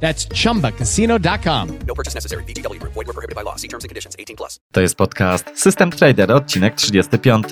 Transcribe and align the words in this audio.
That's 0.00 0.28
chumbacasino.com. 0.42 1.68
No 1.86 1.94
purchase 1.94 2.14
necessary. 2.14 2.44
Void 2.94 3.06
were 3.06 3.12
prohibited 3.12 3.34
by 3.34 3.42
law. 3.44 3.56
See 3.56 3.68
terms 3.68 3.84
and 3.84 3.90
conditions. 3.90 4.16
18 4.18 4.36
plus. 4.36 4.60
To 4.72 4.80
jest 4.80 4.94
podcast 4.94 5.44
System 5.54 5.90
Trader, 5.90 6.32
odcinek 6.32 6.74
35. 6.74 7.46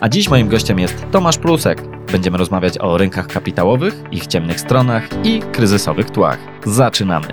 A 0.00 0.08
dziś 0.08 0.28
moim 0.28 0.48
gościem 0.48 0.78
jest 0.78 0.94
Tomasz 1.12 1.38
Prusek. 1.38 1.82
Będziemy 2.12 2.38
rozmawiać 2.38 2.78
o 2.78 2.98
rynkach 2.98 3.26
kapitałowych, 3.26 3.94
ich 4.10 4.26
ciemnych 4.26 4.60
stronach 4.60 5.08
i 5.24 5.40
kryzysowych 5.52 6.10
tłach. 6.10 6.38
Zaczynamy. 6.66 7.26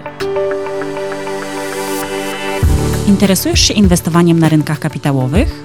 Interesujesz 3.08 3.60
się 3.60 3.74
inwestowaniem 3.74 4.40
na 4.40 4.50
rynkach 4.50 4.80
kapitałowych? 4.80 5.64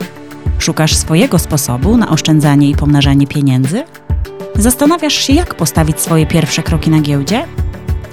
Szukasz 0.59 0.96
swojego 0.96 1.38
sposobu 1.38 1.96
na 1.96 2.09
oszczędzanie 2.09 2.70
i 2.70 2.74
pomnażanie 2.77 3.27
pieniędzy? 3.27 3.82
Zastanawiasz 4.54 5.15
się, 5.15 5.32
jak 5.32 5.54
postawić 5.54 6.01
swoje 6.01 6.27
pierwsze 6.27 6.62
kroki 6.62 6.91
na 6.91 7.01
giełdzie? 7.01 7.46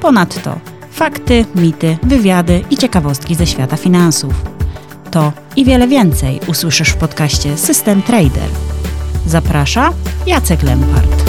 Ponadto 0.01 0.59
fakty, 0.97 1.45
mity, 1.55 1.97
wywiady 2.03 2.63
i 2.69 2.77
ciekawostki 2.77 3.35
ze 3.35 3.47
świata 3.47 3.77
finansów. 3.77 4.33
To 5.11 5.33
i 5.55 5.65
wiele 5.65 5.87
więcej 5.87 6.39
usłyszysz 6.47 6.89
w 6.89 6.95
podcaście 6.95 7.57
System 7.57 8.01
Trader. 8.01 8.49
Zaprasza 9.25 9.93
Jacek 10.25 10.63
Lempart. 10.63 11.23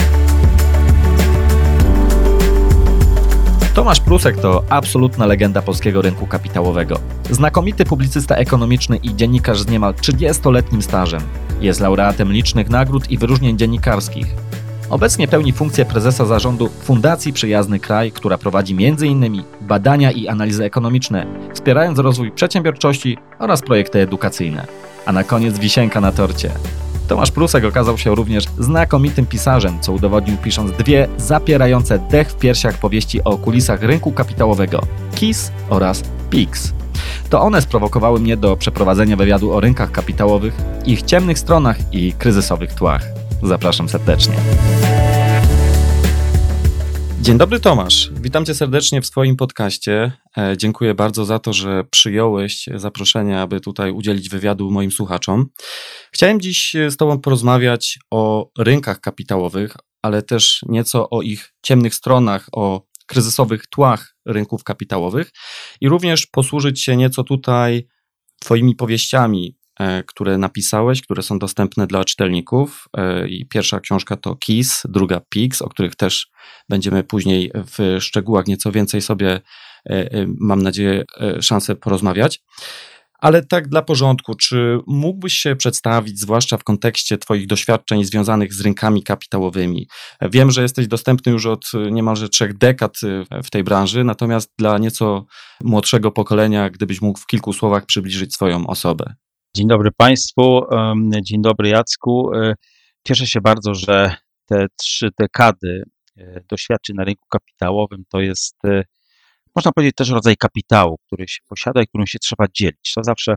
Tomasz 3.74 4.00
Prusek 4.00 4.40
to 4.40 4.64
absolutna 4.70 5.26
legenda 5.26 5.62
polskiego 5.62 6.02
rynku 6.02 6.26
kapitałowego. 6.26 7.00
Znakomity 7.30 7.84
publicysta 7.84 8.36
ekonomiczny 8.36 8.96
i 8.96 9.16
dziennikarz 9.16 9.60
z 9.60 9.68
niemal 9.68 9.94
30-letnim 9.94 10.82
stażem. 10.82 11.20
Jest 11.60 11.80
laureatem 11.80 12.32
licznych 12.32 12.70
nagród 12.70 13.10
i 13.10 13.18
wyróżnień 13.18 13.58
dziennikarskich. 13.58 14.47
Obecnie 14.90 15.28
pełni 15.28 15.52
funkcję 15.52 15.84
prezesa 15.84 16.26
zarządu 16.26 16.68
Fundacji 16.68 17.32
Przyjazny 17.32 17.80
Kraj, 17.80 18.12
która 18.12 18.38
prowadzi 18.38 18.76
m.in. 18.86 19.42
badania 19.60 20.10
i 20.10 20.28
analizy 20.28 20.64
ekonomiczne, 20.64 21.26
wspierając 21.54 21.98
rozwój 21.98 22.30
przedsiębiorczości 22.30 23.18
oraz 23.38 23.62
projekty 23.62 24.00
edukacyjne. 24.00 24.66
A 25.06 25.12
na 25.12 25.24
koniec 25.24 25.58
wisienka 25.58 26.00
na 26.00 26.12
torcie. 26.12 26.50
Tomasz 27.08 27.30
Prusek 27.30 27.64
okazał 27.64 27.98
się 27.98 28.14
również 28.14 28.44
znakomitym 28.58 29.26
pisarzem, 29.26 29.78
co 29.80 29.92
udowodnił 29.92 30.36
pisząc 30.36 30.70
dwie 30.72 31.08
zapierające 31.16 31.98
dech 31.98 32.30
w 32.30 32.36
piersiach 32.36 32.74
powieści 32.74 33.24
o 33.24 33.38
kulisach 33.38 33.82
rynku 33.82 34.12
kapitałowego 34.12 34.82
KIS 35.14 35.52
oraz 35.70 36.02
PIX. 36.30 36.72
To 37.30 37.42
one 37.42 37.62
sprowokowały 37.62 38.20
mnie 38.20 38.36
do 38.36 38.56
przeprowadzenia 38.56 39.16
wywiadu 39.16 39.52
o 39.52 39.60
rynkach 39.60 39.92
kapitałowych, 39.92 40.54
ich 40.86 41.02
ciemnych 41.02 41.38
stronach 41.38 41.94
i 41.94 42.12
kryzysowych 42.12 42.74
tłach. 42.74 43.27
Zapraszam 43.42 43.88
serdecznie. 43.88 44.34
Dzień 47.20 47.38
dobry 47.38 47.60
Tomasz, 47.60 48.10
witam 48.20 48.44
cię 48.44 48.54
serdecznie 48.54 49.02
w 49.02 49.06
swoim 49.06 49.36
podcaście. 49.36 50.12
E, 50.38 50.54
dziękuję 50.56 50.94
bardzo 50.94 51.24
za 51.24 51.38
to, 51.38 51.52
że 51.52 51.84
przyjąłeś 51.90 52.68
zaproszenie, 52.74 53.40
aby 53.40 53.60
tutaj 53.60 53.90
udzielić 53.90 54.28
wywiadu 54.28 54.70
moim 54.70 54.90
słuchaczom. 54.90 55.46
Chciałem 56.12 56.40
dziś 56.40 56.76
z 56.88 56.96
tobą 56.96 57.20
porozmawiać 57.20 57.98
o 58.10 58.50
rynkach 58.58 59.00
kapitałowych, 59.00 59.76
ale 60.02 60.22
też 60.22 60.64
nieco 60.68 61.10
o 61.10 61.22
ich 61.22 61.54
ciemnych 61.62 61.94
stronach, 61.94 62.46
o 62.52 62.86
kryzysowych 63.06 63.66
tłach 63.66 64.16
rynków 64.26 64.64
kapitałowych 64.64 65.30
i 65.80 65.88
również 65.88 66.26
posłużyć 66.26 66.82
się 66.82 66.96
nieco 66.96 67.24
tutaj 67.24 67.88
twoimi 68.40 68.74
powieściami, 68.74 69.57
E, 69.57 69.57
które 70.06 70.38
napisałeś, 70.38 71.02
które 71.02 71.22
są 71.22 71.38
dostępne 71.38 71.86
dla 71.86 72.04
czytelników. 72.04 72.88
E, 72.96 73.28
I 73.28 73.46
pierwsza 73.46 73.80
książka 73.80 74.16
to 74.16 74.36
KISS, 74.36 74.82
druga 74.88 75.20
PIX, 75.28 75.62
o 75.62 75.68
których 75.68 75.96
też 75.96 76.30
będziemy 76.68 77.04
później 77.04 77.50
w 77.54 77.96
szczegółach 78.00 78.46
nieco 78.46 78.72
więcej 78.72 79.02
sobie, 79.02 79.40
e, 79.90 80.26
mam 80.40 80.62
nadzieję, 80.62 81.04
szansę 81.40 81.76
porozmawiać. 81.76 82.42
Ale 83.18 83.46
tak 83.46 83.68
dla 83.68 83.82
porządku, 83.82 84.34
czy 84.34 84.78
mógłbyś 84.86 85.34
się 85.34 85.56
przedstawić, 85.56 86.20
zwłaszcza 86.20 86.56
w 86.56 86.64
kontekście 86.64 87.18
Twoich 87.18 87.46
doświadczeń 87.46 88.04
związanych 88.04 88.54
z 88.54 88.60
rynkami 88.60 89.02
kapitałowymi? 89.02 89.88
Wiem, 90.22 90.50
że 90.50 90.62
jesteś 90.62 90.88
dostępny 90.88 91.32
już 91.32 91.46
od 91.46 91.66
niemalże 91.90 92.28
trzech 92.28 92.58
dekad 92.58 92.92
w 93.44 93.50
tej 93.50 93.64
branży, 93.64 94.04
natomiast 94.04 94.52
dla 94.58 94.78
nieco 94.78 95.26
młodszego 95.64 96.10
pokolenia, 96.10 96.70
gdybyś 96.70 97.02
mógł 97.02 97.18
w 97.18 97.26
kilku 97.26 97.52
słowach 97.52 97.86
przybliżyć 97.86 98.34
swoją 98.34 98.66
osobę. 98.66 99.14
Dzień 99.58 99.68
dobry 99.68 99.90
Państwu, 99.96 100.60
dzień 101.22 101.42
dobry 101.42 101.68
Jacku. 101.68 102.34
E, 102.34 102.54
cieszę 103.06 103.26
się 103.26 103.40
bardzo, 103.40 103.74
że 103.74 104.14
te 104.46 104.66
trzy 104.76 105.08
dekady 105.20 105.82
e, 106.16 106.40
doświadczeń 106.50 106.96
na 106.96 107.04
rynku 107.04 107.26
kapitałowym 107.30 108.04
to 108.08 108.20
jest, 108.20 108.56
e, 108.64 108.82
można 109.56 109.72
powiedzieć, 109.72 109.94
też 109.96 110.10
rodzaj 110.10 110.36
kapitału, 110.36 110.98
który 111.06 111.28
się 111.28 111.38
posiada 111.48 111.82
i 111.82 111.86
którym 111.86 112.06
się 112.06 112.18
trzeba 112.18 112.46
dzielić. 112.56 112.92
To 112.94 113.04
zawsze 113.04 113.34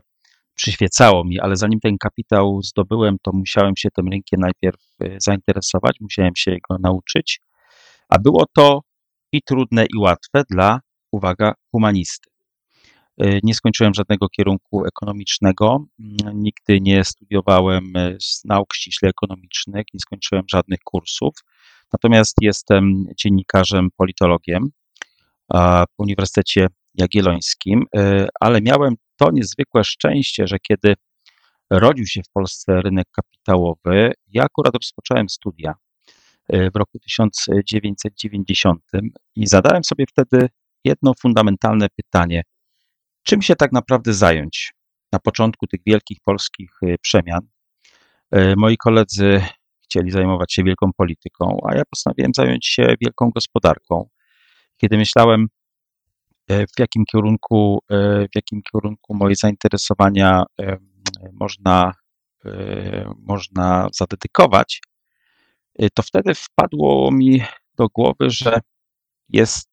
przyświecało 0.54 1.24
mi, 1.24 1.40
ale 1.40 1.56
zanim 1.56 1.80
ten 1.80 1.96
kapitał 1.98 2.62
zdobyłem, 2.62 3.16
to 3.22 3.30
musiałem 3.34 3.72
się 3.76 3.88
tym 3.90 4.08
rynkiem 4.08 4.40
najpierw 4.40 4.80
zainteresować, 5.18 5.96
musiałem 6.00 6.32
się 6.36 6.56
go 6.70 6.76
nauczyć, 6.82 7.40
a 8.08 8.18
było 8.18 8.44
to 8.56 8.80
i 9.32 9.42
trudne, 9.42 9.84
i 9.84 9.98
łatwe 9.98 10.42
dla, 10.50 10.80
uwaga, 11.12 11.52
humanisty. 11.70 12.31
E, 13.18 13.38
nie 13.42 13.54
skończyłem 13.54 13.94
żadnego 13.94 14.28
kierunku 14.28 14.86
ekonomicznego, 14.86 15.86
mm, 16.00 16.42
nigdy 16.42 16.80
nie 16.80 17.04
studiowałem 17.04 17.92
e, 17.96 18.16
z 18.20 18.44
nauk 18.44 18.74
ściśle 18.74 19.08
ekonomicznych, 19.08 19.84
nie 19.94 20.00
skończyłem 20.00 20.44
żadnych 20.50 20.80
kursów. 20.84 21.34
Natomiast 21.92 22.36
jestem 22.40 23.04
dziennikarzem, 23.16 23.88
politologiem 23.96 24.70
po 25.48 25.86
Uniwersytecie 25.98 26.66
Jagiellońskim, 26.94 27.84
e, 27.96 28.28
ale 28.40 28.60
miałem 28.60 28.94
to 29.16 29.30
niezwykłe 29.30 29.84
szczęście, 29.84 30.46
że 30.46 30.58
kiedy 30.58 30.94
rodził 31.70 32.06
się 32.06 32.22
w 32.22 32.32
Polsce 32.32 32.80
rynek 32.82 33.06
kapitałowy, 33.12 34.12
ja 34.28 34.42
akurat 34.44 34.74
rozpocząłem 34.74 35.28
studia 35.28 35.74
w 36.48 36.76
roku 36.76 36.98
1990 36.98 38.82
i 39.36 39.46
zadałem 39.46 39.84
sobie 39.84 40.04
wtedy 40.08 40.48
jedno 40.84 41.12
fundamentalne 41.20 41.86
pytanie: 41.96 42.42
czym 43.22 43.42
się 43.42 43.56
tak 43.56 43.72
naprawdę 43.72 44.14
zająć 44.14 44.74
na 45.12 45.18
początku 45.18 45.66
tych 45.66 45.80
wielkich 45.86 46.18
polskich 46.24 46.70
y, 46.82 46.96
przemian. 47.02 47.40
Y, 48.36 48.54
moi 48.56 48.76
koledzy 48.76 49.42
chcieli 49.84 50.10
zajmować 50.10 50.52
się 50.52 50.64
wielką 50.64 50.90
polityką, 50.96 51.58
a 51.68 51.76
ja 51.76 51.82
postanowiłem 51.90 52.34
zająć 52.34 52.66
się 52.66 52.94
wielką 53.00 53.30
gospodarką. 53.30 54.08
Kiedy 54.76 54.96
myślałem, 54.96 55.48
y, 56.50 56.66
w 56.66 56.78
jakim 56.78 57.04
kierunku, 57.04 57.82
w 58.32 58.34
jakim 58.34 58.62
kierunku 58.72 59.14
moje 59.14 59.34
zainteresowania 59.36 60.44
można, 61.32 61.92
można 63.18 63.88
zadedykować, 63.92 64.80
to 65.94 66.02
wtedy 66.02 66.34
wpadło 66.34 67.10
mi 67.12 67.42
do 67.76 67.88
głowy, 67.88 68.30
że 68.30 68.60
jest 69.28 69.70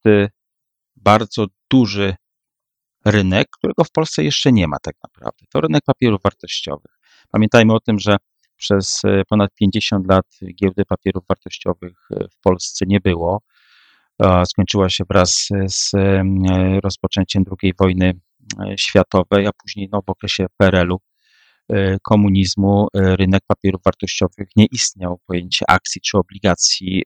bardzo 0.95 1.45
duży 1.71 2.15
rynek, 3.11 3.47
którego 3.57 3.83
w 3.83 3.91
Polsce 3.91 4.23
jeszcze 4.23 4.51
nie 4.51 4.67
ma 4.67 4.77
tak 4.79 4.95
naprawdę. 5.03 5.45
To 5.49 5.61
rynek 5.61 5.83
papierów 5.85 6.21
wartościowych. 6.23 6.99
Pamiętajmy 7.31 7.73
o 7.73 7.79
tym, 7.79 7.99
że 7.99 8.17
przez 8.59 9.05
e, 9.05 9.21
ponad 9.29 9.53
50 9.55 10.07
lat 10.07 10.25
giełdy 10.55 10.85
papierów 10.85 11.23
wartościowych 11.29 12.07
e, 12.11 12.27
w 12.31 12.41
Polsce 12.41 12.85
nie 12.87 12.99
było. 12.99 13.41
Skończyła 14.45 14.89
się 14.89 15.03
wraz 15.09 15.49
z 15.67 15.93
e, 15.93 16.23
rozpoczęciem 16.83 17.43
II 17.61 17.73
wojny 17.79 18.13
światowej, 18.77 19.47
a 19.47 19.49
później 19.63 19.89
no, 19.91 20.01
w 20.07 20.09
okresie 20.09 20.45
PRL-u, 20.57 20.97
komunizmu, 22.03 22.87
rynek 22.93 23.41
papierów 23.47 23.81
wartościowych 23.85 24.47
nie 24.55 24.65
istniał. 24.71 25.19
Pojęcie 25.27 25.65
akcji 25.67 26.01
czy 26.01 26.17
obligacji 26.17 27.03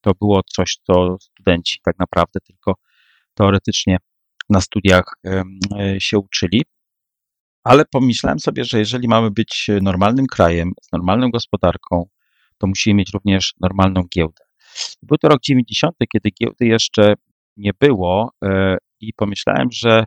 to 0.00 0.12
było 0.20 0.40
coś, 0.56 0.78
co 0.86 1.16
studenci 1.20 1.80
tak 1.84 1.98
naprawdę 1.98 2.40
tylko 2.40 2.74
teoretycznie 3.34 3.96
na 4.48 4.60
studiach 4.60 5.04
e, 5.26 5.44
się 5.98 6.18
uczyli. 6.18 6.62
Ale 7.64 7.84
pomyślałem 7.84 8.38
sobie, 8.38 8.64
że 8.64 8.78
jeżeli 8.78 9.08
mamy 9.08 9.30
być 9.30 9.70
normalnym 9.82 10.26
krajem, 10.26 10.72
z 10.82 10.92
normalną 10.92 11.30
gospodarką, 11.30 12.08
to 12.58 12.66
musimy 12.66 12.94
mieć 12.94 13.10
również 13.14 13.54
normalną 13.60 14.02
giełdę. 14.14 14.44
Był 15.02 15.18
to 15.18 15.28
rok 15.28 15.40
90, 15.42 15.96
kiedy 16.12 16.30
giełdy 16.30 16.66
jeszcze 16.66 17.14
nie 17.56 17.70
było 17.80 18.30
e, 18.44 18.76
i 19.00 19.12
pomyślałem, 19.12 19.68
że 19.72 20.04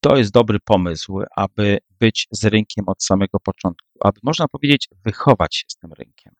to 0.00 0.16
jest 0.16 0.32
dobry 0.32 0.58
pomysł, 0.64 1.20
aby 1.36 1.78
być 2.00 2.28
z 2.30 2.44
rynkiem 2.44 2.84
od 2.88 3.04
samego 3.04 3.40
początku, 3.40 3.88
aby 4.04 4.20
można 4.22 4.48
powiedzieć, 4.48 4.88
wychować 5.04 5.56
się 5.56 5.64
z 5.68 5.76
tym 5.76 5.92
rynkiem, 5.92 6.34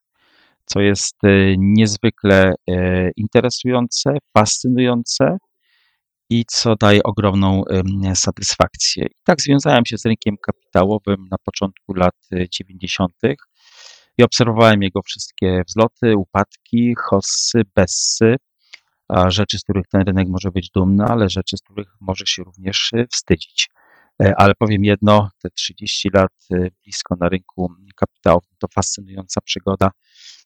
co 0.65 0.81
jest 0.81 1.25
e, 1.25 1.29
niezwykle 1.59 2.55
e, 2.71 3.11
interesujące, 3.17 4.19
fascynujące 4.37 5.39
i 6.31 6.45
co 6.47 6.77
daje 6.77 7.03
ogromną 7.03 7.63
satysfakcję. 8.15 9.05
I 9.05 9.23
tak 9.25 9.41
związałem 9.41 9.87
się 9.87 9.99
z 9.99 10.07
rynkiem 10.07 10.37
kapitałowym 10.43 11.29
na 11.31 11.37
początku 11.45 11.95
lat 11.95 12.15
90. 12.53 13.13
i 14.19 14.23
obserwowałem 14.23 14.83
jego 14.83 15.03
wszystkie 15.03 15.63
wzloty, 15.67 16.17
upadki, 16.17 16.95
hossy, 16.95 17.63
bessy, 17.75 18.37
rzeczy, 19.29 19.59
z 19.59 19.63
których 19.63 19.87
ten 19.89 20.03
rynek 20.03 20.29
może 20.29 20.51
być 20.51 20.71
dumny, 20.71 21.05
ale 21.05 21.29
rzeczy, 21.29 21.57
z 21.57 21.63
których 21.63 21.89
może 22.01 22.27
się 22.27 22.43
również 22.43 22.91
e, 22.95 23.07
wstydzić. 23.13 23.69
E, 24.23 24.35
ale 24.37 24.55
powiem 24.59 24.85
jedno, 24.85 25.31
te 25.43 25.51
30 25.51 26.09
lat 26.15 26.33
e, 26.53 26.69
blisko 26.85 27.17
na 27.21 27.29
rynku 27.29 27.73
kapitałowym 27.97 28.51
to 28.59 28.69
fascynująca 28.75 29.41
przygoda 29.41 29.91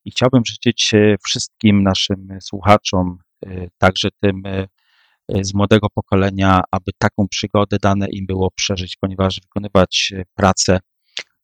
i 0.05 0.11
chciałbym 0.11 0.43
życzyć 0.47 0.93
wszystkim 1.25 1.83
naszym 1.83 2.29
słuchaczom, 2.41 3.19
także 3.79 4.09
tym 4.21 4.43
z 5.43 5.55
młodego 5.55 5.87
pokolenia, 5.95 6.63
aby 6.71 6.93
taką 6.99 7.29
przygodę 7.29 7.77
dane 7.83 8.07
im 8.11 8.27
było 8.27 8.51
przeżyć, 8.51 8.97
ponieważ 9.01 9.41
wykonywać 9.41 10.13
pracę 10.35 10.81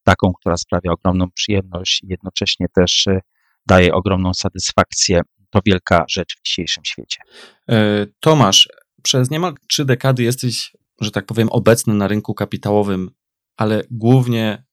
taką, 0.04 0.32
która 0.40 0.56
sprawia 0.56 0.92
ogromną 0.92 1.30
przyjemność 1.30 2.02
i 2.02 2.06
jednocześnie 2.08 2.66
też 2.74 3.06
daje 3.66 3.94
ogromną 3.94 4.34
satysfakcję 4.34 5.20
to 5.50 5.60
wielka 5.66 6.04
rzecz 6.08 6.36
w 6.36 6.42
dzisiejszym 6.42 6.84
świecie. 6.84 7.20
E, 7.70 8.06
Tomasz, 8.20 8.68
przez 9.02 9.30
niemal 9.30 9.54
trzy 9.68 9.84
dekady 9.84 10.22
jesteś, 10.22 10.76
że 11.00 11.10
tak 11.10 11.26
powiem, 11.26 11.48
obecny 11.48 11.94
na 11.94 12.08
rynku 12.08 12.34
kapitałowym, 12.34 13.10
ale 13.56 13.82
głównie 13.90 14.64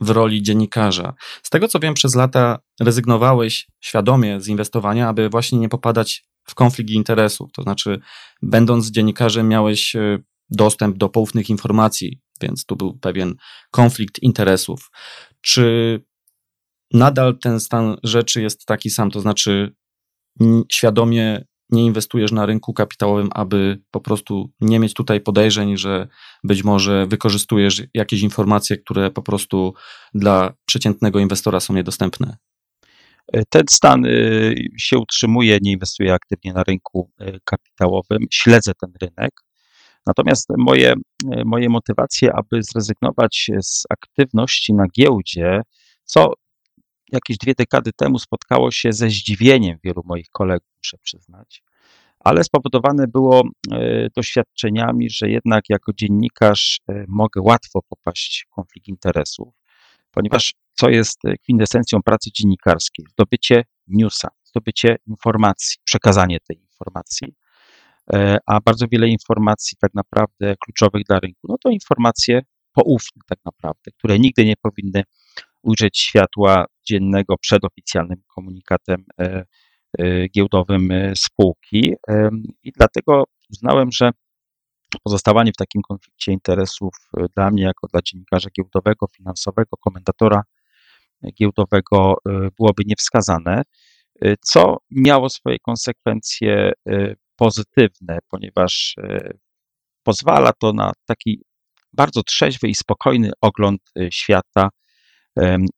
w 0.00 0.10
roli 0.10 0.42
dziennikarza. 0.42 1.14
Z 1.42 1.50
tego 1.50 1.68
co 1.68 1.78
wiem, 1.78 1.94
przez 1.94 2.14
lata 2.14 2.58
rezygnowałeś 2.80 3.66
świadomie 3.80 4.40
z 4.40 4.48
inwestowania, 4.48 5.08
aby 5.08 5.28
właśnie 5.28 5.58
nie 5.58 5.68
popadać 5.68 6.24
w 6.44 6.54
konflikt 6.54 6.90
interesów. 6.90 7.52
To 7.52 7.62
znaczy, 7.62 8.00
będąc 8.42 8.90
dziennikarzem, 8.90 9.48
miałeś 9.48 9.96
e, 9.96 10.18
dostęp 10.50 10.98
do 10.98 11.08
poufnych 11.08 11.50
informacji, 11.50 12.20
więc 12.40 12.66
tu 12.66 12.76
był 12.76 12.98
pewien 12.98 13.34
konflikt 13.70 14.22
interesów. 14.22 14.90
Czy 15.40 16.00
nadal 16.92 17.38
ten 17.38 17.60
stan 17.60 17.96
rzeczy 18.02 18.42
jest 18.42 18.66
taki 18.66 18.90
sam? 18.90 19.10
To 19.10 19.20
znaczy, 19.20 19.74
świadomie 20.72 21.44
nie 21.70 21.84
inwestujesz 21.84 22.32
na 22.32 22.46
rynku 22.46 22.72
kapitałowym, 22.72 23.28
aby 23.34 23.82
po 23.90 24.00
prostu 24.00 24.50
nie 24.60 24.78
mieć 24.78 24.94
tutaj 24.94 25.20
podejrzeń, 25.20 25.76
że 25.76 26.08
być 26.44 26.64
może 26.64 27.06
wykorzystujesz 27.06 27.82
jakieś 27.94 28.22
informacje, 28.22 28.76
które 28.76 29.10
po 29.10 29.22
prostu 29.22 29.74
dla 30.14 30.52
przeciętnego 30.66 31.18
inwestora 31.18 31.60
są 31.60 31.74
niedostępne. 31.74 32.36
Ten 33.48 33.62
stan 33.70 34.04
y, 34.04 34.54
się 34.78 34.98
utrzymuje, 34.98 35.58
nie 35.62 35.72
inwestuję 35.72 36.14
aktywnie 36.14 36.52
na 36.52 36.62
rynku 36.62 37.10
y, 37.20 37.38
kapitałowym, 37.44 38.26
śledzę 38.30 38.72
ten 38.80 38.92
rynek. 39.02 39.30
Natomiast 40.06 40.48
moje, 40.58 40.92
y, 40.92 41.42
moje 41.44 41.68
motywacje, 41.68 42.32
aby 42.32 42.62
zrezygnować 42.62 43.50
z 43.62 43.82
aktywności 43.90 44.74
na 44.74 44.84
giełdzie, 44.98 45.60
co 46.04 46.32
jakieś 47.12 47.38
dwie 47.38 47.54
dekady 47.54 47.90
temu 47.96 48.18
spotkało 48.18 48.70
się 48.70 48.92
ze 48.92 49.10
zdziwieniem 49.10 49.78
wielu 49.84 50.02
moich 50.04 50.28
kolegów, 50.30 50.68
muszę 50.78 50.96
przyznać, 51.02 51.62
ale 52.20 52.44
spowodowane 52.44 53.06
było 53.06 53.42
doświadczeniami, 54.16 55.10
że 55.10 55.28
jednak 55.28 55.64
jako 55.68 55.92
dziennikarz 55.92 56.80
mogę 57.08 57.40
łatwo 57.40 57.80
popaść 57.88 58.46
w 58.50 58.54
konflikt 58.54 58.88
interesów, 58.88 59.54
ponieważ 60.12 60.54
co 60.74 60.90
jest 60.90 61.18
kwintesencją 61.42 62.02
pracy 62.02 62.30
dziennikarskiej? 62.34 63.06
Zdobycie 63.10 63.64
newsa, 63.86 64.28
zdobycie 64.44 64.96
informacji, 65.06 65.76
przekazanie 65.84 66.38
tej 66.48 66.60
informacji, 66.60 67.34
e, 68.12 68.38
a 68.46 68.60
bardzo 68.60 68.86
wiele 68.90 69.08
informacji 69.08 69.78
tak 69.80 69.94
naprawdę 69.94 70.54
kluczowych 70.64 71.04
dla 71.04 71.20
rynku, 71.20 71.46
no 71.48 71.56
to 71.62 71.70
informacje 71.70 72.42
poufne 72.72 73.22
tak 73.28 73.38
naprawdę, 73.44 73.90
które 73.98 74.18
nigdy 74.18 74.44
nie 74.44 74.54
powinny 74.62 75.02
ujrzeć 75.62 75.98
światła 75.98 76.66
dziennego 76.88 77.38
przed 77.38 77.64
oficjalnym 77.64 78.22
komunikatem 78.34 79.04
e, 79.20 79.44
e, 79.98 80.28
giełdowym 80.28 80.90
e, 80.90 81.12
spółki. 81.16 81.94
I 82.62 82.72
dlatego 82.72 83.24
uznałem, 83.50 83.92
że 83.92 84.10
pozostawanie 84.98 85.52
w 85.52 85.56
takim 85.56 85.82
konflikcie 85.82 86.32
interesów 86.32 86.94
dla 87.36 87.50
mnie, 87.50 87.62
jako 87.62 87.86
dla 87.92 88.00
dziennikarza 88.02 88.48
giełdowego, 88.56 89.06
finansowego, 89.16 89.76
komentatora 89.80 90.42
giełdowego, 91.38 92.14
byłoby 92.58 92.82
niewskazane, 92.86 93.62
co 94.40 94.76
miało 94.90 95.28
swoje 95.28 95.58
konsekwencje 95.58 96.72
pozytywne, 97.36 98.18
ponieważ 98.28 98.96
pozwala 100.02 100.52
to 100.52 100.72
na 100.72 100.92
taki 101.06 101.44
bardzo 101.92 102.22
trzeźwy 102.22 102.68
i 102.68 102.74
spokojny 102.74 103.30
ogląd 103.40 103.80
świata, 104.10 104.68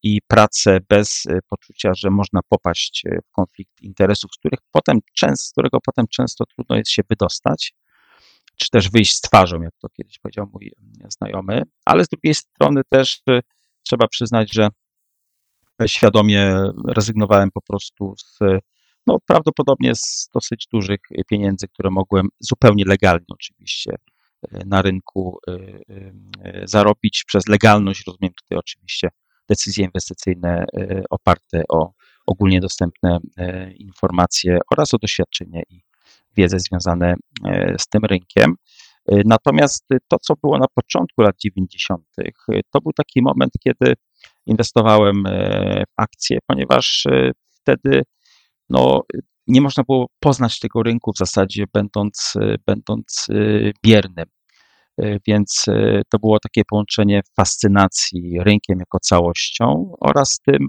i 0.03 0.21
pracę 0.27 0.79
bez 0.89 1.25
e, 1.25 1.39
poczucia, 1.49 1.93
że 1.93 2.09
można 2.09 2.39
popaść 2.49 3.03
e, 3.05 3.19
w 3.27 3.31
konflikt 3.31 3.81
interesów, 3.81 4.31
z 4.33 4.37
których 4.37 4.59
potem 4.71 4.99
często, 5.13 5.47
z 5.47 5.51
którego 5.51 5.77
potem 5.85 6.05
często 6.07 6.45
trudno 6.45 6.75
jest 6.75 6.91
się 6.91 7.01
wydostać, 7.09 7.73
czy 8.57 8.69
też 8.69 8.89
wyjść 8.89 9.15
z 9.15 9.21
twarzą, 9.21 9.61
jak 9.61 9.73
to 9.81 9.87
kiedyś 9.89 10.19
powiedział 10.19 10.49
mój 10.53 10.71
znajomy, 11.09 11.61
ale 11.85 12.05
z 12.05 12.07
drugiej 12.07 12.33
strony 12.33 12.81
też 12.89 13.21
e, 13.29 13.39
trzeba 13.83 14.07
przyznać, 14.07 14.53
że 14.53 14.67
świadomie 15.87 16.55
rezygnowałem 16.87 17.49
po 17.53 17.61
prostu 17.61 18.13
z, 18.17 18.39
no 19.07 19.17
prawdopodobnie 19.27 19.95
z 19.95 20.29
dosyć 20.33 20.67
dużych 20.71 20.99
pieniędzy, 21.29 21.67
które 21.67 21.89
mogłem 21.89 22.27
zupełnie 22.39 22.83
legalnie 22.87 23.25
oczywiście 23.29 23.95
na 24.65 24.81
rynku 24.81 25.39
zarobić. 26.63 27.23
Przez 27.27 27.47
legalność 27.47 28.03
rozumiem 28.07 28.33
tutaj 28.33 28.57
oczywiście 28.57 29.09
decyzje 29.49 29.85
inwestycyjne 29.85 30.65
oparte 31.09 31.63
o 31.69 31.91
ogólnie 32.25 32.59
dostępne 32.59 33.19
informacje 33.75 34.59
oraz 34.71 34.93
o 34.93 34.97
doświadczenie 34.97 35.63
i 35.69 35.81
wiedzę 36.37 36.59
związane 36.59 37.15
e, 37.45 37.75
z 37.79 37.87
tym 37.87 38.05
rynkiem. 38.05 38.55
Natomiast 39.25 39.85
to, 40.07 40.17
co 40.19 40.33
było 40.43 40.57
na 40.57 40.65
początku 40.75 41.21
lat 41.21 41.35
90., 41.39 42.05
to 42.73 42.81
był 42.81 42.91
taki 42.93 43.21
moment, 43.21 43.51
kiedy 43.63 43.93
inwestowałem 44.45 45.23
w 45.87 46.01
akcje, 46.01 46.39
ponieważ 46.47 47.07
wtedy 47.61 48.01
no, 48.69 49.01
nie 49.47 49.61
można 49.61 49.83
było 49.87 50.07
poznać 50.19 50.59
tego 50.59 50.83
rynku 50.83 51.11
w 51.11 51.17
zasadzie, 51.17 51.65
będąc, 51.73 52.33
będąc 52.65 53.27
biernym. 53.83 54.25
E, 54.97 55.19
więc 55.27 55.65
e, 55.67 56.01
to 56.09 56.19
było 56.19 56.39
takie 56.39 56.61
połączenie 56.69 57.21
fascynacji 57.37 58.37
rynkiem 58.39 58.79
jako 58.79 58.99
całością 58.99 59.95
oraz 59.99 60.39
tym, 60.45 60.67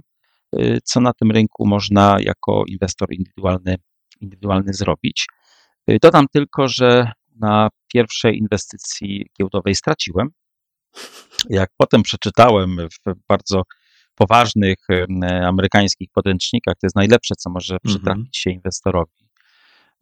e, 0.56 0.78
co 0.84 1.00
na 1.00 1.12
tym 1.12 1.30
rynku 1.30 1.66
można 1.66 2.16
jako 2.20 2.64
inwestor 2.68 3.08
indywidualny, 3.12 3.76
indywidualny 4.20 4.74
zrobić. 4.74 5.26
Dodam 6.02 6.26
tylko, 6.32 6.68
że 6.68 7.12
na 7.40 7.68
pierwszej 7.92 8.38
inwestycji 8.38 9.26
giełdowej 9.38 9.74
straciłem. 9.74 10.28
Jak 11.50 11.70
potem 11.76 12.02
przeczytałem 12.02 12.76
w 12.78 13.26
bardzo 13.28 13.62
poważnych 14.14 14.78
amerykańskich 15.44 16.08
podręcznikach, 16.12 16.74
to 16.74 16.86
jest 16.86 16.96
najlepsze, 16.96 17.34
co 17.34 17.50
może 17.50 17.74
mhm. 17.74 17.94
przytrafić 17.94 18.36
się 18.36 18.50
inwestorowi 18.50 19.26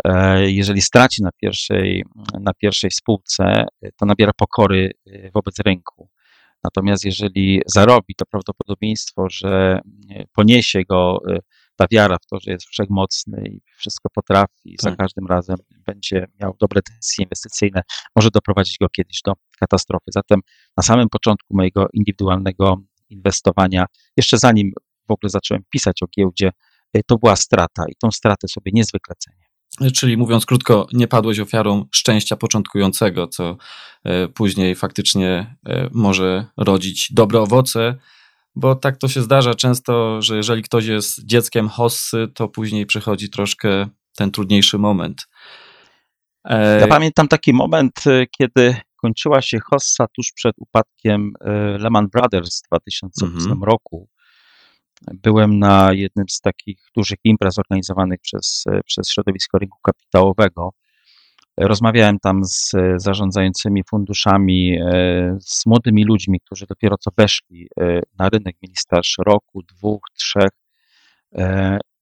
E, 0.04 0.50
jeżeli 0.50 0.82
straci 0.82 1.22
na 1.22 1.30
pierwszej, 1.32 2.04
na 2.40 2.52
pierwszej 2.54 2.90
spółce, 2.90 3.66
to 3.96 4.06
nabiera 4.06 4.32
pokory 4.36 4.90
wobec 5.34 5.58
rynku. 5.58 6.08
Natomiast 6.64 7.04
jeżeli 7.04 7.62
zarobi, 7.66 8.14
to 8.14 8.24
prawdopodobieństwo, 8.26 9.26
że 9.30 9.80
poniesie 10.32 10.82
go 10.84 11.18
ta 11.76 11.86
wiara 11.90 12.16
w 12.22 12.26
to, 12.26 12.38
że 12.40 12.50
jest 12.50 12.66
wszechmocny 12.66 13.42
i 13.48 13.60
wszystko 13.76 14.08
potrafi, 14.14 14.52
i 14.64 14.76
tak. 14.76 14.90
za 14.90 14.96
każdym 14.96 15.26
razem 15.26 15.56
będzie 15.86 16.26
miał 16.40 16.56
dobre 16.60 16.80
decyzje 16.90 17.22
inwestycyjne, 17.24 17.82
może 18.16 18.30
doprowadzić 18.30 18.76
go 18.80 18.88
kiedyś 18.88 19.20
do 19.24 19.32
katastrofy. 19.60 20.04
Zatem 20.08 20.40
na 20.76 20.82
samym 20.82 21.08
początku 21.08 21.56
mojego 21.56 21.86
indywidualnego 21.92 22.76
inwestowania, 23.10 23.86
jeszcze 24.16 24.38
zanim 24.38 24.72
w 25.08 25.12
ogóle 25.12 25.30
zacząłem 25.30 25.62
pisać 25.70 26.02
o 26.02 26.06
giełdzie, 26.18 26.50
to 27.06 27.18
była 27.18 27.36
strata 27.36 27.84
i 27.88 27.94
tą 28.02 28.10
stratę 28.10 28.48
sobie 28.48 28.70
niezwykle 28.74 29.14
cenię. 29.18 29.54
Czyli 29.92 30.16
mówiąc 30.16 30.46
krótko, 30.46 30.86
nie 30.92 31.08
padłeś 31.08 31.40
ofiarą 31.40 31.86
szczęścia 31.92 32.36
początkującego, 32.36 33.26
co 33.26 33.56
e, 34.04 34.28
później 34.28 34.74
faktycznie 34.74 35.56
e, 35.66 35.88
może 35.92 36.46
rodzić 36.56 37.12
dobre 37.12 37.40
owoce, 37.40 37.98
bo 38.56 38.74
tak 38.74 38.96
to 38.96 39.08
się 39.08 39.22
zdarza 39.22 39.54
często, 39.54 40.22
że 40.22 40.36
jeżeli 40.36 40.62
ktoś 40.62 40.86
jest 40.86 41.24
dzieckiem 41.26 41.68
hossy, 41.68 42.28
to 42.34 42.48
później 42.48 42.86
przychodzi 42.86 43.30
troszkę 43.30 43.86
ten 44.16 44.30
trudniejszy 44.30 44.78
moment. 44.78 45.22
Ja 46.80 46.86
pamiętam 46.88 47.28
taki 47.28 47.52
moment, 47.52 48.04
kiedy 48.38 48.76
kończyła 48.96 49.42
się 49.42 49.58
hossa 49.60 50.06
tuż 50.16 50.32
przed 50.32 50.54
upadkiem 50.58 51.32
Lehman 51.78 52.08
Brothers 52.08 52.62
w 52.62 52.68
2008 52.68 53.34
Mhm. 53.38 53.64
roku. 53.64 54.08
Byłem 55.12 55.58
na 55.58 55.92
jednym 55.92 56.28
z 56.28 56.40
takich 56.40 56.78
dużych 56.96 57.18
imprez 57.24 57.58
organizowanych 57.58 58.20
przez, 58.20 58.64
przez 58.84 59.10
środowisko 59.10 59.58
rynku 59.58 59.78
kapitałowego. 59.82 60.70
Rozmawiałem 61.56 62.18
tam 62.18 62.44
z 62.44 62.74
e, 62.74 62.94
zarządzającymi 62.96 63.82
funduszami, 63.90 64.78
e, 64.80 65.36
z 65.40 65.66
młodymi 65.66 66.04
ludźmi, 66.04 66.40
którzy 66.40 66.66
dopiero 66.66 66.98
co 66.98 67.10
weszli 67.16 67.68
e, 67.80 68.00
na 68.18 68.28
rynek, 68.28 68.56
mieli 68.62 68.76
staż 68.76 69.16
roku, 69.26 69.62
dwóch, 69.62 70.00
trzech. 70.14 70.50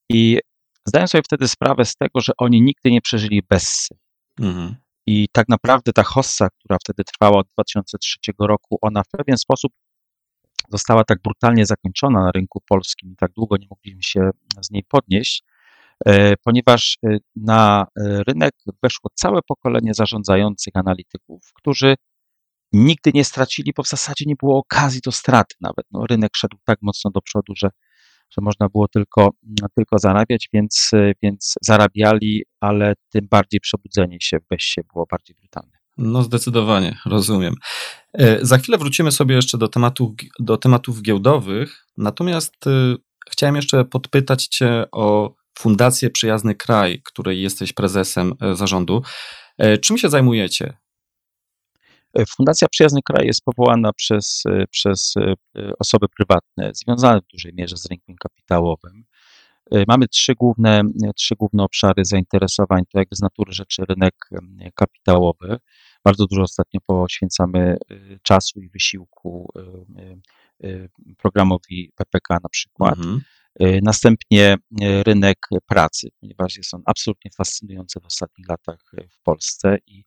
I 0.08 0.38
zdałem 0.86 1.08
sobie 1.08 1.22
wtedy 1.22 1.48
sprawę 1.48 1.84
z 1.84 1.96
tego, 1.96 2.20
że 2.20 2.32
oni 2.38 2.62
nigdy 2.62 2.90
nie 2.90 3.00
przeżyli 3.00 3.42
Bessy. 3.50 3.94
Mhm. 4.40 4.76
I 5.06 5.28
tak 5.32 5.48
naprawdę 5.48 5.92
ta 5.92 6.02
hossa, 6.02 6.48
która 6.50 6.78
wtedy 6.80 7.04
trwała 7.04 7.38
od 7.38 7.46
2003 7.48 8.18
roku, 8.38 8.78
ona 8.80 9.02
w 9.02 9.08
pewien 9.08 9.38
sposób 9.38 9.72
została 10.68 11.04
tak 11.04 11.22
brutalnie 11.22 11.66
zakończona 11.66 12.20
na 12.20 12.30
rynku 12.30 12.60
polskim 12.68 13.12
i 13.12 13.16
tak 13.16 13.32
długo 13.32 13.56
nie 13.56 13.66
mogliśmy 13.70 14.02
się 14.02 14.30
z 14.60 14.70
niej 14.70 14.84
podnieść, 14.88 15.44
ponieważ 16.44 16.98
e, 17.06 17.18
na 17.36 17.86
e, 17.96 18.22
rynek 18.28 18.54
weszło 18.82 19.10
całe 19.14 19.40
pokolenie 19.48 19.94
zarządzających 19.94 20.72
analityków, 20.76 21.50
którzy 21.54 21.94
nigdy 22.72 23.10
nie 23.14 23.24
stracili, 23.24 23.72
bo 23.76 23.82
w 23.82 23.88
zasadzie 23.88 24.24
nie 24.26 24.34
było 24.42 24.58
okazji 24.58 25.00
do 25.04 25.12
straty 25.12 25.54
nawet. 25.60 25.86
No, 25.90 26.06
rynek 26.06 26.30
szedł 26.36 26.56
tak 26.64 26.78
mocno 26.82 27.10
do 27.10 27.20
przodu, 27.20 27.52
że, 27.56 27.68
że 28.30 28.42
można 28.42 28.68
było 28.68 28.88
tylko, 28.88 29.30
tylko 29.76 29.98
zarabiać, 29.98 30.48
więc, 30.52 30.90
więc 31.22 31.54
zarabiali, 31.62 32.42
ale 32.60 32.94
tym 33.12 33.26
bardziej 33.30 33.60
przebudzenie 33.60 34.16
się 34.20 34.38
w 34.38 34.48
Bessie 34.50 34.80
było 34.92 35.06
bardziej 35.10 35.36
brutalne. 35.36 35.72
No 35.98 36.22
zdecydowanie, 36.22 36.98
rozumiem. 37.06 37.54
Za 38.42 38.58
chwilę 38.58 38.78
wrócimy 38.78 39.12
sobie 39.12 39.34
jeszcze 39.34 39.58
do 39.58 39.68
tematów, 39.68 40.12
do 40.38 40.56
tematów 40.56 41.02
giełdowych, 41.02 41.86
natomiast 41.96 42.54
chciałem 43.30 43.56
jeszcze 43.56 43.84
podpytać 43.84 44.46
Cię 44.46 44.84
o 44.92 45.34
Fundację 45.58 46.10
Przyjazny 46.10 46.54
Kraj, 46.54 47.02
której 47.04 47.42
jesteś 47.42 47.72
prezesem 47.72 48.34
e, 48.40 48.56
zarządu. 48.56 49.02
E, 49.58 49.78
czym 49.78 49.98
się 49.98 50.08
zajmujecie? 50.08 50.76
E, 52.18 52.26
Fundacja 52.26 52.68
Przyjazny 52.68 53.00
Kraj 53.04 53.26
jest 53.26 53.44
powołana 53.44 53.92
przez, 53.92 54.42
przez 54.70 55.14
osoby 55.78 56.06
prywatne 56.16 56.70
związane 56.74 57.20
w 57.20 57.26
dużej 57.26 57.52
mierze 57.54 57.76
z 57.76 57.86
rynkiem 57.86 58.16
kapitałowym. 58.16 59.04
Mamy 59.88 60.08
trzy 60.08 60.34
główne, 60.34 60.82
trzy 61.16 61.34
główne 61.36 61.62
obszary 61.62 62.04
zainteresowań. 62.04 62.82
To 62.92 62.98
jakby 62.98 63.16
z 63.16 63.20
natury 63.20 63.52
rzeczy 63.52 63.84
rynek 63.88 64.14
kapitałowy. 64.74 65.58
Bardzo 66.04 66.26
dużo 66.26 66.42
ostatnio 66.42 66.80
poświęcamy 66.86 67.76
czasu 68.22 68.60
i 68.60 68.68
wysiłku 68.68 69.52
programowi 71.18 71.92
PPK 71.96 72.38
na 72.42 72.48
przykład. 72.48 72.98
Mhm. 72.98 73.20
E, 73.60 73.80
następnie 73.82 74.56
e, 74.80 75.02
rynek 75.02 75.38
pracy, 75.66 76.08
ponieważ 76.20 76.56
jest 76.56 76.74
on 76.74 76.82
absolutnie 76.86 77.30
fascynujący 77.36 78.00
w 78.00 78.06
ostatnich 78.06 78.48
latach 78.48 78.80
e, 78.98 79.08
w 79.08 79.18
Polsce 79.22 79.76
i 79.86 80.04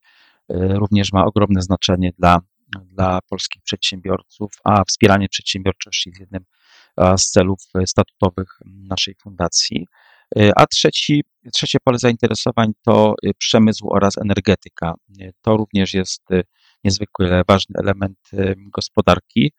również 0.49 1.13
ma 1.13 1.25
ogromne 1.25 1.61
znaczenie 1.61 2.11
dla, 2.19 2.39
dla 2.85 3.19
polskich 3.29 3.61
przedsiębiorców, 3.61 4.51
a 4.63 4.83
wspieranie 4.83 5.29
przedsiębiorczości 5.29 6.09
jest 6.09 6.19
jednym 6.19 6.45
z 7.17 7.31
celów 7.31 7.59
statutowych 7.85 8.59
naszej 8.65 9.15
fundacji. 9.15 9.87
A 10.55 10.67
trzeci, 10.67 11.23
trzecie 11.53 11.77
pole 11.83 11.97
zainteresowań 11.99 12.71
to 12.85 13.15
przemysł 13.37 13.87
oraz 13.89 14.17
energetyka. 14.17 14.93
To 15.41 15.57
również 15.57 15.93
jest 15.93 16.21
niezwykle 16.83 17.41
ważny 17.47 17.75
element 17.79 18.19
gospodarki, 18.57 19.51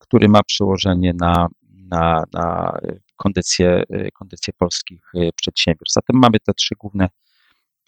który 0.00 0.28
ma 0.28 0.42
przełożenie 0.42 1.12
na, 1.20 1.48
na, 1.90 2.24
na 2.32 2.78
kondycję, 3.16 3.82
kondycję 4.14 4.52
polskich 4.58 5.00
y, 5.14 5.30
przedsiębiorstw. 5.36 5.94
Zatem 5.94 6.20
mamy 6.20 6.38
te 6.46 6.54
trzy 6.54 6.74
główne 6.78 7.08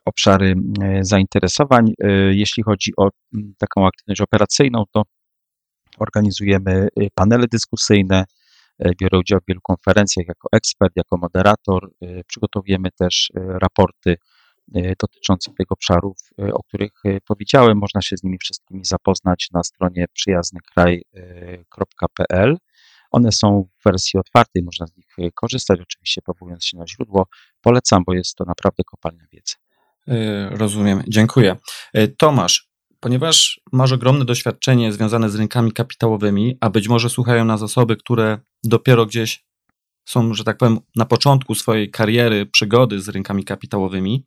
obszary 0.05 0.55
zainteresowań. 1.01 1.93
Jeśli 2.31 2.63
chodzi 2.63 2.93
o 2.97 3.09
taką 3.59 3.87
aktywność 3.87 4.21
operacyjną, 4.21 4.85
to 4.93 5.03
organizujemy 5.99 6.89
panele 7.15 7.47
dyskusyjne, 7.53 8.25
biorę 9.01 9.19
udział 9.19 9.41
w 9.41 9.47
wielu 9.49 9.61
konferencjach 9.61 10.27
jako 10.29 10.49
ekspert, 10.53 10.93
jako 10.97 11.17
moderator. 11.17 11.91
Przygotowujemy 12.27 12.89
też 12.99 13.31
raporty 13.35 14.17
dotyczące 15.01 15.53
tych 15.59 15.73
obszarów, 15.73 16.17
o 16.53 16.63
których 16.63 16.93
powiedziałem. 17.27 17.79
Można 17.79 18.03
się 18.03 18.17
z 18.17 18.23
nimi 18.23 18.39
wszystkimi 18.39 18.85
zapoznać 18.85 19.49
na 19.53 19.63
stronie 19.63 20.07
przyjaznykraj.pl. 20.13 22.57
One 23.11 23.33
są 23.33 23.69
w 23.81 23.85
wersji 23.85 24.21
otwartej, 24.21 24.63
można 24.63 24.87
z 24.87 24.97
nich 24.97 25.07
e, 25.19 25.31
korzystać, 25.35 25.81
oczywiście 25.81 26.23
powołując 26.23 26.65
się 26.65 26.79
na 26.79 26.87
źródło. 26.87 27.27
Polecam, 27.61 28.03
bo 28.07 28.15
jest 28.15 28.35
to 28.35 28.45
naprawdę 28.45 28.85
kopalnia 28.85 29.25
wiedzy. 29.33 29.55
E, 30.09 30.49
rozumiem, 30.51 31.03
dziękuję. 31.09 31.57
E, 31.95 32.09
Tomasz, 32.09 32.69
ponieważ 33.01 33.61
masz 33.73 33.93
ogromne 33.93 34.25
doświadczenie 34.25 34.93
związane 34.93 35.31
z 35.31 35.35
rynkami 35.35 35.73
kapitałowymi, 35.73 36.57
a 36.61 36.71
być 36.71 36.89
może 36.89 37.11
słuchają 37.11 37.45
nas 37.45 37.63
osoby, 37.63 37.97
które 37.97 38.39
dopiero 38.65 39.07
gdzieś 39.07 39.45
są, 40.09 40.35
że 40.35 40.45
tak 40.45 40.57
powiem, 40.57 40.79
na 40.97 41.05
początku 41.05 41.55
swojej 41.55 41.91
kariery, 41.91 42.47
przygody 42.47 43.01
z 43.01 43.09
rynkami 43.09 43.45
kapitałowymi, 43.45 44.27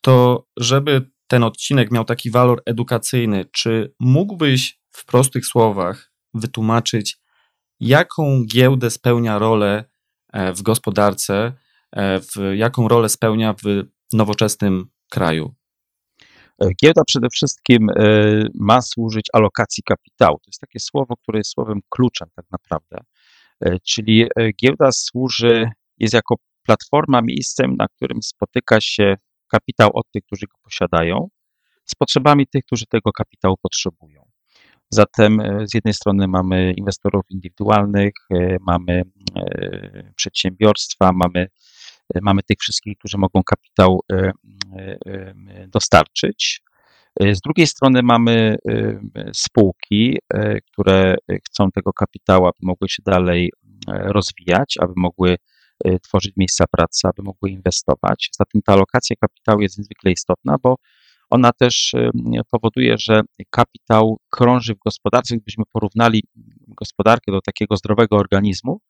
to 0.00 0.46
żeby 0.56 1.10
ten 1.26 1.44
odcinek 1.44 1.90
miał 1.90 2.04
taki 2.04 2.30
walor 2.30 2.62
edukacyjny, 2.66 3.44
czy 3.52 3.94
mógłbyś 4.00 4.80
w 4.90 5.04
prostych 5.04 5.46
słowach 5.46 6.12
wytłumaczyć, 6.34 7.18
jaką 7.80 8.44
giełdę 8.46 8.90
spełnia 8.90 9.38
rolę 9.38 9.84
e, 10.32 10.52
w 10.52 10.62
gospodarce, 10.62 11.52
e, 11.92 12.20
w 12.20 12.34
jaką 12.54 12.88
rolę 12.88 13.08
spełnia 13.08 13.52
w 13.52 13.82
nowoczesnym 14.12 14.86
kraju? 15.10 15.54
E, 16.62 16.68
giełda 16.82 17.02
przede 17.06 17.28
wszystkim 17.30 17.86
ma 18.54 18.82
służyć 18.82 19.26
alokacji 19.32 19.82
kapitału. 19.82 20.38
To 20.38 20.48
jest 20.48 20.60
takie 20.60 20.80
słowo, 20.80 21.16
które 21.16 21.38
jest 21.38 21.50
słowem 21.50 21.80
kluczem 21.88 22.28
tak 22.36 22.46
naprawdę. 22.50 22.98
Czyli 23.82 24.26
giełda 24.62 24.92
służy, 24.92 25.70
jest 25.98 26.14
jako 26.14 26.34
platforma 26.66 27.22
miejscem, 27.22 27.76
na 27.76 27.86
którym 27.88 28.22
spotyka 28.22 28.80
się 28.80 29.16
kapitał 29.48 29.90
od 29.94 30.10
tych, 30.10 30.24
którzy 30.24 30.46
go 30.46 30.58
posiadają, 30.62 31.28
z 31.84 31.94
potrzebami 31.94 32.46
tych, 32.46 32.64
którzy 32.64 32.86
tego 32.86 33.12
kapitału 33.12 33.56
potrzebują. 33.62 34.25
Zatem 34.96 35.40
e, 35.40 35.66
z 35.68 35.74
jednej 35.74 35.94
strony 35.94 36.28
mamy 36.28 36.72
inwestorów 36.72 37.24
indywidualnych, 37.30 38.12
e, 38.30 38.56
mamy 38.60 39.02
e, 39.36 40.12
przedsiębiorstwa, 40.16 41.10
mamy, 41.12 41.48
mamy 42.22 42.42
tych 42.42 42.58
wszystkich, 42.60 42.98
którzy 42.98 43.18
mogą 43.18 43.42
kapitał 43.42 44.00
dostarczyć. 45.68 46.62
Z 47.20 47.40
drugiej 47.40 47.66
strony 47.66 48.02
mamy 48.02 48.56
spółki, 49.32 50.18
które 50.72 51.16
chcą 51.46 51.70
tego 51.70 51.92
kapitału, 51.92 52.46
aby 52.46 52.58
mogły 52.62 52.88
się 52.88 53.02
dalej 53.06 53.52
rozwijać, 53.88 54.74
aby 54.80 54.92
mogły 54.96 55.36
tworzyć 56.02 56.32
miejsca 56.36 56.64
pracy, 56.70 57.08
aby 57.08 57.22
mogły 57.22 57.50
inwestować. 57.50 58.30
Zatem 58.38 58.62
ta 58.62 58.72
alokacja 58.72 59.16
kapitału 59.20 59.60
jest 59.60 59.78
niezwykle 59.78 60.12
istotna, 60.12 60.56
bo 60.62 60.76
ona 61.30 61.52
też 61.52 61.94
powoduje, 62.50 62.98
że 62.98 63.20
kapitał 63.50 64.18
krąży 64.30 64.74
w 64.74 64.78
gospodarce. 64.78 65.36
Gdybyśmy 65.36 65.64
porównali 65.72 66.22
gospodarkę 66.68 67.32
do 67.32 67.40
takiego 67.40 67.76
zdrowego 67.76 68.16
organizmu, 68.16 68.80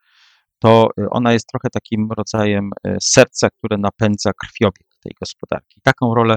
to 0.58 0.88
y, 1.00 1.10
ona 1.10 1.32
jest 1.32 1.46
trochę 1.46 1.70
takim 1.70 2.08
rodzajem 2.16 2.70
y, 2.86 2.96
serca, 3.00 3.50
które 3.50 3.78
napędza 3.78 4.32
krwiobieg 4.32 4.88
tej 5.02 5.12
gospodarki. 5.20 5.80
Taką 5.82 6.14
rolę 6.14 6.36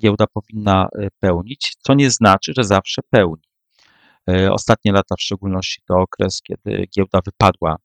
giełda 0.00 0.26
powinna 0.26 0.88
y, 0.98 1.08
pełnić, 1.20 1.76
co 1.80 1.94
nie 1.94 2.10
znaczy, 2.10 2.52
że 2.56 2.64
zawsze 2.64 3.02
pełni. 3.10 3.42
Ostatnie 4.50 4.92
lata 4.92 5.14
w 5.18 5.22
szczególności 5.22 5.82
to 5.86 5.94
okres, 5.94 6.42
kiedy 6.42 6.86
giełda 6.96 7.20
wypadła, 7.24 7.76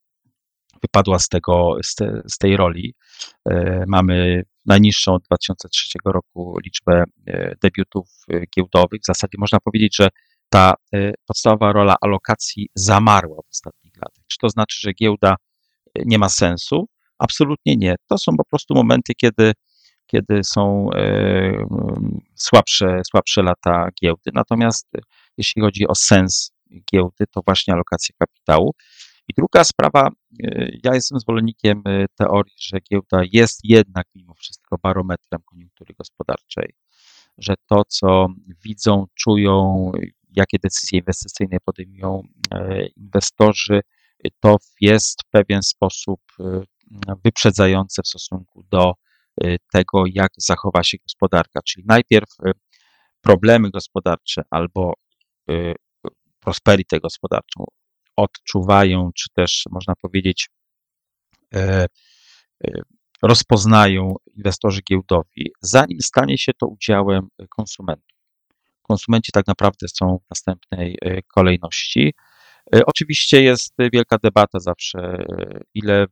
wypadła 0.81 1.19
z, 1.19 1.27
tego, 1.27 1.77
z, 1.83 1.95
te, 1.95 2.21
z 2.27 2.37
tej 2.37 2.57
roli. 2.57 2.95
Mamy 3.87 4.43
najniższą 4.65 5.13
od 5.13 5.23
2003 5.23 5.97
roku 6.05 6.57
liczbę 6.65 7.03
e, 7.27 7.55
debiutów 7.61 8.07
e, 8.31 8.41
giełdowych. 8.55 9.01
W 9.01 9.05
zasadzie 9.05 9.37
można 9.37 9.59
powiedzieć, 9.59 9.95
że 9.95 10.09
ta 10.49 10.73
e, 10.93 11.13
podstawowa 11.27 11.73
rola 11.73 11.95
alokacji 12.01 12.69
zamarła 12.75 13.35
w 13.35 13.49
ostatnich 13.51 13.93
latach. 13.95 14.23
Czy 14.27 14.37
to 14.37 14.49
znaczy, 14.49 14.77
że 14.81 14.93
giełda 14.93 15.35
nie 16.05 16.19
ma 16.19 16.29
sensu? 16.29 16.87
Absolutnie 17.19 17.75
nie. 17.75 17.95
To 18.07 18.17
są 18.17 18.37
po 18.37 18.45
prostu 18.45 18.75
momenty, 18.75 19.13
kiedy, 19.15 19.53
kiedy 20.05 20.43
są 20.43 20.89
słabsze, 22.35 23.01
słabsze 23.11 23.43
lata 23.43 23.89
giełdy. 24.01 24.31
Natomiast 24.33 24.87
jeśli 25.37 25.61
chodzi 25.61 25.87
o 25.87 25.95
sens 25.95 26.51
giełdy, 26.93 27.25
to 27.31 27.41
właśnie 27.45 27.73
alokacja 27.73 28.15
kapitału. 28.19 28.73
I 29.27 29.33
druga 29.37 29.63
sprawa, 29.63 30.09
y, 30.43 30.79
ja 30.83 30.93
jestem 30.93 31.19
zwolennikiem 31.19 31.83
y, 31.87 32.05
teorii, 32.15 32.55
że 32.59 32.79
giełda 32.79 33.21
jest 33.31 33.59
jednak 33.63 34.07
mimo 34.15 34.33
wszystko 34.33 34.77
barometrem 34.83 35.41
koniunktury 35.45 35.93
gospodarczej. 35.97 36.73
że 37.37 37.53
to, 37.69 37.83
co 37.87 38.27
widzą, 38.63 39.05
czują, 39.15 39.91
jakie 40.35 40.57
decyzje 40.63 40.99
inwestycyjne 40.99 41.57
podejmują 41.65 42.21
e, 42.51 42.85
inwestorzy, 42.85 43.81
to 44.39 44.57
jest 44.81 45.21
w 45.27 45.29
pewien 45.29 45.63
sposób 45.63 46.19
e, 46.39 46.61
wyprzedzające 47.23 48.01
w 48.03 48.07
stosunku 48.07 48.63
do 48.71 48.93
e, 49.41 49.55
tego, 49.71 50.03
jak 50.13 50.31
zachowa 50.37 50.83
się 50.83 50.97
gospodarka. 50.97 51.61
Czyli 51.61 51.85
najpierw 51.87 52.29
problemy 53.21 53.69
gospodarcze 53.69 54.43
albo 54.49 54.93
prosperity 56.39 56.99
gospodarczą 56.99 57.65
odczuwają, 58.15 59.09
czy 59.15 59.29
też 59.35 59.63
można 59.71 59.93
powiedzieć, 60.01 60.49
rozpoznają 63.23 64.15
inwestorzy 64.35 64.81
giełdowi, 64.89 65.51
zanim 65.61 66.01
stanie 66.01 66.37
się 66.37 66.51
to 66.53 66.67
udziałem 66.67 67.27
konsumentów. 67.49 68.17
Konsumenci 68.81 69.31
tak 69.31 69.47
naprawdę 69.47 69.87
są 69.87 70.17
w 70.25 70.29
następnej 70.29 70.97
e, 71.01 71.21
kolejności. 71.21 72.13
E, 72.75 72.85
oczywiście 72.85 73.43
jest 73.43 73.73
wielka 73.93 74.17
debata 74.23 74.59
zawsze, 74.59 74.99
e, 74.99 75.59
ile, 75.73 76.05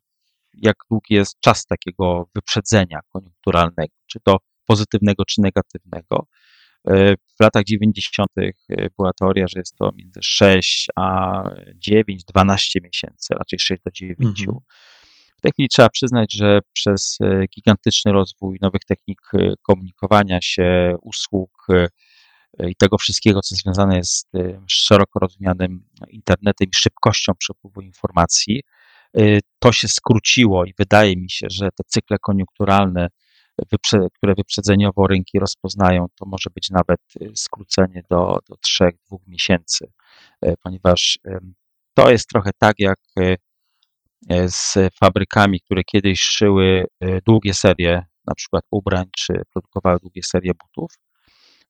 jak 0.54 0.76
długi 0.90 1.14
jest 1.14 1.40
czas 1.40 1.66
takiego 1.66 2.30
wyprzedzenia 2.36 3.00
koniunkturalnego, 3.10 3.94
czy 4.08 4.20
to 4.24 4.38
pozytywnego, 4.66 5.26
czy 5.26 5.42
negatywnego. 5.42 6.28
W 6.86 7.40
latach 7.40 7.64
90. 7.64 8.30
była 8.98 9.12
teoria, 9.14 9.48
że 9.48 9.60
jest 9.60 9.76
to 9.76 9.92
między 9.96 10.20
6 10.24 10.88
a 10.96 11.44
9, 11.76 12.24
12 12.24 12.80
miesięcy, 12.84 13.34
raczej 13.34 13.60
6 13.60 13.82
do 13.86 13.92
9. 13.92 14.40
Mhm. 14.40 14.58
W 15.42 15.44
tej 15.44 15.52
chwili 15.52 15.70
trzeba 15.70 15.90
przyznać, 15.90 16.34
że 16.34 16.60
przez 16.74 17.18
e, 17.22 17.46
gigantyczny 17.56 18.12
rozwój 18.12 18.58
nowych 18.62 18.82
technik 18.88 19.22
e, 19.34 19.54
komunikowania 19.62 20.40
się, 20.42 20.96
usług 21.02 21.68
e, 21.70 21.88
i 22.70 22.76
tego 22.76 22.98
wszystkiego, 22.98 23.42
co 23.42 23.56
związane 23.56 23.98
jest 23.98 24.30
z 24.34 24.74
szeroko 24.74 25.20
rozumianym 25.20 25.84
internetem 26.10 26.68
i 26.68 26.76
szybkością 26.76 27.34
przepływu 27.38 27.82
informacji, 27.82 28.62
to 29.60 29.72
się 29.72 29.88
skróciło 29.88 30.66
i 30.66 30.74
wydaje 30.80 31.16
mi 31.18 31.30
się, 31.30 31.48
że 31.50 31.70
te 31.70 31.84
cykle 31.88 32.18
koniunkturalne, 32.22 33.08
które 34.14 34.36
wyprzedzeniowo 34.36 35.08
rynki 35.08 35.40
rozpoznają, 35.40 36.06
to 36.16 36.26
może 36.26 36.50
być 36.56 36.70
nawet 36.70 37.00
skrócenie 37.36 38.04
do, 38.10 38.40
do 38.50 38.56
3-2 38.56 38.92
miesięcy, 39.28 39.92
ponieważ 40.64 41.20
to 41.94 42.12
jest 42.12 42.30
trochę 42.30 42.52
tak, 42.60 42.76
jak 42.80 43.00
E, 44.30 44.50
z 44.50 44.78
fabrykami, 45.00 45.62
które 45.62 45.84
kiedyś 45.84 46.22
szyły 46.22 46.86
e, 47.00 47.22
długie 47.22 47.54
serie, 47.54 48.06
na 48.26 48.36
przykład 48.36 48.64
ubrań, 48.72 49.06
czy 49.18 49.34
produkowały 49.54 50.00
długie 50.00 50.24
serie 50.24 50.52
butów. 50.54 50.92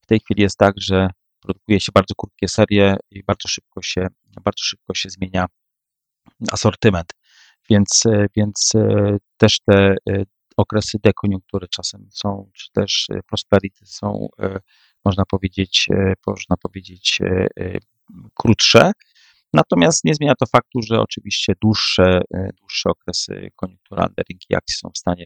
W 0.02 0.06
tej 0.06 0.20
chwili 0.20 0.42
jest 0.44 0.58
tak, 0.58 0.74
że 0.78 1.10
produkuje 1.42 1.80
się 1.80 1.92
bardzo 1.96 2.16
krótkie 2.16 2.48
serie 2.48 2.98
i 3.12 3.24
bardzo 3.24 3.48
szybko 3.48 3.82
się, 3.82 4.08
bardzo 4.44 4.64
szybko 4.64 4.94
się 4.94 5.10
zmienia 5.10 5.46
asortyment. 6.52 7.14
Więc, 7.70 8.04
e, 8.06 8.26
więc 8.36 8.72
też 9.38 9.60
te 9.60 9.96
okresy 10.58 10.98
dekoniunktury 11.04 11.68
czasem 11.68 12.08
są, 12.12 12.50
czy 12.54 12.72
też 12.72 13.08
prosperity 13.28 13.86
są, 13.86 14.28
można 15.06 15.26
powiedzieć, 15.26 15.88
można 16.28 16.58
powiedzieć, 16.58 17.20
krótsze. 18.34 18.92
Natomiast 19.54 20.04
nie 20.04 20.16
zmienia 20.16 20.36
to 20.36 20.46
faktu, 20.46 20.82
że 20.82 21.00
oczywiście 21.00 21.54
dłuższe, 21.62 22.22
e, 22.34 22.50
dłuższe 22.60 22.90
okresy 22.90 23.52
koniunkturalne 23.56 24.24
rynki 24.30 24.56
akcji 24.56 24.76
są 24.78 24.90
w 24.90 24.98
stanie 24.98 25.26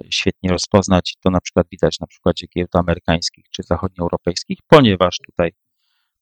e, 0.00 0.04
świetnie 0.10 0.50
rozpoznać. 0.50 1.16
To 1.20 1.30
na 1.30 1.40
przykład 1.40 1.66
widać 1.70 2.00
na 2.00 2.06
przykładzie 2.06 2.46
giełd 2.56 2.76
amerykańskich 2.76 3.44
czy 3.50 3.62
zachodnioeuropejskich, 3.62 4.58
ponieważ 4.66 5.18
tutaj 5.26 5.52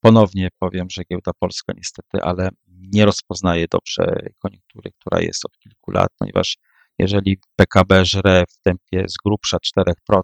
ponownie 0.01 0.49
powiem, 0.59 0.87
że 0.91 1.03
giełda 1.05 1.33
polska 1.39 1.73
niestety, 1.77 2.23
ale 2.23 2.49
nie 2.69 3.05
rozpoznaje 3.05 3.67
dobrze 3.71 4.05
koniunktury, 4.39 4.91
która 5.01 5.21
jest 5.21 5.45
od 5.45 5.59
kilku 5.59 5.91
lat, 5.91 6.09
ponieważ 6.19 6.59
jeżeli 6.99 7.39
PKB 7.57 8.05
żre 8.05 8.45
w 8.49 8.63
tempie 8.63 9.09
z 9.09 9.15
grubsza 9.25 9.57
4%, 9.79 10.23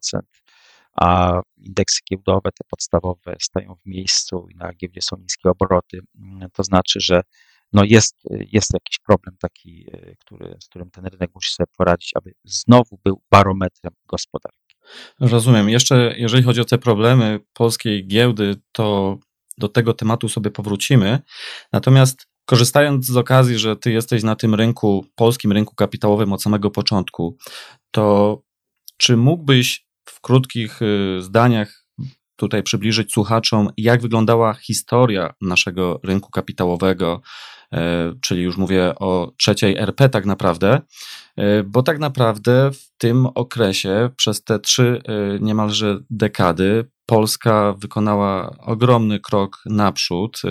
a 1.01 1.41
indeksy 1.57 2.01
giełdowe, 2.11 2.51
te 2.53 2.65
podstawowe, 2.71 3.37
stają 3.41 3.75
w 3.75 3.87
miejscu 3.87 4.47
i 4.51 4.57
na 4.57 4.73
giełdzie 4.73 5.03
są 5.03 5.17
niskie 5.17 5.51
obroty, 5.51 6.01
mm, 6.19 6.51
to 6.53 6.63
znaczy, 6.63 7.01
że 7.01 7.23
no 7.73 7.85
jest, 7.85 8.17
jest 8.31 8.75
jakiś 8.75 8.99
problem 9.07 9.37
taki, 9.41 9.87
e, 9.93 10.17
który, 10.17 10.57
z 10.63 10.69
którym 10.69 10.91
ten 10.91 11.07
rynek 11.07 11.31
musi 11.35 11.53
sobie 11.53 11.67
poradzić, 11.77 12.13
aby 12.15 12.33
znowu 12.45 12.99
był 13.05 13.23
barometrem 13.31 13.93
gospodarki. 14.07 14.77
Rozumiem. 15.21 15.69
Jeszcze 15.69 16.15
jeżeli 16.17 16.43
chodzi 16.43 16.61
o 16.61 16.65
te 16.65 16.79
problemy 16.79 17.41
polskiej 17.53 18.07
giełdy, 18.07 18.57
to 18.73 19.19
do 19.59 19.69
tego 19.69 19.95
tematu 19.95 20.29
sobie 20.29 20.51
powrócimy. 20.51 21.19
Natomiast 21.73 22.27
korzystając 22.49 23.07
z 23.07 23.17
okazji, 23.17 23.59
że 23.59 23.77
ty 23.77 23.93
jesteś 23.93 24.23
na 24.23 24.37
tym 24.37 24.55
rynku, 24.55 25.07
polskim 25.15 25.53
rynku 25.53 25.75
kapitałowym 25.75 26.33
od 26.33 26.43
samego 26.43 26.71
początku, 26.71 27.37
to 27.91 28.39
czy 28.97 29.17
mógłbyś 29.17 29.87
w 30.09 30.21
krótkich 30.21 30.83
y, 30.83 31.23
zdaniach 31.23 31.89
tutaj 32.37 32.63
przybliżyć 32.63 33.13
słuchaczom, 33.13 33.69
jak 33.77 34.03
wyglądała 34.03 34.55
historia 34.55 35.35
naszego 35.41 36.01
rynku 36.05 36.31
kapitałowego, 36.31 37.21
e, 37.73 38.13
czyli 38.21 38.43
już 38.43 38.57
mówię 38.57 38.95
o 38.95 39.33
trzeciej 39.37 39.77
RP 39.77 40.09
tak 40.09 40.27
naprawdę, 40.27 40.81
e, 41.37 41.63
bo 41.63 41.83
tak 41.83 41.99
naprawdę 41.99 42.71
w 42.73 42.99
tym 42.99 43.27
okresie, 43.27 44.11
przez 44.17 44.45
te 44.45 44.59
trzy 44.59 45.03
e, 45.05 45.39
niemalże 45.41 45.99
dekady, 46.11 46.85
Polska 47.07 47.75
wykonała 47.79 48.57
ogromny 48.59 49.21
krok 49.21 49.63
naprzód, 49.67 50.43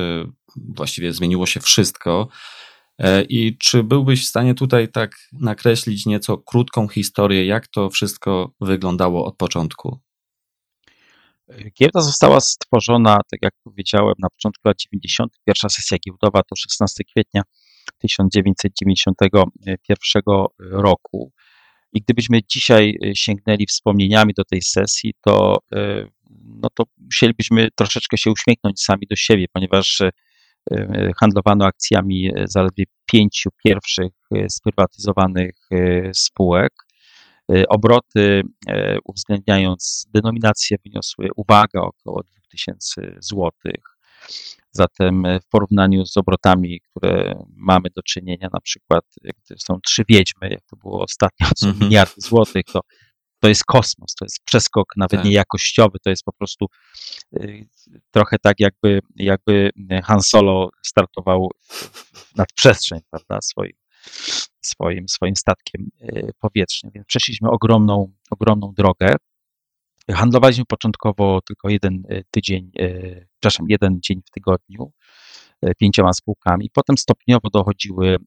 właściwie 0.75 1.13
zmieniło 1.13 1.45
się 1.45 1.59
wszystko. 1.59 2.27
I 3.29 3.57
czy 3.57 3.83
byłbyś 3.83 4.25
w 4.25 4.27
stanie 4.27 4.55
tutaj 4.55 4.91
tak 4.91 5.15
nakreślić 5.33 6.05
nieco 6.05 6.37
krótką 6.37 6.87
historię, 6.87 7.45
jak 7.45 7.67
to 7.67 7.89
wszystko 7.89 8.51
wyglądało 8.61 9.25
od 9.25 9.37
początku? 9.37 9.99
Giełda 11.79 12.01
została 12.01 12.39
stworzona, 12.39 13.19
tak 13.31 13.39
jak 13.41 13.53
powiedziałem, 13.63 14.13
na 14.19 14.29
początku 14.29 14.67
lat 14.67 14.77
90. 14.77 15.33
Pierwsza 15.45 15.69
sesja 15.69 15.97
giełdowa 16.05 16.43
to 16.43 16.55
16 16.55 17.03
kwietnia 17.03 17.41
1991 17.97 20.21
roku. 20.59 21.31
I 21.93 22.01
gdybyśmy 22.01 22.43
dzisiaj 22.43 22.97
sięgnęli 23.13 23.65
wspomnieniami 23.65 24.33
do 24.37 24.43
tej 24.43 24.61
sesji, 24.61 25.13
to, 25.21 25.57
no 26.45 26.69
to 26.73 26.83
musielibyśmy 26.97 27.69
troszeczkę 27.75 28.17
się 28.17 28.31
uśmiechnąć 28.31 28.81
sami 28.81 29.07
do 29.09 29.15
siebie, 29.15 29.45
ponieważ 29.53 30.01
E, 30.01 30.11
handlowano 31.19 31.65
akcjami 31.65 32.31
e, 32.35 32.47
zaledwie 32.47 32.85
pięciu 33.11 33.49
pierwszych 33.63 34.13
e, 34.35 34.49
sprywatyzowanych 34.49 35.55
spółek. 36.13 36.73
Obroty, 37.69 38.41
uwzględniając 39.05 40.05
denominację, 40.13 40.77
wyniosły, 40.85 41.29
uwaga, 41.35 41.81
około 41.81 42.23
2000 42.23 43.01
zł. 43.19 43.51
Zatem 44.71 45.23
w 45.43 45.49
porównaniu 45.49 46.05
z 46.05 46.17
obrotami, 46.17 46.79
które 46.79 47.43
mamy 47.55 47.89
do 47.95 48.01
czynienia, 48.01 48.49
na 48.53 48.59
przykład 48.59 49.03
gdy 49.23 49.55
są 49.59 49.79
trzy 49.85 50.03
wiedźmy, 50.09 50.49
jak 50.49 50.65
to 50.69 50.75
było 50.75 51.03
ostatnio, 51.03 51.47
są 51.57 51.67
mm 51.67 51.79
-hmm. 51.79 51.83
miliardy 51.83 52.13
złotych, 52.17 52.63
to 52.73 52.79
to 53.39 53.47
jest 53.47 53.63
kosmos, 53.65 54.15
to 54.15 54.25
jest 54.25 54.39
przeskok 54.43 54.93
nawet 54.97 55.17
tak. 55.17 55.25
nie 55.25 55.31
jakościowy, 55.31 55.99
to 56.03 56.09
jest 56.09 56.23
po 56.23 56.33
prostu 56.33 56.65
y, 57.33 57.67
trochę 58.11 58.39
tak 58.39 58.59
jakby, 58.59 58.99
jakby 59.15 59.71
Han 60.03 60.21
Solo 60.21 60.69
startował 60.85 61.51
nad 62.35 62.53
przestrzeń, 62.53 62.99
prawda, 63.09 63.41
swoim, 63.41 63.73
swoim, 64.61 65.09
swoim 65.09 65.35
statkiem 65.35 65.89
y, 66.01 66.31
powietrznym. 66.39 66.91
Więc 66.95 67.07
przeszliśmy 67.07 67.49
ogromną, 67.49 68.13
ogromną 68.29 68.73
drogę. 68.77 69.15
Handlowaliśmy 70.11 70.65
początkowo 70.65 71.39
tylko 71.47 71.69
jeden 71.69 72.03
y, 72.11 72.23
tydzień, 72.31 72.71
przepraszam, 73.29 73.65
jeden 73.69 73.99
dzień 74.01 74.21
w 74.25 74.29
tygodniu, 74.29 74.91
pięcioma 75.77 76.13
spółkami. 76.13 76.69
Potem 76.73 76.97
stopniowo 76.97 77.49
dochodziły 77.49 78.17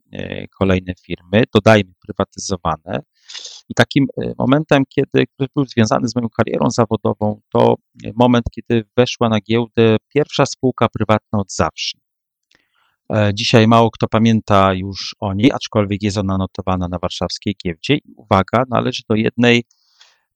kolejne 0.59 0.93
firmy, 1.05 1.45
dodajmy 1.55 1.93
prywatyzowane. 2.07 3.01
I 3.71 3.75
takim 3.75 4.07
e, 4.17 4.33
momentem, 4.39 4.83
kiedy, 4.89 5.27
który 5.27 5.49
był 5.57 5.65
związany 5.65 6.09
z 6.09 6.17
moją 6.17 6.29
karierą 6.29 6.71
zawodową, 6.71 7.41
to 7.53 7.75
moment, 8.15 8.45
kiedy 8.51 8.85
weszła 8.97 9.29
na 9.29 9.41
giełdę 9.41 9.97
pierwsza 10.15 10.47
spółka 10.47 10.89
prywatna 10.89 11.39
od 11.39 11.53
zawsze. 11.53 11.99
E, 13.13 13.31
dzisiaj 13.35 13.69
mało 13.69 13.91
kto 13.91 14.09
pamięta 14.09 14.75
już 14.75 15.17
o 15.21 15.35
niej, 15.35 15.53
aczkolwiek 15.53 16.03
jest 16.03 16.19
ona 16.19 16.39
notowana 16.39 16.89
na 16.89 16.99
warszawskiej 16.99 17.55
giełdzie 17.65 17.95
i 17.95 18.13
uwaga, 18.17 18.65
należy 18.71 19.03
do 19.09 19.15
jednej, 19.15 19.65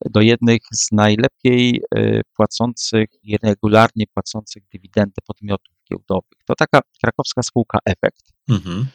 do 0.09 0.21
jednych 0.21 0.61
z 0.73 0.91
najlepiej 0.91 1.81
e, 1.95 2.21
płacących 2.35 3.09
i 3.23 3.37
regularnie 3.43 4.05
płacących 4.13 4.63
dywidendy 4.73 5.21
podmiotów 5.27 5.75
giełdowych. 5.91 6.39
To 6.45 6.55
taka 6.55 6.79
krakowska 7.01 7.43
spółka 7.43 7.79
Efekt, 7.85 8.33
mhm. 8.49 8.87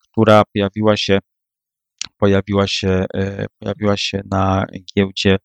która 0.00 0.42
pojawiła 0.52 0.96
się 0.96 1.18
pojawiła 2.18 2.66
się, 2.66 3.04
e, 3.14 3.46
pojawiła 3.58 3.96
się 3.96 4.20
na 4.30 4.66
giełdzie 4.96 5.36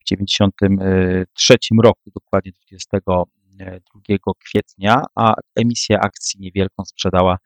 w 0.00 0.04
1993 0.04 1.56
roku, 1.84 2.10
dokładnie 2.14 2.52
22 2.52 4.32
kwietnia, 4.44 5.02
a 5.14 5.34
emisję 5.56 6.00
akcji 6.00 6.40
niewielką 6.40 6.84
sprzedała 6.84 7.36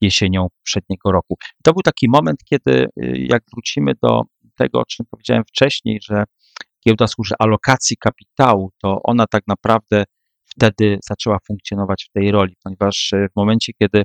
jesienią 0.00 0.46
poprzedniego 0.58 1.12
roku. 1.12 1.36
To 1.62 1.72
był 1.72 1.82
taki 1.82 2.08
moment, 2.08 2.44
kiedy 2.44 2.86
jak 3.14 3.42
wrócimy 3.52 3.92
do 4.02 4.22
tego, 4.56 4.80
o 4.80 4.84
czym 4.84 5.06
powiedziałem 5.10 5.44
wcześniej, 5.44 5.98
że 6.02 6.24
giełda 6.86 7.06
służy 7.06 7.34
alokacji 7.38 7.96
kapitału, 7.96 8.70
to 8.82 9.00
ona 9.02 9.26
tak 9.26 9.42
naprawdę 9.46 10.04
wtedy 10.44 10.98
zaczęła 11.04 11.38
funkcjonować 11.46 12.04
w 12.04 12.12
tej 12.12 12.30
roli, 12.30 12.56
ponieważ 12.64 13.12
w 13.32 13.36
momencie, 13.36 13.72
kiedy 13.72 14.02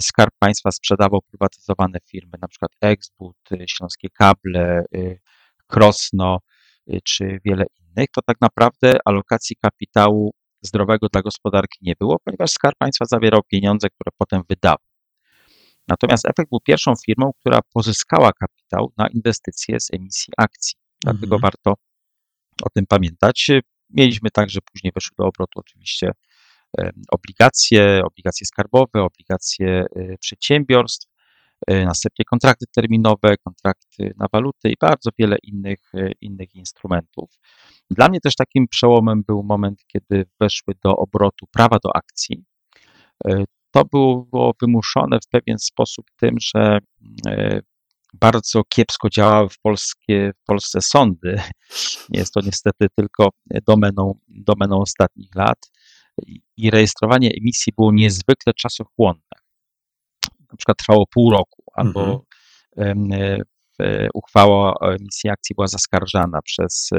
Skarb 0.00 0.34
Państwa 0.38 0.70
sprzedawał 0.70 1.22
prywatyzowane 1.22 1.98
firmy, 2.10 2.32
na 2.42 2.48
przykład 2.48 2.70
Exbud, 2.80 3.36
Śląskie 3.66 4.08
Kable, 4.10 4.84
Krosno 5.66 6.38
czy 7.04 7.40
wiele 7.44 7.64
innych, 7.80 8.08
to 8.14 8.22
tak 8.22 8.36
naprawdę 8.40 8.98
alokacji 9.04 9.56
kapitału 9.56 10.34
zdrowego 10.62 11.08
dla 11.12 11.22
gospodarki 11.22 11.78
nie 11.82 11.94
było, 12.00 12.18
ponieważ 12.24 12.50
Skarb 12.50 12.78
Państwa 12.78 13.04
zawierał 13.04 13.40
pieniądze, 13.42 13.88
które 13.90 14.10
potem 14.18 14.42
wydawał. 14.48 14.86
Natomiast 15.88 16.26
efekt 16.26 16.50
był 16.50 16.60
pierwszą 16.60 16.92
firmą, 17.06 17.30
która 17.40 17.60
pozyskała 17.72 18.32
kapitał 18.32 18.92
na 18.96 19.08
inwestycje 19.08 19.80
z 19.80 19.94
emisji 19.94 20.32
akcji. 20.36 20.74
Dlatego 21.02 21.36
mhm. 21.36 21.40
warto 21.40 21.74
o 22.62 22.70
tym 22.70 22.86
pamiętać. 22.86 23.50
Mieliśmy 23.90 24.30
także 24.30 24.60
później 24.72 24.92
weszły 24.94 25.14
do 25.18 25.24
obrotu 25.24 25.60
oczywiście 25.60 26.12
obligacje, 27.10 28.02
obligacje 28.04 28.46
skarbowe, 28.46 29.02
obligacje 29.02 29.84
y, 29.96 30.16
przedsiębiorstw, 30.20 31.06
y, 31.70 31.84
następnie 31.84 32.24
kontrakty 32.24 32.66
terminowe, 32.74 33.36
kontrakty 33.44 34.14
na 34.18 34.26
waluty 34.32 34.68
i 34.68 34.74
bardzo 34.80 35.10
wiele 35.18 35.36
innych, 35.42 35.92
innych 36.20 36.54
instrumentów. 36.54 37.30
Dla 37.90 38.08
mnie 38.08 38.20
też 38.20 38.34
takim 38.36 38.68
przełomem 38.68 39.22
był 39.22 39.42
moment, 39.42 39.84
kiedy 39.86 40.24
weszły 40.40 40.74
do 40.84 40.96
obrotu 40.96 41.46
prawa 41.52 41.78
do 41.84 41.96
akcji. 41.96 42.44
To 43.70 43.84
było 43.84 44.54
wymuszone 44.62 45.18
w 45.20 45.28
pewien 45.28 45.58
sposób 45.58 46.06
tym, 46.20 46.36
że 46.40 46.78
bardzo 48.20 48.62
kiepsko 48.68 49.08
działały 49.10 49.48
w, 49.48 49.58
polskie, 49.58 50.32
w 50.42 50.44
Polsce 50.46 50.80
sądy. 50.80 51.40
Jest 52.10 52.34
to 52.34 52.40
niestety 52.40 52.86
tylko 52.94 53.28
domeną, 53.66 54.18
domeną 54.28 54.80
ostatnich 54.80 55.34
lat 55.34 55.58
i 56.56 56.70
rejestrowanie 56.70 57.30
emisji 57.40 57.72
było 57.76 57.92
niezwykle 57.92 58.54
czasochłonne. 58.54 59.36
Na 60.50 60.56
przykład 60.56 60.78
trwało 60.78 61.06
pół 61.06 61.30
roku, 61.30 61.62
albo 61.74 62.24
mhm. 62.76 63.42
uchwała 64.14 64.74
o 64.80 64.94
emisji 64.94 65.30
akcji 65.30 65.54
była 65.54 65.66
zaskarżana 65.66 66.42
przez, 66.42 66.90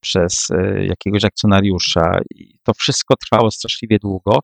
przez 0.00 0.50
e, 0.50 0.86
jakiegoś 0.86 1.24
akcjonariusza. 1.24 2.20
I 2.34 2.58
to 2.62 2.74
wszystko 2.74 3.16
trwało 3.16 3.50
straszliwie 3.50 3.98
długo. 3.98 4.38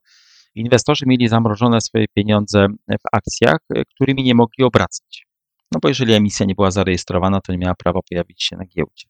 Inwestorzy 0.54 1.04
mieli 1.06 1.28
zamrożone 1.28 1.80
swoje 1.80 2.06
pieniądze 2.14 2.66
w 2.88 3.16
akcjach, 3.16 3.58
e, 3.74 3.84
którymi 3.84 4.22
nie 4.22 4.34
mogli 4.34 4.64
obracać. 4.64 5.26
No 5.72 5.80
bo 5.82 5.88
jeżeli 5.88 6.12
emisja 6.12 6.46
nie 6.46 6.54
była 6.54 6.70
zarejestrowana, 6.70 7.40
to 7.40 7.52
nie 7.52 7.58
miała 7.58 7.74
prawa 7.74 8.00
pojawić 8.10 8.42
się 8.42 8.56
na 8.56 8.64
giełdzie. 8.64 9.06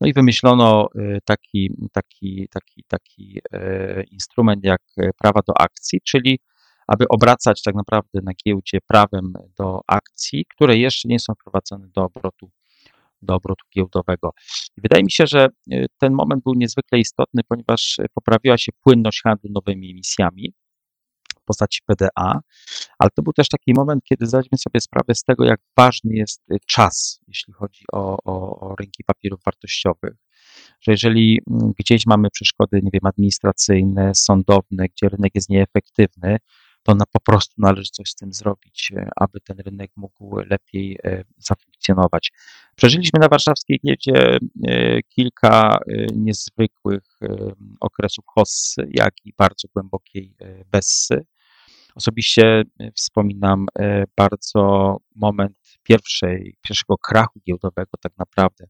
No 0.00 0.08
i 0.08 0.12
wymyślono 0.12 0.88
y, 0.96 1.18
taki, 1.24 1.70
taki, 1.92 2.48
taki, 2.50 2.84
taki 2.88 3.40
e, 3.52 4.02
instrument 4.02 4.64
jak 4.64 4.82
e, 4.98 5.10
prawa 5.18 5.40
do 5.46 5.60
akcji, 5.60 6.00
czyli 6.04 6.38
aby 6.86 7.08
obracać 7.08 7.62
tak 7.62 7.74
naprawdę 7.74 8.20
na 8.22 8.32
giełdzie 8.44 8.78
prawem 8.86 9.32
do 9.58 9.80
akcji, 9.86 10.44
które 10.54 10.76
jeszcze 10.76 11.08
nie 11.08 11.18
są 11.18 11.32
wprowadzone 11.34 11.88
do 11.88 12.04
obrotu, 12.04 12.50
do 13.22 13.34
obrotu 13.34 13.64
giełdowego. 13.76 14.30
Wydaje 14.76 15.04
mi 15.04 15.10
się, 15.10 15.26
że 15.26 15.48
y, 15.72 15.86
ten 15.98 16.12
moment 16.12 16.42
był 16.42 16.54
niezwykle 16.54 16.98
istotny, 16.98 17.42
ponieważ 17.48 17.96
poprawiła 18.14 18.58
się 18.58 18.72
płynność 18.82 19.22
handlu 19.22 19.50
nowymi 19.52 19.90
emisjami 19.90 20.52
postaci 21.48 21.80
PDA, 21.86 22.40
ale 22.98 23.10
to 23.14 23.22
był 23.22 23.32
też 23.32 23.48
taki 23.48 23.72
moment, 23.74 24.04
kiedy 24.04 24.26
zdaliśmy 24.26 24.58
sobie 24.58 24.80
sprawę 24.80 25.14
z 25.14 25.22
tego, 25.22 25.44
jak 25.44 25.60
ważny 25.76 26.14
jest 26.14 26.42
y, 26.52 26.56
czas, 26.66 27.20
jeśli 27.28 27.52
chodzi 27.52 27.84
o, 27.92 28.16
o, 28.24 28.60
o 28.60 28.76
rynki 28.76 29.04
papierów 29.04 29.40
wartościowych. 29.44 30.14
Że 30.80 30.92
jeżeli 30.92 31.40
mm, 31.50 31.72
gdzieś 31.78 32.06
mamy 32.06 32.30
przeszkody, 32.30 32.80
nie 32.82 32.90
wiem, 32.92 33.06
administracyjne, 33.06 34.14
sądowne, 34.14 34.86
gdzie 34.88 35.08
rynek 35.08 35.34
jest 35.34 35.48
nieefektywny, 35.48 36.38
to 36.82 36.94
na, 36.94 37.04
po 37.12 37.20
prostu 37.20 37.54
należy 37.58 37.90
coś 37.92 38.10
z 38.10 38.14
tym 38.14 38.32
zrobić, 38.32 38.92
y, 38.96 39.08
aby 39.16 39.40
ten 39.40 39.58
rynek 39.58 39.90
mógł 39.96 40.36
lepiej 40.36 40.98
y, 41.06 41.24
zafunkcjonować. 41.38 42.32
Przeżyliśmy 42.76 43.20
na 43.20 43.28
warszawskiej 43.28 43.80
giełdzie 43.86 44.38
kilka 45.08 45.78
niezwykłych 46.14 47.18
okresów 47.80 48.24
hossy, 48.26 48.88
jak 48.90 49.14
i 49.24 49.32
bardzo 49.38 49.68
głębokiej 49.74 50.36
bessy. 50.72 51.26
Osobiście 51.98 52.62
e, 52.80 52.90
wspominam 52.92 53.66
e, 53.78 54.04
bardzo 54.16 54.96
moment 55.16 55.78
pierwszej, 55.82 56.56
pierwszego 56.62 56.96
krachu 56.98 57.40
giełdowego 57.46 57.90
tak 58.02 58.12
naprawdę 58.18 58.64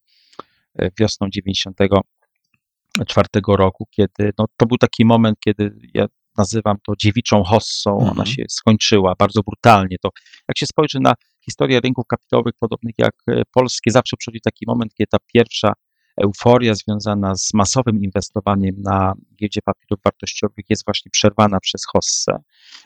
e, 0.78 0.90
wiosną 1.00 1.28
94 1.30 3.28
roku, 3.48 3.86
kiedy 3.90 4.32
no, 4.38 4.44
to 4.56 4.66
był 4.66 4.78
taki 4.78 5.04
moment, 5.04 5.38
kiedy 5.44 5.76
ja 5.94 6.06
nazywam 6.38 6.76
to 6.86 6.92
dziewiczą 6.98 7.42
hossą, 7.42 7.98
ona 7.98 8.08
mhm. 8.10 8.26
się 8.26 8.42
skończyła 8.48 9.14
bardzo 9.18 9.42
brutalnie. 9.42 9.96
To 10.02 10.10
jak 10.48 10.58
się 10.58 10.66
spojrzy 10.66 11.00
na 11.00 11.14
historię 11.44 11.80
rynków 11.80 12.06
kapitałowych 12.06 12.54
podobnych 12.60 12.94
jak 12.98 13.14
polskie, 13.54 13.90
zawsze 13.90 14.16
przychodzi 14.16 14.40
taki 14.40 14.64
moment, 14.66 14.94
kiedy 14.94 15.08
ta 15.10 15.18
pierwsza 15.34 15.72
euforia 16.24 16.74
związana 16.74 17.34
z 17.34 17.54
masowym 17.54 18.02
inwestowaniem 18.04 18.74
na 18.82 19.14
giełdzie 19.36 19.60
papierów 19.64 20.04
wartościowych 20.04 20.64
jest 20.68 20.84
właśnie 20.84 21.10
przerwana 21.10 21.60
przez 21.60 21.86
hossę. 21.86 22.38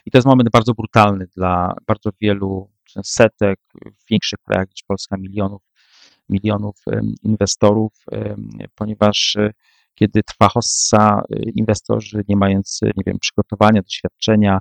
I 0.05 0.11
to 0.11 0.17
jest 0.17 0.27
moment 0.27 0.49
bardzo 0.49 0.73
brutalny 0.73 1.27
dla 1.35 1.75
bardzo 1.87 2.09
wielu 2.21 2.71
setek, 3.03 3.59
w 3.75 4.09
większych 4.09 4.39
krajach 4.39 4.67
niż 4.67 4.83
Polska 4.87 5.17
milionów, 5.17 5.61
milionów 6.29 6.75
inwestorów, 7.23 7.93
ponieważ 8.75 9.35
e, 9.35 9.51
kiedy 9.95 10.23
trwa 10.23 10.49
hossa, 10.49 11.21
e, 11.29 11.49
inwestorzy 11.55 12.23
nie 12.27 12.35
mając, 12.35 12.79
nie 12.83 13.03
wiem, 13.05 13.19
przygotowania, 13.19 13.81
doświadczenia 13.81 14.59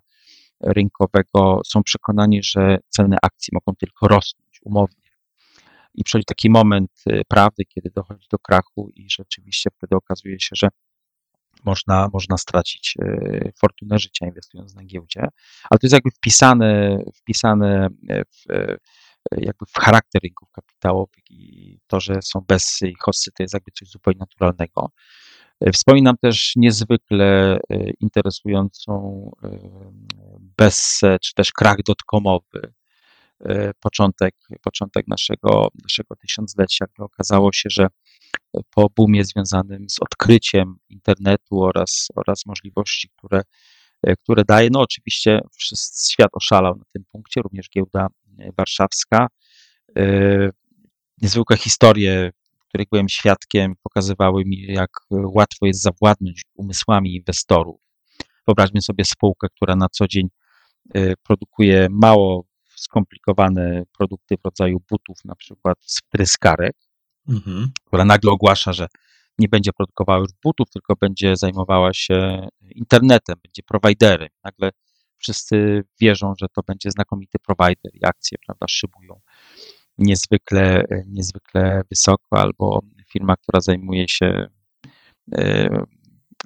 rynkowego 0.61 1.61
są 1.67 1.83
przekonani, 1.83 2.43
że 2.43 2.79
ceny 2.89 3.17
akcji 3.23 3.51
mogą 3.53 3.77
tylko 3.77 4.09
rosnąć 4.09 4.61
umownie 4.63 5.02
i 5.95 6.05
przychodzi 6.05 6.25
taki 6.25 6.51
moment 6.51 6.91
y, 7.11 7.23
prawdy, 7.29 7.65
kiedy 7.65 7.91
dochodzi 7.95 8.27
do 8.31 8.39
krachu 8.39 8.91
i 8.95 9.11
rzeczywiście 9.11 9.71
wtedy 9.77 9.97
okazuje 9.97 10.41
się, 10.41 10.51
że 10.57 10.69
można, 11.65 12.09
można 12.13 12.37
stracić 12.37 12.95
y, 13.03 13.53
fortunę 13.61 13.99
życia 13.99 14.27
inwestując 14.27 14.75
na 14.75 14.85
giełdzie, 14.85 15.21
ale 15.71 15.79
to 15.79 15.87
jest 15.87 15.93
jakby 15.93 16.11
wpisane, 16.11 16.99
wpisane 17.15 17.89
w, 18.09 18.53
y, 18.53 18.79
jakby 19.33 19.67
w 19.67 19.79
charakter 19.79 20.23
rynków 20.23 20.51
kapitałowych 20.51 21.31
i 21.31 21.79
to, 21.87 22.01
że 22.01 22.15
są 22.23 22.41
bessy 22.41 22.89
i 22.89 22.95
hossy, 23.01 23.31
to 23.33 23.43
jest 23.43 23.55
jakby 23.55 23.71
coś 23.71 23.89
zupełnie 23.89 24.19
naturalnego. 24.19 24.91
Wspominam 25.73 26.17
też 26.17 26.53
niezwykle 26.57 27.59
interesującą 28.01 29.31
bessę, 30.59 31.17
czy 31.23 31.35
też 31.35 31.53
krach 31.53 31.83
dotkomowy 31.83 32.61
E, 32.63 32.82
początek, 33.81 34.35
początek 34.63 35.09
naszego, 35.09 35.69
naszego 35.83 36.17
tysiąclecia, 36.17 36.87
gdy 36.95 37.05
okazało 37.05 37.53
się, 37.53 37.69
że 37.71 37.87
po 38.71 38.91
boomie 38.97 39.25
związanym 39.25 39.91
z 39.91 40.03
odkryciem 40.03 40.77
internetu 40.89 41.63
oraz, 41.63 42.09
oraz 42.17 42.47
możliwości, 42.47 43.09
które, 43.17 43.43
e, 44.03 44.17
które 44.17 44.45
daje, 44.45 44.69
no 44.73 44.81
oczywiście 44.81 45.41
świat 46.11 46.31
oszalał 46.33 46.77
na 46.77 46.85
tym 46.93 47.05
punkcie, 47.13 47.41
również 47.43 47.71
giełda 47.71 48.07
e, 48.39 48.53
warszawska. 48.57 49.27
Niezwykłe 51.23 51.57
historie, 51.57 52.31
których 52.69 52.89
byłem 52.89 53.09
świadkiem, 53.09 53.75
pokazywały 53.83 54.45
mi, 54.45 54.63
jak 54.63 54.91
łatwo 55.11 55.67
jest 55.67 55.83
zawładnąć 55.83 56.43
umysłami 56.55 57.15
inwestorów. 57.15 57.81
Wyobraźmy 58.47 58.83
sobie 58.83 59.05
spółkę, 59.05 59.47
która 59.57 59.77
na 59.77 59.89
co 59.89 60.09
dzień 60.09 60.29
produkuje 61.23 61.89
mało 61.91 62.45
skomplikowane 62.83 63.83
produkty 63.99 64.37
w 64.37 64.45
rodzaju 64.45 64.83
butów, 64.91 65.17
na 65.25 65.35
przykład 65.35 65.79
z 65.81 66.01
wtryskarek, 66.01 66.77
mhm. 67.29 67.73
która 67.85 68.05
nagle 68.05 68.31
ogłasza, 68.31 68.73
że 68.73 68.87
nie 69.39 69.49
będzie 69.49 69.73
produkowała 69.73 70.19
już 70.19 70.29
butów, 70.45 70.71
tylko 70.71 70.95
będzie 71.01 71.37
zajmowała 71.37 71.93
się 71.93 72.49
internetem, 72.61 73.37
będzie 73.43 73.63
prowajderem. 73.63 74.29
Nagle 74.45 74.71
wszyscy 75.19 75.85
wierzą, 76.01 76.35
że 76.41 76.47
to 76.55 76.63
będzie 76.67 76.91
znakomity 76.91 77.39
prowajder 77.39 77.93
i 77.95 78.05
akcje, 78.05 78.39
prawda, 78.47 78.67
szybują 78.69 79.21
niezwykle, 79.99 80.85
niezwykle 81.07 81.83
wysoko, 81.91 82.41
albo 82.41 82.83
firma, 83.13 83.37
która 83.37 83.61
zajmuje 83.61 84.09
się 84.09 84.47
e, 85.35 85.69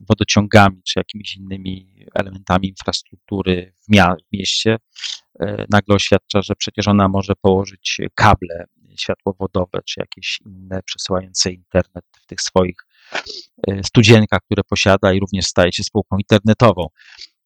wodociągami 0.09 0.83
czy 0.83 0.99
jakimiś 1.01 1.37
innymi 1.37 2.05
elementami 2.15 2.69
infrastruktury 2.69 3.73
w, 3.77 3.97
w 4.29 4.33
mieście, 4.33 4.77
nagle 5.71 5.95
oświadcza, 5.95 6.43
że 6.43 6.55
przecież 6.55 6.89
ona 6.89 7.09
może 7.09 7.33
położyć 7.41 8.01
kable 8.15 8.65
światłowodowe 8.99 9.81
czy 9.85 10.01
jakieś 10.01 10.39
inne 10.47 10.83
przesyłające 10.83 11.53
internet 11.53 12.05
w 12.23 12.27
tych 12.27 12.41
swoich 12.41 12.77
studzienka, 13.83 14.41
które 14.41 14.63
posiada 14.65 15.13
i 15.13 15.21
również 15.21 15.47
staje 15.47 15.73
się 15.73 15.85
spółką 15.85 16.17
internetową. 16.19 16.87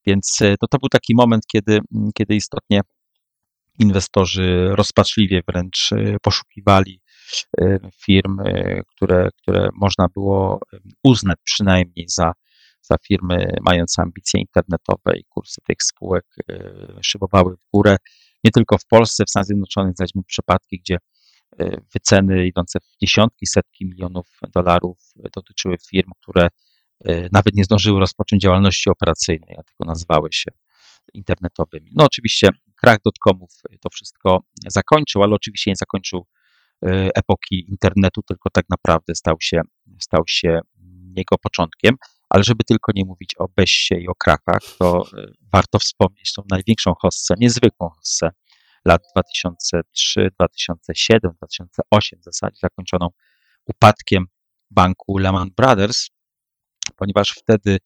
Więc 0.05 0.37
to, 0.59 0.67
to 0.67 0.77
był 0.77 0.89
taki 0.89 1.15
moment, 1.15 1.43
kiedy, 1.47 1.79
kiedy 2.13 2.35
istotnie 2.35 2.81
inwestorzy 3.79 4.69
rozpaczliwie 4.71 5.41
wręcz 5.47 5.89
poszukiwali 6.21 7.01
firm, 8.05 8.37
które, 8.87 9.29
które 9.41 9.69
można 9.73 10.07
było 10.13 10.59
uznać 11.03 11.37
przynajmniej 11.43 12.05
za, 12.09 12.33
za 12.81 12.95
firmy 13.07 13.53
mające 13.61 14.01
ambicje 14.01 14.39
internetowe 14.39 15.17
i 15.17 15.23
kursy 15.29 15.61
tych 15.67 15.77
spółek 15.83 16.25
szybowały 17.01 17.57
w 17.57 17.65
górę. 17.73 17.97
Nie 18.43 18.51
tylko 18.51 18.77
w 18.77 18.85
Polsce, 18.85 19.25
w 19.25 19.29
Stanach 19.29 19.45
Zjednoczonych 19.45 19.95
znaleźliśmy 19.95 20.23
przypadki, 20.23 20.79
gdzie 20.79 20.97
wyceny 21.93 22.47
idące 22.47 22.79
w 22.79 22.97
dziesiątki, 23.01 23.47
setki 23.47 23.85
milionów 23.85 24.39
dolarów 24.55 24.97
dotyczyły 25.35 25.75
firm, 25.89 26.11
które 26.21 26.47
nawet 27.31 27.55
nie 27.55 27.63
zdążyły 27.63 27.99
rozpocząć 27.99 28.41
działalności 28.41 28.89
operacyjnej, 28.89 29.55
a 29.59 29.63
tylko 29.63 29.85
nazywały 29.85 30.29
się 30.31 30.51
internetowymi. 31.13 31.91
No 31.95 32.05
oczywiście 32.05 32.49
krach 32.75 32.97
dotcomów 33.05 33.49
to 33.81 33.89
wszystko 33.89 34.39
zakończył, 34.67 35.23
ale 35.23 35.35
oczywiście 35.35 35.71
nie 35.71 35.75
zakończył 35.75 36.25
epoki 37.15 37.65
internetu, 37.69 38.21
tylko 38.27 38.49
tak 38.49 38.65
naprawdę 38.69 39.15
stał 39.15 39.35
się, 39.39 39.61
stał 39.99 40.23
się 40.27 40.59
jego 41.17 41.37
początkiem. 41.37 41.95
Ale 42.31 42.43
żeby 42.43 42.63
tylko 42.63 42.91
nie 42.95 43.05
mówić 43.05 43.35
o 43.37 43.47
Bessie 43.55 43.95
i 43.95 44.07
o 44.07 44.15
krachach, 44.15 44.61
to 44.79 45.05
warto 45.53 45.79
wspomnieć 45.79 46.33
tą 46.33 46.41
największą 46.49 46.93
hossę, 47.01 47.33
niezwykłą 47.37 47.89
hossę 47.89 48.29
lat 48.85 49.01
2003, 49.15 50.29
2007, 50.35 51.31
2008 51.37 52.19
w 52.19 52.23
zasadzie 52.23 52.57
zakończoną 52.61 53.09
upadkiem 53.65 54.25
banku 54.69 55.17
Lehman 55.17 55.49
Brothers, 55.57 56.09
ponieważ 56.95 57.31
wtedy 57.31 57.77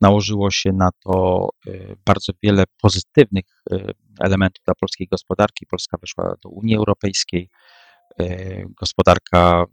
nałożyło 0.00 0.50
się 0.50 0.72
na 0.72 0.90
to 1.04 1.48
y, 1.66 1.96
bardzo 2.06 2.32
wiele 2.42 2.64
pozytywnych 2.80 3.44
y, 3.72 3.86
elementów 4.20 4.64
dla 4.64 4.74
polskiej 4.74 5.08
gospodarki. 5.10 5.66
Polska 5.66 5.96
weszła 6.00 6.34
do 6.42 6.48
Unii 6.48 6.76
Europejskiej, 6.76 7.48
gospodarka 8.80 9.64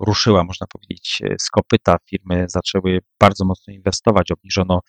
ruszyła, 0.00 0.44
można 0.44 0.66
powiedzieć, 0.66 1.22
z 1.40 1.50
kopyta. 1.50 1.96
Firmy 2.10 2.46
zaczęły 2.48 2.98
bardzo 3.20 3.44
mocno 3.44 3.72
inwestować, 3.72 4.30
obniżono 4.30 4.80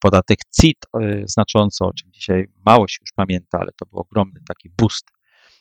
podatek 0.00 0.38
CIT 0.60 0.78
znacząco, 1.24 1.86
o 1.86 1.92
czym 1.92 2.12
dzisiaj 2.12 2.48
mało 2.66 2.88
się 2.88 2.98
już 3.00 3.12
pamięta, 3.12 3.58
ale 3.58 3.72
to 3.76 3.86
był 3.86 3.98
ogromny 3.98 4.40
taki 4.48 4.70
boost 4.78 5.10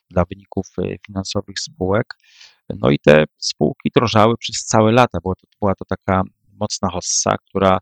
dla 0.10 0.26
wyników 0.26 0.68
finansowych 1.08 1.60
spółek. 1.60 2.14
No 2.70 2.90
i 2.90 3.00
te 3.00 3.24
spółki 3.38 3.90
drożały 3.96 4.38
przez 4.38 4.66
całe 4.66 4.92
lata. 4.92 5.20
Była 5.24 5.36
to, 5.36 5.48
była 5.62 5.76
to 5.76 5.86
taka 5.86 6.22
mocna 6.60 6.90
hossa, 6.90 7.38
która 7.38 7.78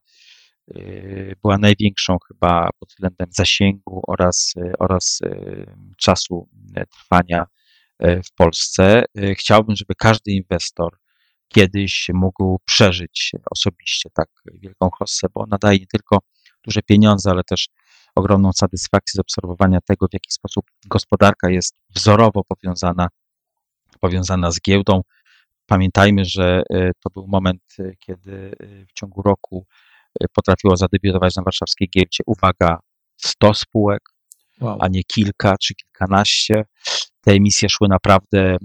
była 1.42 1.58
największą 1.58 2.18
chyba 2.28 2.70
pod 2.80 2.90
względem 2.90 3.28
zasięgu 3.32 4.02
oraz, 4.08 4.54
oraz 4.80 5.20
czasu 5.98 6.50
trwania 6.92 7.46
w 8.04 8.36
Polsce. 8.36 9.04
Chciałbym, 9.38 9.76
żeby 9.76 9.94
każdy 9.98 10.32
inwestor 10.32 10.99
kiedyś 11.50 12.10
mógł 12.14 12.60
przeżyć 12.66 13.32
osobiście 13.52 14.10
tak 14.14 14.28
wielką 14.54 14.90
hossę, 14.90 15.28
bo 15.34 15.42
ona 15.42 15.58
daje 15.58 15.80
nie 15.80 15.88
tylko 15.88 16.18
duże 16.64 16.82
pieniądze, 16.82 17.30
ale 17.30 17.44
też 17.44 17.68
ogromną 18.16 18.54
satysfakcję 18.54 19.18
z 19.18 19.20
obserwowania 19.20 19.80
tego, 19.82 20.08
w 20.08 20.14
jaki 20.14 20.32
sposób 20.32 20.66
gospodarka 20.86 21.50
jest 21.50 21.76
wzorowo 21.96 22.44
powiązana, 22.44 23.08
powiązana 24.00 24.52
z 24.52 24.62
giełdą, 24.62 25.02
Pamiętajmy, 25.70 26.26
że 26.26 26.64
e, 26.70 26.92
to 27.04 27.10
był 27.10 27.28
moment, 27.28 27.62
e, 27.80 27.96
kiedy 28.00 28.52
e, 28.60 28.86
w 28.86 28.94
ciągu 28.94 29.22
roku 29.22 29.66
potrafiło 30.34 30.78
zadebiutować 30.78 31.36
na 31.36 31.44
warszawskiej 31.44 31.90
giełdzie, 31.90 32.24
uwaga, 32.26 32.80
100 33.18 33.54
spółek, 33.54 34.09
wow. 34.62 34.78
a 34.82 34.88
nie 34.88 35.04
kilka 35.04 35.58
czy 35.58 35.76
kilkanaście. 35.76 36.64
Te 37.22 37.32
emisje 37.32 37.70
szły 37.70 37.88
naprawdę 37.88 38.58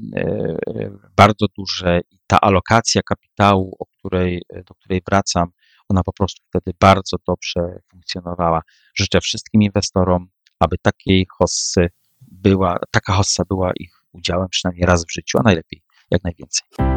bardzo 1.16 1.46
duże 1.58 2.00
i 2.10 2.18
ta 2.26 2.40
alokacja 2.40 3.02
kapitału, 3.02 3.76
o 3.78 3.86
której, 3.86 4.42
do 4.66 4.74
której 4.74 5.02
wracam, 5.08 5.48
ona 5.88 6.02
po 6.02 6.12
prostu 6.12 6.42
wtedy 6.48 6.76
bardzo 6.80 7.16
dobrze 7.26 7.60
funkcjonowała. 7.90 8.62
Życzę 8.94 9.20
wszystkim 9.20 9.62
inwestorom, 9.62 10.28
aby 10.60 10.76
takiej 10.82 11.26
hossy 11.38 11.88
była, 12.20 12.78
taka 12.90 13.12
hossa 13.12 13.42
była 13.48 13.72
ich 13.80 14.04
udziałem 14.12 14.48
przynajmniej 14.48 14.86
raz 14.86 15.04
w 15.04 15.12
życiu, 15.12 15.38
a 15.38 15.42
najlepiej 15.42 15.82
jak 16.10 16.24
najwięcej. 16.24 16.93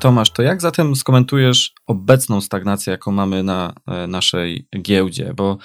Tomasz, 0.00 0.30
to 0.30 0.42
jak 0.42 0.60
zatem 0.60 0.96
skomentujesz 0.96 1.72
obecną 1.86 2.40
stagnację, 2.40 2.90
jaką 2.90 3.12
mamy 3.12 3.42
na 3.42 3.74
e, 3.86 4.06
naszej 4.06 4.68
giełdzie? 4.82 5.34
Bo 5.34 5.58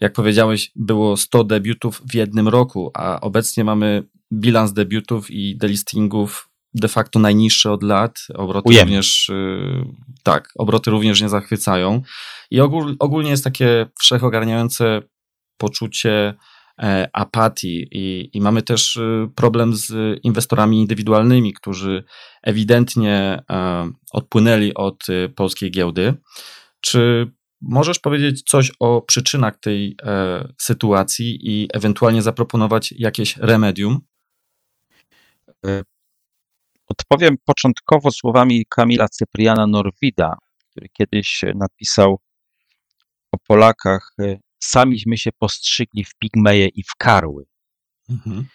jak 0.00 0.12
powiedziałeś, 0.12 0.72
było 0.76 1.16
100 1.16 1.44
debiutów 1.44 2.02
w 2.10 2.14
jednym 2.14 2.48
roku, 2.48 2.90
a 2.94 3.20
obecnie 3.20 3.64
mamy 3.64 4.02
bilans 4.32 4.72
debiutów 4.72 5.30
i 5.30 5.56
delistingów 5.56 6.48
de 6.74 6.88
facto 6.88 7.18
najniższy 7.18 7.70
od 7.70 7.82
lat. 7.82 8.18
Obroty 8.34 8.80
również, 8.80 9.28
y, 9.28 9.84
tak, 10.22 10.52
obroty 10.58 10.90
również 10.90 11.22
nie 11.22 11.28
zachwycają. 11.28 12.02
I 12.50 12.60
ogól, 12.60 12.96
ogólnie 12.98 13.30
jest 13.30 13.44
takie 13.44 13.86
wszechogarniające 14.00 15.02
poczucie 15.56 16.34
apatii 17.12 17.88
i, 17.92 18.30
i 18.32 18.40
mamy 18.40 18.62
też 18.62 18.96
y, 18.96 19.30
problem 19.34 19.74
z 19.74 20.18
inwestorami 20.22 20.80
indywidualnymi, 20.80 21.52
którzy 21.52 22.04
ewidentnie 22.42 23.42
e, 23.50 23.90
odpłynęli 24.12 24.74
od 24.74 25.06
polskiej 25.36 25.70
giełdy. 25.70 26.14
Czy 26.80 27.30
możesz 27.60 27.98
powiedzieć 27.98 28.42
coś 28.42 28.72
o 28.80 29.02
przyczynach 29.02 29.58
tej 29.60 29.96
e, 30.02 30.48
sytuacji 30.58 31.38
i 31.42 31.68
ewentualnie 31.74 32.22
zaproponować 32.22 32.94
jakieś 32.98 33.36
remedium? 33.36 34.00
Odpowiem 36.88 37.36
początkowo 37.44 38.10
słowami 38.10 38.66
Kamila 38.68 39.08
Cypriana 39.08 39.66
Norwida, 39.66 40.36
który 40.70 40.88
kiedyś 40.88 41.44
napisał 41.54 42.18
o 43.32 43.38
Polakach 43.46 44.10
samiśmy 44.58 45.16
się 45.18 45.30
postrzygli 45.32 46.04
w 46.04 46.14
pigmeje 46.14 46.68
i 46.68 46.82
w 46.82 46.94
karły. 46.98 47.46
Mhm. 48.10 48.46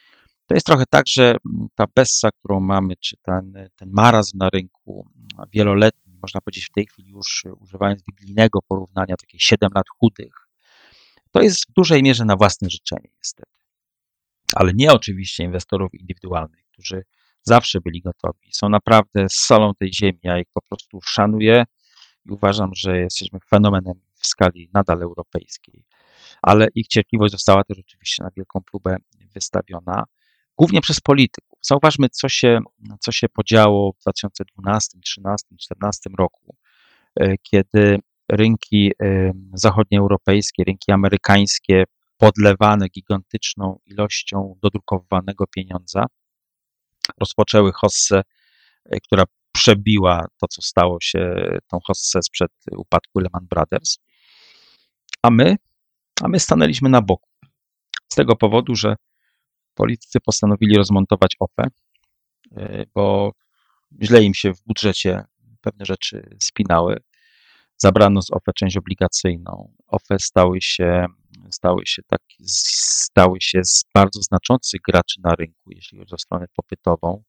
To 0.47 0.55
jest 0.55 0.65
trochę 0.65 0.83
tak, 0.89 1.07
że 1.07 1.37
ta 1.75 1.85
bessa, 1.95 2.29
którą 2.31 2.59
mamy, 2.59 2.95
czy 2.95 3.17
ten, 3.21 3.69
ten 3.75 3.89
marazm 3.91 4.37
na 4.37 4.49
rynku 4.49 5.07
wieloletni, 5.53 6.13
można 6.21 6.41
powiedzieć 6.41 6.65
w 6.65 6.71
tej 6.71 6.85
chwili 6.85 7.09
już 7.09 7.43
używając 7.59 8.03
biblijnego 8.03 8.59
porównania, 8.67 9.15
takie 9.17 9.39
7 9.39 9.69
lat 9.75 9.85
chudych, 9.89 10.47
to 11.31 11.41
jest 11.41 11.69
w 11.69 11.73
dużej 11.73 12.03
mierze 12.03 12.25
na 12.25 12.35
własne 12.35 12.69
życzenie 12.69 13.09
niestety. 13.17 13.51
Ale 14.55 14.71
nie 14.73 14.91
oczywiście 14.91 15.43
inwestorów 15.43 15.93
indywidualnych, 15.93 16.65
którzy 16.71 17.03
zawsze 17.41 17.81
byli 17.81 18.01
gotowi. 18.01 18.49
Są 18.51 18.69
naprawdę 18.69 19.25
solą 19.29 19.73
tej 19.75 19.93
ziemi. 19.93 20.19
Ja 20.23 20.39
ich 20.39 20.47
po 20.53 20.61
prostu 20.61 21.01
szanuję 21.01 21.63
i 22.25 22.31
uważam, 22.31 22.69
że 22.75 22.97
jesteśmy 22.97 23.39
fenomenem 23.49 23.93
w 24.13 24.27
skali 24.27 24.69
nadal 24.73 25.01
europejskiej 25.01 25.85
ale 26.41 26.67
ich 26.75 26.87
cierpliwość 26.87 27.31
została 27.31 27.63
też 27.63 27.79
oczywiście 27.79 28.23
na 28.23 28.29
wielką 28.37 28.61
próbę 28.71 28.97
wystawiona, 29.33 30.03
głównie 30.57 30.81
przez 30.81 30.99
polityków. 30.99 31.59
Zauważmy, 31.61 32.09
co 32.09 32.29
się, 32.29 32.59
co 32.99 33.11
się 33.11 33.29
podziało 33.29 33.93
w 33.93 34.01
2012, 34.01 34.89
2013, 34.97 35.47
2014 35.51 36.09
roku, 36.19 36.55
e, 37.19 37.35
kiedy 37.37 37.99
rynki 38.31 38.91
e, 39.01 39.31
zachodnioeuropejskie, 39.53 40.63
rynki 40.63 40.91
amerykańskie 40.91 41.83
podlewane 42.17 42.89
gigantyczną 42.89 43.79
ilością 43.85 44.55
dodrukowanego 44.61 45.45
pieniądza, 45.47 46.05
rozpoczęły 47.19 47.71
hossę, 47.71 48.21
e, 48.85 48.99
która 48.99 49.23
przebiła 49.51 50.25
to, 50.37 50.47
co 50.47 50.61
stało 50.61 50.97
się 51.01 51.35
tą 51.67 51.79
hossę 51.87 52.19
sprzed 52.23 52.51
upadku 52.77 53.19
Lehman 53.19 53.47
Brothers. 53.49 53.97
A 55.21 55.29
my 55.29 55.55
a 56.21 56.27
my 56.27 56.39
stanęliśmy 56.39 56.89
na 56.89 57.01
boku. 57.01 57.29
Z 58.11 58.15
tego 58.15 58.35
powodu, 58.35 58.75
że 58.75 58.95
politycy 59.73 60.19
postanowili 60.19 60.77
rozmontować 60.77 61.35
OFE, 61.39 61.67
y, 62.57 62.85
bo 62.95 63.31
źle 64.01 64.23
im 64.23 64.33
się 64.33 64.53
w 64.53 64.63
budżecie 64.65 65.23
pewne 65.61 65.85
rzeczy 65.85 66.37
spinały. 66.41 66.97
Zabrano 67.77 68.21
z 68.21 68.31
OFE 68.31 68.53
część 68.55 68.77
obligacyjną. 68.77 69.73
OFE 69.87 70.19
stały 70.19 70.61
się, 70.61 71.05
stały 71.51 71.81
się, 71.85 72.01
tak, 72.07 72.21
stały 72.45 73.37
się 73.41 73.63
z 73.63 73.85
bardzo 73.93 74.21
znaczących 74.21 74.81
graczy 74.81 75.21
na 75.23 75.35
rynku, 75.35 75.71
jeśli 75.71 75.97
chodzi 75.97 76.15
o 76.15 76.17
stronę 76.17 76.45
popytową. 76.55 77.23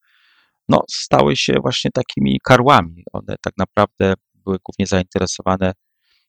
No, 0.68 0.82
stały 0.90 1.36
się 1.36 1.52
właśnie 1.62 1.90
takimi 1.90 2.40
karłami. 2.44 3.04
One 3.12 3.36
tak 3.42 3.54
naprawdę 3.58 4.14
były 4.34 4.58
głównie 4.64 4.86
zainteresowane 4.86 5.72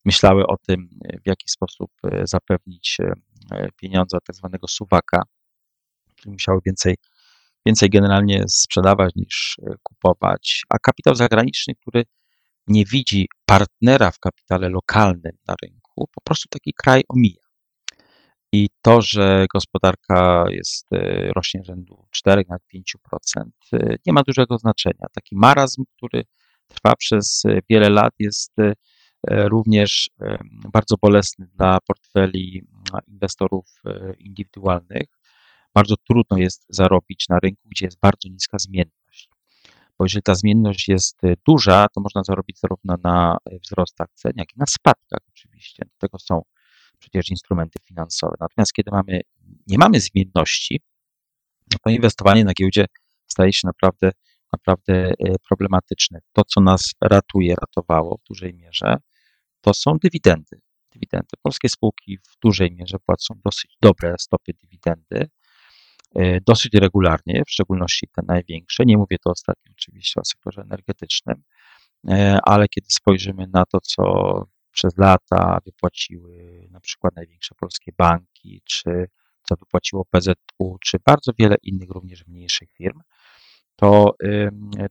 myślały 0.06 0.48
o 0.48 0.58
tym, 0.58 0.90
w 1.24 1.28
jaki 1.28 1.50
sposób 1.50 1.92
e, 2.04 2.28
zapewnić 2.28 2.98
e, 3.52 3.68
pieniądze 3.76 4.18
tak 4.28 4.36
zwanego 4.36 4.68
suwaka, 4.68 5.22
czyli 6.16 6.32
musiały 6.32 6.60
więcej, 6.66 6.96
więcej 7.66 7.90
generalnie 7.90 8.44
sprzedawać 8.48 9.16
niż 9.16 9.58
kupować, 9.84 10.64
a 10.70 10.80
kapitał 10.80 11.16
zagraniczny, 11.16 11.76
który 11.76 12.04
nie 12.68 12.86
widzi 12.86 13.28
partnera 13.46 14.12
w 14.12 14.20
kapitale 14.20 14.70
lokalnym 14.70 15.38
na 15.48 15.56
rynku, 15.64 16.10
po 16.16 16.22
prostu 16.22 16.50
taki 16.50 16.74
kraj 16.74 17.04
omija. 17.10 17.46
I 18.52 18.70
to, 18.82 19.02
że 19.02 19.46
gospodarka 19.54 20.46
jest, 20.50 20.94
e, 20.94 21.32
rośnie 21.36 21.64
rzędu 21.64 22.08
4 22.12 22.44
na 22.50 22.58
5%, 22.68 23.52
e, 23.74 23.96
nie 24.06 24.14
ma 24.14 24.24
dużego 24.24 24.58
znaczenia. 24.58 25.08
Taki 25.14 25.36
marazm, 25.36 25.84
który 25.98 26.24
trwa 26.68 26.96
przez 26.96 27.46
e, 27.46 27.60
wiele 27.70 27.90
lat, 27.90 28.14
jest 28.20 28.54
również 29.30 30.10
bardzo 30.74 30.96
bolesny 31.02 31.48
dla 31.56 31.80
portfeli 31.88 32.68
inwestorów 33.08 33.82
indywidualnych. 34.20 35.08
Bardzo 35.74 35.96
trudno 35.98 36.38
jest 36.38 36.66
zarobić 36.70 37.30
na 37.30 37.40
rynku, 37.40 37.70
gdzie 37.70 37.86
jest 37.86 38.00
bardzo 38.00 38.30
niska 38.30 38.60
zmienność. 38.60 39.30
Bo 39.98 40.06
jeżeli 40.06 40.24
ta 40.24 40.36
zmienność 40.36 40.88
jest 40.88 41.22
duża, 41.48 41.88
to 41.94 42.02
można 42.02 42.24
zarobić 42.24 42.60
zarówno 42.60 42.96
na 43.04 43.38
wzrostach 43.64 44.08
cen, 44.14 44.32
jak 44.36 44.56
i 44.56 44.60
na 44.60 44.66
spadkach 44.66 45.20
oczywiście. 45.30 45.86
Do 45.86 46.08
tego 46.08 46.20
są 46.20 46.42
przecież 47.00 47.30
instrumenty 47.30 47.80
finansowe. 47.84 48.36
Natomiast 48.40 48.74
kiedy 48.74 48.92
mamy, 48.92 49.22
nie 49.68 49.78
mamy 49.78 50.00
zmienności, 50.00 50.82
no 51.72 51.78
to 51.84 51.90
inwestowanie 51.90 52.46
na 52.46 52.54
giełdzie 52.54 52.86
staje 53.28 53.54
się 53.54 53.68
naprawdę, 53.68 54.12
naprawdę 54.54 54.94
e, 54.94 55.14
problematyczne. 55.48 56.20
To, 56.34 56.44
co 56.44 56.62
nas 56.62 56.94
ratuje, 57.02 57.56
ratowało 57.62 58.18
w 58.18 58.28
dużej 58.28 58.54
mierze, 58.54 58.98
to 59.66 59.74
są 59.74 59.98
dywidendy. 59.98 60.60
Dywidendy. 60.94 61.28
Polskie 61.42 61.70
spółki 61.70 62.18
w 62.18 62.40
dużej 62.42 62.72
mierze 62.72 62.98
płacą 63.06 63.40
dosyć 63.46 63.78
dobre 63.82 64.16
stopy 64.20 64.54
dywidendy, 64.64 65.30
e, 66.16 66.42
dosyć 66.42 66.74
regularnie, 66.74 67.44
w 67.48 67.52
szczególności 67.52 68.08
te 68.16 68.22
największe. 68.28 68.84
Nie 68.86 68.98
mówię 68.98 69.18
to 69.24 69.30
ostatnio 69.30 69.72
oczywiście 69.72 70.22
o 70.22 70.26
sektorze 70.26 70.62
energetycznym, 70.62 71.44
e, 72.10 72.40
ale 72.44 72.68
kiedy 72.68 72.88
spojrzymy 72.90 73.48
na 73.54 73.66
to, 73.66 73.80
co 73.82 74.04
przez 74.72 74.98
lata 74.98 75.60
wypłaciły 75.66 76.68
na 76.72 76.80
przykład 76.80 77.16
największe 77.16 77.56
polskie 77.56 77.92
banki, 77.98 78.62
czy 78.66 79.08
co 79.44 79.56
wypłaciło 79.56 80.06
PZU, 80.06 80.78
czy 80.82 80.98
bardzo 81.06 81.32
wiele 81.40 81.56
innych 81.64 81.90
również 81.90 82.28
mniejszych 82.28 82.70
firm, 82.74 83.00
to 83.76 84.16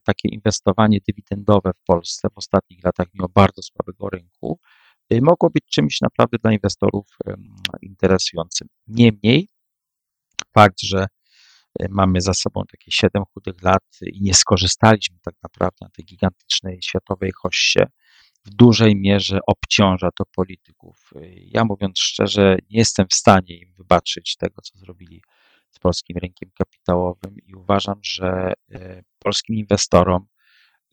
takie 0.03 0.29
inwestowanie 0.29 0.99
dywidendowe 1.07 1.71
w 1.73 1.85
Polsce 1.85 2.27
w 2.29 2.37
ostatnich 2.37 2.83
latach, 2.83 3.07
mimo 3.13 3.29
bardzo 3.29 3.61
słabego 3.61 4.09
rynku, 4.09 4.59
y, 5.13 5.21
mogło 5.21 5.49
być 5.49 5.63
czymś 5.65 6.01
naprawdę 6.01 6.37
dla 6.37 6.53
inwestorów 6.53 7.17
interesującym. 7.81 8.67
Niemniej 8.87 9.49
fakt, 10.53 10.81
że 10.81 11.07
y, 11.81 11.87
mamy 11.89 12.21
za 12.21 12.33
sobą 12.33 12.63
takie 12.71 12.91
7 12.91 13.23
chudych 13.33 13.61
lat 13.63 13.83
i 14.01 14.21
nie 14.21 14.33
skorzystaliśmy 14.33 15.17
tak 15.21 15.35
naprawdę 15.43 15.77
na 15.81 15.89
tej 15.89 16.05
gigantycznej 16.05 16.79
światowej 16.81 17.31
hoście, 17.31 17.87
w 18.45 18.49
dużej 18.49 18.95
mierze 18.95 19.39
obciąża 19.47 20.09
to 20.17 20.23
polityków. 20.35 21.09
Ja 21.37 21.65
mówiąc 21.65 21.99
szczerze, 21.99 22.57
nie 22.69 22.79
jestem 22.79 23.07
w 23.07 23.13
stanie 23.13 23.57
im 23.57 23.73
wybaczyć 23.73 24.35
tego, 24.37 24.61
co 24.61 24.79
zrobili 24.79 25.21
z 25.75 25.79
polskim 25.79 26.17
rynkiem 26.17 26.49
kapitałowym 26.57 27.35
i 27.47 27.55
uważam, 27.55 27.99
że 28.03 28.53
e, 28.71 29.03
polskim 29.19 29.55
inwestorom 29.55 30.27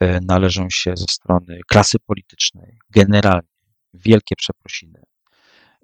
e, 0.01 0.21
należą 0.21 0.67
się 0.71 0.97
ze 0.97 1.05
strony 1.09 1.61
klasy 1.69 1.99
politycznej 2.07 2.79
generalnie 2.91 3.49
wielkie 3.95 4.37
przeprosiny. 4.37 5.03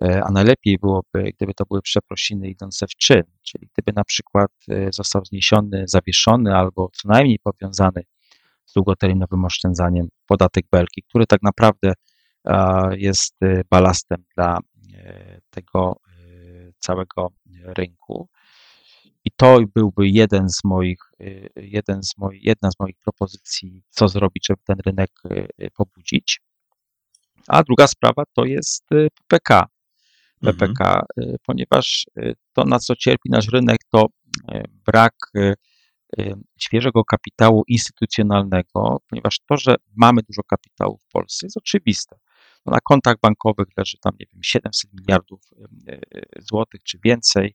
E, 0.03 0.23
a 0.25 0.31
najlepiej 0.33 0.79
byłoby, 0.79 1.33
gdyby 1.37 1.55
to 1.55 1.65
były 1.65 1.83
przeprosiny 1.83 2.49
idące 2.49 2.87
w 2.87 2.97
czyn, 2.97 3.23
czyli 3.43 3.69
gdyby 3.73 3.93
na 3.97 4.05
przykład 4.05 4.51
został 4.93 5.25
zniesiony, 5.25 5.85
zawieszony 5.87 6.57
albo 6.57 6.91
co 6.93 7.09
najmniej 7.09 7.39
powiązany 7.39 8.03
z 8.67 8.73
długoterminowym 8.73 9.45
oszczędzaniem 9.45 10.09
podatek 10.27 10.67
Belki, 10.73 11.03
który 11.03 11.27
tak 11.27 11.43
naprawdę 11.43 11.93
jest 12.97 13.35
balastem 13.71 14.25
dla 14.37 14.59
tego 15.51 16.01
całego 16.79 17.29
rynku. 17.65 18.29
I 19.29 19.31
to 19.37 19.59
byłby 19.75 20.09
jeden 20.09 20.49
z 20.51 20.65
moich, 20.65 20.99
jeden 21.57 22.03
z 22.03 22.19
moich, 22.19 22.45
jedna 22.45 22.71
z 22.71 22.75
moich 22.81 22.97
propozycji, 22.97 23.83
co 23.91 24.09
zrobić, 24.09 24.47
żeby 24.49 24.63
ten 24.65 24.77
rynek 24.87 25.11
pobudzić. 25.77 26.41
A 27.49 27.63
druga 27.63 27.87
sprawa 27.87 28.23
to 28.33 28.45
jest 28.45 28.85
PPK. 29.29 29.67
PPK, 30.41 31.03
mhm. 31.17 31.37
ponieważ 31.47 32.07
to, 32.53 32.65
na 32.65 32.79
co 32.79 32.97
cierpi 32.97 33.31
nasz 33.31 33.49
rynek, 33.49 33.79
to 33.91 34.07
brak 34.87 35.15
Y, 36.19 36.35
świeżego 36.59 37.05
kapitału 37.05 37.65
instytucjonalnego, 37.69 39.01
ponieważ 39.11 39.39
to, 39.49 39.57
że 39.57 39.77
mamy 39.97 40.23
dużo 40.23 40.43
kapitału 40.43 40.99
w 40.99 41.13
Polsce 41.13 41.47
jest 41.47 41.57
oczywiste. 41.57 42.17
No 42.69 42.73
na 42.73 42.81
kontach 42.81 43.17
bankowych 43.23 43.67
leży 43.77 43.99
tam, 44.03 44.13
nie 44.21 44.27
wiem, 44.33 44.43
700 44.43 44.91
miliardów 44.93 45.41
y, 45.89 46.01
złotych 46.39 46.83
czy 46.83 46.99
więcej. 47.05 47.55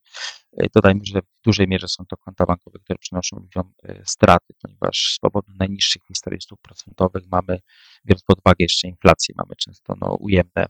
Dodajmy, 0.76 1.00
że 1.06 1.22
w 1.22 1.44
dużej 1.46 1.68
mierze 1.68 1.88
są 1.88 2.06
to 2.06 2.18
konta 2.18 2.46
bankowe, 2.46 2.80
które 2.80 2.98
przynoszą 3.00 3.38
ludziom 3.38 3.74
straty, 4.06 4.54
ponieważ 4.62 5.14
z 5.16 5.20
powodu 5.20 5.52
najniższych 5.60 6.02
historii 6.08 6.42
stóp 6.42 6.62
procentowych 6.62 7.24
mamy, 7.32 7.60
biorąc 8.06 8.24
pod 8.24 8.40
uwagę 8.40 8.56
jeszcze 8.60 8.88
inflację, 8.88 9.36
mamy 9.38 9.56
często 9.58 9.94
no, 10.02 10.16
ujemne, 10.20 10.66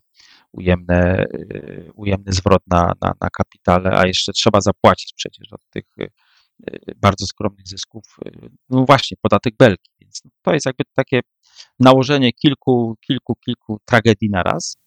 ujemne, 0.52 1.26
ujemny 1.96 2.34
zwrot 2.34 2.62
na, 2.68 2.94
na, 3.02 3.14
na 3.22 3.30
kapitale, 3.30 3.92
a 4.00 4.08
jeszcze 4.08 4.34
trzeba 4.34 4.62
zapłacić 4.62 5.14
przecież 5.16 5.54
od 5.54 5.62
tych 5.70 5.86
bardzo 6.96 7.26
skromnych 7.26 7.68
zysków, 7.68 8.04
no 8.70 8.86
właśnie, 8.86 9.18
podatek 9.22 9.56
belki. 9.58 9.92
Więc 10.02 10.22
to 10.42 10.54
jest 10.54 10.66
jakby 10.66 10.84
takie 10.96 11.20
nałożenie 11.80 12.34
kilku, 12.34 12.98
kilku, 13.02 13.36
kilku 13.36 13.80
tragedii 13.86 14.30
na 14.30 14.44
raz. 14.44 14.78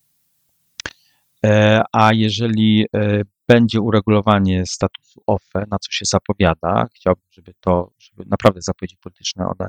E, 1.45 1.83
a 1.93 2.13
jeżeli 2.13 2.87
e, 2.95 3.23
będzie 3.49 3.81
uregulowanie 3.81 4.67
statusu 4.67 5.23
OFE, 5.27 5.65
na 5.71 5.79
co 5.79 5.93
się 5.93 6.05
zapowiada, 6.05 6.87
chciałbym, 6.95 7.25
żeby 7.31 7.53
to, 7.61 7.93
żeby 7.99 8.25
naprawdę 8.31 8.63
zapowiedzi 8.63 8.97
polityczne 8.97 9.47
one 9.47 9.69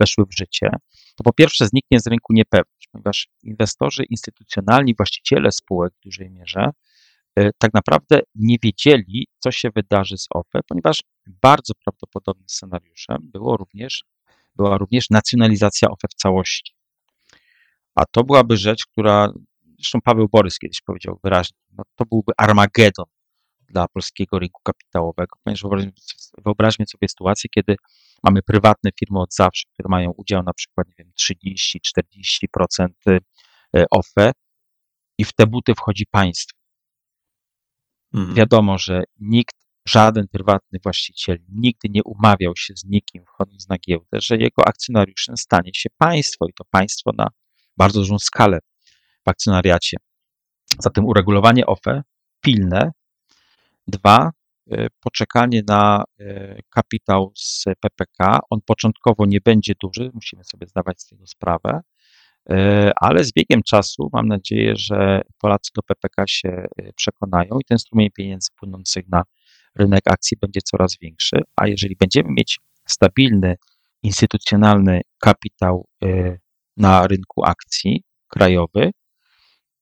weszły 0.00 0.24
w 0.26 0.36
życie, 0.36 0.70
to 1.16 1.24
po 1.24 1.32
pierwsze 1.32 1.66
zniknie 1.66 2.00
z 2.00 2.06
rynku 2.06 2.32
niepewność, 2.32 2.88
ponieważ 2.92 3.28
inwestorzy 3.42 4.04
instytucjonalni, 4.04 4.94
właściciele 4.94 5.52
spółek 5.52 5.92
w 5.94 6.00
dużej 6.00 6.30
mierze 6.30 6.70
E, 7.36 7.50
tak 7.58 7.74
naprawdę 7.74 8.20
nie 8.34 8.56
wiedzieli, 8.62 9.26
co 9.38 9.50
się 9.50 9.70
wydarzy 9.70 10.18
z 10.18 10.26
OFE, 10.34 10.60
ponieważ 10.68 11.02
bardzo 11.26 11.74
prawdopodobnym 11.84 12.48
scenariuszem 12.48 13.16
było 13.20 13.56
również, 13.56 14.04
była 14.56 14.78
również 14.78 15.10
nacjonalizacja 15.10 15.88
OFE 15.88 16.08
w 16.10 16.14
całości. 16.14 16.74
A 17.94 18.04
to 18.10 18.24
byłaby 18.24 18.56
rzecz, 18.56 18.86
która, 18.86 19.32
zresztą 19.78 20.00
Paweł 20.04 20.28
Borys 20.28 20.58
kiedyś 20.58 20.80
powiedział 20.80 21.20
wyraźnie, 21.24 21.58
no 21.72 21.84
to 21.94 22.04
byłby 22.04 22.32
Armagedon 22.36 23.06
dla 23.68 23.88
polskiego 23.88 24.38
rynku 24.38 24.60
kapitałowego, 24.64 25.36
ponieważ 25.44 25.62
wyobraźmy, 25.62 25.92
wyobraźmy 26.44 26.86
sobie 26.86 27.08
sytuację, 27.08 27.50
kiedy 27.50 27.76
mamy 28.22 28.42
prywatne 28.42 28.90
firmy 28.98 29.20
od 29.20 29.34
zawsze, 29.34 29.64
które 29.72 29.88
mają 29.88 30.10
udział 30.10 30.42
na 30.42 30.52
przykład, 30.52 30.86
nie 30.88 30.94
wiem, 30.98 31.12
30-40% 31.20 33.18
OFE 33.90 34.32
i 35.18 35.24
w 35.24 35.32
te 35.32 35.46
buty 35.46 35.74
wchodzi 35.74 36.06
państwo 36.10 36.56
Mhm. 38.14 38.34
Wiadomo, 38.34 38.78
że 38.78 39.04
nikt, 39.20 39.55
żaden 39.88 40.28
prywatny 40.28 40.78
właściciel 40.82 41.38
nigdy 41.48 41.88
nie 41.88 42.04
umawiał 42.04 42.52
się 42.56 42.74
z 42.76 42.84
nikim 42.84 43.24
wchodząc 43.24 43.68
na 43.68 43.76
giełdę, 43.78 44.20
że 44.20 44.36
jego 44.36 44.68
akcjonariuszem 44.68 45.36
stanie 45.36 45.70
się 45.74 45.88
państwo 45.98 46.46
i 46.48 46.52
to 46.52 46.64
państwo 46.70 47.10
na 47.18 47.28
bardzo 47.76 48.00
dużą 48.00 48.18
skalę 48.18 48.58
w 49.26 49.28
akcjonariacie. 49.28 49.96
Zatem 50.78 51.04
uregulowanie 51.04 51.66
OFE 51.66 52.02
pilne. 52.40 52.92
Dwa, 53.88 54.30
y, 54.72 54.88
poczekanie 55.00 55.62
na 55.68 56.04
y, 56.20 56.60
kapitał 56.70 57.32
z 57.36 57.64
PPK. 57.80 58.40
On 58.50 58.60
początkowo 58.66 59.26
nie 59.26 59.40
będzie 59.40 59.72
duży, 59.82 60.10
musimy 60.14 60.44
sobie 60.44 60.66
zdawać 60.66 61.00
z 61.00 61.06
tego 61.06 61.26
sprawę. 61.26 61.80
E, 62.50 62.92
ale 62.96 63.24
z 63.24 63.32
biegiem 63.32 63.62
czasu 63.62 64.10
mam 64.12 64.28
nadzieję, 64.28 64.76
że 64.76 65.22
Polacy 65.38 65.70
do 65.74 65.82
PPK 65.82 66.24
się 66.26 66.48
e, 66.48 66.92
przekonają 66.92 67.58
i 67.60 67.64
ten 67.64 67.78
strumień 67.78 68.10
pieniędzy 68.10 68.48
płynących 68.56 69.08
na 69.08 69.22
rynek 69.78 70.02
akcji 70.06 70.36
będzie 70.40 70.60
coraz 70.60 70.96
większy, 71.00 71.36
a 71.56 71.66
jeżeli 71.66 71.96
będziemy 71.96 72.28
mieć 72.30 72.58
stabilny, 72.86 73.56
instytucjonalny 74.02 75.00
kapitał 75.20 75.86
e, 76.04 76.38
na 76.76 77.06
rynku 77.06 77.44
akcji 77.44 78.02
krajowy, 78.28 78.90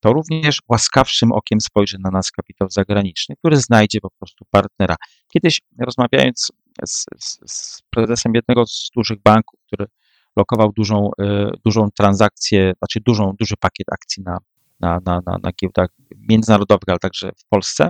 to 0.00 0.12
również 0.12 0.58
łaskawszym 0.68 1.32
okiem 1.32 1.60
spojrzy 1.60 1.96
na 2.00 2.10
nas 2.10 2.30
kapitał 2.30 2.70
zagraniczny, 2.70 3.36
który 3.36 3.56
znajdzie 3.56 4.00
po 4.00 4.10
prostu 4.10 4.44
partnera. 4.50 4.96
Kiedyś 5.28 5.60
rozmawiając 5.78 6.52
z, 6.86 7.04
z, 7.20 7.38
z 7.46 7.82
prezesem 7.90 8.34
jednego 8.34 8.66
z 8.66 8.90
dużych 8.96 9.22
banków, 9.22 9.60
który 9.66 9.86
lokował 10.36 10.72
dużą, 10.72 11.10
e, 11.20 11.50
dużą 11.64 11.90
transakcję, 11.90 12.72
znaczy 12.78 13.00
dużą, 13.00 13.32
duży 13.40 13.54
pakiet 13.60 13.86
akcji 13.92 14.22
na, 14.22 14.38
na, 14.80 15.00
na, 15.04 15.20
na, 15.26 15.38
na 15.42 15.50
giełdach 15.62 15.88
międzynarodowych, 16.16 16.88
ale 16.88 16.98
także 16.98 17.32
w 17.38 17.48
Polsce. 17.48 17.88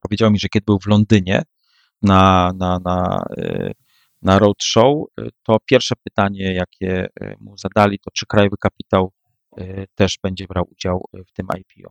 Powiedział 0.00 0.30
mi, 0.30 0.38
że 0.38 0.48
kiedy 0.48 0.64
był 0.64 0.78
w 0.78 0.86
Londynie 0.86 1.42
na, 2.02 2.52
na, 2.58 2.78
na, 2.84 3.24
e, 3.38 3.70
na 4.22 4.38
roadshow, 4.38 5.06
to 5.42 5.56
pierwsze 5.66 5.94
pytanie, 6.04 6.54
jakie 6.54 7.06
mu 7.40 7.56
zadali, 7.58 7.98
to 7.98 8.10
czy 8.10 8.26
krajowy 8.26 8.56
kapitał 8.60 9.12
też 9.94 10.18
będzie 10.22 10.46
brał 10.46 10.68
udział 10.72 11.04
w 11.28 11.32
tym 11.32 11.46
IPO. 11.58 11.90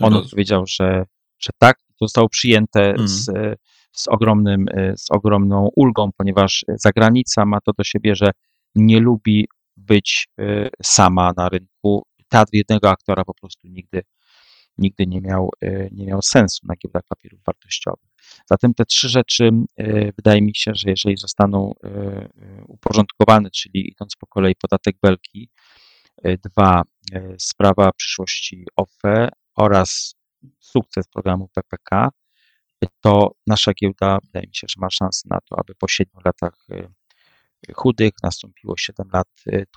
On 0.00 0.12
Roz- 0.12 0.24
odpowiedział, 0.24 0.64
że, 0.66 1.04
że 1.38 1.50
tak, 1.58 1.76
to 1.78 2.04
zostało 2.06 2.28
przyjęte 2.28 2.80
Mhm. 2.90 3.08
z, 3.08 3.24
z, 3.92 4.08
ogromnym, 4.08 4.66
z 4.96 5.10
ogromną 5.10 5.70
ulgą, 5.76 6.10
ponieważ 6.16 6.64
zagranica 6.68 7.44
ma 7.46 7.60
to 7.60 7.72
do 7.78 7.84
siebie, 7.84 8.14
że 8.14 8.30
nie 8.74 9.00
lubi 9.00 9.48
być 9.76 10.28
sama 10.82 11.32
na 11.36 11.48
rynku. 11.48 12.02
Teatr 12.28 12.50
jednego 12.52 12.90
aktora 12.90 13.24
po 13.24 13.34
prostu 13.34 13.68
nigdy, 13.68 14.02
nigdy 14.78 15.06
nie, 15.06 15.20
miał, 15.20 15.50
y, 15.64 15.88
nie 15.92 16.06
miał 16.06 16.22
sensu 16.22 16.66
na 16.66 16.74
giełdach 16.76 17.02
papierów 17.08 17.40
wartościowych. 17.44 18.10
Zatem 18.50 18.74
te 18.74 18.84
trzy 18.84 19.08
rzeczy 19.08 19.50
y, 19.80 20.12
wydaje 20.16 20.42
mi 20.42 20.54
się, 20.54 20.72
że 20.74 20.90
jeżeli 20.90 21.16
zostaną 21.16 21.72
y, 21.84 22.64
uporządkowane, 22.66 23.50
czyli 23.50 23.88
idąc 23.88 24.16
po 24.16 24.26
kolei 24.26 24.54
podatek 24.54 24.96
Belki, 25.02 25.50
dwa, 26.44 26.82
sprawa 27.38 27.92
przyszłości 27.92 28.64
OFE 28.76 29.28
oraz 29.56 30.14
sukces 30.60 31.08
programu 31.08 31.48
PPK, 31.54 32.10
to 33.00 33.32
nasza 33.46 33.72
giełda 33.72 34.18
wydaje 34.24 34.46
mi 34.46 34.54
się, 34.54 34.66
że 34.70 34.74
ma 34.80 34.90
szansę 34.90 35.28
na 35.30 35.38
to, 35.40 35.58
aby 35.58 35.74
po 35.74 35.88
siedmiu 35.88 36.20
latach 36.24 36.66
chudych 37.74 38.12
nastąpiło 38.22 38.76
7 38.76 39.08
lat 39.12 39.28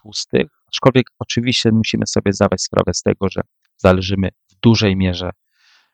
tłustych. 0.02 0.48
Aczkolwiek 0.68 1.08
oczywiście 1.20 1.72
musimy 1.72 2.08
sobie 2.08 2.34
zdawać 2.34 2.62
sprawę 2.62 2.94
z 2.94 3.02
tego, 3.02 3.30
że 3.30 3.42
zależymy 3.78 4.30
dużej 4.64 4.96
mierze 4.96 5.32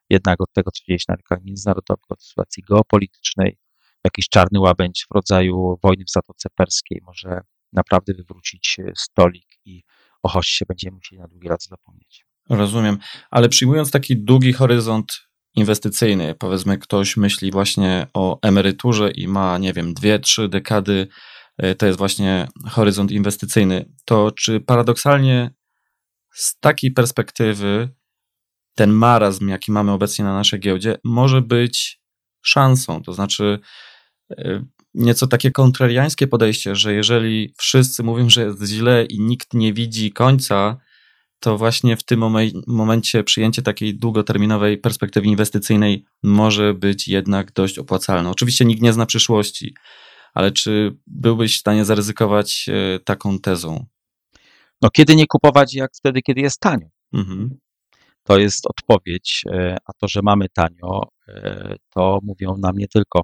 jednak 0.10 0.42
od 0.42 0.54
tego, 0.54 0.72
co 0.72 0.84
dzieje 0.88 1.00
się 1.00 1.06
na 1.08 1.16
rynkach 1.16 1.40
międzynarodowych, 1.44 2.06
od 2.10 2.24
sytuacji 2.24 2.64
geopolitycznej. 2.70 3.58
Jakiś 4.04 4.30
czarny 4.30 4.60
łabędź 4.60 5.06
w 5.12 5.16
rodzaju 5.16 5.80
wojny 5.84 6.04
w 6.04 6.12
Zatoce 6.12 6.50
Perskiej 6.56 7.02
może 7.06 7.42
naprawdę 7.74 8.14
wywrócić 8.14 8.76
y, 8.80 8.92
stolik 8.98 9.48
i 9.66 9.84
o 10.24 10.30
hoście 10.30 10.66
będziemy 10.68 10.96
musieli 10.96 11.22
na 11.22 11.28
długi 11.28 11.48
lat 11.48 11.64
zapomnieć. 11.64 12.26
Rozumiem, 12.50 12.98
ale 13.32 13.50
przyjmując 13.50 13.92
taki 13.92 14.18
długi 14.18 14.54
horyzont 14.54 15.28
inwestycyjny, 15.56 16.36
powiedzmy 16.36 16.78
ktoś 16.78 17.18
myśli 17.18 17.52
właśnie 17.52 18.08
o 18.14 18.40
emeryturze 18.42 19.12
i 19.12 19.28
ma, 19.28 19.58
nie 19.58 19.74
wiem, 19.74 19.94
dwie, 19.94 20.20
trzy 20.20 20.50
dekady, 20.50 21.08
y, 21.64 21.76
to 21.76 21.86
jest 21.86 21.98
właśnie 21.98 22.48
horyzont 22.70 23.12
inwestycyjny, 23.12 23.94
to 24.06 24.32
czy 24.32 24.60
paradoksalnie 24.60 25.52
z 26.32 26.60
takiej 26.60 26.92
perspektywy 26.92 27.90
ten 28.76 28.92
marazm, 28.92 29.50
jaki 29.50 29.72
mamy 29.72 29.92
obecnie 29.92 30.26
na 30.26 30.34
naszej 30.34 30.60
giełdzie, 30.60 30.98
może 31.04 31.42
być 31.42 32.02
szansą, 32.42 33.04
to 33.04 33.14
znaczy 33.14 33.60
y, 34.32 34.66
nieco 34.94 35.28
takie 35.28 35.52
kontrariańskie 35.52 36.28
podejście, 36.28 36.76
że 36.76 36.94
jeżeli 36.94 37.54
wszyscy 37.58 38.04
mówią, 38.04 38.30
że 38.30 38.44
jest 38.44 38.64
źle 38.64 39.06
i 39.06 39.20
nikt 39.20 39.54
nie 39.54 39.74
widzi 39.74 40.12
końca, 40.12 40.78
to 41.40 41.58
właśnie 41.58 41.98
w 41.98 42.04
tym 42.04 42.20
momen- 42.20 42.62
momencie 42.68 43.24
przyjęcie 43.24 43.62
takiej 43.62 43.96
długoterminowej 43.96 44.78
perspektywy 44.78 45.28
inwestycyjnej 45.28 46.06
może 46.24 46.74
być 46.74 47.08
jednak 47.08 47.52
dość 47.54 47.80
opłacalne. 47.80 48.30
Oczywiście 48.30 48.66
nikt 48.66 48.82
nie 48.82 48.94
zna 48.94 49.06
przyszłości, 49.06 49.76
ale 50.34 50.52
czy 50.52 50.98
byłbyś 51.08 51.56
w 51.56 51.60
stanie 51.60 51.86
zaryzykować 51.86 52.66
e, 52.70 53.00
taką 53.00 53.40
tezą? 53.40 53.86
No 54.82 54.90
kiedy 54.90 55.16
nie 55.16 55.28
kupować, 55.28 55.74
jak 55.74 55.92
wtedy, 55.96 56.22
kiedy 56.22 56.42
jest 56.42 56.60
tanio? 56.60 56.88
Mhm. 57.14 57.58
To 58.28 58.38
jest 58.38 58.68
odpowiedź, 58.68 59.44
e, 59.52 59.78
a 59.86 59.94
to, 59.94 60.08
że 60.08 60.20
mamy 60.24 60.50
tanio, 60.50 61.04
e, 61.28 61.76
to 61.90 62.20
mówią 62.24 62.58
nam 62.58 62.78
nie 62.78 62.88
tylko 62.88 63.22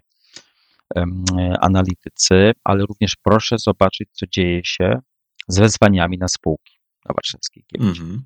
analitycy, 1.59 2.51
ale 2.63 2.85
również 2.85 3.15
proszę 3.23 3.57
zobaczyć, 3.59 4.09
co 4.11 4.25
dzieje 4.27 4.61
się 4.63 4.99
z 5.47 5.59
wezwaniami 5.59 6.17
na 6.17 6.27
spółki 6.27 6.81
na 7.05 7.13
warszawskiej 7.15 7.65
giełdzie. 7.73 8.01
Mhm. 8.01 8.25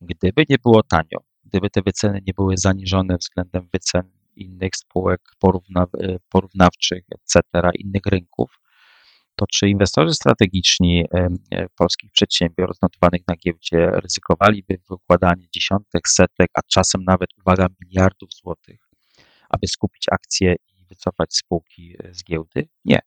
Gdyby 0.00 0.44
nie 0.48 0.56
było 0.62 0.82
tanio, 0.82 1.18
gdyby 1.44 1.70
te 1.70 1.82
wyceny 1.82 2.20
nie 2.26 2.34
były 2.34 2.56
zaniżone 2.56 3.16
względem 3.16 3.68
wycen 3.72 4.12
innych 4.36 4.76
spółek 4.76 5.20
porówna, 5.38 5.86
e, 6.00 6.16
porównawczych, 6.28 7.04
etc., 7.10 7.70
innych 7.78 8.06
rynków, 8.06 8.60
to 9.40 9.46
czy 9.46 9.68
inwestorzy 9.68 10.14
strategiczni 10.14 11.04
polskich 11.76 12.10
przedsiębiorstw 12.12 12.82
notowanych 12.82 13.22
na 13.28 13.36
giełdzie 13.36 13.90
ryzykowaliby 13.90 14.78
wykładanie 14.90 15.46
dziesiątek, 15.54 16.08
setek, 16.08 16.50
a 16.54 16.60
czasem 16.62 17.04
nawet, 17.04 17.30
uwaga, 17.38 17.66
miliardów 17.80 18.30
złotych, 18.34 18.88
aby 19.50 19.66
skupić 19.68 20.06
akcje 20.12 20.54
i 20.54 20.84
wycofać 20.84 21.36
spółki 21.36 21.94
e, 21.98 22.14
z 22.14 22.24
giełdy? 22.24 22.68
Nie. 22.84 22.98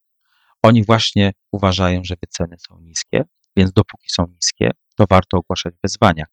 Oni 0.62 0.84
właśnie 0.84 1.32
uważają, 1.52 2.00
że 2.04 2.14
wyceny 2.22 2.56
są 2.68 2.80
niskie, 2.80 3.24
więc 3.56 3.72
dopóki 3.72 4.08
są 4.10 4.26
niskie, 4.26 4.70
to 4.96 5.04
warto 5.10 5.36
ogłaszać 5.36 5.74
wezwania. 5.82 6.24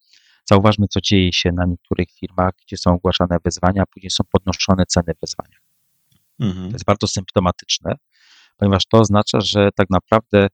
Zauważmy, 0.49 0.88
co 0.88 1.02
dzieje 1.02 1.34
się 1.34 1.52
na 1.52 1.66
niektórych 1.66 2.12
firmach, 2.12 2.52
gdzie 2.66 2.78
są 2.78 2.93
ogłaszane 2.93 3.38
wezwania, 3.45 3.82
a 3.82 3.86
później 3.86 4.12
są 4.12 4.24
podnoszone 4.32 4.86
ceny 4.86 5.14
wezwania. 5.22 5.58
Mhm. 6.39 6.68
To 6.68 6.76
jest 6.76 6.86
bardzo 6.86 7.08
symptomatyczne, 7.08 7.95
ponieważ 8.62 8.86
to 8.86 8.99
oznacza, 8.99 9.41
że 9.41 9.70
tak 9.76 9.89
naprawdę 9.89 10.47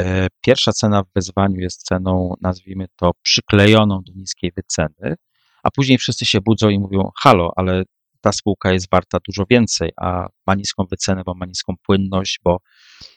e, 0.00 0.26
pierwsza 0.40 0.72
cena 0.72 1.02
w 1.02 1.12
wezwaniu 1.14 1.60
jest 1.60 1.82
ceną, 1.82 2.34
nazwijmy 2.40 2.86
to, 2.96 3.10
przyklejoną 3.22 4.00
do 4.06 4.12
niskiej 4.12 4.52
wyceny, 4.56 5.14
a 5.62 5.70
później 5.70 5.98
wszyscy 5.98 6.26
się 6.26 6.40
budzą 6.40 6.68
i 6.68 6.78
mówią: 6.78 7.10
Halo, 7.22 7.52
ale 7.56 7.82
ta 8.20 8.32
spółka 8.32 8.72
jest 8.72 8.90
warta 8.90 9.18
dużo 9.28 9.44
więcej, 9.50 9.90
a 9.96 10.26
ma 10.46 10.54
niską 10.54 10.84
wycenę, 10.90 11.22
bo 11.26 11.34
ma 11.34 11.46
niską 11.46 11.74
płynność, 11.86 12.40
bo, 12.44 12.58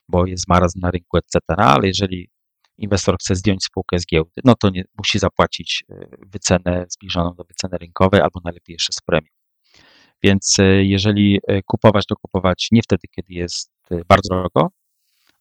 bo 0.09 0.25
jest 0.25 0.47
marazm 0.47 0.79
na 0.79 0.91
rynku, 0.91 1.17
etc. 1.17 1.39
Ale 1.57 1.87
jeżeli 1.87 2.29
inwestor 2.77 3.17
chce 3.19 3.35
zdjąć 3.35 3.63
spółkę 3.63 3.99
z 3.99 4.05
giełdy, 4.05 4.41
no 4.43 4.55
to 4.55 4.69
nie, 4.69 4.83
musi 4.97 5.19
zapłacić 5.19 5.83
e, 5.89 6.07
wycenę 6.27 6.85
zbliżoną 6.89 7.33
do 7.35 7.43
wyceny 7.43 7.77
rynkowej, 7.77 8.21
albo 8.21 8.39
najlepiej 8.43 8.73
jeszcze 8.73 8.93
z 8.93 9.01
premią. 9.01 9.27
Więc 10.23 10.55
e, 10.59 10.83
jeżeli 10.83 11.39
kupować, 11.65 12.05
to 12.05 12.15
kupować 12.15 12.67
nie 12.71 12.81
wtedy, 12.81 13.07
kiedy 13.15 13.33
jest 13.33 13.72
bardzo 14.07 14.29
drogo, 14.29 14.69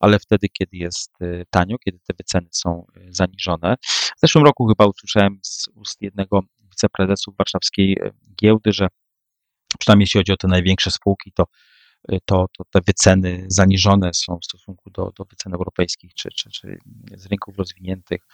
ale 0.02 0.18
wtedy, 0.18 0.48
kiedy 0.48 0.76
jest 0.76 1.10
e, 1.20 1.44
tanio, 1.50 1.78
kiedy 1.78 1.98
te 1.98 2.14
wyceny 2.18 2.48
są 2.50 2.86
e, 2.96 3.00
zaniżone. 3.08 3.76
W 4.16 4.20
zeszłym 4.20 4.44
roku 4.44 4.66
chyba 4.66 4.86
usłyszałem 4.86 5.38
z 5.42 5.68
ust 5.74 6.02
jednego 6.02 6.40
wiceprezesów 6.70 7.36
warszawskiej 7.36 7.98
giełdy, 8.42 8.72
że 8.72 8.88
przynajmniej 9.78 10.02
jeśli 10.02 10.20
chodzi 10.20 10.32
o 10.32 10.36
te 10.36 10.48
największe 10.48 10.90
spółki, 10.90 11.32
to, 11.32 11.44
to, 12.24 12.46
to 12.58 12.64
te 12.70 12.80
wyceny 12.86 13.44
zaniżone 13.48 14.10
są 14.14 14.38
w 14.38 14.44
stosunku 14.44 14.90
do, 14.90 15.12
do 15.18 15.24
wycen 15.24 15.54
europejskich 15.54 16.14
czy, 16.14 16.28
czy, 16.36 16.50
czy 16.50 16.78
z 17.16 17.26
rynków 17.26 17.58
rozwiniętych, 17.58 18.26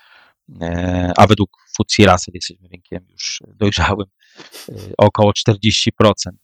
a 1.16 1.26
według 1.26 1.50
FTSE 1.78 2.12
Russell 2.12 2.34
jesteśmy 2.34 2.68
rynkiem 2.68 3.06
już 3.10 3.42
dojrzałym 3.56 4.06
e, 4.68 4.72
około 4.98 5.32
40%, 5.32 5.90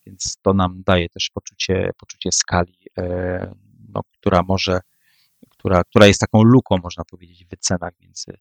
więc 0.06 0.38
to 0.42 0.54
nam 0.54 0.82
daje 0.86 1.08
też 1.08 1.30
poczucie, 1.34 1.90
poczucie 1.98 2.32
skali, 2.32 2.78
e, 2.98 3.54
no, 3.94 4.00
która 4.12 4.42
może, 4.42 4.80
która, 5.50 5.84
która 5.84 6.06
jest 6.06 6.20
taką 6.20 6.42
luką, 6.42 6.76
można 6.82 7.04
powiedzieć, 7.04 7.44
w 7.44 7.50
wycenach 7.50 7.92
między, 8.00 8.38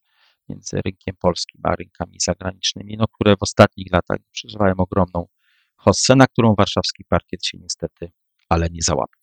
między 0.49 0.81
rynkiem 0.85 1.15
polskim 1.19 1.61
a 1.63 1.75
rynkami 1.75 2.17
zagranicznymi, 2.19 2.97
no, 2.97 3.07
które 3.07 3.35
w 3.37 3.43
ostatnich 3.43 3.87
latach 3.91 4.17
przeżywają 4.31 4.73
ogromną 4.77 5.27
hossę, 5.75 6.15
na 6.15 6.27
którą 6.27 6.55
warszawski 6.55 7.03
parkiet 7.05 7.45
się 7.45 7.57
niestety, 7.57 8.11
ale 8.49 8.69
nie 8.69 8.81
załapał. 8.81 9.21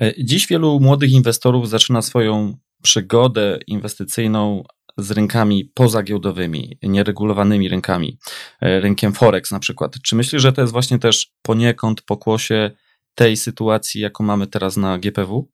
E, 0.00 0.12
Dziś 0.24 0.46
wielu 0.46 0.80
młodych 0.80 1.10
inwestorów 1.10 1.68
zaczyna 1.68 2.02
swoją 2.02 2.56
przygodę 2.82 3.58
inwestycyjną 3.66 4.62
z 4.96 5.10
rynkami 5.10 5.64
pozagiełdowymi, 5.74 6.78
nieregulowanymi 6.82 7.68
rynkami, 7.68 8.18
e, 8.60 8.80
rynkiem 8.80 9.12
Forex 9.12 9.50
na 9.50 9.58
przykład. 9.58 9.94
Czy 10.02 10.16
myślisz, 10.16 10.42
że 10.42 10.52
to 10.52 10.60
jest 10.60 10.72
właśnie 10.72 10.98
też 10.98 11.32
poniekąd 11.42 12.02
pokłosie 12.02 12.70
tej 13.14 13.36
sytuacji, 13.36 14.00
jaką 14.00 14.24
mamy 14.24 14.46
teraz 14.46 14.76
na 14.76 14.98
GPW? 14.98 15.48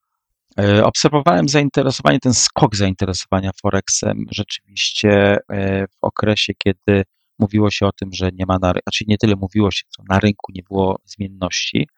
E, 0.58 0.84
Obserwowałem 0.84 1.48
zainteresowanie, 1.48 2.20
ten 2.20 2.34
skok 2.34 2.76
zainteresowania 2.76 3.50
Forexem 3.62 4.26
rzeczywiście 4.30 5.38
e, 5.50 5.86
w 5.86 5.96
okresie, 6.02 6.52
kiedy 6.58 7.02
mówiło 7.38 7.70
się 7.70 7.86
o 7.86 7.92
tym, 7.92 8.12
że 8.12 8.30
nie 8.32 8.46
ma 8.46 8.58
na 8.58 8.72
znaczy 8.72 9.04
nie 9.08 9.18
tyle 9.18 9.36
mówiło 9.36 9.70
się, 9.70 9.82
co 9.88 10.02
na 10.08 10.18
rynku 10.18 10.52
nie 10.54 10.62
było 10.62 11.00
zmienności. 11.04 11.88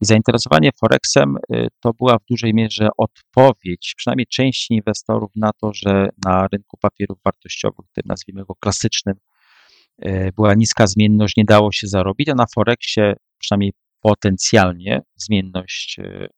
I 0.00 0.06
zainteresowanie 0.06 0.70
Forexem 0.80 1.36
y, 1.54 1.68
to 1.80 1.92
była 1.92 2.18
w 2.18 2.24
dużej 2.24 2.54
mierze 2.54 2.88
odpowiedź, 2.96 3.94
przynajmniej 3.96 4.26
części 4.26 4.74
inwestorów, 4.74 5.30
na 5.36 5.52
to, 5.52 5.70
że 5.74 6.08
na 6.24 6.48
rynku 6.52 6.76
papierów 6.80 7.18
wartościowych, 7.24 7.86
tym 7.92 8.02
nazwijmy 8.06 8.44
go 8.44 8.54
klasycznym, 8.54 9.14
y, 10.06 10.30
była 10.36 10.54
niska 10.54 10.86
zmienność, 10.86 11.36
nie 11.36 11.44
dało 11.44 11.72
się 11.72 11.86
zarobić, 11.86 12.28
a 12.28 12.34
na 12.34 12.46
Forexie, 12.54 13.14
przynajmniej 13.38 13.72
potencjalnie, 14.00 15.02
zmienność 15.16 15.98
y, 15.98 16.28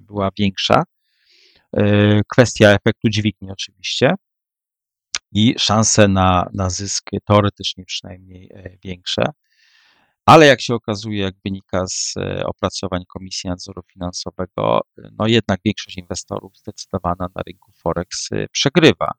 była 0.00 0.30
większa. 0.38 0.82
Kwestia 2.28 2.68
efektu 2.68 3.08
dźwigni, 3.08 3.50
oczywiście, 3.50 4.14
i 5.32 5.54
szanse 5.58 6.08
na, 6.08 6.50
na 6.54 6.70
zysk 6.70 7.10
teoretycznie 7.24 7.84
przynajmniej 7.84 8.50
e, 8.54 8.78
większe 8.84 9.22
ale 10.30 10.46
jak 10.46 10.60
się 10.60 10.74
okazuje, 10.74 11.22
jak 11.22 11.34
wynika 11.44 11.86
z 11.86 12.14
e, 12.16 12.44
opracowań 12.46 13.02
Komisji 13.08 13.50
Nadzoru 13.50 13.82
Finansowego, 13.92 14.80
no 15.18 15.26
jednak 15.26 15.60
większość 15.64 15.98
inwestorów 15.98 16.58
zdecydowana 16.58 17.28
na 17.34 17.42
rynku 17.46 17.72
Forex 17.72 18.28
e, 18.32 18.46
przegrywa. 18.52 19.10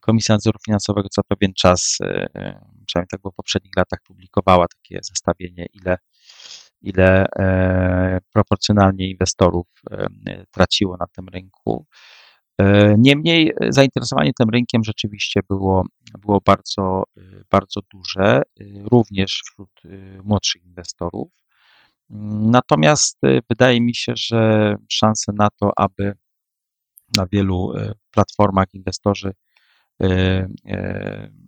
Komisja 0.00 0.34
Nadzoru 0.34 0.58
Finansowego 0.64 1.08
co 1.08 1.22
pewien 1.24 1.54
czas, 1.54 1.98
przynajmniej 2.86 3.08
tak 3.10 3.20
było 3.20 3.32
w 3.32 3.36
poprzednich 3.36 3.72
latach, 3.76 3.98
publikowała 4.06 4.66
takie 4.68 5.00
zestawienie, 5.02 5.66
ile, 5.72 5.96
ile 6.82 7.26
proporcjonalnie 8.32 9.10
inwestorów 9.10 9.66
traciło 10.50 10.96
na 10.96 11.06
tym 11.06 11.28
rynku. 11.28 11.86
E, 12.58 12.94
niemniej 12.98 13.52
e, 13.60 13.72
zainteresowanie 13.72 14.32
tym 14.38 14.50
rynkiem 14.50 14.84
rzeczywiście 14.84 15.40
było, 15.48 15.84
było 16.18 16.40
bardzo, 16.46 17.02
e, 17.16 17.20
bardzo 17.50 17.80
duże, 17.92 18.42
również 18.92 19.42
wśród 19.44 19.70
młodszych 20.24 20.64
inwestorów. 20.64 21.28
Natomiast 22.50 23.18
wydaje 23.50 23.80
mi 23.80 23.94
się, 23.94 24.12
że 24.16 24.74
szanse 24.88 25.32
na 25.32 25.48
to, 25.50 25.72
aby 25.76 26.12
na 27.16 27.26
wielu 27.26 27.72
platformach 28.10 28.74
inwestorzy 28.74 29.32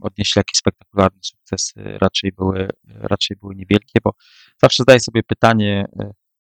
odnieśli 0.01 0.41
jakiś 0.41 0.59
spektakularny 0.59 1.19
sukces, 1.23 1.73
raczej 1.77 2.33
były, 2.33 2.69
raczej 2.87 3.37
były 3.37 3.55
niewielkie, 3.55 4.01
bo 4.05 4.11
zawsze 4.63 4.83
zadaję 4.83 5.01
sobie 5.01 5.23
pytanie, 5.23 5.87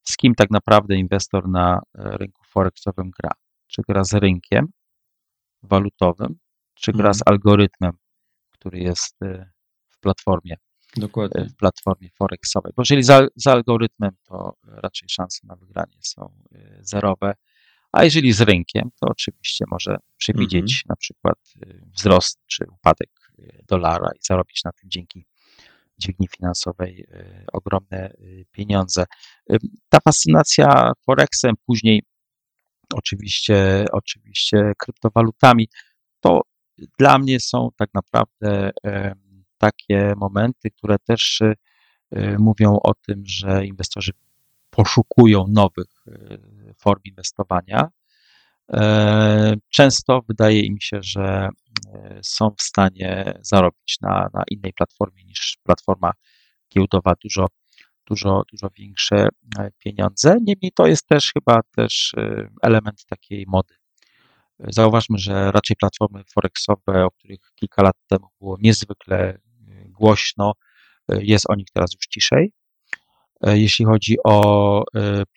z 0.02 0.16
kim 0.16 0.34
tak 0.34 0.50
naprawdę 0.50 0.96
inwestor 0.96 1.48
na 1.48 1.80
rynku 1.94 2.42
forexowym 2.44 3.10
gra 3.10 3.30
czy 3.66 3.82
gra 3.88 4.04
z 4.04 4.14
rynkiem 4.14 4.66
walutowym, 5.62 6.38
czy 6.74 6.92
gra 6.92 7.12
z 7.12 7.22
mhm. 7.22 7.34
algorytmem, 7.34 7.92
który 8.60 8.78
jest 8.78 9.22
y, 9.22 9.46
w 9.88 10.00
platformie. 10.00 10.56
Dokładnie. 10.96 11.44
W 11.44 11.56
platformie 11.56 12.08
forexowej. 12.10 12.72
Bo 12.76 12.82
jeżeli 12.82 13.02
za, 13.02 13.26
za 13.36 13.52
algorytmem, 13.52 14.10
to 14.28 14.54
raczej 14.64 15.08
szanse 15.08 15.46
na 15.46 15.56
wygranie 15.56 15.96
są 16.00 16.34
y, 16.52 16.78
zerowe, 16.80 17.34
a 17.92 18.04
jeżeli 18.04 18.32
z 18.32 18.40
rynkiem, 18.40 18.90
to 19.00 19.06
oczywiście 19.10 19.64
może 19.70 19.96
przewidzieć 20.16 20.62
mhm. 20.62 20.82
na 20.88 20.96
przykład 20.96 21.38
y, 21.62 21.82
wzrost 21.96 22.38
czy 22.46 22.64
upadek 22.70 23.10
dolara 23.68 24.10
i 24.14 24.18
zarobić 24.22 24.64
na 24.64 24.72
tym 24.72 24.90
dzięki 24.90 25.26
dźwigni 25.98 26.28
finansowej 26.28 27.06
ogromne 27.52 28.12
pieniądze. 28.52 29.04
Ta 29.88 29.98
fascynacja 30.00 30.92
Forexem, 31.06 31.54
później 31.66 32.02
oczywiście, 32.94 33.84
oczywiście 33.92 34.72
kryptowalutami. 34.78 35.68
To 36.20 36.40
dla 36.98 37.18
mnie 37.18 37.40
są 37.40 37.68
tak 37.76 37.90
naprawdę 37.94 38.70
takie 39.58 40.14
momenty, 40.16 40.70
które 40.70 40.98
też 40.98 41.40
e, 42.10 42.38
mówią 42.38 42.78
o 42.82 42.94
tym, 42.94 43.22
że 43.26 43.66
inwestorzy 43.66 44.12
poszukują 44.70 45.44
nowych 45.48 46.04
e, 46.06 46.38
form 46.74 47.00
inwestowania. 47.04 47.88
E, 48.72 49.54
często 49.68 50.22
wydaje 50.28 50.60
im 50.60 50.76
się, 50.80 50.98
że 51.02 51.48
są 52.22 52.50
w 52.58 52.62
stanie 52.62 53.38
zarobić 53.40 53.98
na, 54.00 54.28
na 54.34 54.42
innej 54.50 54.72
platformie 54.72 55.24
niż 55.24 55.58
platforma 55.62 56.12
giełdowa 56.74 57.14
dużo 57.22 57.46
dużo, 58.06 58.42
dużo 58.52 58.70
większe 58.78 59.28
e, 59.58 59.70
pieniądze. 59.78 60.36
Niemniej 60.42 60.72
to 60.74 60.86
jest 60.86 61.06
też 61.06 61.32
chyba 61.32 61.60
też 61.76 62.14
element 62.62 63.04
takiej 63.04 63.44
mody. 63.48 63.79
Zauważmy, 64.68 65.18
że 65.18 65.52
raczej 65.52 65.76
platformy 65.76 66.24
forexowe, 66.34 67.04
o 67.04 67.10
których 67.10 67.40
kilka 67.54 67.82
lat 67.82 67.96
temu 68.06 68.28
było 68.40 68.56
niezwykle 68.60 69.18
e, 69.18 69.38
głośno, 69.88 70.52
jest 71.08 71.50
o 71.50 71.54
nich 71.54 71.66
teraz 71.72 71.94
już 71.94 72.06
ciszej. 72.06 72.52
Jeśli 73.42 73.84
chodzi 73.84 74.16
o 74.24 74.84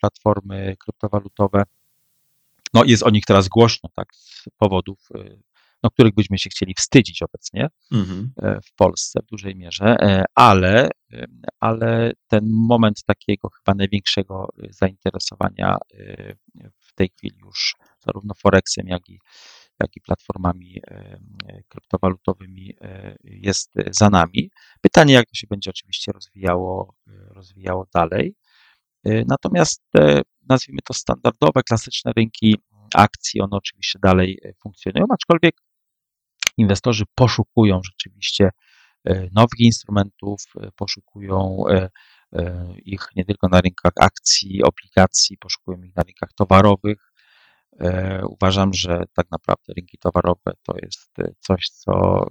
platformy 0.00 0.76
kryptowalutowe, 0.78 1.62
no 2.74 2.84
jest 2.84 3.02
o 3.02 3.10
nich 3.10 3.24
teraz 3.24 3.48
głośno, 3.48 3.90
tak, 3.96 4.14
z 4.14 4.44
powodów 4.58 5.08
no, 5.84 5.90
których 5.90 6.14
byśmy 6.14 6.38
się 6.38 6.50
chcieli 6.50 6.74
wstydzić 6.74 7.22
obecnie 7.22 7.68
mhm. 7.92 8.32
E, 8.42 8.60
w 8.60 8.74
Polsce 8.74 9.20
w 9.22 9.26
dużej 9.26 9.56
mierze, 9.56 9.84
e, 9.84 10.24
ale, 10.34 10.88
e, 11.12 11.26
ale 11.60 12.12
ten 12.28 12.44
moment 12.50 13.02
takiego 13.06 13.48
chyba 13.48 13.74
największego 13.74 14.48
zainteresowania 14.70 15.76
w 16.80 16.94
tej 16.94 17.08
chwili 17.08 17.36
już 17.44 17.74
zarówno 18.06 18.34
Forexem, 18.34 18.88
jak 18.88 19.08
i, 19.08 19.18
jak 19.80 19.96
i 19.96 20.00
platformami 20.00 20.80
kryptowalutowymi 21.68 22.74
jest 23.24 23.72
za 23.90 24.10
nami. 24.10 24.50
Pytanie, 24.80 25.14
jak 25.14 25.26
to 25.26 25.34
się 25.34 25.46
będzie 25.50 25.70
oczywiście 25.70 26.12
rozwijało, 26.12 26.94
rozwijało 27.30 27.86
dalej. 27.94 28.34
Natomiast 29.04 29.82
nazwijmy 30.48 30.80
to 30.84 30.94
standardowe, 30.94 31.62
klasyczne 31.62 32.12
rynki 32.16 32.56
akcji, 32.94 33.40
one 33.40 33.56
oczywiście 33.56 33.98
dalej 34.02 34.38
funkcjonują, 34.62 35.06
aczkolwiek 35.10 35.54
inwestorzy 36.56 37.04
poszukują 37.14 37.80
rzeczywiście 37.84 38.50
e, 39.04 39.28
nowych 39.32 39.60
instrumentów, 39.60 40.42
e, 40.60 40.68
poszukują 40.76 41.64
e, 41.68 41.88
ich 42.84 43.00
nie 43.16 43.24
tylko 43.24 43.48
na 43.48 43.60
rynkach 43.60 43.92
akcji, 44.00 44.62
obligacji, 44.62 45.38
poszukują 45.38 45.82
ich 45.82 45.96
na 45.96 46.02
rynkach 46.02 46.32
towarowych. 46.32 47.12
Uważam, 48.28 48.74
że 48.74 49.02
tak 49.14 49.26
naprawdę 49.30 49.72
rynki 49.76 49.98
towarowe 49.98 50.52
to 50.62 50.74
jest 50.82 51.14
coś, 51.40 51.68
co 51.68 52.26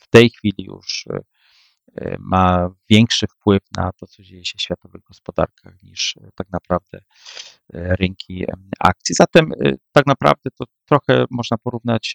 w 0.00 0.08
tej 0.10 0.30
chwili 0.30 0.64
już 0.64 1.04
ma 2.18 2.68
większy 2.90 3.26
wpływ 3.26 3.62
na 3.76 3.90
to, 3.92 4.06
co 4.06 4.22
dzieje 4.22 4.44
się 4.44 4.58
w 4.58 4.62
światowych 4.62 5.02
gospodarkach, 5.02 5.82
niż 5.82 6.14
tak 6.34 6.46
naprawdę 6.52 6.98
rynki 7.72 8.44
akcji. 8.80 9.14
Zatem 9.14 9.50
tak 9.92 10.06
naprawdę 10.06 10.50
to 10.58 10.64
trochę 10.88 11.24
można 11.30 11.58
porównać 11.58 12.14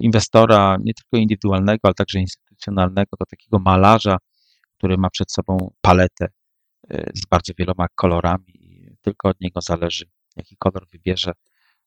inwestora, 0.00 0.76
nie 0.84 0.94
tylko 0.94 1.16
indywidualnego, 1.22 1.80
ale 1.82 1.94
także 1.94 2.18
instytucjonalnego, 2.18 3.10
do 3.20 3.26
takiego 3.26 3.58
malarza, 3.58 4.16
który 4.78 4.96
ma 4.96 5.10
przed 5.10 5.32
sobą 5.32 5.72
paletę 5.80 6.28
e, 6.90 7.10
z 7.14 7.26
bardzo 7.26 7.52
wieloma 7.58 7.86
kolorami 7.94 8.62
tylko 9.02 9.28
od 9.28 9.40
niego 9.40 9.60
zależy, 9.60 10.04
jaki 10.36 10.56
kolor 10.58 10.86
wybierze 10.92 11.32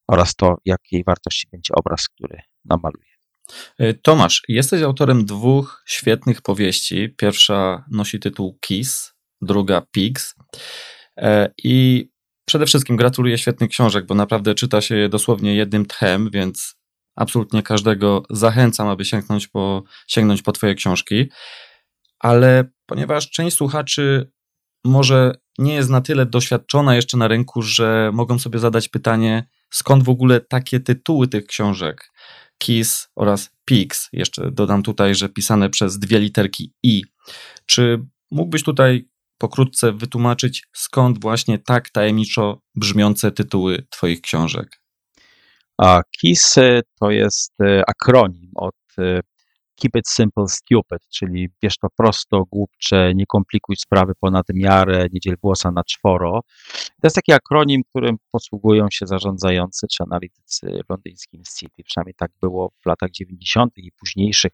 oraz 0.07 0.35
to, 0.35 0.57
jakiej 0.65 1.03
wartości 1.03 1.47
będzie 1.51 1.73
obraz, 1.73 2.07
który 2.07 2.39
namaluje. 2.65 3.15
E, 3.79 3.93
Tomasz, 3.93 4.41
jesteś 4.47 4.81
autorem 4.81 5.25
dwóch 5.25 5.83
świetnych 5.85 6.41
powieści. 6.41 7.09
Pierwsza 7.17 7.85
nosi 7.91 8.19
tytuł 8.19 8.57
Kiss, 8.61 9.13
druga 9.41 9.81
Pigs. 9.91 10.35
E, 11.17 11.53
I 11.63 12.07
przede 12.45 12.65
wszystkim 12.65 12.95
gratuluję 12.95 13.37
świetnych 13.37 13.69
książek, 13.69 14.05
bo 14.05 14.15
naprawdę 14.15 14.55
czyta 14.55 14.81
się 14.81 14.95
je 14.95 15.09
dosłownie 15.09 15.55
jednym 15.55 15.85
tchem, 15.85 16.29
więc 16.33 16.75
absolutnie 17.15 17.63
każdego 17.63 18.23
zachęcam, 18.29 18.87
aby 18.87 19.05
sięgnąć 19.05 19.47
po, 19.47 19.83
sięgnąć 20.07 20.41
po 20.41 20.51
Twoje 20.51 20.75
książki. 20.75 21.29
Ale 22.19 22.63
ponieważ 22.85 23.29
część 23.29 23.57
słuchaczy 23.57 24.31
może 24.85 25.35
nie 25.57 25.73
jest 25.73 25.89
na 25.89 26.01
tyle 26.01 26.25
doświadczona 26.25 26.95
jeszcze 26.95 27.17
na 27.17 27.27
rynku, 27.27 27.61
że 27.61 28.11
mogą 28.13 28.39
sobie 28.39 28.59
zadać 28.59 28.89
pytanie, 28.89 29.47
skąd 29.69 30.03
w 30.03 30.09
ogóle 30.09 30.41
takie 30.41 30.79
tytuły 30.79 31.27
tych 31.27 31.45
książek? 31.45 32.11
KISS 32.57 33.07
oraz 33.15 33.51
PIX, 33.65 34.09
jeszcze 34.13 34.51
dodam 34.51 34.83
tutaj, 34.83 35.15
że 35.15 35.29
pisane 35.29 35.69
przez 35.69 35.99
dwie 35.99 36.19
literki 36.19 36.73
I. 36.83 37.03
Czy 37.65 38.05
mógłbyś 38.31 38.63
tutaj 38.63 39.09
pokrótce 39.37 39.91
wytłumaczyć, 39.91 40.67
skąd 40.73 41.21
właśnie 41.21 41.59
tak 41.59 41.89
tajemniczo 41.89 42.61
brzmiące 42.75 43.31
tytuły 43.31 43.87
Twoich 43.89 44.21
książek? 44.21 44.84
A 45.77 46.01
KISS 46.11 46.55
to 46.99 47.11
jest 47.11 47.53
e, 47.61 47.83
akronim 47.87 48.51
od 48.55 48.75
e, 48.99 49.19
Keep 49.75 49.95
it 49.95 50.09
simple, 50.09 50.47
stupid, 50.47 50.99
czyli 51.09 51.49
bierz 51.61 51.77
to 51.77 51.87
prosto, 51.97 52.43
głupcze, 52.51 53.13
nie 53.15 53.25
komplikuj 53.25 53.75
sprawy 53.75 54.13
ponad 54.19 54.45
miarę, 54.53 55.07
nie 55.13 55.19
dziel 55.19 55.35
włosa 55.43 55.71
na 55.71 55.83
czworo. 55.83 56.41
To 56.73 57.03
jest 57.03 57.15
taki 57.15 57.33
akronim, 57.33 57.81
którym 57.89 58.15
posługują 58.31 58.87
się 58.91 59.07
zarządzający 59.07 59.87
czy 59.87 60.03
analitycy 60.03 60.79
londyńskim 60.89 61.41
City. 61.57 61.83
Przynajmniej 61.83 62.13
tak 62.13 62.31
było 62.41 62.71
w 62.83 62.85
latach 62.85 63.11
90. 63.11 63.77
i 63.77 63.91
późniejszych. 63.91 64.51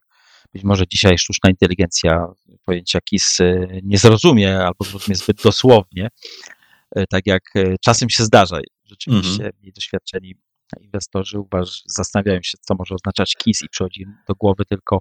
Być 0.53 0.63
może 0.63 0.87
dzisiaj 0.87 1.17
sztuczna 1.17 1.49
inteligencja 1.49 2.27
pojęcia 2.65 2.99
KIS 3.01 3.37
nie 3.83 3.97
zrozumie 3.97 4.59
albo 4.59 4.85
zrozumie 4.85 5.15
zbyt 5.15 5.41
dosłownie, 5.43 6.09
e, 6.95 7.07
tak 7.07 7.21
jak 7.25 7.43
czasem 7.81 8.09
się 8.09 8.23
zdarza. 8.23 8.59
Rzeczywiście 8.83 9.43
mm 9.43 9.51
-hmm. 9.51 9.73
doświadczeni 9.75 10.35
inwestorzy 10.81 11.39
uważ, 11.39 11.81
zastanawiają 11.85 12.39
się, 12.43 12.57
co 12.61 12.75
może 12.79 12.95
oznaczać 12.95 13.35
KIS 13.35 13.61
i 13.63 13.69
przychodzi 13.69 14.05
do 14.27 14.35
głowy 14.35 14.65
tylko, 14.65 14.99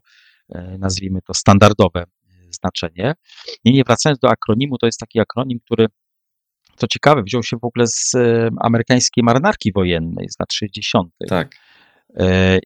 e, 0.48 0.78
nazwijmy 0.78 1.20
to, 1.22 1.34
standardowe 1.34 2.00
e, 2.00 2.06
znaczenie. 2.50 3.14
Niemniej 3.64 3.84
wracając 3.84 4.18
do 4.18 4.30
akronimu, 4.30 4.78
to 4.78 4.86
jest 4.86 4.98
taki 4.98 5.20
akronim, 5.20 5.58
który, 5.64 5.86
co 6.76 6.86
ciekawe, 6.86 7.22
wziął 7.22 7.42
się 7.42 7.56
w 7.56 7.64
ogóle 7.64 7.86
z 7.86 8.14
e, 8.14 8.50
amerykańskiej 8.60 9.24
marynarki 9.24 9.72
wojennej 9.72 10.28
z 10.30 10.40
lat 10.40 10.52
60. 10.52 11.12
Tak. 11.28 11.56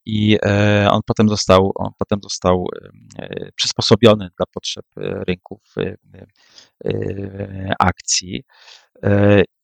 I 0.06 0.38
on 0.90 1.00
potem 1.06 1.28
został, 1.28 1.72
on 1.74 1.90
potem 1.98 2.18
został 2.22 2.66
przysposobiony 3.54 4.28
dla 4.38 4.46
potrzeb 4.54 4.84
rynków 4.96 5.74
akcji. 7.78 8.44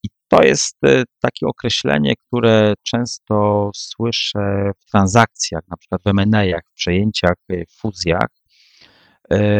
I 0.03 0.09
to 0.31 0.43
jest 0.43 0.77
takie 1.19 1.47
określenie, 1.47 2.13
które 2.15 2.73
często 2.83 3.69
słyszę 3.75 4.71
w 4.79 4.91
transakcjach, 4.91 5.63
na 5.67 5.77
przykład 5.77 6.01
w 6.03 6.07
M&A, 6.07 6.59
w 6.71 6.73
przejęciach, 6.73 7.35
w 7.49 7.75
fuzjach. 7.81 8.29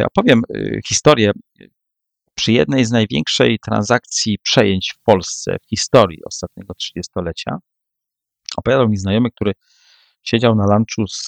Opowiem 0.06 0.42
historię 0.88 1.32
przy 2.36 2.52
jednej 2.52 2.86
z 2.86 2.92
największej 2.92 3.60
transakcji 3.60 4.38
przejęć 4.44 4.94
w 4.98 5.04
Polsce 5.04 5.58
w 5.66 5.70
historii 5.70 6.26
ostatniego 6.26 6.74
trzydziestolecia 6.74 7.58
opowiadał 8.58 8.90
mi 8.90 8.98
znajomy, 8.98 9.32
który 9.32 9.52
siedział 10.24 10.56
na 10.56 10.66
lunchu 10.76 11.08
z 11.08 11.28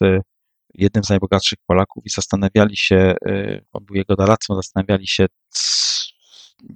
jednym 0.74 1.04
z 1.04 1.10
najbogatszych 1.10 1.60
Polaków 1.68 2.06
i 2.06 2.10
zastanawiali 2.10 2.78
się, 2.78 3.16
on 3.74 3.86
był 3.86 3.96
jego 3.96 4.16
doradcą, 4.16 4.56
zastanawiali 4.56 5.08
się, 5.08 5.26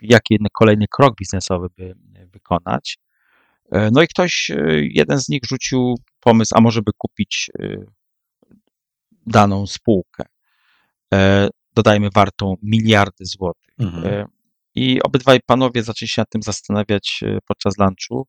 jaki 0.01 0.37
kolejny 0.53 0.85
krok 0.91 1.15
biznesowy 1.15 1.67
by 1.77 1.95
wykonać. 2.33 2.97
E, 3.71 3.89
no 3.91 4.01
i 4.01 4.07
ktoś, 4.07 4.51
jeden 4.81 5.19
z 5.19 5.29
nich 5.29 5.41
rzucił 5.45 5.95
pomysł, 6.19 6.53
a 6.57 6.61
może 6.61 6.81
by 6.81 6.91
kupić 6.97 7.51
daną 9.25 9.67
spółkę 9.67 10.23
dodajmy, 11.77 12.09
wartą 12.15 12.55
miliardy 12.63 13.25
złotych. 13.25 13.73
Mhm. 13.79 14.05
E, 14.05 14.25
I 14.75 15.01
obydwaj 15.01 15.39
panowie 15.45 15.83
zaczęli 15.83 16.09
się 16.09 16.21
nad 16.21 16.29
tym 16.29 16.41
zastanawiać 16.41 17.19
e, 17.23 17.37
podczas 17.47 17.77
lunchu. 17.77 18.27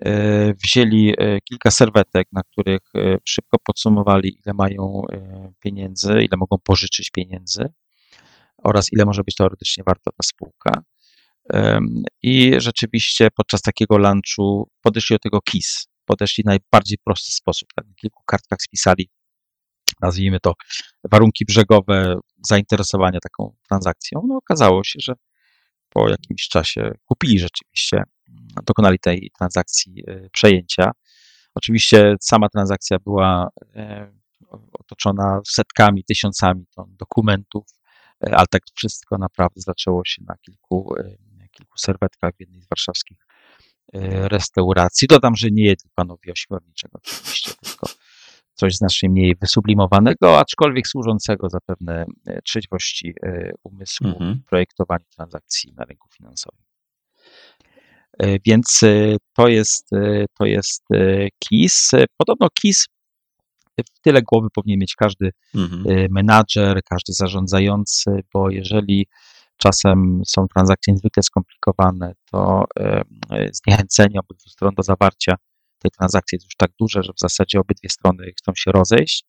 E, 0.00 0.54
wzięli 0.54 1.14
kilka 1.48 1.70
serwetek, 1.70 2.28
na 2.32 2.42
których 2.42 2.92
szybko 3.24 3.58
podsumowali, 3.64 4.38
ile 4.44 4.54
mają 4.54 5.02
pieniędzy, 5.60 6.12
ile 6.12 6.36
mogą 6.36 6.56
pożyczyć 6.64 7.10
pieniędzy 7.10 7.68
oraz 8.64 8.92
ile 8.92 9.04
może 9.04 9.22
być 9.22 9.34
teoretycznie 9.34 9.84
warta 9.86 10.10
ta 10.10 10.22
spółka. 10.22 10.82
I 12.22 12.52
rzeczywiście 12.58 13.28
podczas 13.36 13.62
takiego 13.62 13.98
lunchu 13.98 14.68
podeszli 14.82 15.14
do 15.14 15.18
tego 15.18 15.40
KIS. 15.40 15.86
Podeszli 16.04 16.42
w 16.44 16.46
najbardziej 16.46 16.98
prosty 17.04 17.32
sposób. 17.32 17.68
Tak? 17.76 17.86
Na 17.86 17.94
kilku 17.94 18.22
kartkach 18.26 18.58
spisali 18.62 19.10
nazwijmy 20.00 20.40
to, 20.40 20.52
warunki 21.10 21.44
brzegowe 21.44 22.16
zainteresowania 22.48 23.18
taką 23.20 23.56
transakcją, 23.68 24.22
no 24.28 24.36
okazało 24.36 24.84
się, 24.84 24.98
że 25.02 25.14
po 25.88 26.08
jakimś 26.08 26.48
czasie 26.48 26.90
kupili 27.04 27.38
rzeczywiście, 27.38 28.02
dokonali 28.66 28.98
tej 28.98 29.30
transakcji 29.38 30.04
e, 30.06 30.28
przejęcia. 30.32 30.90
Oczywiście 31.54 32.14
sama 32.20 32.48
transakcja 32.48 32.98
była 32.98 33.48
e, 33.74 34.12
otoczona 34.72 35.40
setkami, 35.46 36.04
tysiącami 36.04 36.64
ton 36.76 36.96
dokumentów, 36.96 37.64
ale 38.20 38.46
tak 38.50 38.62
wszystko 38.74 39.18
naprawdę 39.18 39.60
zaczęło 39.60 40.02
się 40.04 40.22
na 40.26 40.34
kilku, 40.36 40.94
kilku 41.50 41.78
serwetkach 41.78 42.34
w 42.36 42.40
jednej 42.40 42.62
z 42.62 42.68
warszawskich 42.68 43.18
restauracji. 44.28 45.08
Dodam, 45.08 45.36
że 45.36 45.50
nie 45.50 45.64
jedli 45.64 45.90
panowie 45.94 46.32
ośmiorniczego 46.32 46.98
oczywiście, 47.02 47.52
tylko 47.62 47.86
coś 48.54 48.76
znacznie 48.76 49.08
mniej 49.08 49.36
wysublimowanego, 49.40 50.38
aczkolwiek 50.38 50.88
służącego 50.88 51.48
zapewne 51.48 52.04
e, 52.26 52.42
trzeźwości 52.42 53.14
e, 53.22 53.50
umysłu 53.64 54.06
mhm. 54.06 54.34
w 54.34 54.48
projektowaniu 54.48 55.04
transakcji 55.16 55.72
na 55.76 55.84
rynku 55.84 56.08
finansowym. 56.16 56.64
E, 58.18 58.38
więc 58.46 58.80
to 59.36 59.48
jest, 59.48 59.90
to 60.38 60.44
jest 60.44 60.84
KIS. 61.38 61.90
Podobno 62.16 62.48
KIS 62.60 62.86
w 63.82 64.00
tyle 64.00 64.22
głowy 64.22 64.48
powinien 64.54 64.80
mieć 64.80 64.94
każdy 64.94 65.30
mhm. 65.54 65.84
menadżer, 66.10 66.80
każdy 66.84 67.12
zarządzający, 67.12 68.10
bo 68.32 68.50
jeżeli 68.50 69.06
czasem 69.56 70.22
są 70.26 70.46
transakcje 70.48 70.92
niezwykle 70.92 71.22
skomplikowane, 71.22 72.12
to 72.30 72.64
zniechęcenie 73.52 74.20
obydwu 74.20 74.48
stron 74.50 74.74
do 74.74 74.82
zawarcia 74.82 75.34
tej 75.78 75.90
transakcji 75.90 76.36
jest 76.36 76.44
już 76.44 76.56
tak 76.56 76.70
duże, 76.80 77.02
że 77.02 77.12
w 77.12 77.20
zasadzie 77.20 77.60
obydwie 77.60 77.88
strony 77.88 78.32
chcą 78.38 78.52
się 78.56 78.72
rozejść. 78.72 79.24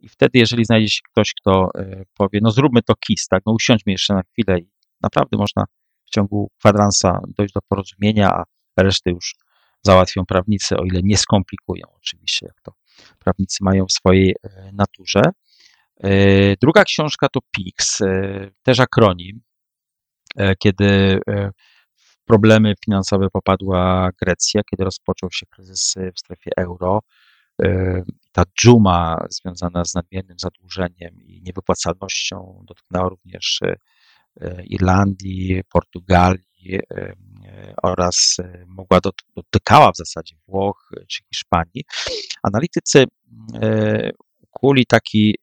I 0.00 0.08
wtedy, 0.08 0.38
jeżeli 0.38 0.64
znajdzie 0.64 0.88
się 0.88 1.00
ktoś, 1.12 1.32
kto 1.40 1.68
powie, 2.14 2.38
no 2.42 2.50
zróbmy 2.50 2.82
to 2.82 2.94
KIS, 2.94 3.28
tak, 3.28 3.42
no 3.46 3.52
usiądźmy 3.52 3.92
jeszcze 3.92 4.14
na 4.14 4.22
chwilę 4.22 4.58
i 4.58 4.70
naprawdę 5.02 5.36
można 5.36 5.64
w 6.06 6.10
ciągu 6.10 6.50
kwadransa 6.58 7.20
dojść 7.38 7.54
do 7.54 7.60
porozumienia, 7.68 8.30
a 8.30 8.44
resztę 8.82 9.10
już 9.10 9.34
załatwią 9.82 10.26
prawnicy, 10.26 10.76
o 10.76 10.84
ile 10.84 11.00
nie 11.02 11.16
skomplikują 11.16 11.86
oczywiście, 11.96 12.46
jak 12.46 12.60
to 12.62 12.72
prawnicy 13.18 13.58
mają 13.60 13.86
w 13.86 13.92
swojej 13.92 14.30
e, 14.42 14.70
naturze. 14.72 15.22
E, 16.00 16.10
druga 16.56 16.84
książka 16.84 17.28
to 17.28 17.40
PIX, 17.56 18.02
też 18.62 18.80
akronim, 18.80 19.40
kiedy 20.58 21.20
problemy 22.24 22.74
finansowe 22.84 23.30
popadła 23.30 24.10
Grecja, 24.22 24.60
kiedy 24.70 24.84
rozpoczął 24.84 25.30
się 25.32 25.46
kryzys 25.46 25.94
w 26.14 26.18
strefie 26.18 26.50
euro. 26.56 27.00
E, 27.62 28.02
ta 28.32 28.42
dżuma 28.60 29.26
związana 29.30 29.84
z 29.84 29.94
nadmiernym 29.94 30.38
zadłużeniem 30.38 31.22
i 31.22 31.42
niewypłacalnością 31.42 32.64
dotknęła 32.68 33.08
również 33.08 33.60
e, 34.40 34.64
Irlandii, 34.64 35.60
Portugalii 35.72 36.40
e, 36.40 36.53
oraz 37.82 38.36
mogła 38.66 38.98
dotykała 39.36 39.92
w 39.92 39.96
zasadzie 39.96 40.36
Włoch 40.46 40.90
czy 41.08 41.22
Hiszpanii. 41.32 41.84
Analitycy 42.42 43.04
kuli 44.50 44.86
taki 44.86 45.34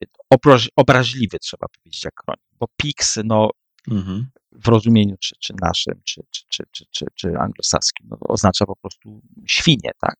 obraźliwy, 0.75 1.39
trzeba 1.39 1.67
powiedzieć, 1.67 2.05
akronim, 2.05 2.45
bo 2.59 2.67
PIX 2.77 3.19
no, 3.23 3.49
mhm 3.91 4.31
w 4.51 4.67
rozumieniu 4.67 5.15
czy, 5.19 5.35
czy 5.39 5.53
naszym, 5.61 6.01
czy, 6.03 6.21
czy, 6.31 6.43
czy, 6.49 6.63
czy, 6.71 6.85
czy, 6.91 7.05
czy 7.15 7.37
anglosaskim. 7.39 8.07
No, 8.09 8.17
oznacza 8.19 8.65
po 8.65 8.75
prostu 8.75 9.21
świnie, 9.47 9.91
tak? 9.99 10.15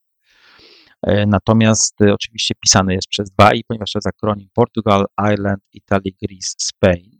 Natomiast 1.28 1.96
oczywiście 2.14 2.56
pisane 2.56 2.94
jest 2.94 3.08
przez 3.08 3.32
dwa 3.32 3.54
i 3.54 3.64
ponieważ 3.64 3.92
to 3.92 3.98
jest 3.98 4.08
akronim 4.08 4.50
Portugal, 4.54 5.06
Ireland, 5.20 5.64
Italy, 5.74 6.12
Greece, 6.22 6.56
Spain. 6.58 7.11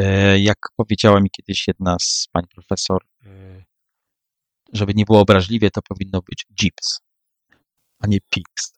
E, 0.00 0.38
jak 0.38 0.58
powiedziała 0.76 1.20
mi 1.20 1.30
kiedyś 1.30 1.68
jedna 1.68 1.96
z 2.00 2.28
pań 2.32 2.44
profesor, 2.54 3.02
żeby 4.72 4.92
nie 4.94 5.04
było 5.04 5.20
obraźliwie, 5.20 5.70
to 5.70 5.80
powinno 5.82 6.20
być 6.22 6.46
GIPS, 6.60 7.00
a 7.98 8.06
nie 8.06 8.18
PIX. 8.30 8.74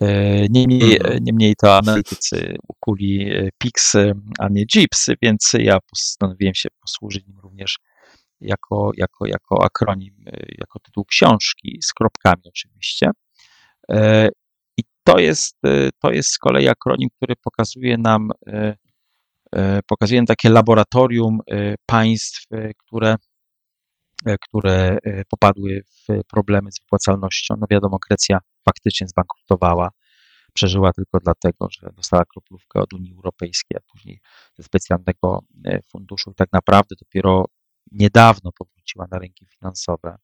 E, 0.00 0.48
niemniej, 0.48 0.96
mhm. 0.96 1.24
niemniej 1.24 1.54
to 1.56 1.78
analitycy 1.78 2.56
ukuli 2.68 3.32
e, 3.32 3.48
PIX, 3.58 3.92
a 4.38 4.48
nie 4.48 4.64
JIPS, 4.74 5.10
więc 5.22 5.52
ja 5.58 5.78
postanowiłem 5.90 6.54
się 6.54 6.68
posłużyć 6.80 7.26
nim 7.26 7.38
również 7.38 7.78
jako, 8.40 8.90
jako, 8.96 9.26
jako 9.26 9.64
akronim, 9.64 10.14
e, 10.26 10.46
jako 10.58 10.78
tytuł 10.78 11.04
książki, 11.04 11.78
z 11.82 11.92
kropkami 11.92 12.42
oczywiście. 12.48 13.10
I 14.78 14.82
to 15.04 15.18
jest, 15.18 15.56
to 16.02 16.10
jest 16.10 16.30
z 16.30 16.38
kolei 16.38 16.68
akronim, 16.68 17.08
który 17.16 17.34
pokazuje 17.36 17.98
nam, 17.98 18.30
pokazuje 19.86 20.20
nam 20.20 20.26
takie 20.26 20.50
laboratorium 20.50 21.38
państw, 21.86 22.46
które, 22.78 23.16
które 24.40 24.98
popadły 25.30 25.82
w 25.84 26.24
problemy 26.28 26.72
z 26.72 26.80
wypłacalnością. 26.80 27.54
No 27.60 27.66
wiadomo, 27.70 27.98
Grecja 28.08 28.38
faktycznie 28.64 29.08
zbankrutowała. 29.08 29.90
Przeżyła 30.52 30.92
tylko 30.92 31.18
dlatego, 31.20 31.68
że 31.70 31.90
dostała 31.96 32.24
kroplówkę 32.24 32.80
od 32.80 32.92
Unii 32.92 33.12
Europejskiej, 33.12 33.78
a 33.78 33.92
później 33.92 34.20
ze 34.58 34.62
specjalnego 34.62 35.44
e, 35.64 35.82
funduszu. 35.82 36.30
I 36.30 36.34
tak 36.34 36.48
naprawdę 36.52 36.94
dopiero 37.00 37.44
niedawno 37.92 38.50
powróciła 38.58 39.06
na 39.10 39.18
rynki 39.18 39.46
finansowe. 39.46 40.16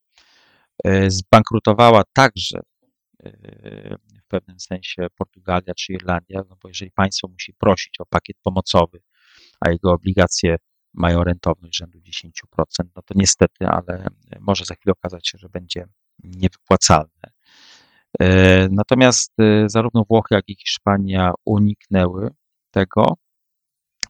E, 0.85 1.11
zbankrutowała 1.11 2.03
także 2.13 2.61
e, 3.23 3.31
w 4.23 4.27
pewnym 4.29 4.61
sensie 4.61 5.07
Portugalia 5.19 5.75
czy 5.75 5.93
Irlandia, 5.93 6.41
no 6.49 6.57
bo 6.63 6.69
jeżeli 6.69 6.91
państwo 6.91 7.29
musi 7.29 7.55
prosić 7.55 8.01
o 8.01 8.07
pakiet 8.07 8.37
pomocowy, 8.43 9.03
a 9.61 9.71
jego 9.71 9.93
obligacje 9.93 10.57
mają 10.95 11.25
rentowność 11.25 11.77
rzędu 11.77 11.99
10%, 11.99 12.31
no 12.97 13.03
to 13.03 13.15
niestety, 13.15 13.67
ale 13.67 14.07
może 14.41 14.65
za 14.65 14.75
chwilę 14.75 14.93
okazać 14.93 15.29
się, 15.29 15.39
że 15.39 15.49
będzie 15.49 15.87
niewypłacalne. 16.25 17.33
E, 18.21 18.69
natomiast 18.71 19.33
e, 19.41 19.69
zarówno 19.69 20.05
Włochy, 20.09 20.35
jak 20.35 20.49
i 20.49 20.57
Hiszpania 20.57 21.33
uniknęły 21.45 22.31
tego, 22.71 23.15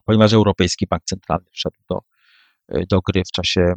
ponieważ 0.05 0.33
Europejski 0.33 0.87
Bank 0.87 1.05
Centralny 1.05 1.47
wszedł 1.53 1.77
do, 1.89 2.01
e, 2.69 2.87
do 2.87 3.01
gry 3.01 3.23
w 3.25 3.33
czasie 3.33 3.75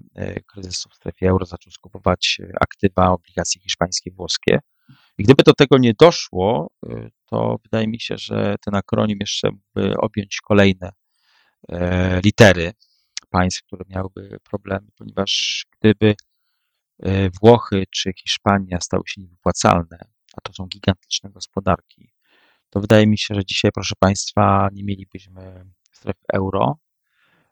kryzysu 0.47 0.89
w 0.89 0.95
strefie 0.95 1.30
euro, 1.30 1.45
zaczął 1.45 1.71
skupować 1.71 2.41
aktywa, 2.61 3.11
obligacje 3.11 3.61
hiszpańskie, 3.61 4.11
włoskie. 4.11 4.59
I 5.17 5.24
gdyby 5.24 5.43
do 5.43 5.53
tego 5.53 5.78
nie 5.78 5.93
doszło, 5.99 6.71
to 7.26 7.57
wydaje 7.63 7.88
mi 7.88 7.99
się, 7.99 8.17
że 8.17 8.55
ten 8.65 8.76
akronim 8.76 9.17
jeszcze 9.21 9.49
mógłby 9.51 9.97
objąć 9.97 10.41
kolejne 10.41 10.91
litery 12.24 12.74
państw, 13.30 13.64
które 13.64 13.86
miałyby 13.89 14.39
problemy, 14.43 14.88
ponieważ 14.95 15.66
gdyby 15.72 16.16
Włochy 17.41 17.84
czy 17.91 18.14
Hiszpania 18.14 18.82
stały 18.82 19.03
się 19.07 19.22
niewypłacalne, 19.22 19.97
a 20.38 20.41
to 20.41 20.53
są 20.53 20.66
gigantyczne 20.68 21.30
gospodarki, 21.30 22.14
to 22.74 22.80
wydaje 22.80 23.07
mi 23.07 23.18
się, 23.18 23.36
że 23.36 23.45
dzisiaj, 23.45 23.72
proszę 23.72 23.95
Państwa, 23.99 24.70
nie 24.74 24.84
mielibyśmy 24.84 25.66
strefy 25.91 26.24
euro, 26.34 26.78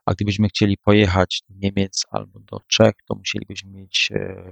a 0.05 0.13
gdybyśmy 0.13 0.47
chcieli 0.47 0.77
pojechać 0.77 1.41
do 1.49 1.55
Niemiec 1.57 2.05
albo 2.11 2.39
do 2.39 2.59
Czech, 2.67 2.93
to 3.05 3.15
musielibyśmy 3.15 3.71
mieć 3.71 4.09
e, 4.11 4.43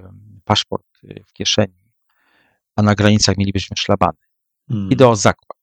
paszport 0.44 0.86
e, 1.04 1.24
w 1.24 1.34
kieszeni, 1.34 1.92
a 2.76 2.82
na 2.82 2.96
granicach 2.96 3.38
mielibyśmy 3.38 3.78
szlabany. 3.78 4.18
Mm. 4.70 4.90
Idę 4.90 5.08
o 5.08 5.16
zakład. 5.16 5.59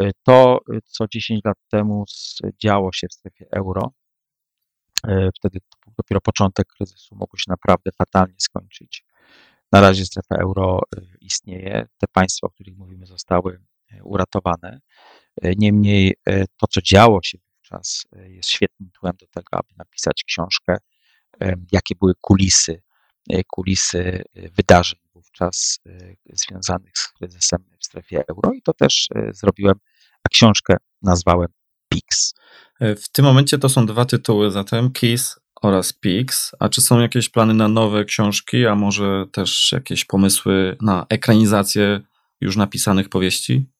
E, 0.00 0.10
To, 0.22 0.58
co 0.84 1.08
10 1.08 1.44
lat 1.44 1.56
temu 1.70 2.04
działo 2.64 2.92
się 2.92 3.06
w 3.08 3.14
strefie 3.14 3.46
euro, 3.50 3.92
wtedy 5.36 5.60
to 5.60 5.78
był 5.84 5.94
dopiero 5.96 6.20
początek 6.20 6.66
kryzysu, 6.66 7.16
mogło 7.16 7.38
się 7.38 7.44
naprawdę 7.48 7.90
fatalnie 7.92 8.34
skończyć. 8.38 9.04
Na 9.72 9.80
razie 9.80 10.04
strefa 10.04 10.34
euro 10.34 10.80
istnieje. 11.20 11.86
Te 11.98 12.06
państwa, 12.12 12.46
o 12.46 12.50
których 12.50 12.76
mówimy, 12.76 13.06
zostały 13.06 13.60
uratowane. 14.02 14.80
Niemniej 15.42 16.14
to, 16.56 16.66
co 16.70 16.82
działo 16.82 17.22
się 17.22 17.38
wówczas, 17.38 18.06
jest 18.12 18.48
świetnym 18.48 18.90
tłem 19.00 19.12
do 19.20 19.26
tego, 19.26 19.48
aby 19.50 19.68
napisać 19.76 20.24
książkę, 20.24 20.76
jakie 21.72 21.94
były 22.00 22.12
kulisy, 22.20 22.82
kulisy 23.46 24.22
wydarzeń 24.34 24.98
wówczas 25.38 25.78
związanych 26.32 26.92
z 26.94 27.12
kryzysem 27.12 27.64
w 27.80 27.84
strefie 27.84 28.24
euro 28.28 28.52
i 28.52 28.62
to 28.62 28.72
też 28.72 29.08
zrobiłem, 29.32 29.74
a 30.24 30.28
książkę 30.28 30.76
nazwałem 31.02 31.48
PIX. 31.88 32.34
W 32.80 33.08
tym 33.12 33.24
momencie 33.24 33.58
to 33.58 33.68
są 33.68 33.86
dwa 33.86 34.04
tytuły 34.04 34.50
zatem, 34.50 34.92
Kiss 34.92 35.40
oraz 35.62 35.92
Pix. 35.92 36.52
A 36.58 36.68
czy 36.68 36.80
są 36.80 37.00
jakieś 37.00 37.28
plany 37.28 37.54
na 37.54 37.68
nowe 37.68 38.04
książki, 38.04 38.66
a 38.66 38.74
może 38.74 39.24
też 39.32 39.72
jakieś 39.72 40.04
pomysły 40.04 40.76
na 40.80 41.06
ekranizację 41.08 42.00
już 42.40 42.56
napisanych 42.56 43.08
powieści? 43.08 43.70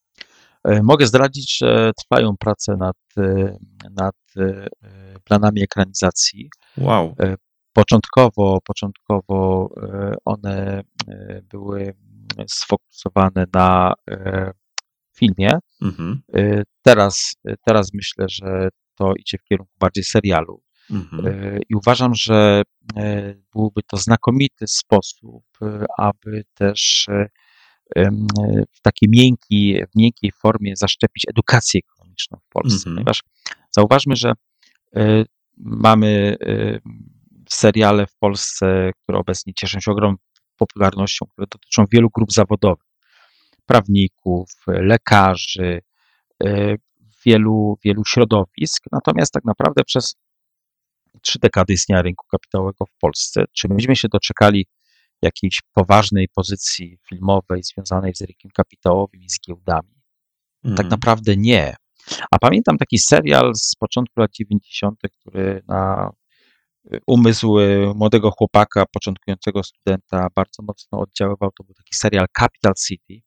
Mogę 0.82 1.06
zdradzić, 1.06 1.58
że 1.58 1.92
trwają 1.98 2.36
prace 2.36 2.76
nad, 2.76 2.96
nad 3.90 4.16
planami 5.24 5.62
ekranizacji. 5.62 6.50
Wow. 6.76 7.16
Początkowo, 7.78 8.58
początkowo 8.64 9.70
one 10.24 10.82
były 11.42 11.94
sfokusowane 12.46 13.46
na 13.54 13.94
filmie. 15.16 15.50
Mhm. 15.82 16.22
Teraz, 16.82 17.36
teraz 17.66 17.94
myślę, 17.94 18.26
że 18.28 18.68
to 18.94 19.12
idzie 19.14 19.38
w 19.38 19.44
kierunku 19.44 19.72
bardziej 19.80 20.04
serialu. 20.04 20.62
Mhm. 20.90 21.60
I 21.68 21.74
uważam, 21.74 22.14
że 22.14 22.62
byłby 23.54 23.82
to 23.82 23.96
znakomity 23.96 24.66
sposób, 24.66 25.44
aby 25.98 26.44
też 26.54 27.06
w 28.72 28.80
takiej 28.82 29.08
miękkiej, 29.08 29.86
w 29.86 29.98
miękkiej 29.98 30.32
formie 30.32 30.76
zaszczepić 30.76 31.24
edukację 31.28 31.80
ekonomiczną 31.80 32.38
w 32.38 32.48
Polsce. 32.52 32.76
Mhm. 32.76 32.96
Ponieważ 32.96 33.22
zauważmy, 33.70 34.16
że 34.16 34.32
mamy 35.56 36.36
seriale 37.50 38.06
w 38.06 38.16
Polsce, 38.16 38.90
które 39.02 39.18
obecnie 39.18 39.54
cieszą 39.54 39.80
się 39.80 39.90
ogromną 39.90 40.16
popularnością, 40.56 41.26
które 41.26 41.46
dotyczą 41.50 41.84
wielu 41.92 42.08
grup 42.14 42.32
zawodowych, 42.32 42.86
prawników, 43.66 44.50
lekarzy, 44.66 45.80
wielu, 47.24 47.78
wielu 47.84 48.04
środowisk. 48.04 48.84
Natomiast 48.92 49.32
tak 49.32 49.44
naprawdę 49.44 49.84
przez 49.84 50.16
trzy 51.22 51.38
dekady 51.38 51.72
istnienia 51.72 52.02
rynku 52.02 52.26
kapitałowego 52.30 52.86
w 52.86 52.98
Polsce, 53.00 53.44
czy 53.52 53.68
myśmy 53.68 53.96
się 53.96 54.08
doczekali 54.08 54.66
jakiejś 55.22 55.60
poważnej 55.72 56.28
pozycji 56.34 56.98
filmowej 57.08 57.62
związanej 57.62 58.14
z 58.14 58.20
rynkiem 58.20 58.50
kapitałowym 58.54 59.20
i 59.22 59.30
z 59.30 59.40
giełdami? 59.46 59.94
Tak 60.62 60.70
Mhm. 60.70 60.88
naprawdę 60.88 61.36
nie. 61.36 61.76
A 62.30 62.38
pamiętam 62.38 62.78
taki 62.78 62.98
serial 62.98 63.54
z 63.54 63.74
początku 63.78 64.20
lat 64.20 64.30
90., 64.32 65.00
który 65.20 65.62
na 65.68 66.10
umysł 67.06 67.58
e, 67.58 67.94
młodego 67.94 68.30
chłopaka, 68.30 68.86
początkującego 68.92 69.62
studenta 69.62 70.28
bardzo 70.34 70.62
mocno 70.62 70.98
oddziaływał. 71.00 71.50
To 71.50 71.64
był 71.64 71.74
taki 71.74 71.94
serial 71.94 72.26
Capital 72.38 72.72
City, 72.86 73.22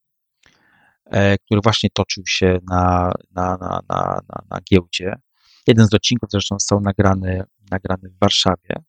e, 1.06 1.38
który 1.38 1.62
właśnie 1.64 1.90
toczył 1.94 2.24
się 2.28 2.60
na, 2.70 3.12
na, 3.32 3.58
na, 3.58 3.80
na, 3.90 4.20
na, 4.30 4.42
na 4.50 4.58
giełdzie. 4.72 5.14
Jeden 5.68 5.88
z 5.88 5.94
odcinków 5.94 6.30
zresztą 6.32 6.56
został 6.56 6.82
nagrany, 6.82 7.44
nagrany 7.72 8.10
w 8.10 8.20
Warszawie. 8.20 8.84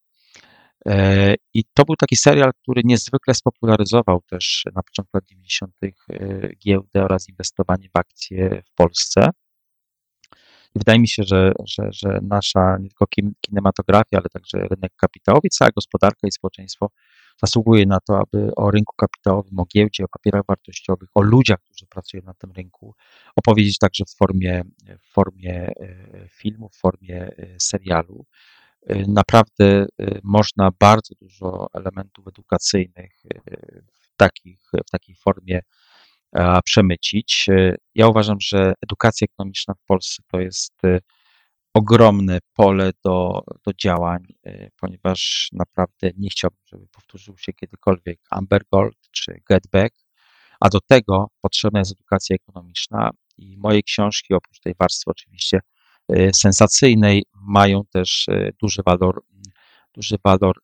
E, 0.86 1.34
I 1.54 1.64
to 1.74 1.84
był 1.84 1.96
taki 1.96 2.16
serial, 2.16 2.50
który 2.62 2.82
niezwykle 2.84 3.34
spopularyzował 3.34 4.22
też 4.30 4.64
na 4.74 4.82
początku 4.82 5.16
lat 5.16 5.24
90. 5.24 5.74
e, 5.82 5.88
giełdę 6.56 7.04
oraz 7.04 7.28
inwestowanie 7.28 7.88
w 7.94 7.98
akcje 7.98 8.62
w 8.66 8.74
Polsce. 8.74 9.30
Wydaje 10.74 10.98
mi 10.98 11.08
się, 11.08 11.22
że, 11.22 11.52
że, 11.64 11.88
że 11.92 12.18
nasza 12.22 12.78
nie 12.80 12.88
tylko 12.88 13.04
kin- 13.04 13.32
kinematografia, 13.40 14.18
ale 14.18 14.28
także 14.32 14.58
rynek 14.58 14.92
kapitałowy, 14.96 15.48
cała 15.48 15.70
gospodarka 15.70 16.28
i 16.28 16.32
społeczeństwo 16.32 16.90
zasługuje 17.42 17.86
na 17.86 18.00
to, 18.00 18.18
aby 18.18 18.54
o 18.56 18.70
rynku 18.70 18.94
kapitałowym, 18.96 19.58
o 19.58 19.66
giełdzie, 19.74 20.04
o 20.04 20.08
papierach 20.08 20.42
wartościowych, 20.48 21.08
o 21.14 21.22
ludziach, 21.22 21.58
którzy 21.60 21.86
pracują 21.86 22.22
na 22.22 22.34
tym 22.34 22.52
rynku, 22.52 22.94
opowiedzieć 23.36 23.78
także 23.78 24.04
w 24.04 24.16
formie, 24.16 24.62
w 25.00 25.12
formie 25.12 25.54
e, 25.54 26.28
filmu, 26.28 26.68
w 26.68 26.76
formie 26.76 27.36
e, 27.36 27.60
serialu. 27.60 28.26
E, 28.86 29.06
Naprawdę 29.08 29.86
można 30.22 30.70
bardzo 30.80 31.14
dużo 31.14 31.66
elementów 31.74 32.28
edukacyjnych 32.28 33.22
w, 33.92 34.16
takich, 34.16 34.60
w 34.86 34.90
takiej 34.90 35.14
formie 35.14 35.60
przemycić. 36.64 37.46
E, 37.48 37.74
Ja 37.94 38.08
uważam, 38.08 38.36
że 38.40 38.72
edukacja 38.82 39.24
ekonomiczna 39.24 39.74
w 39.74 39.86
Polsce 39.86 40.22
to 40.32 40.40
jest 40.40 40.84
e, 40.84 40.98
ogromne 41.74 42.38
pole 42.54 42.92
do, 43.04 43.42
do 43.66 43.72
działań, 43.82 44.22
e, 44.46 44.68
ponieważ 44.80 45.48
naprawdę 45.52 46.10
nie 46.16 46.30
chciałbym, 46.30 46.60
żeby 46.66 46.86
powtórzył 46.92 47.38
się 47.38 47.52
kiedykolwiek 47.52 48.20
Amber 48.30 48.62
Gold 48.72 48.96
czy 49.10 49.40
Get 49.50 49.66
Back, 49.72 49.96
a 50.60 50.68
do 50.68 50.80
tego 50.80 51.26
potrzebna 51.40 51.78
jest 51.78 51.92
edukacja 51.92 52.36
ekonomiczna 52.36 53.10
i 53.38 53.56
moje 53.58 53.82
książki, 53.82 54.34
oprócz 54.34 54.60
tej 54.60 54.74
warstwy 54.78 55.10
oczywiście 55.10 55.60
sensacyjnej, 56.32 57.24
mają 57.34 57.82
też 57.92 58.26
duży 58.60 58.82
walor, 58.86 59.22
duży 59.94 60.16
walor 60.24 60.60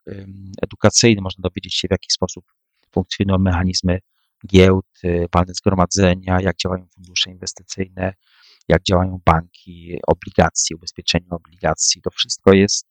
edukacyjny. 0.62 1.22
Można 1.22 1.42
dowiedzieć 1.42 1.74
się, 1.74 1.88
w 1.88 1.90
jaki 1.90 2.10
sposób 2.10 2.44
funkcjonują 2.92 3.38
mechanizmy 3.38 3.98
giełd, 4.46 4.86
walne 5.34 5.54
zgromadzenia, 5.54 6.40
jak 6.40 6.56
działają 6.56 6.86
fundusze 6.94 7.30
inwestycyjne, 7.30 8.14
jak 8.68 8.82
działają 8.82 9.20
banki, 9.24 9.98
obligacje, 10.06 10.76
ubezpieczenia 10.76 11.30
obligacji. 11.30 12.02
To 12.02 12.10
wszystko 12.10 12.52
jest 12.52 12.86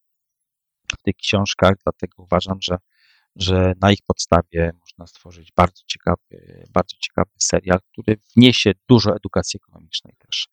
w 0.99 1.03
tych 1.03 1.15
książkach, 1.15 1.73
dlatego 1.83 2.23
uważam, 2.23 2.57
że, 2.61 2.77
że 3.35 3.73
na 3.81 3.91
ich 3.91 3.99
podstawie 4.07 4.71
można 4.79 5.07
stworzyć 5.07 5.51
bardzo 5.55 5.83
ciekawy, 5.87 6.63
bardzo 6.73 6.95
ciekawy 6.99 7.31
serial, 7.37 7.79
który 7.91 8.17
wniesie 8.35 8.71
dużo 8.89 9.15
edukacji 9.15 9.57
ekonomicznej 9.57 10.13
też. 10.19 10.47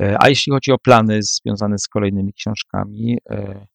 E, 0.00 0.16
A 0.20 0.28
jeśli 0.28 0.52
chodzi 0.52 0.72
o 0.72 0.78
plany 0.78 1.20
związane 1.22 1.78
z 1.78 1.88
kolejnymi 1.88 2.32
książkami, 2.32 3.18
e, 3.30 3.66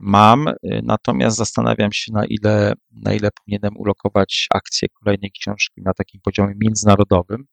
mam, 0.00 0.48
e, 0.48 0.54
natomiast 0.82 1.36
zastanawiam 1.36 1.92
się, 1.92 2.12
na 2.12 2.24
ile, 2.24 2.72
na 2.90 3.12
ile 3.12 3.28
powinienem 3.30 3.76
ulokować 3.76 4.46
akcję 4.54 4.88
kolejnej 4.88 5.30
książki 5.30 5.82
na 5.82 5.94
takim 5.94 6.20
poziomie 6.20 6.54
międzynarodowym, 6.60 7.44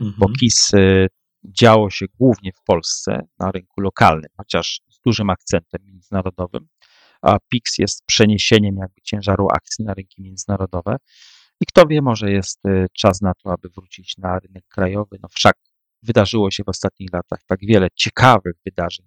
bo 0.00 0.26
Mhm. 0.26 0.34
KIS 0.40 0.74
y, 0.74 1.08
działo 1.44 1.90
się 1.90 2.06
głównie 2.20 2.52
w 2.52 2.62
Polsce 2.66 3.26
na 3.38 3.50
rynku 3.50 3.80
lokalnym, 3.80 4.30
chociaż 4.36 4.80
z 4.88 5.00
dużym 5.00 5.30
akcentem 5.30 5.80
międzynarodowym, 5.84 6.68
a 7.22 7.38
PIX 7.48 7.78
jest 7.78 8.02
przeniesieniem 8.06 8.76
jakby 8.76 9.00
ciężaru 9.02 9.48
akcji 9.52 9.84
na 9.84 9.94
rynki 9.94 10.22
międzynarodowe. 10.22 10.96
I 11.60 11.66
kto 11.66 11.86
wie, 11.86 12.02
może 12.02 12.30
jest 12.30 12.66
y, 12.66 12.86
czas 12.92 13.20
na 13.22 13.32
to, 13.34 13.52
aby 13.52 13.68
wrócić 13.68 14.16
na 14.18 14.38
rynek 14.38 14.64
krajowy. 14.68 15.18
No 15.22 15.28
wszak 15.28 15.56
wydarzyło 16.02 16.50
się 16.50 16.64
w 16.64 16.68
ostatnich 16.68 17.08
latach 17.12 17.40
tak 17.46 17.58
wiele 17.62 17.88
ciekawych 17.94 18.54
wydarzeń 18.64 19.06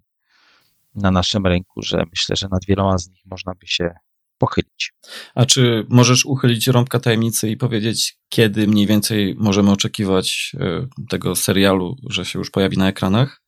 na 0.98 1.10
naszym 1.10 1.46
rynku, 1.46 1.82
że 1.82 2.04
myślę, 2.10 2.36
że 2.36 2.48
nad 2.50 2.64
wieloma 2.68 2.98
z 2.98 3.08
nich 3.08 3.20
można 3.30 3.52
by 3.60 3.66
się 3.66 3.90
pochylić. 4.38 4.92
A 5.34 5.46
czy 5.46 5.86
możesz 5.88 6.26
uchylić 6.26 6.66
rąbka 6.66 7.00
tajemnicy 7.00 7.50
i 7.50 7.56
powiedzieć, 7.56 8.18
kiedy 8.28 8.66
mniej 8.66 8.86
więcej 8.86 9.34
możemy 9.38 9.70
oczekiwać 9.70 10.52
e, 10.60 10.86
tego 11.08 11.36
serialu, 11.36 11.96
że 12.10 12.24
się 12.24 12.38
już 12.38 12.50
pojawi 12.50 12.78
na 12.78 12.88
ekranach? 12.88 13.42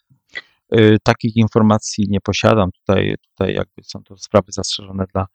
Y, 0.77 0.97
Takich 1.03 1.37
informacji 1.37 2.07
nie 2.09 2.21
posiadam. 2.21 2.71
Tutaj, 2.73 3.15
tutaj 3.31 3.55
jakby 3.55 3.83
są 3.83 4.03
to 4.03 4.17
sprawy 4.17 4.53
zastrzeżone 4.53 5.05
dla, 5.13 5.27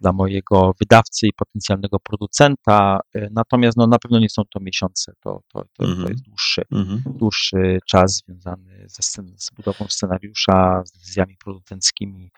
dla 0.00 0.12
mojego 0.12 0.72
wydawcy 0.80 1.26
i 1.26 1.32
potencjalnego 1.32 1.98
producenta. 2.00 3.00
Natomiast 3.30 3.76
no, 3.76 3.86
na 3.86 3.98
pewno 3.98 4.18
nie 4.18 4.28
są 4.28 4.42
to 4.50 4.60
miesiące, 4.60 5.12
to, 5.20 5.42
to, 5.52 5.64
to, 5.72 5.84
Mhm. 5.84 6.02
to 6.04 6.12
jest 6.12 6.22
dłuższy, 6.24 6.62
Mhm. 6.72 7.02
dłuższy 7.06 7.78
czas 7.86 8.16
związany 8.26 8.84
ze 8.88 9.02
scen- 9.02 9.34
z 9.38 9.50
budową 9.56 9.86
scenariusza, 9.88 10.82
z 10.84 10.92
decyzjami 10.92 11.36
producenckimi, 11.44 12.30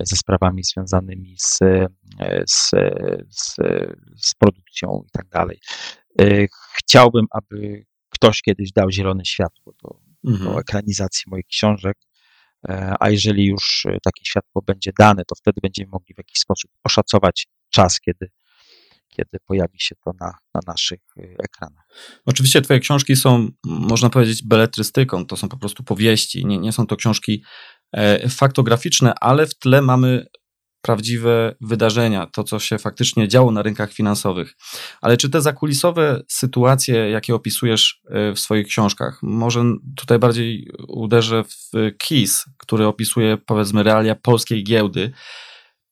ze 0.00 0.16
sprawami 0.16 0.64
związanymi 0.64 1.34
z, 1.38 1.58
e, 1.62 1.86
z, 2.46 2.70
z, 3.30 3.56
z 4.16 4.34
produkcją 4.34 5.02
i 5.06 5.10
tak 5.10 5.28
dalej. 5.28 5.58
E, 6.20 6.46
Chciałbym, 6.76 7.26
aby 7.30 7.84
ktoś 8.10 8.42
kiedyś 8.42 8.72
dał 8.72 8.90
zielone 8.90 9.24
światło 9.24 9.72
do, 9.82 9.88
do 10.24 10.30
Mhm. 10.30 10.58
ekranizacji 10.58 11.22
moich 11.30 11.46
książek, 11.46 11.96
e, 11.96 12.13
a 13.00 13.10
jeżeli 13.10 13.46
już 13.46 13.86
e, 13.86 13.98
takie 14.02 14.24
światło 14.24 14.62
będzie 14.62 14.90
dane, 14.98 15.24
to 15.24 15.34
wtedy 15.34 15.60
będziemy 15.62 15.88
mogli 15.92 16.14
w 16.14 16.18
jakiś 16.18 16.38
sposób 16.38 16.70
oszacować 16.84 17.46
czas, 17.70 18.00
kiedy, 18.00 18.30
kiedy 19.08 19.38
pojawi 19.46 19.80
się 19.80 19.94
to 20.04 20.12
na, 20.20 20.34
na 20.54 20.60
naszych 20.66 21.00
e, 21.18 21.22
ekranach. 21.22 21.84
Oczywiście 22.26 22.62
twoje 22.62 22.80
książki 22.80 23.16
są, 23.16 23.48
można 23.64 24.10
powiedzieć, 24.10 24.42
beletrystyką, 24.42 25.26
to 25.26 25.36
są 25.36 25.48
po 25.48 25.56
prostu 25.56 25.82
powieści, 25.82 26.46
nie, 26.46 26.58
nie 26.58 26.72
są 26.72 26.86
to 26.86 26.96
książki 26.96 27.44
e, 27.92 28.28
faktograficzne, 28.28 29.14
ale 29.20 29.46
w 29.46 29.54
tle 29.54 29.82
mamy 29.82 30.26
prawdziwe 30.84 31.54
wydarzenia, 31.60 32.26
to 32.26 32.44
co 32.44 32.58
się 32.58 32.78
faktycznie 32.78 33.28
działo 33.28 33.50
na 33.50 33.62
rynkach 33.62 33.92
finansowych. 33.92 34.54
Ale 35.00 35.16
czy 35.16 35.30
te 35.30 35.40
zakulisowe 35.40 36.22
sytuacje, 36.28 37.10
jakie 37.10 37.34
opisujesz 37.34 38.02
e, 38.10 38.32
w 38.32 38.40
swoich 38.40 38.66
książkach, 38.66 39.18
może 39.22 39.64
tutaj 39.96 40.18
bardziej 40.18 40.70
uderzę 40.88 41.44
w 41.44 41.70
KIS, 41.98 42.44
który 42.58 42.86
opisuje 42.86 43.36
powiedzmy 43.36 43.82
realia 43.82 44.14
polskiej 44.14 44.64
giełdy, 44.64 45.12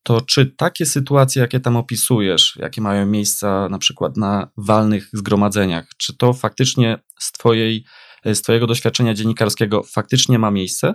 to 0.03 0.20
czy 0.20 0.47
takie 0.47 0.86
sytuacje, 0.86 1.43
jakie 1.43 1.61
tam 1.61 1.76
opisujesz, 1.76 2.57
jakie 2.57 2.80
mają 2.80 3.07
miejsca 3.07 3.68
na 3.68 3.78
przykład 3.78 4.16
na 4.16 4.51
walnych 4.57 5.09
zgromadzeniach, 5.12 5.88
czy 5.97 6.16
to 6.16 6.32
faktycznie 6.32 6.99
z, 7.18 7.32
twojej, 7.32 7.84
z 8.24 8.43
Twojego 8.43 8.66
doświadczenia 8.66 9.14
dziennikarskiego 9.14 9.82
faktycznie 9.82 10.38
ma 10.38 10.51
miejsce? 10.51 10.95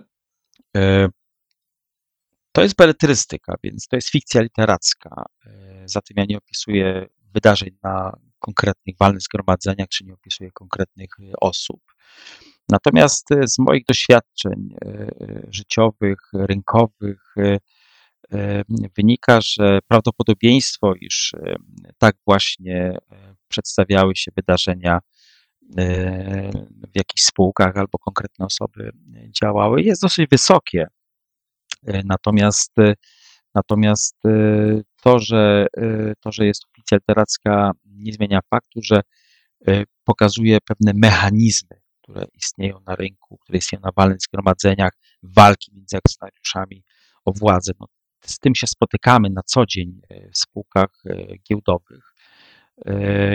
To 2.58 2.64
jest 2.64 2.76
beletrystyka, 2.76 3.56
więc 3.64 3.88
to 3.88 3.96
jest 3.96 4.10
fikcja 4.10 4.42
literacka. 4.42 5.26
E, 5.46 5.84
Zatem 5.86 6.16
ja 6.18 6.26
nie 6.30 6.38
opisuję 6.38 7.08
wydarzeń 7.34 7.70
na 7.84 8.18
konkretnych 8.40 8.96
walnych 9.00 9.22
zgromadzeniach, 9.22 9.88
czy 9.88 10.06
nie 10.06 10.14
opisuję 10.14 10.52
konkretnych 10.52 11.10
e, 11.20 11.32
osób. 11.42 11.82
Natomiast 12.70 13.32
e, 13.32 13.48
z 13.48 13.60
moich 13.60 13.86
doświadczeń 13.86 14.76
życiowych, 15.50 16.20
rynkowych 16.34 17.36
wynika, 18.98 19.42
że 19.42 19.80
prawdopodobieństwo, 19.88 20.94
iż 21.02 21.36
tak 21.98 22.16
właśnie 22.28 22.98
przedstawiały 23.48 24.16
się 24.16 24.32
wydarzenia 24.36 25.00
w 26.94 26.96
jakichś 26.96 27.22
spółkach 27.22 27.78
albo 27.78 27.98
konkretne 27.98 28.46
osoby 28.46 28.92
działały, 29.42 29.82
jest 29.82 30.02
dosyć 30.02 30.30
wysokie. 30.30 30.88
E, 31.84 32.02
Natomiast, 32.06 32.80
e, 32.80 32.94
natomiast 33.56 34.26
e, 34.26 34.30
to, 35.04 35.20
że, 35.20 35.68
to, 36.20 36.32
że 36.32 36.46
jest 36.46 36.62
to 36.62 36.68
fikcja 36.76 36.98
literacka, 36.98 37.72
nie 37.86 38.14
zmienia 38.14 38.40
faktu, 38.50 38.80
że 38.84 39.02
pokazuje 40.04 40.58
pewne 40.62 40.92
mechanizmy, 40.96 41.82
które 42.02 42.26
istnieją 42.34 42.80
na 42.86 42.96
rynku, 42.96 43.38
które 43.38 43.58
istnieją 43.58 43.82
na 43.82 43.92
walnych 43.96 44.22
zgromadzeniach, 44.22 44.92
walki 45.24 45.72
między 45.76 45.98
akcjonariuszami 45.98 46.84
o 47.26 47.32
władzę. 47.32 47.72
No, 47.80 47.88
z 48.26 48.40
tym 48.40 48.56
się 48.56 48.68
spotykamy 48.68 49.30
na 49.30 49.42
co 49.46 49.66
dzień 49.66 50.02
w 50.34 50.38
spółkach 50.38 51.04
giełdowych. 51.50 52.14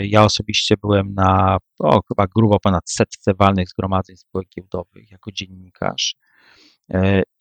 Ja 0.03 0.24
osobiście 0.24 0.74
byłem 0.76 1.14
na 1.14 1.59
o, 1.78 2.01
chyba 2.09 2.26
grubo 2.34 2.61
ponad 2.61 2.90
setce 2.90 3.34
walnych 3.34 3.68
zgromadzeń 3.68 4.16
spółek 4.16 4.49
giełdowych 4.57 5.11
jako 5.11 5.32
dziennikarz 5.32 6.16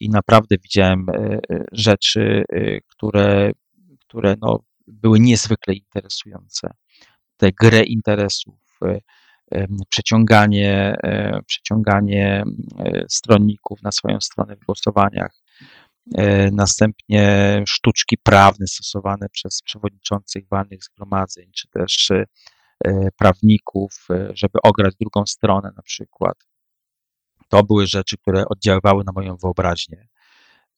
i 0.00 0.10
naprawdę 0.10 0.56
widziałem 0.58 1.06
e, 1.08 1.14
e, 1.14 1.64
rzeczy, 1.72 2.44
e, 2.48 2.80
które, 2.80 3.50
które 4.00 4.36
no, 4.40 4.64
były 4.86 5.20
niezwykle 5.20 5.74
interesujące. 5.74 6.70
Tę 7.36 7.52
grę 7.52 7.82
interesów, 7.82 8.78
e, 8.84 9.66
przeciąganie, 9.88 10.96
e, 11.02 11.40
przeciąganie 11.46 12.44
e, 12.78 13.04
stronników 13.08 13.82
na 13.82 13.92
swoją 13.92 14.20
stronę 14.20 14.56
w 14.56 14.64
głosowaniach, 14.64 15.42
e, 16.14 16.50
następnie 16.50 17.62
sztuczki 17.66 18.18
prawne 18.18 18.66
stosowane 18.66 19.28
przez 19.28 19.62
przewodniczących 19.62 20.48
walnych 20.48 20.84
zgromadzeń, 20.84 21.50
czy 21.54 21.68
też 21.68 22.10
e, 22.10 22.24
e, 22.84 23.08
prawników, 23.18 24.06
e, 24.10 24.30
żeby 24.34 24.58
ograć 24.62 24.94
drugą 25.00 25.26
stronę 25.26 25.70
na 25.76 25.82
przykład. 25.82 26.51
To 27.52 27.62
były 27.62 27.86
rzeczy, 27.86 28.16
które 28.16 28.44
oddziaływały 28.48 29.04
na 29.04 29.12
moją 29.12 29.36
wyobraźnię. 29.36 30.08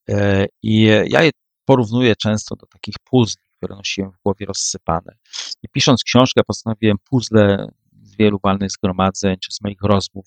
E, 0.09 0.47
I 0.63 0.83
ja 1.07 1.23
je 1.23 1.31
porównuję 1.65 2.17
często 2.17 2.57
do 2.57 2.67
takich 2.67 2.95
puzli, 3.05 3.43
które 3.57 3.77
nosiłem 3.77 4.13
w 4.13 4.23
głowie 4.25 4.47
rozsypane. 4.47 5.17
I 5.63 5.69
pisząc 5.69 6.03
książkę, 6.05 6.41
postanowiłem 6.47 6.97
puzzle 7.11 7.69
z 8.03 8.17
wielu 8.17 8.39
walnych 8.43 8.71
zgromadzeń, 8.71 9.37
czy 9.41 9.53
z 9.53 9.61
moich 9.61 9.83
rozmów 9.83 10.25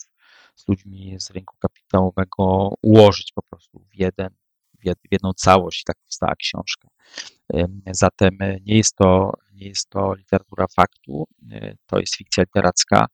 z 0.56 0.68
ludźmi 0.68 1.16
z 1.20 1.32
rynku 1.32 1.56
kapitałowego 1.60 2.74
ułożyć 2.82 3.32
po 3.36 3.42
prostu 3.42 3.80
w 3.80 3.96
jeden, 3.96 4.30
w 4.80 4.86
jed- 4.86 5.08
w 5.10 5.12
jedną 5.12 5.34
całość 5.34 5.82
i 5.82 5.84
tak 5.86 5.98
powstała 6.04 6.36
książka. 6.36 6.88
Em, 7.54 7.82
Zatem 7.92 8.38
e, 8.42 8.58
nie 8.66 8.78
jest 8.78 8.96
to, 8.96 9.32
nie 9.54 9.68
jest 9.68 9.90
to 9.90 10.14
literatura 10.16 10.66
faktu, 10.76 11.28
e, 11.52 11.76
to 11.86 12.00
jest 12.00 12.16
fikcja 12.16 12.44
literacka, 12.44 13.06
e, 13.06 13.08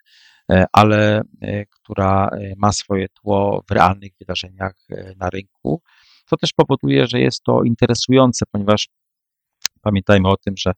ale 0.71 1.21
e, 1.41 1.65
która 1.65 2.27
e, 2.27 2.53
ma 2.57 2.71
swoje 2.71 3.09
tło 3.09 3.63
w 3.69 3.71
realnych 3.71 4.11
wydarzeniach 4.19 4.75
e, 4.89 5.13
na 5.17 5.29
rynku. 5.29 5.81
To 6.29 6.37
też 6.37 6.53
powoduje, 6.53 7.07
że 7.07 7.19
jest 7.19 7.43
to 7.43 7.63
interesujące, 7.63 8.45
ponieważ 8.51 8.89
pamiętajmy 9.81 10.29
o 10.29 10.37
tym, 10.37 10.53
że, 10.57 10.71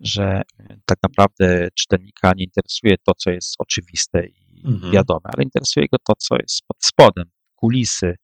że 0.00 0.42
e, 0.58 0.76
tak 0.84 0.98
naprawdę 1.02 1.68
czytelnika 1.74 2.32
nie 2.36 2.44
interesuje 2.44 2.96
to, 3.06 3.12
co 3.16 3.30
jest 3.30 3.54
oczywiste 3.58 4.26
i 4.26 4.44
Mhm. 4.64 4.92
wiadome, 4.92 5.30
ale 5.34 5.44
interesuje 5.44 5.86
go 5.92 5.98
to, 6.06 6.12
co 6.18 6.36
jest 6.42 6.62
pod 6.66 6.76
spodem, 6.80 7.24
kulisy, 7.54 8.06
e, 8.06 8.16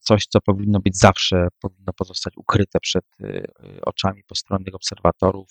coś, 0.00 0.26
co 0.26 0.40
powinno 0.40 0.80
być 0.80 0.98
zawsze, 0.98 1.48
powinno 1.60 1.92
pozostać 1.92 2.34
ukryte 2.36 2.80
przed 2.80 3.04
e, 3.20 3.26
e, 3.26 3.44
oczami 3.84 4.22
postronnych 4.24 4.74
obserwatorów, 4.74 5.48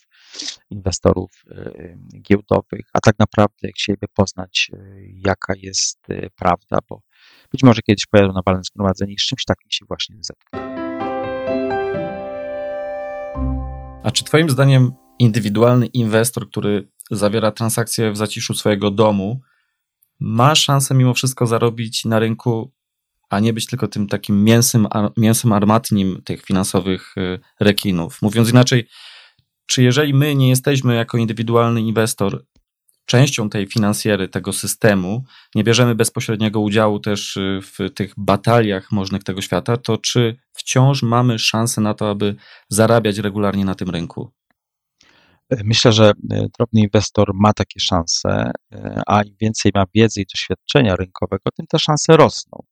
inwestorów 0.70 1.32
e, 1.52 1.98
giełdowych, 2.22 2.90
a 2.94 3.00
tak 3.00 3.20
naprawdę 3.20 3.70
chcieliby 3.76 4.08
poznać, 4.14 4.72
e, 4.74 4.78
jaka 5.26 5.54
jest 5.58 6.00
e, 6.10 6.30
prawda, 6.30 6.78
bo 6.90 7.02
być 7.52 7.64
może 7.64 7.82
kiedyś 7.82 8.06
pojadą 8.06 8.34
na 8.34 8.42
walne 8.46 8.64
zgromadzenie 8.64 9.14
i 9.14 9.20
z 9.20 9.26
czymś 9.26 9.46
takim 9.46 9.72
się 9.72 9.86
właśnie 9.86 10.16
zetkną. 10.22 10.60
A 14.04 14.12
czy 14.12 14.24
Twoim 14.24 14.50
zdaniem 14.50 14.92
indywidualny 15.20 15.86
inwestor, 15.86 16.50
który 16.50 16.92
zawiera 17.12 17.52
transakcje 17.52 18.12
w 18.12 18.18
zaciszu 18.18 18.54
swojego 18.54 18.92
domu, 18.92 19.42
ma 20.20 20.56
szansę 20.56 20.96
mimo 20.96 21.14
wszystko 21.14 21.48
zarobić 21.48 22.06
na 22.06 22.20
rynku, 22.20 22.72
a 23.30 23.40
nie 23.40 23.54
być 23.54 23.66
tylko 23.66 23.88
tym 23.88 24.08
takim 24.08 24.44
mięsem, 24.44 24.88
ar- 24.90 25.12
mięsem 25.18 25.54
armatnim 25.54 26.22
tych 26.26 26.46
finansowych 26.46 27.18
y, 27.18 27.40
rekinów? 27.60 28.22
Mówiąc 28.22 28.50
inaczej, 28.50 28.88
czy 29.66 29.84
jeżeli 29.84 30.14
my 30.14 30.36
nie 30.36 30.50
jesteśmy 30.50 30.96
jako 30.96 31.18
indywidualny 31.18 31.82
inwestor 31.82 32.46
częścią 33.06 33.50
tej 33.50 33.68
finansjery, 33.68 34.28
tego 34.28 34.54
systemu, 34.54 35.24
nie 35.56 35.64
bierzemy 35.64 35.96
bezpośredniego 35.96 36.60
udziału 36.60 37.00
też 37.00 37.38
y, 37.38 37.60
w 37.62 37.94
tych 37.94 38.14
bataliach 38.18 38.92
możnych 38.92 39.24
tego 39.24 39.42
świata, 39.42 39.78
to 39.78 39.98
czy 39.98 40.38
wciąż 40.54 41.04
mamy 41.04 41.40
szansę 41.40 41.82
na 41.82 41.94
to, 41.94 42.10
aby 42.10 42.36
zarabiać 42.70 43.18
regularnie 43.18 43.66
na 43.66 43.76
tym 43.76 43.90
rynku? 43.90 44.32
Myślę, 45.64 45.92
że 45.92 46.12
e, 46.32 46.46
drobny 46.58 46.82
inwestor 46.82 47.32
ma 47.34 47.54
takie 47.54 47.80
szanse, 47.80 48.52
a 49.08 49.24
im 49.24 49.36
więcej 49.42 49.72
ma 49.76 49.86
wiedzy 49.96 50.22
i 50.22 50.26
doświadczenia 50.34 50.96
rynkowego, 50.96 51.52
tym 51.58 51.66
te 51.68 51.80
szanse 51.80 52.18
rosną. 52.18 52.64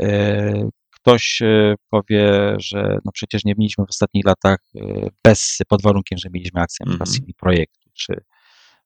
E, 0.00 0.68
Ktoś 1.02 1.42
e, 1.42 1.74
powie, 1.90 2.54
że 2.58 2.98
no 3.04 3.12
przecież 3.12 3.44
nie 3.44 3.54
mieliśmy 3.58 3.84
w 3.86 3.90
ostatnich 3.90 4.24
latach 4.24 4.58
e, 4.76 5.08
bez, 5.24 5.58
pod 5.68 5.82
warunkiem, 5.82 6.18
że 6.18 6.28
mieliśmy 6.32 6.60
akcję 6.60 6.86
przykład 6.86 7.08
Mhm. 7.08 7.20
CD 7.20 7.32
Projektu 7.36 7.90
czy, 7.94 8.24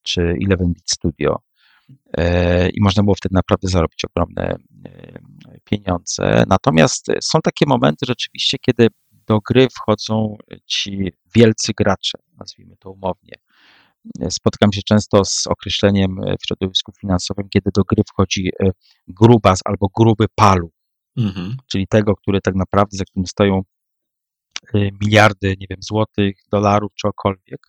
czy 0.02 0.20
Eleven 0.22 0.72
Beat 0.72 0.90
Studio 0.90 1.36
i 2.74 2.82
można 2.82 3.02
było 3.02 3.14
wtedy 3.14 3.34
naprawdę 3.34 3.68
zarobić 3.68 4.04
ogromne 4.04 4.56
pieniądze. 5.64 6.44
Natomiast 6.48 7.06
są 7.22 7.40
takie 7.40 7.66
momenty 7.68 8.06
rzeczywiście, 8.06 8.58
kiedy 8.58 8.88
do 9.26 9.38
gry 9.48 9.68
wchodzą 9.76 10.36
ci 10.66 11.12
wielcy 11.34 11.72
gracze, 11.76 12.18
nazwijmy 12.38 12.76
to 12.76 12.90
umownie. 12.90 13.34
Spotykam 14.30 14.72
się 14.72 14.82
często 14.82 15.24
z 15.24 15.46
określeniem 15.46 16.16
w 16.40 16.46
środowisku 16.46 16.92
finansowym, 17.00 17.48
kiedy 17.48 17.70
do 17.76 17.82
gry 17.82 18.02
wchodzi 18.08 18.50
grubas 19.08 19.60
albo 19.64 19.86
gruby 19.96 20.26
palu, 20.34 20.70
Mhm. 21.16 21.56
czyli 21.66 21.86
tego, 21.86 22.16
który 22.16 22.40
tak 22.40 22.54
naprawdę, 22.54 22.96
za 22.96 23.04
którym 23.04 23.26
stoją 23.26 23.62
miliardy, 24.74 25.54
nie 25.60 25.66
wiem, 25.70 25.78
złotych, 25.82 26.36
dolarów, 26.50 26.92
czegokolwiek, 26.94 27.66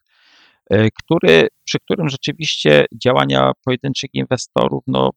który, 0.99 1.47
przy 1.63 1.79
którym 1.79 2.09
rzeczywiście 2.09 2.85
działania 3.03 3.51
pojedynczych 3.65 4.09
inwestorów 4.13 4.83
no, 4.87 5.09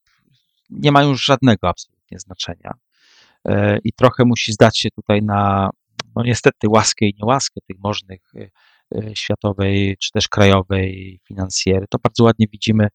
nie 0.70 0.92
mają 0.92 1.08
już 1.08 1.24
żadnego 1.24 1.68
absolutnie 1.68 2.18
znaczenia. 2.18 2.74
I 3.84 3.92
trochę 3.92 4.24
musi 4.24 4.52
zdać 4.52 4.78
się 4.78 4.90
tutaj 4.90 5.22
na, 5.22 5.70
no 6.16 6.22
niestety, 6.24 6.68
łaskę 6.68 7.06
i 7.06 7.14
niełaskę 7.18 7.60
tych 7.68 7.78
możnych 7.78 8.20
światowej 9.14 9.96
czy 10.00 10.10
też 10.12 10.28
krajowej 10.28 11.20
finansjery. 11.28 11.86
To 11.90 11.98
bardzo 12.02 12.24
ładnie 12.24 12.46
widzimy 12.52 12.88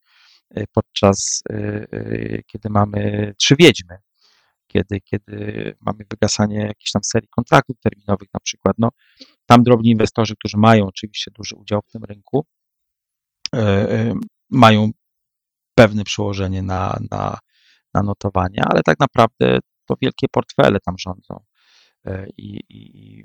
podczas, 0.74 1.44
kiedy 2.48 2.70
mamy 2.70 3.34
trzy 3.38 3.56
wiedźmy 3.60 3.98
kiedy, 4.74 5.02
kiedy 5.02 5.76
mamy 5.82 6.06
wygasanie 6.12 6.58
jakiejś 6.58 6.92
tam 6.92 7.04
serii 7.04 7.30
kontraktów 7.30 7.80
terminowych 7.80 8.28
na 8.34 8.40
przykład, 8.40 8.76
no, 8.80 8.90
tam 9.46 9.64
drobni 9.64 9.90
inwestorzy, 9.92 10.36
którzy 10.36 10.58
mają 10.58 10.86
oczywiście 10.86 11.32
duży 11.32 11.56
udział 11.56 11.82
w 11.82 11.92
tym 11.92 12.04
rynku, 12.04 12.46
e, 13.56 14.14
mają 14.50 14.92
pewne 15.76 16.04
przełożenie 16.04 16.62
na, 16.62 17.00
na, 17.12 17.38
na 17.94 18.04
notowania, 18.04 18.64
ale 18.70 18.82
tak 18.86 19.00
naprawdę 19.00 19.60
to 19.86 19.96
wielkie 20.02 20.28
portfele 20.32 20.80
tam 20.80 20.96
rządzą 20.98 21.44
e, 22.06 22.28
i, 22.38 22.60
i 22.70 23.24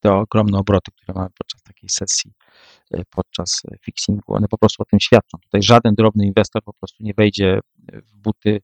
te 0.00 0.12
ogromne 0.12 0.58
obroty, 0.58 0.90
które 0.92 1.14
mamy 1.14 1.30
podczas 1.38 1.62
takiej 1.62 1.88
sesji, 1.88 2.32
podczas 3.10 3.62
fixingu, 3.84 4.34
one 4.34 4.48
po 4.48 4.58
prostu 4.58 4.82
o 4.82 4.86
tym 4.86 5.00
świadczą. 5.00 5.38
Tutaj 5.42 5.62
żaden 5.62 5.94
drobny 5.94 6.26
inwestor 6.26 6.62
po 6.62 6.72
prostu 6.72 7.02
nie 7.02 7.14
wejdzie 7.14 7.60
w 7.92 8.16
buty 8.16 8.60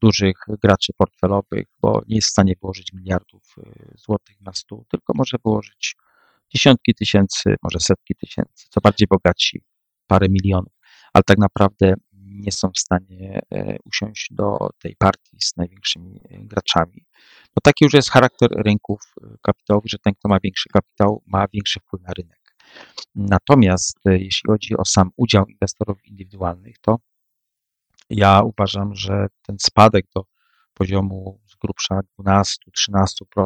dużych 0.00 0.36
graczy 0.62 0.92
portfelowych, 0.96 1.66
bo 1.80 2.02
nie 2.08 2.16
jest 2.16 2.28
w 2.28 2.30
stanie 2.30 2.54
wyłożyć 2.60 2.92
miliardów 2.92 3.54
y, 3.58 3.94
złotych 3.96 4.40
na 4.40 4.52
stół, 4.52 4.84
tylko 4.90 5.12
może 5.16 5.36
wyłożyć 5.44 5.96
dziesiątki 6.54 6.94
tysięcy, 6.94 7.56
może 7.62 7.80
setki 7.80 8.14
tysięcy, 8.14 8.66
co 8.70 8.80
bardziej 8.80 9.08
bogaci, 9.08 9.62
parę 10.06 10.26
milionów, 10.28 10.72
ale 11.12 11.22
tak 11.26 11.38
naprawdę 11.38 11.94
nie 12.30 12.52
są 12.52 12.70
w 12.70 12.78
stanie 12.78 13.40
e, 13.52 13.76
usiąść 13.84 14.28
do 14.30 14.58
tej 14.78 14.96
partii 14.96 15.36
z 15.40 15.56
największymi 15.56 16.20
e, 16.24 16.38
graczami. 16.38 17.06
Bo 17.54 17.60
taki 17.62 17.84
już 17.84 17.94
jest 17.94 18.10
charakter 18.10 18.50
rynków 18.50 19.00
e, 19.22 19.36
kapitałowych, 19.42 19.90
że 19.90 19.98
ten, 19.98 20.14
kto 20.14 20.28
ma 20.28 20.40
większy 20.40 20.68
kapitał, 20.68 21.22
ma 21.26 21.46
większy 21.52 21.80
wpływ 21.80 22.02
na 22.02 22.12
rynek. 22.16 22.40
Natomiast 23.14 23.98
jeśli 24.04 24.46
chodzi 24.46 24.76
o 24.76 24.84
sam 24.84 25.10
udział 25.16 25.46
inwestorów 25.46 26.04
indywidualnych, 26.04 26.78
to 26.78 26.98
ja 28.10 28.42
uważam, 28.42 28.94
że 28.94 29.26
ten 29.42 29.56
spadek 29.60 30.06
do 30.14 30.24
poziomu 30.74 31.40
z 31.46 31.56
grubsza 31.56 32.00
12-13%, 32.18 32.44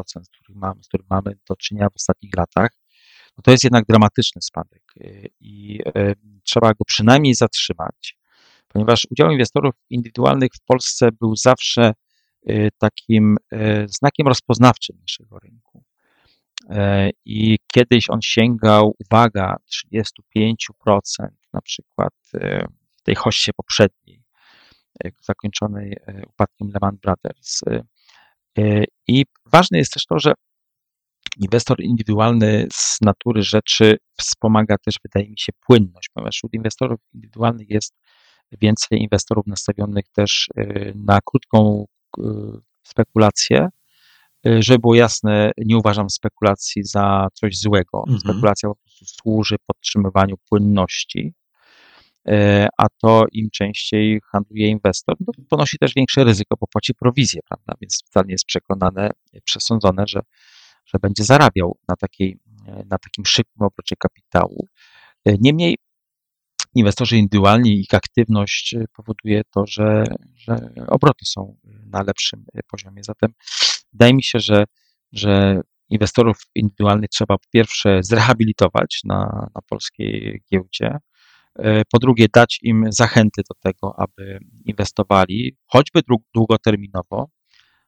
z 0.05 0.29
którym, 0.29 0.59
mamy, 0.59 0.81
mamy 1.09 1.37
do 1.49 1.55
czynienia 1.55 1.89
w 1.89 1.95
ostatnich 1.95 2.31
latach, 2.37 2.69
no 3.37 3.41
to 3.43 3.51
jest 3.51 3.63
jednak 3.63 3.85
dramatyczny 3.85 4.41
spadek 4.41 4.83
y, 4.97 5.29
i 5.39 5.79
y, 5.97 6.15
trzeba 6.43 6.73
go 6.73 6.85
przynajmniej 6.85 7.35
zatrzymać, 7.35 8.17
ponieważ 8.67 9.07
udział 9.11 9.31
inwestorów 9.31 9.75
indywidualnych 9.89 10.51
w 10.53 10.65
Polsce 10.65 11.09
był 11.11 11.35
zawsze 11.35 11.93
y, 12.49 12.69
takim 12.77 13.37
znakiem 13.85 14.27
rozpoznawczym 14.27 14.97
naszego 15.01 15.39
rynku. 15.39 15.83
I 17.25 17.57
kiedyś 17.73 18.09
on 18.09 18.21
sięgał, 18.21 18.95
uwaga, 18.99 19.55
35% 19.93 20.99
na 21.53 21.61
przykład 21.61 22.13
w 22.97 23.01
tej 23.03 23.15
hoście 23.15 23.51
poprzedniej, 23.53 24.24
E, 24.24 24.24
zakończonej 25.21 25.97
e, 26.07 26.21
upadkiem 26.27 26.69
Lehman 26.73 26.97
Brothers. 27.01 27.61
E, 28.57 28.83
I 29.07 29.25
ważne 29.45 29.77
jest 29.77 29.93
też 29.93 30.05
to, 30.05 30.19
że 30.19 30.33
inwestor 31.37 31.81
indywidualny 31.81 32.67
z 32.73 33.01
natury 33.01 33.43
rzeczy 33.43 33.97
wspomaga 34.17 34.75
też, 34.77 34.99
wydaje 35.03 35.29
mi 35.29 35.39
się, 35.39 35.51
płynność, 35.67 36.09
ponieważ 36.13 36.35
wśród 36.35 36.53
inwestorów 36.53 36.99
indywidualnych 37.13 37.69
jest 37.69 37.93
więcej 38.61 39.01
inwestorów 39.01 39.47
nastawionych 39.47 40.05
też 40.13 40.49
na 40.95 41.19
krótką 41.25 41.85
spekulację. 42.87 43.69
Żeby 44.59 44.79
było 44.79 44.95
jasne, 44.95 45.51
nie 45.57 45.77
uważam 45.77 46.09
spekulacji 46.09 46.83
za 46.83 47.27
coś 47.33 47.57
złego. 47.57 47.99
Mhm. 47.99 48.19
Spekulacja 48.19 48.69
po 48.69 48.75
prostu 48.75 49.05
służy 49.05 49.55
podtrzymywaniu 49.67 50.35
płynności 50.49 51.33
E, 51.35 51.44
a 52.77 52.87
to 53.01 53.25
im 53.31 53.49
częściej 53.49 54.21
handluje 54.31 54.67
inwestor, 54.67 55.15
no, 55.19 55.33
ponosi 55.49 55.77
też 55.77 55.93
większe 55.95 56.23
ryzyko, 56.23 56.55
bo 56.59 56.67
płaci 56.67 56.93
prowizję, 56.93 57.41
prawda? 57.49 57.73
Więc 57.81 58.03
wcale 58.05 58.25
nie 58.25 58.33
jest 58.33 58.45
przekonane, 58.45 59.11
przesądzone, 59.43 60.03
że, 60.07 60.19
że 60.85 60.99
będzie 61.01 61.23
zarabiał 61.23 61.77
na, 61.87 61.95
takiej, 61.95 62.39
na 62.67 62.97
takim 62.97 63.25
szybkim 63.25 63.61
obrocie 63.61 63.95
kapitału. 63.95 64.67
E, 65.25 65.35
niemniej 65.39 65.77
inwestorzy 66.75 67.17
indywidualni 67.17 67.79
ich 67.79 67.93
aktywność 67.93 68.75
powoduje 68.95 69.41
to, 69.51 69.65
że, 69.67 70.03
że 70.35 70.69
obroty 70.87 71.25
są 71.25 71.57
na 71.85 72.03
lepszym 72.03 72.45
poziomie. 72.71 73.03
Zatem 73.03 73.33
wydaje 73.93 74.13
mi 74.13 74.23
się, 74.23 74.39
że, 74.39 74.63
że 75.11 75.61
inwestorów 75.89 76.37
indywidualnych 76.55 77.09
trzeba 77.09 77.37
po 77.37 77.45
pierwsze 77.53 77.99
zrehabilitować 78.03 78.99
na, 79.03 79.49
na 79.55 79.61
polskiej 79.69 80.41
giełdzie, 80.51 80.89
E, 80.89 80.99
po 81.91 81.99
drugie, 81.99 82.27
dać 82.33 82.59
im 82.61 82.85
zachęty 82.89 83.41
do 83.49 83.71
tego, 83.71 83.99
aby 83.99 84.39
inwestowali, 84.65 85.57
choćby 85.67 86.01
długoterminowo, 86.33 87.29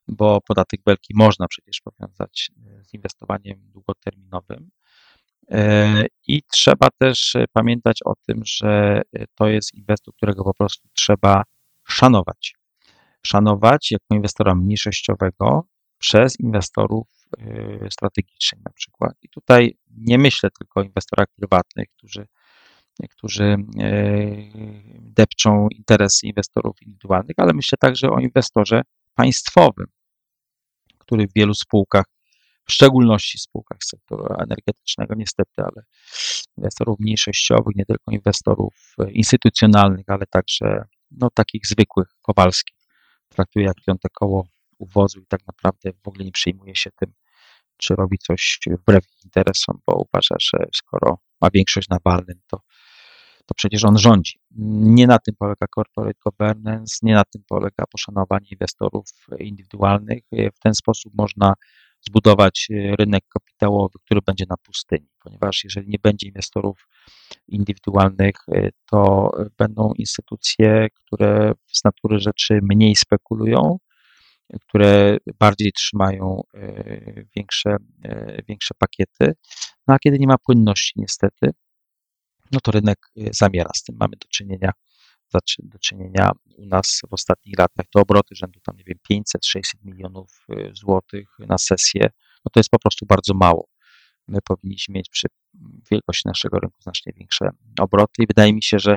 bo 0.07 0.41
podatek 0.47 0.81
belki 0.85 1.13
można 1.15 1.47
przecież 1.47 1.81
powiązać 1.81 2.51
e, 2.57 2.83
z 2.83 2.93
inwestowaniem 2.93 3.71
długoterminowym. 3.71 4.69
E, 5.51 6.05
I 6.27 6.43
trzeba 6.43 6.87
też 6.97 7.33
pamiętać 7.53 7.99
o 8.05 8.13
tym, 8.27 8.41
że 8.45 9.01
to 9.35 9.47
jest 9.47 9.73
inwestor, 9.73 10.13
którego 10.15 10.43
po 10.43 10.53
prostu 10.53 10.87
trzeba 10.93 11.43
szanować. 11.87 12.55
Szanować 13.25 13.91
jako 13.91 14.15
inwestora 14.15 14.55
mniejszościowego 14.55 15.67
przez 15.97 16.39
inwestorów 16.39 17.07
strategicznych 17.89 18.65
na 18.65 18.71
przykład. 18.71 19.13
I 19.21 19.29
tutaj 19.29 19.77
nie 19.97 20.17
myślę 20.17 20.49
tylko 20.59 20.79
o 20.79 20.83
inwestorach 20.83 21.27
prywatnych, 21.35 21.87
którzy 21.97 22.27
którzy 23.09 23.43
e, 23.43 23.57
depczą 24.99 25.67
interesy 25.71 26.27
inwestorów 26.27 26.81
indywidualnych, 26.81 27.35
ale 27.37 27.53
myślę 27.53 27.77
także 27.79 28.09
o 28.09 28.19
inwestorze 28.19 28.81
państwowym, 29.15 29.87
który 30.97 31.27
w 31.27 31.33
wielu 31.35 31.53
spółkach, 31.53 32.05
w 32.65 32.71
szczególności 32.71 33.37
spółkach 33.37 33.77
sektora 33.83 34.35
energetycznego, 34.43 35.15
niestety, 35.15 35.61
ale 35.61 35.83
inwestorów 36.57 36.99
mniejszościowych, 36.99 37.75
nie 37.75 37.85
tylko 37.85 38.11
inwestorów 38.11 38.95
instytucjonalnych, 39.09 40.05
ale 40.07 40.25
także 40.25 40.85
no, 41.11 41.29
takich 41.33 41.67
zwykłych, 41.67 42.07
kowalskich, 42.21 42.77
traktuje 43.29 43.65
jak 43.65 43.75
piąte 43.87 44.09
koło 44.13 44.47
uwozu 44.77 45.19
i 45.19 45.25
tak 45.25 45.39
naprawdę 45.47 45.91
w 46.03 46.07
ogóle 46.07 46.25
nie 46.25 46.31
przejmuje 46.31 46.75
się 46.75 46.89
tym, 46.91 47.13
czy 47.77 47.95
robi 47.95 48.17
coś 48.17 48.59
wbrew 48.67 49.05
interesom, 49.25 49.79
bo 49.87 49.95
uważa, 49.95 50.35
że 50.39 50.65
skoro 50.73 51.19
ma 51.41 51.49
większość 51.53 51.89
na 51.89 51.97
walnym, 52.05 52.39
to 52.47 52.59
to 53.47 53.55
przecież 53.55 53.85
on 53.85 53.97
rządzi. 53.97 54.39
Nie 54.95 55.07
na 55.07 55.19
tym 55.19 55.35
polega 55.39 55.65
corporate 55.75 56.19
governance, 56.25 56.97
nie 57.03 57.13
na 57.13 57.23
tym 57.23 57.43
polega 57.47 57.85
poszanowanie 57.91 58.47
inwestorów 58.51 59.05
indywidualnych. 59.39 60.23
W 60.31 60.59
ten 60.59 60.73
sposób 60.73 61.13
można 61.17 61.53
zbudować 62.07 62.67
rynek 62.99 63.23
kapitałowy, 63.33 63.99
który 64.05 64.21
będzie 64.21 64.45
na 64.49 64.57
pustyni, 64.57 65.09
ponieważ 65.23 65.63
jeżeli 65.63 65.89
nie 65.89 65.99
będzie 66.03 66.27
inwestorów 66.27 66.87
indywidualnych, 67.47 68.35
to 68.91 69.31
będą 69.57 69.91
instytucje, 69.97 70.87
które 70.93 71.53
z 71.71 71.83
natury 71.83 72.19
rzeczy 72.19 72.59
mniej 72.61 72.95
spekulują, 72.95 73.77
które 74.61 75.17
bardziej 75.39 75.71
trzymają 75.71 76.41
e, 76.53 77.23
większe, 77.35 77.77
e, 78.03 78.41
większe 78.47 78.73
pakiety. 78.77 79.33
No 79.87 79.93
a 79.93 79.99
kiedy 79.99 80.19
nie 80.19 80.27
ma 80.27 80.37
płynności, 80.37 80.93
niestety, 80.95 81.51
no 82.51 82.59
to 82.59 82.71
rynek 82.71 82.99
y, 83.17 83.29
zamiera. 83.33 83.69
Z 83.75 83.83
tym 83.83 83.95
mamy 83.99 84.15
do 84.15 84.27
czynienia, 84.27 84.71
do 85.59 85.79
czynienia 85.79 86.31
u 86.57 86.65
nas 86.65 87.01
w 87.09 87.13
ostatnich 87.13 87.59
latach. 87.59 87.85
To 87.93 88.01
obroty 88.01 88.35
rzędu 88.35 88.59
tam, 88.59 88.77
nie 88.77 88.83
wiem, 88.83 88.97
500-600 89.11 89.61
milionów 89.83 90.45
y, 90.51 90.71
złotych 90.73 91.29
na 91.39 91.57
sesję, 91.57 92.09
no 92.45 92.49
to 92.53 92.59
jest 92.59 92.69
po 92.69 92.79
prostu 92.79 93.05
bardzo 93.05 93.33
mało. 93.33 93.67
My 94.27 94.39
powinniśmy 94.41 94.93
mieć 94.93 95.09
przy 95.09 95.27
wielkości 95.91 96.27
naszego 96.27 96.59
rynku 96.59 96.81
znacznie 96.81 97.13
większe 97.15 97.49
obroty 97.79 98.23
i 98.23 98.27
wydaje 98.27 98.53
mi 98.53 98.63
się, 98.63 98.79
że 98.79 98.95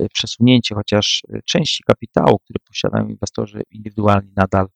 y, 0.00 0.06
przesunięcie 0.14 0.74
chociaż 0.74 1.22
części 1.44 1.84
kapitału, 1.86 2.38
który 2.38 2.58
posiadają 2.68 3.08
inwestorzy 3.08 3.62
indywidualni 3.70 4.32
nadal, 4.36 4.66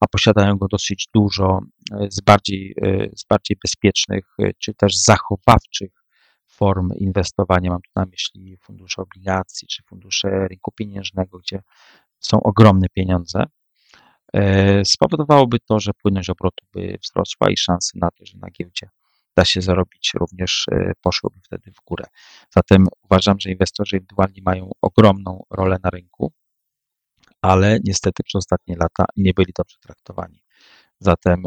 a 0.00 0.06
posiadają 0.06 0.56
go 0.56 0.68
dosyć 0.68 1.08
dużo 1.14 1.60
z 2.08 2.20
bardziej, 2.20 2.74
z 3.16 3.24
bardziej 3.24 3.56
bezpiecznych 3.62 4.24
czy 4.58 4.74
też 4.74 4.96
zachowawczych 4.96 5.97
form 6.58 6.92
inwestowania. 6.96 7.70
Mam 7.70 7.82
tu 7.82 7.90
na 7.96 8.06
myśli 8.06 8.56
fundusze 8.56 9.02
obligacji 9.02 9.68
czy 9.68 9.82
fundusze 9.82 10.48
rynku 10.48 10.72
pieniężnego, 10.72 11.38
gdzie 11.38 11.62
są 12.20 12.42
ogromne 12.42 12.86
pieniądze. 12.88 13.44
E, 14.32 14.84
spowodowałoby 14.84 15.58
to, 15.60 15.80
że 15.80 15.92
płynność 16.02 16.30
obrotu 16.30 16.66
by 16.72 16.98
wzrosła 17.02 17.50
i 17.50 17.56
szanse 17.56 17.98
na 17.98 18.10
to, 18.10 18.26
że 18.26 18.38
na 18.38 18.50
giełdzie 18.50 18.88
da 19.36 19.44
się 19.44 19.62
zarobić, 19.62 20.12
również 20.14 20.66
poszłyby 21.00 21.40
wtedy 21.44 21.72
w 21.72 21.84
górę. 21.84 22.04
Zatem 22.54 22.86
uważam, 23.04 23.40
że 23.40 23.50
inwestorzy 23.50 23.96
indywidualni 23.96 24.42
mają 24.42 24.70
ogromną 24.82 25.42
rolę 25.50 25.76
na 25.84 25.90
rynku, 25.90 26.32
ale 27.42 27.78
niestety 27.84 28.22
przez 28.22 28.38
ostatnie 28.38 28.76
lata 28.76 29.04
nie 29.16 29.34
byli 29.34 29.52
dobrze 29.58 29.76
traktowani. 29.80 30.42
Zatem 31.00 31.42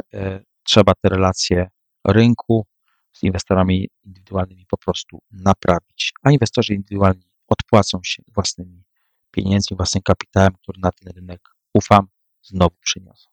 trzeba 0.64 0.94
te 1.02 1.10
relacje 1.10 1.70
rynku 2.08 2.66
z 3.14 3.24
inwestorami 3.24 3.90
indywidualnymi 4.04 4.66
po 4.66 4.78
prostu 4.78 5.22
naprawić, 5.32 6.14
a 6.24 6.32
inwestorzy 6.32 6.74
indywidualni 6.74 7.32
odpłacą 7.48 8.00
się 8.04 8.24
własnymi 8.34 8.84
pieniędzmi, 9.32 9.78
własnym 9.78 10.04
kapitałem, 10.04 10.54
który 10.64 10.80
na 10.82 10.92
ten 10.92 11.14
rynek, 11.16 11.42
ufam, 11.74 12.08
znowu 12.42 12.76
przyniosą. 12.82 13.30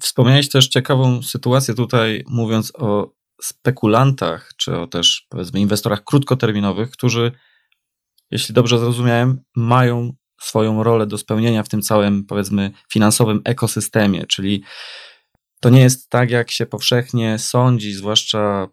Wspomniałeś 0.00 0.48
też 0.48 0.68
ciekawą 0.68 1.22
sytuację 1.22 1.74
tutaj, 1.74 2.24
mówiąc 2.28 2.72
o 2.74 3.12
spekulantach, 3.42 4.50
czy 4.56 4.76
o 4.76 4.86
też 4.86 5.26
powiedzmy 5.28 5.60
inwestorach 5.60 6.04
krótkoterminowych, 6.04 6.90
którzy, 6.90 7.32
jeśli 8.30 8.54
dobrze 8.54 8.78
zrozumiałem, 8.78 9.42
mają 9.56 10.12
swoją 10.40 10.82
rolę 10.82 11.06
do 11.06 11.18
spełnienia 11.18 11.62
w 11.62 11.68
tym 11.68 11.82
całym, 11.82 12.24
powiedzmy, 12.26 12.70
finansowym 12.92 13.40
ekosystemie, 13.44 14.26
czyli 14.26 14.62
to 15.60 15.70
nie 15.70 15.80
jest 15.80 16.10
tak, 16.10 16.30
jak 16.30 16.50
się 16.50 16.66
powszechnie 16.66 17.38
sądzi, 17.38 17.92
zwłaszcza 17.92 18.68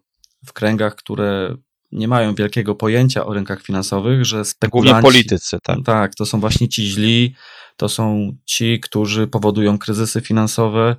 w 0.46 0.52
kręgach, 0.52 0.94
które 0.94 1.56
nie 1.92 2.08
mają 2.08 2.34
wielkiego 2.34 2.74
pojęcia 2.74 3.26
o 3.26 3.32
rynkach 3.32 3.62
finansowych, 3.62 4.24
że 4.24 4.44
spekulanci... 4.44 4.90
Głównie 4.92 5.02
politycy, 5.02 5.58
tak. 5.62 5.78
Tak, 5.84 6.14
to 6.14 6.26
są 6.26 6.40
właśnie 6.40 6.68
ci 6.68 6.86
źli, 6.86 7.34
to 7.76 7.88
są 7.88 8.32
ci, 8.44 8.80
którzy 8.80 9.26
powodują 9.26 9.78
kryzysy 9.78 10.20
finansowe 10.20 10.96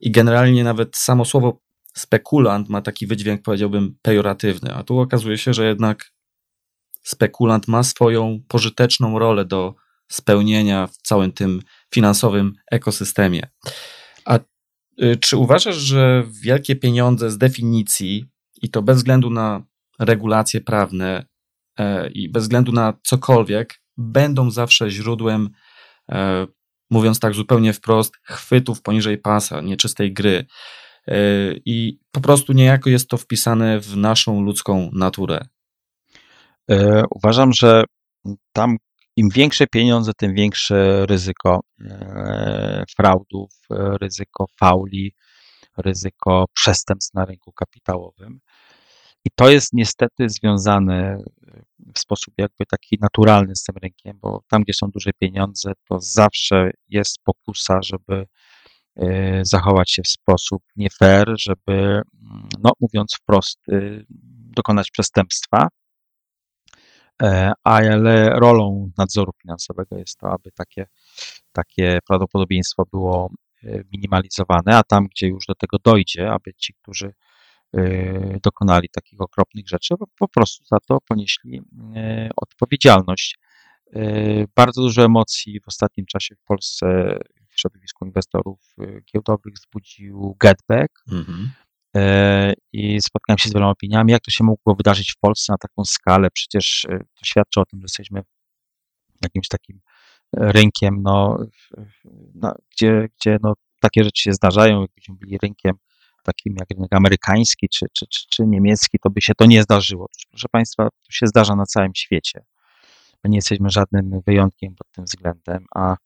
i 0.00 0.10
generalnie 0.10 0.64
nawet 0.64 0.96
samo 0.96 1.24
słowo 1.24 1.60
spekulant 1.96 2.68
ma 2.68 2.82
taki 2.82 3.06
wydźwięk, 3.06 3.42
powiedziałbym, 3.42 3.98
pejoratywny, 4.02 4.74
a 4.74 4.82
tu 4.82 4.98
okazuje 4.98 5.38
się, 5.38 5.54
że 5.54 5.66
jednak 5.66 6.12
spekulant 7.02 7.68
ma 7.68 7.82
swoją 7.82 8.40
pożyteczną 8.48 9.18
rolę 9.18 9.44
do 9.44 9.74
spełnienia 10.08 10.86
w 10.86 10.96
całym 10.96 11.32
tym 11.32 11.62
finansowym 11.94 12.52
ekosystemie. 12.70 13.50
A 14.24 14.38
y, 15.02 15.16
czy 15.20 15.36
uważasz, 15.36 15.76
że 15.76 16.24
wielkie 16.42 16.76
pieniądze 16.76 17.30
z 17.30 17.38
definicji, 17.38 18.24
i 18.66 18.70
to 18.70 18.82
bez 18.82 18.96
względu 18.96 19.30
na 19.30 19.62
regulacje 19.98 20.60
prawne 20.60 21.26
e, 21.78 22.08
i 22.10 22.28
bez 22.28 22.42
względu 22.42 22.72
na 22.72 22.94
cokolwiek, 23.02 23.74
będą 23.96 24.50
zawsze 24.50 24.90
źródłem, 24.90 25.50
e, 26.10 26.46
mówiąc 26.90 27.20
tak 27.20 27.34
zupełnie 27.34 27.72
wprost, 27.72 28.16
chwytów 28.22 28.82
poniżej 28.82 29.18
pasa, 29.18 29.60
nieczystej 29.60 30.12
gry. 30.12 30.46
E, 31.06 31.16
I 31.64 31.98
po 32.12 32.20
prostu 32.20 32.52
niejako 32.52 32.90
jest 32.90 33.08
to 33.08 33.16
wpisane 33.16 33.80
w 33.80 33.96
naszą 33.96 34.42
ludzką 34.42 34.90
naturę. 34.92 35.46
Uważam, 37.10 37.52
że 37.52 37.84
tam 38.52 38.76
im 39.16 39.28
większe 39.28 39.66
pieniądze, 39.66 40.12
tym 40.16 40.34
większe 40.34 41.06
ryzyko 41.06 41.60
fraudów, 42.96 43.50
ryzyko 44.00 44.46
fauli, 44.60 45.14
ryzyko 45.78 46.44
przestępstw 46.52 47.14
na 47.14 47.24
rynku 47.24 47.52
kapitałowym. 47.52 48.40
I 49.24 49.30
to 49.34 49.50
jest 49.50 49.72
niestety 49.72 50.28
związane 50.28 51.18
w 51.94 51.98
sposób 51.98 52.34
jakby 52.38 52.66
taki 52.66 52.98
naturalny 53.00 53.56
z 53.56 53.62
tym 53.62 53.76
rynkiem, 53.82 54.18
bo 54.20 54.40
tam, 54.48 54.62
gdzie 54.62 54.74
są 54.74 54.90
duże 54.90 55.10
pieniądze, 55.18 55.72
to 55.88 56.00
zawsze 56.00 56.70
jest 56.88 57.18
pokusa, 57.24 57.78
żeby 57.82 58.26
e, 58.96 59.44
zachować 59.44 59.90
się 59.90 60.02
w 60.02 60.08
sposób 60.08 60.62
nie 60.76 60.88
fair, 60.90 61.34
żeby, 61.38 61.72
mm, 61.72 62.48
no 62.62 62.72
mówiąc 62.80 63.14
wprost, 63.14 63.58
y, 63.68 64.06
dokonać 64.56 64.90
przestępstwa. 64.90 65.68
E, 67.22 67.52
ale 67.64 68.30
rolą 68.30 68.90
nadzoru 68.98 69.32
finansowego 69.42 69.98
jest 69.98 70.18
to, 70.18 70.30
aby 70.32 70.50
takie, 70.52 70.86
takie 71.52 71.98
prawdopodobieństwo 72.08 72.84
było 72.92 73.30
e, 73.30 73.45
minimalizowane, 73.92 74.76
a 74.76 74.82
tam, 74.82 75.06
gdzie 75.06 75.26
już 75.26 75.46
do 75.46 75.54
tego 75.54 75.78
dojdzie, 75.84 76.32
aby 76.32 76.54
ci, 76.54 76.74
którzy 76.74 77.12
Y, 77.78 78.40
dokonali 78.42 78.88
takich 78.88 79.20
okropnych 79.20 79.68
rzeczy, 79.68 79.94
po 80.18 80.28
prostu 80.28 80.64
za 80.64 80.76
to 80.88 80.98
ponieśli 81.08 81.58
y, 81.58 81.62
odpowiedzialność. 82.36 83.38
Bardzo 84.56 84.82
dużo 84.82 85.04
emocji 85.04 85.60
w 85.60 85.68
ostatnim 85.68 86.06
czasie 86.06 86.34
w 86.34 86.42
Polsce 86.42 86.86
w 87.48 87.60
środowisku 87.60 88.06
inwestorów 88.06 88.74
giełdowych 89.12 89.54
wzbudził 89.54 90.36
Getback. 90.40 91.02
Mhm. 91.12 91.50
I 92.72 93.00
spotkałem 93.00 93.38
się 93.38 93.48
z 93.48 93.52
wieloma 93.52 93.72
opiniami, 93.72 94.12
jak 94.12 94.22
to 94.22 94.30
się 94.30 94.44
mogło 94.44 94.74
wydarzyć 94.74 95.12
w 95.12 95.18
Polsce 95.18 95.52
na 95.52 95.58
taką 95.58 95.84
skalę. 95.84 96.28
Przecież 96.30 96.86
to 96.90 97.24
świadczy 97.24 97.60
o 97.60 97.64
tym, 97.64 97.80
że 97.80 97.84
jesteśmy 97.84 98.22
jakimś 99.22 99.48
takim 99.48 99.80
rynkiem, 100.32 101.02
no, 101.02 101.38
no, 102.34 102.54
gdzie, 102.70 103.08
gdzie 103.20 103.38
no, 103.42 103.54
takie 103.80 104.04
rzeczy 104.04 104.22
się 104.22 104.32
zdarzają, 104.32 104.80
jakbyśmy 104.80 105.14
byli 105.14 105.38
rynkiem 105.42 105.76
takim 106.26 106.54
jak 106.60 106.70
rynek 106.70 106.94
amerykański 106.94 107.68
czy, 107.68 107.86
czy, 107.92 108.06
czy, 108.06 108.26
czy 108.30 108.46
niemiecki, 108.46 108.98
to 109.02 109.10
by 109.10 109.20
się 109.20 109.34
to 109.34 109.46
nie 109.46 109.62
zdarzyło. 109.62 110.06
Proszę 110.30 110.48
Państwa, 110.52 110.84
to 110.84 111.10
się 111.10 111.26
zdarza 111.26 111.56
na 111.56 111.66
całym 111.66 111.94
świecie. 111.94 112.44
My 113.24 113.30
nie 113.30 113.38
jesteśmy 113.38 113.70
żadnym 113.70 114.20
wyjątkiem 114.26 114.74
pod 114.74 114.86
tym 114.92 115.04
względem, 115.04 115.64
a 115.74 115.96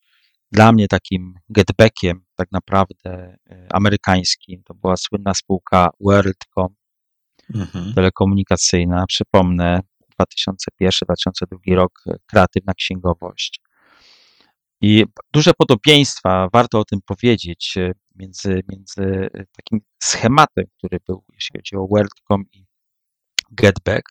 dla 0.52 0.72
mnie 0.72 0.88
takim 0.88 1.34
getbackiem 1.48 2.24
tak 2.36 2.52
naprawdę 2.52 3.36
e, 3.50 3.66
amerykańskim 3.72 4.62
to 4.64 4.74
była 4.74 4.96
słynna 4.96 5.34
spółka 5.34 5.90
WorldCom 6.00 6.74
mhm. 7.54 7.94
telekomunikacyjna. 7.94 9.04
Przypomnę, 9.08 9.80
2001-2002 10.20 11.74
rok, 11.74 11.92
e, 12.06 12.16
kreatywna 12.26 12.74
księgowość. 12.74 13.60
I 14.83 15.05
duże 15.33 15.53
podobieństwa, 15.59 16.49
warto 16.53 16.78
o 16.78 16.85
tym 16.85 17.01
powiedzieć, 17.07 17.74
e, 17.76 17.93
między, 18.16 18.62
między 18.68 19.31
e, 19.35 19.45
takim 19.57 19.81
schematem, 20.03 20.64
który 20.78 20.99
był, 21.07 21.24
jeśli 21.35 21.59
chodzi 21.59 21.76
o 21.76 21.87
WorldCom 21.87 22.45
i 22.53 22.64
Getback. 23.53 24.03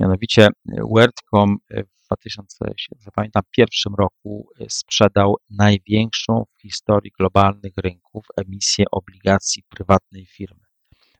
Mianowicie 0.00 0.46
e, 0.46 0.50
WorldCom 0.90 1.56
w 1.70 2.06
2001 2.06 3.94
roku 3.98 4.48
sprzedał 4.68 5.36
największą 5.50 6.44
w 6.58 6.62
historii 6.62 7.12
globalnych 7.18 7.72
rynków 7.76 8.26
emisję 8.36 8.84
obligacji 8.92 9.62
prywatnej 9.68 10.26
firmy, 10.26 10.60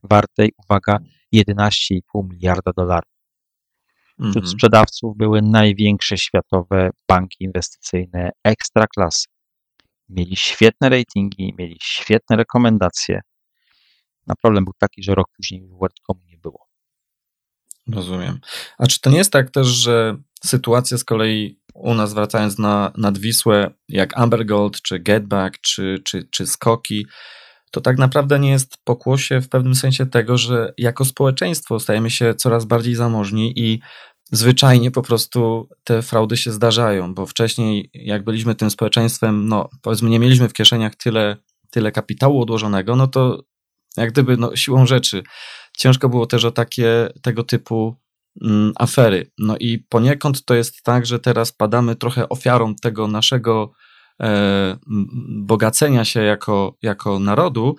wartej, 0.03 0.53
uwaga, 0.65 0.99
11,5 1.35 2.01
miliarda 2.31 2.73
dolarów. 2.77 3.16
Wśród 4.19 4.37
mhm. 4.37 4.47
sprzedawców 4.47 5.17
były 5.17 5.43
największe 5.43 6.19
światowe 6.19 6.91
banki 7.09 7.37
inwestycyjne 7.45 8.31
ekstra 8.45 8.87
klasy. 8.87 9.27
Mieli 10.09 10.37
świetne 10.37 10.89
ratingi, 10.89 11.55
mieli 11.59 11.77
świetne 11.83 12.37
rekomendacje. 12.37 13.21
Na 14.27 14.35
problem 14.43 14.65
był 14.65 14.75
taki, 14.79 15.03
że 15.03 15.15
rok 15.15 15.27
później 15.37 15.63
w 15.63 15.71
WorldComu 15.71 16.21
nie 16.27 16.39
było. 16.39 16.67
Rozumiem. 17.93 18.41
A 18.79 18.87
czy 18.87 19.01
to 19.01 19.11
nie 19.11 19.19
jest 19.19 19.33
tak 19.33 19.51
też, 19.51 19.67
że 19.67 20.17
sytuacja 20.45 20.99
z 20.99 21.05
kolei 21.05 21.61
u 21.75 21.95
nas, 21.95 22.15
wracając 22.15 22.59
na, 22.59 22.93
nad 22.97 23.19
Wisłę, 23.19 23.71
jak 23.89 24.19
Amber 24.19 24.47
Gold, 24.47 24.83
czy 24.83 24.99
Getback, 24.99 25.61
czy, 25.61 26.03
czy, 26.05 26.29
czy 26.31 26.47
Skoki, 26.47 27.07
to 27.71 27.81
tak 27.81 27.99
naprawdę 27.99 28.39
nie 28.39 28.51
jest 28.51 28.77
pokłosie 28.85 29.41
w 29.41 29.49
pewnym 29.49 29.75
sensie 29.75 30.07
tego, 30.07 30.39
że 30.39 30.75
jako 30.79 31.05
społeczeństwo 31.05 31.81
stajemy 31.81 32.11
się 32.11 32.35
coraz 32.35 32.65
bardziej 32.65 32.95
zamożni 32.95 33.53
i 33.57 33.81
zwyczajnie 34.33 34.91
po 34.91 35.03
prostu 35.03 35.69
te 35.85 36.03
fraudy 36.03 36.37
się 36.37 36.53
zdarzają, 36.53 37.15
bo 37.15 37.27
wcześniej 37.27 37.91
jak 37.95 38.25
byliśmy 38.25 38.55
tym 38.55 38.71
społeczeństwem, 38.71 39.49
no 39.49 39.69
powiedzmy 39.83 40.11
nie 40.11 40.19
mieliśmy 40.19 40.49
w 40.49 40.53
kieszeniach 40.53 40.95
tyle, 40.95 41.37
tyle 41.71 41.93
kapitału 41.93 42.43
odłożonego, 42.43 42.97
no 42.97 43.07
to 43.07 43.43
jak 43.97 44.13
gdyby 44.13 44.37
no, 44.37 44.57
siłą 44.57 44.87
rzeczy 44.87 45.23
ciężko 45.77 46.09
było 46.09 46.27
też 46.27 46.45
o 46.45 46.51
takie 46.51 47.09
tego 47.23 47.45
typu 47.45 47.97
mm, 48.43 48.73
afery. 48.77 49.31
No 49.39 49.57
i 49.61 49.79
poniekąd 49.79 50.45
to 50.45 50.55
jest 50.55 50.83
tak, 50.83 51.07
że 51.07 51.19
teraz 51.19 51.53
padamy 51.53 51.97
trochę 51.97 52.29
ofiarą 52.29 52.75
tego 52.75 53.09
naszego 53.09 53.73
bogacenia 55.29 56.05
się 56.05 56.23
jako, 56.23 56.77
jako 56.83 57.19
narodu, 57.19 57.77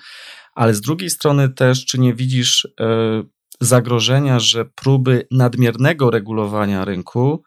ale 0.55 0.73
z 0.73 0.81
drugiej 0.81 1.09
strony 1.09 1.49
też, 1.49 1.85
czy 1.85 1.99
nie 1.99 2.13
widzisz 2.13 2.67
e, 2.79 3.23
zagrożenia, 3.61 4.39
że 4.39 4.65
próby 4.65 5.27
nadmiernego 5.31 6.11
regulowania 6.11 6.85
rynku 6.85 7.43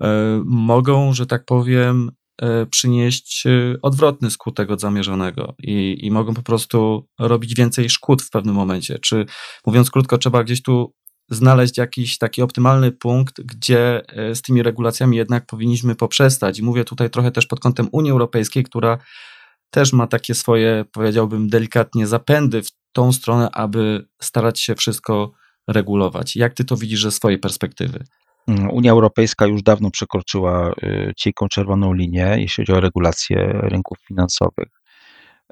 e, 0.00 0.42
mogą, 0.44 1.12
że 1.12 1.26
tak 1.26 1.44
powiem, 1.44 2.10
e, 2.42 2.66
przynieść 2.66 3.46
e, 3.46 3.50
odwrotny 3.82 4.30
skutek 4.30 4.70
od 4.70 4.80
zamierzonego 4.80 5.54
i, 5.58 5.98
i 6.06 6.10
mogą 6.10 6.34
po 6.34 6.42
prostu 6.42 7.08
robić 7.18 7.54
więcej 7.54 7.90
szkód 7.90 8.22
w 8.22 8.30
pewnym 8.30 8.54
momencie. 8.54 8.98
Czy 8.98 9.26
mówiąc 9.66 9.90
krótko, 9.90 10.18
trzeba 10.18 10.44
gdzieś 10.44 10.62
tu 10.62 10.94
znaleźć 11.30 11.78
jakiś 11.78 12.18
taki 12.18 12.42
optymalny 12.42 12.92
punkt, 12.92 13.40
gdzie 13.40 14.02
z 14.34 14.42
tymi 14.42 14.62
regulacjami 14.62 15.16
jednak 15.16 15.46
powinniśmy 15.46 15.94
poprzestać. 15.94 16.58
I 16.58 16.62
mówię 16.62 16.84
tutaj 16.84 17.10
trochę 17.10 17.30
też 17.30 17.46
pod 17.46 17.60
kątem 17.60 17.88
Unii 17.92 18.10
Europejskiej, 18.10 18.64
która 18.64 18.98
też 19.70 19.92
ma 19.92 20.06
takie 20.06 20.34
swoje, 20.34 20.84
powiedziałbym 20.92 21.48
delikatnie, 21.48 22.06
zapędy 22.06 22.62
w 22.62 22.70
tą 22.92 23.12
stronę, 23.12 23.50
aby 23.52 24.06
starać 24.22 24.60
się 24.60 24.74
wszystko 24.74 25.32
regulować. 25.68 26.36
Jak 26.36 26.54
ty 26.54 26.64
to 26.64 26.76
widzisz 26.76 27.02
ze 27.02 27.10
swojej 27.10 27.38
perspektywy? 27.38 28.04
Mm, 28.48 28.70
Unia 28.70 28.92
Europejska 28.92 29.46
już 29.46 29.62
dawno 29.62 29.90
przekroczyła 29.90 30.70
y, 30.70 31.12
cienką 31.16 31.48
czerwoną 31.48 31.92
linię, 31.92 32.34
jeśli 32.38 32.62
chodzi 32.62 32.72
o 32.72 32.80
regulację 32.80 33.36
rynków 33.52 33.98
finansowych. 34.08 34.68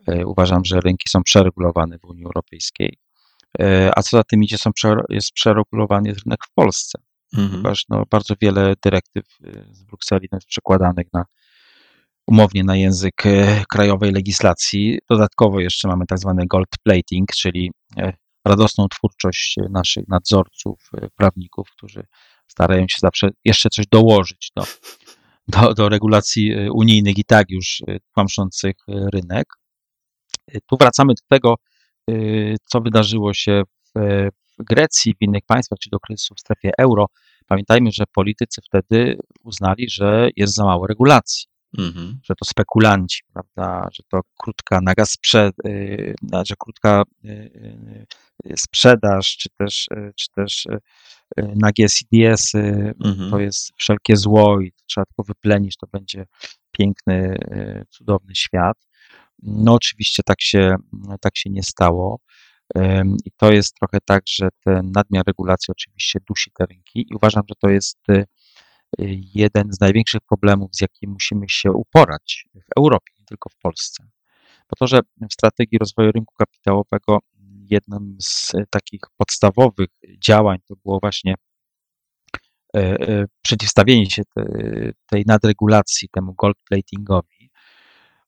Y, 0.09 0.27
Uważam, 0.27 0.65
że 0.65 0.81
rynki 0.81 1.09
są 1.09 1.23
przeregulowane 1.23 1.99
w 1.99 2.05
Unii 2.05 2.25
Europejskiej. 2.25 2.99
Y, 3.61 3.91
A 3.97 4.03
co 4.03 4.17
za 4.17 4.25
tym 4.25 4.43
idzie, 4.43 4.59
są, 4.59 4.71
jest 5.09 5.33
przeregulowany 5.33 6.15
rynek 6.15 6.45
w 6.45 6.55
Polsce, 6.55 6.99
Mhm. 7.35 7.51
ponieważ 7.51 7.85
no, 7.89 8.05
bardzo 8.11 8.35
wiele 8.41 8.75
dyrektyw 8.85 9.25
y, 9.45 9.65
z 9.71 9.85
Brukseli 9.85 10.29
jest 10.33 10.47
przekładanych 10.47 11.07
na 11.13 11.25
umownie 12.27 12.65
na 12.65 12.77
język 12.77 13.27
e, 13.27 13.65
krajowej 13.69 14.13
legislacji. 14.13 14.99
Dodatkowo 15.11 15.61
jeszcze 15.61 15.89
mamy 15.89 16.07
tak 16.07 16.19
zwany 16.19 16.47
gold 16.47 16.69
plating, 16.85 17.29
czyli 17.33 17.71
e, 17.97 18.13
radosną 18.45 18.89
twórczość 18.89 19.59
e, 19.59 19.69
naszych 19.71 20.09
nadzorców, 20.09 20.91
e, 20.95 21.09
prawników, 21.17 21.69
którzy 21.71 22.07
starają 22.49 22.89
się 22.89 22.97
zawsze 23.01 23.29
jeszcze 23.45 23.69
coś 23.71 23.87
dołożyć 23.87 24.51
do, 24.57 24.65
do, 25.49 25.75
do 25.75 25.89
regulacji 25.89 26.53
e, 26.53 26.73
unijnych 26.73 27.19
i 27.19 27.25
tak 27.25 27.51
już 27.51 27.83
e, 27.89 27.97
tłamszących 28.15 28.77
e, 28.89 29.09
rynek. 29.13 29.47
E, 30.53 30.59
Tu 30.67 30.77
wracamy 30.81 31.15
do 31.15 31.37
tego, 31.37 31.55
e, 31.55 31.68
co 32.65 32.81
wydarzyło 32.81 33.35
się 33.35 33.63
w, 33.95 34.29
w 34.59 34.65
Grecji, 34.65 35.15
w 35.15 35.23
innych 35.23 35.43
państwach, 35.47 35.79
czy 35.79 35.91
do 35.91 36.01
kryzysu 36.01 36.35
w 36.35 36.41
strefie 36.41 36.71
euro. 36.79 37.07
Pamiętajmy, 37.47 37.93
że 37.93 38.05
politycy 38.15 38.61
wtedy 38.65 39.19
uznali, 39.45 39.91
że 39.91 40.29
jest 40.37 40.55
za 40.55 40.65
mało 40.65 40.87
regulacji 40.87 41.47
Mhm. 41.79 42.21
że 42.25 42.35
to 42.35 42.45
spekulanci, 42.45 43.23
prawda, 43.33 43.89
że 43.93 44.03
to 44.11 44.21
krótka 44.39 44.81
naga 44.83 45.05
y, 45.35 46.15
że 46.45 46.55
krótka 46.59 47.03
y, 47.25 47.29
y, 48.47 48.57
sprzedaż, 48.57 49.37
czy 49.37 49.49
też, 49.59 49.89
y, 49.93 50.13
czy 50.17 50.27
też 50.35 50.67
y, 50.67 50.79
y, 51.41 51.53
nagie 51.57 51.89
CDS-y, 51.89 52.95
Mhm. 53.05 53.31
to 53.31 53.39
jest 53.41 53.73
wszelkie 53.77 54.17
zło 54.17 54.61
i 54.61 54.73
trzeba 54.87 55.05
tylko 55.05 55.23
wyplenić, 55.23 55.77
to 55.77 55.87
będzie 55.93 56.27
piękny, 56.73 57.39
y, 57.53 57.85
cudowny 57.91 58.35
świat. 58.35 58.77
No 59.43 59.75
oczywiście 59.75 60.23
tak 60.23 60.41
się, 60.41 60.77
tak 61.21 61.37
się 61.37 61.51
nie 61.51 61.63
stało. 61.63 62.21
I 63.25 63.31
to 63.37 63.53
jest 63.53 63.75
trochę 63.75 63.99
tak, 64.05 64.23
że 64.29 64.49
ten 64.65 64.91
nadmiar 64.95 65.27
regulacji 65.27 65.73
oczywiście 65.73 66.19
dusi 66.29 66.51
te 66.59 66.67
rynki 66.67 67.07
i 67.11 67.15
uważam, 67.15 67.43
że 67.49 67.55
to 67.55 67.69
jest 67.69 67.99
y, 68.11 68.25
jeden 69.35 69.73
z 69.73 69.81
największych 69.81 70.21
problemów, 70.29 70.71
z 70.77 70.81
jakim 70.81 71.11
musimy 71.11 71.49
się 71.49 71.73
uporać 71.73 72.47
w 72.55 72.79
Europie, 72.79 73.13
nie 73.19 73.25
tylko 73.25 73.49
w 73.51 73.57
Polsce. 73.63 74.05
Po 74.67 74.77
to, 74.77 74.87
że 74.87 75.01
w 75.31 75.33
strategii 75.33 75.79
rozwoju 75.79 76.13
rynku 76.13 76.35
kapitałowego 76.39 77.19
jednym 77.71 78.17
z 78.21 78.55
y, 78.55 78.65
takich 78.71 79.01
podstawowych 79.17 79.89
działań 80.25 80.59
to 80.69 80.75
było 80.85 80.99
właśnie 81.01 81.35
e, 82.77 82.81
e, 82.81 83.27
przeciwstawienie 83.43 84.11
się 84.11 84.23
te- 84.35 84.93
tej 85.07 85.25
nadregulacji, 85.27 86.09
temu 86.09 86.35
gold 86.35 86.57
platingowi. 86.69 87.38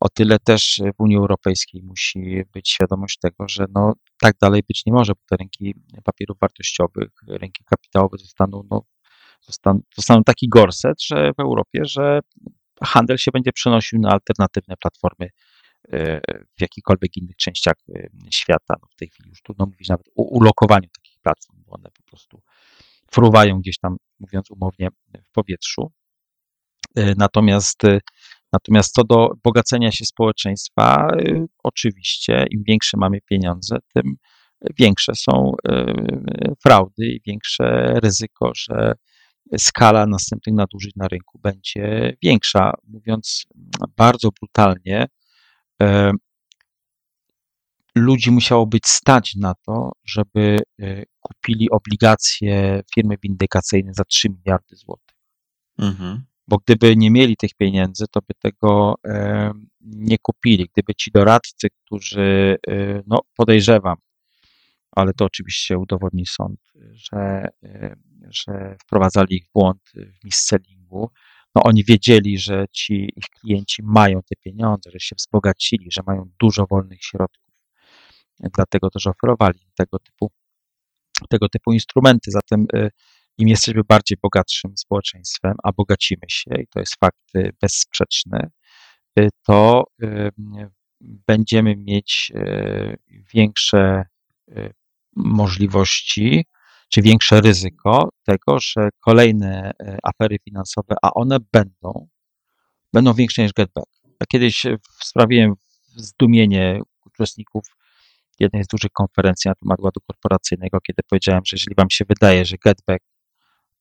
O 0.00 0.08
tyle 0.08 0.38
też 0.38 0.82
w 0.98 1.00
Unii 1.00 1.16
Europejskiej 1.16 1.82
musi 1.82 2.44
być 2.52 2.70
świadomość 2.70 3.18
tego, 3.18 3.48
że 3.48 3.66
no, 3.74 3.92
tak 4.20 4.34
dalej 4.40 4.62
być 4.68 4.86
nie 4.86 4.92
może, 4.92 5.12
bo 5.12 5.20
te 5.28 5.36
rynki 5.36 5.74
papierów 6.04 6.38
wartościowych, 6.40 7.08
rynki 7.28 7.64
kapitałowe 7.64 8.18
zostaną, 8.18 8.62
no, 8.70 8.82
zostaną, 9.40 9.80
zostaną 9.96 10.24
taki 10.24 10.48
gorset, 10.48 11.02
że 11.02 11.32
w 11.38 11.40
Europie, 11.40 11.80
że 11.84 12.20
handel 12.82 13.18
się 13.18 13.30
będzie 13.30 13.52
przenosił 13.52 13.98
na 13.98 14.10
alternatywne 14.10 14.74
platformy 14.76 15.28
e, 15.92 16.20
w 16.58 16.60
jakichkolwiek 16.60 17.16
innych 17.16 17.36
częściach 17.36 17.76
e, 17.94 18.08
świata. 18.30 18.74
No, 18.82 18.88
w 18.90 18.96
tej 18.96 19.08
chwili 19.08 19.28
już 19.28 19.42
trudno 19.42 19.66
mówić 19.66 19.88
nawet 19.88 20.06
o 20.16 20.22
ulokowaniu 20.22 20.88
takich 21.02 21.20
platform, 21.22 21.62
bo 21.66 21.72
one 21.72 21.90
po 21.96 22.02
prostu 22.02 22.42
fruwają 23.12 23.58
gdzieś 23.58 23.78
tam, 23.78 23.96
mówiąc 24.20 24.50
umownie, 24.50 24.88
w 25.24 25.30
powietrzu. 25.32 25.92
E, 26.96 27.14
Natomiast, 27.14 27.84
e, 27.84 28.00
natomiast 28.52 28.94
co 28.94 29.04
do 29.04 29.30
bogacenia 29.44 29.92
się 29.92 30.04
społeczeństwa, 30.04 31.08
e, 31.12 31.46
oczywiście 31.62 32.46
im 32.50 32.62
większe 32.66 32.96
mamy 32.96 33.20
pieniądze, 33.20 33.76
tym 33.94 34.16
większe 34.78 35.14
są 35.14 35.52
e, 35.68 35.94
fraudy 36.62 37.06
i 37.06 37.20
większe 37.26 37.94
ryzyko, 38.02 38.52
że 38.54 38.92
skala 39.58 40.06
następnych 40.06 40.54
nadużyć 40.54 40.96
na 40.96 41.08
rynku 41.08 41.38
będzie 41.38 42.16
większa. 42.22 42.72
Mówiąc 42.84 43.46
bardzo 43.96 44.28
brutalnie, 44.40 45.06
e, 45.82 46.12
ludzi 47.94 48.30
musiało 48.30 48.66
być 48.66 48.86
stać 48.86 49.34
na 49.36 49.54
to, 49.66 49.92
żeby 50.04 50.58
kupili 51.20 51.70
obligacje 51.70 52.82
firmy 52.94 53.14
windykacyjnej 53.22 53.94
za 53.94 54.04
3 54.04 54.28
miliardy 54.30 54.76
złotych. 54.76 55.16
Mhm. 55.78 56.29
Bo 56.50 56.58
gdyby 56.58 56.96
nie 56.96 57.10
mieli 57.10 57.36
tych 57.36 57.54
pieniędzy, 57.54 58.04
to 58.10 58.20
by 58.20 58.34
tego 58.38 58.94
nie 59.80 60.18
kupili. 60.18 60.68
Gdyby 60.72 60.94
ci 60.94 61.10
doradcy, 61.10 61.68
którzy, 61.70 62.58
e, 62.68 63.02
no 63.06 63.20
podejrzewam, 63.36 63.96
ale 64.92 65.12
to 65.12 65.24
oczywiście 65.24 65.78
udowodni 65.78 66.26
sąd, 66.26 66.60
że, 66.92 67.48
e, 67.62 67.96
że 68.30 68.76
wprowadzali 68.82 69.36
ich 69.36 69.46
w 69.46 69.52
błąd 69.52 69.82
w 69.94 70.24
mis-sellingu, 70.24 71.08
no 71.54 71.62
oni 71.62 71.84
wiedzieli, 71.84 72.38
że 72.38 72.64
ci 72.72 72.94
ich 73.16 73.24
klienci 73.40 73.82
mają 73.82 74.22
te 74.22 74.36
pieniądze, 74.44 74.90
że 74.90 75.00
się 75.00 75.16
wzbogacili, 75.16 75.88
że 75.92 76.02
mają 76.06 76.30
dużo 76.40 76.66
wolnych 76.70 77.04
środków. 77.04 77.54
Dlatego 78.54 78.90
też 78.90 79.06
oferowali 79.06 79.58
tego 79.74 79.98
typu, 79.98 80.30
tego 81.28 81.48
typu 81.48 81.72
instrumenty. 81.72 82.30
Zatem 82.30 82.66
e, 82.74 82.90
im 83.38 83.48
jesteśmy 83.48 83.84
bardziej 83.84 84.18
bogatszym 84.22 84.76
społeczeństwem, 84.76 85.54
a 85.62 85.72
bogacimy 85.72 86.22
się, 86.28 86.50
i 86.62 86.66
to 86.66 86.80
jest 86.80 86.94
fakt 87.00 87.18
e, 87.34 87.50
bezsprzeczny, 87.60 88.50
e, 89.18 89.28
to 89.46 89.84
e, 90.02 90.30
będziemy 91.00 91.76
mieć 91.76 92.32
większe 93.34 94.04
możliwości, 95.16 96.44
czy 96.88 97.02
większe 97.02 97.40
ryzyko 97.40 98.08
tego, 98.26 98.58
że 98.60 98.88
kolejne 99.00 99.70
afery 100.02 100.36
finansowe, 100.44 100.94
a 101.02 101.10
one 101.14 101.38
będą, 101.52 102.08
będą 102.92 103.14
większe 103.14 103.42
niż 103.42 103.52
getback. 103.52 103.90
Ja 104.04 104.26
kiedyś 104.28 104.66
sprawiłem 105.00 105.54
zdumienie 105.96 106.80
uczestników 107.06 107.64
jednej 108.40 108.64
z 108.64 108.66
dużych 108.66 108.90
konferencji 108.92 109.48
na 109.48 109.54
temat 109.54 109.80
ładu 109.80 110.00
korporacyjnego, 110.06 110.80
kiedy 110.80 111.02
powiedziałem, 111.08 111.42
że 111.46 111.54
jeżeli 111.54 111.74
wam 111.74 111.90
się 111.90 112.04
wydaje, 112.08 112.44
że 112.44 112.56
getback 112.64 113.04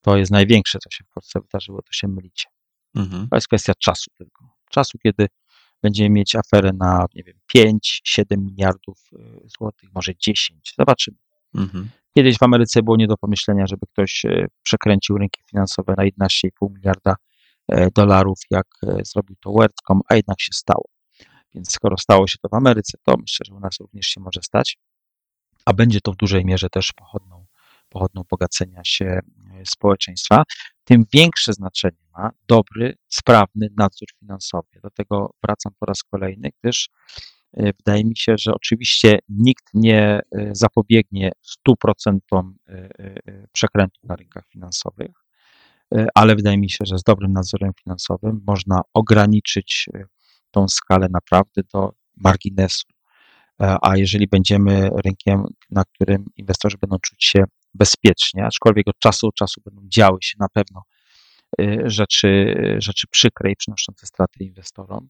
to 0.02 0.18
jest 0.18 0.32
największe, 0.32 0.80
co 0.80 0.90
się 0.90 1.04
w 1.04 1.14
Polsce 1.14 1.40
wydarzyło, 1.40 1.82
to 1.82 1.92
się 1.92 2.08
mylicie. 2.08 2.50
Mhm. 2.96 3.28
To 3.30 3.38
jest 3.38 3.48
kwestia 3.48 3.74
czasu 3.80 4.12
tylko. 4.18 4.46
Czasu, 4.70 4.98
kiedy 5.04 5.28
będziemy 5.82 6.10
mieć 6.10 6.36
aferę 6.36 6.72
na, 6.74 7.06
nie 7.16 7.24
wiem, 7.24 7.40
5, 7.48 8.02
7 8.04 8.46
miliardów 8.46 9.10
y, 9.14 9.50
złotych, 9.58 9.90
może 9.94 10.16
10. 10.16 10.74
Zobaczymy. 10.78 11.18
Mhm. 11.56 11.90
Kiedyś 12.16 12.38
w 12.38 12.44
Ameryce 12.44 12.84
było 12.84 12.98
nie 12.98 13.08
do 13.08 13.18
pomyślenia, 13.18 13.68
żeby 13.68 13.86
ktoś 13.94 14.26
e, 14.26 14.46
przekręcił 14.64 15.18
rynki 15.18 15.42
finansowe 15.50 15.94
na 15.98 16.04
11,5 16.04 16.50
miliarda 16.76 17.16
e, 17.68 17.90
dolarów, 17.96 18.40
jak 18.52 18.68
e, 18.84 19.06
zrobił 19.06 19.36
to 19.36 19.52
WorldCom, 19.52 20.02
a 20.10 20.16
jednak 20.16 20.42
się 20.42 20.54
stało. 20.54 20.86
Więc 21.56 21.72
skoro 21.72 21.98
stało 21.98 22.28
się 22.28 22.38
to 22.42 22.50
w 22.50 22.54
Ameryce, 22.54 22.98
to 23.04 23.16
myślę, 23.18 23.44
że 23.48 23.54
u 23.54 23.60
nas 23.60 23.80
również 23.80 24.08
się 24.08 24.22
może 24.22 24.42
stać, 24.44 24.78
a 25.66 25.74
będzie 25.74 26.02
to 26.02 26.12
w 26.12 26.16
dużej 26.16 26.46
mierze 26.46 26.70
też 26.70 26.94
pochodną, 26.94 27.46
pochodną 27.90 28.24
bogacenia 28.30 28.82
się 28.84 29.20
społeczeństwa. 29.66 30.44
Tym 30.84 31.06
większe 31.14 31.54
znaczenie 31.54 31.98
ma 32.18 32.30
dobry, 32.48 32.96
sprawny 33.08 33.68
nadzór 33.78 34.08
finansowy. 34.20 34.68
Do 34.84 34.90
tego 34.90 35.34
wracam 35.44 35.74
po 35.80 35.86
raz 35.86 36.04
kolejny, 36.04 36.50
gdyż 36.64 36.90
e, 37.54 37.74
wydaje 37.74 38.06
mi 38.06 38.18
się, 38.18 38.36
że 38.40 38.54
oczywiście 38.54 39.20
nikt 39.30 39.64
nie 39.74 40.02
e, 40.02 40.50
zapobiegnie 40.52 41.32
100% 41.70 42.18
e, 42.68 42.90
przekrętów 43.52 44.04
na 44.04 44.16
rynkach 44.16 44.48
finansowych, 44.48 45.12
ale 46.16 46.36
wydaje 46.36 46.58
mi 46.58 46.70
się, 46.70 46.86
że 46.86 46.98
z 46.98 47.04
dobrym 47.04 47.34
nadzorem 47.34 47.72
finansowym 47.84 48.42
można 48.48 48.82
ograniczyć 48.94 49.90
tą 50.52 50.68
skalę 50.68 51.08
naprawdę 51.12 51.62
do 51.74 51.94
marginesu. 52.18 52.88
A 53.60 53.98
jeżeli 53.98 54.28
będziemy 54.28 54.90
rynkiem, 55.06 55.44
na 55.70 55.84
którym 55.84 56.26
inwestorzy 56.38 56.78
będą 56.82 56.98
czuć 57.00 57.24
się 57.24 57.44
bezpiecznie, 57.74 58.46
aczkolwiek 58.46 58.88
od 58.88 59.00
czasu 59.00 59.28
do 59.28 59.32
czasu 59.32 59.62
będą 59.66 59.82
działy 59.88 60.18
się 60.22 60.36
na 60.40 60.48
pewno 60.54 60.82
e, 61.62 61.90
rzeczy, 61.90 62.56
rzeczy 62.78 63.08
przykre 63.08 63.52
i 63.52 63.56
przynoszące 63.56 64.08
straty 64.08 64.44
inwestorom, 64.44 65.10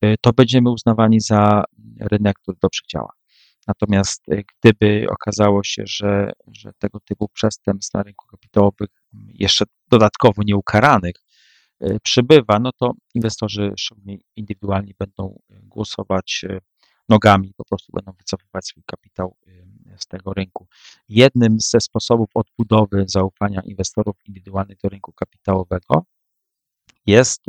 e, 0.00 0.14
to 0.20 0.32
będziemy 0.32 0.70
uznawani 0.70 1.20
za 1.20 1.64
rynek, 2.00 2.38
który 2.42 2.58
dobrze 2.62 2.80
działa. 2.92 3.12
Natomiast 3.66 4.22
e, 4.28 4.42
gdyby 4.42 5.06
okazało 5.10 5.64
się, 5.64 5.82
że, 5.86 6.32
że 6.52 6.70
tego 6.78 7.00
typu 7.00 7.28
przestępstw 7.28 7.94
na 7.94 8.02
rynku 8.02 8.26
kapitałowych, 8.26 8.90
jeszcze 9.28 9.64
dodatkowo 9.90 10.42
nieukaranych, 10.44 11.14
przybywa, 12.02 12.58
no 12.58 12.70
to 12.72 12.92
inwestorzy, 13.14 13.72
szczególnie 13.76 14.18
indywidualni, 14.36 14.94
będą 14.98 15.38
głosować 15.50 16.44
nogami, 17.08 17.52
po 17.56 17.64
prostu 17.64 17.92
będą 17.92 18.12
wycofywać 18.12 18.66
swój 18.66 18.82
kapitał 18.86 19.36
z 19.96 20.06
tego 20.06 20.32
rynku. 20.32 20.66
Jednym 21.08 21.56
ze 21.60 21.80
sposobów 21.80 22.28
odbudowy 22.34 23.04
zaufania 23.06 23.60
inwestorów 23.64 24.16
indywidualnych 24.26 24.78
do 24.82 24.88
rynku 24.88 25.12
kapitałowego 25.12 26.04
jest 27.06 27.42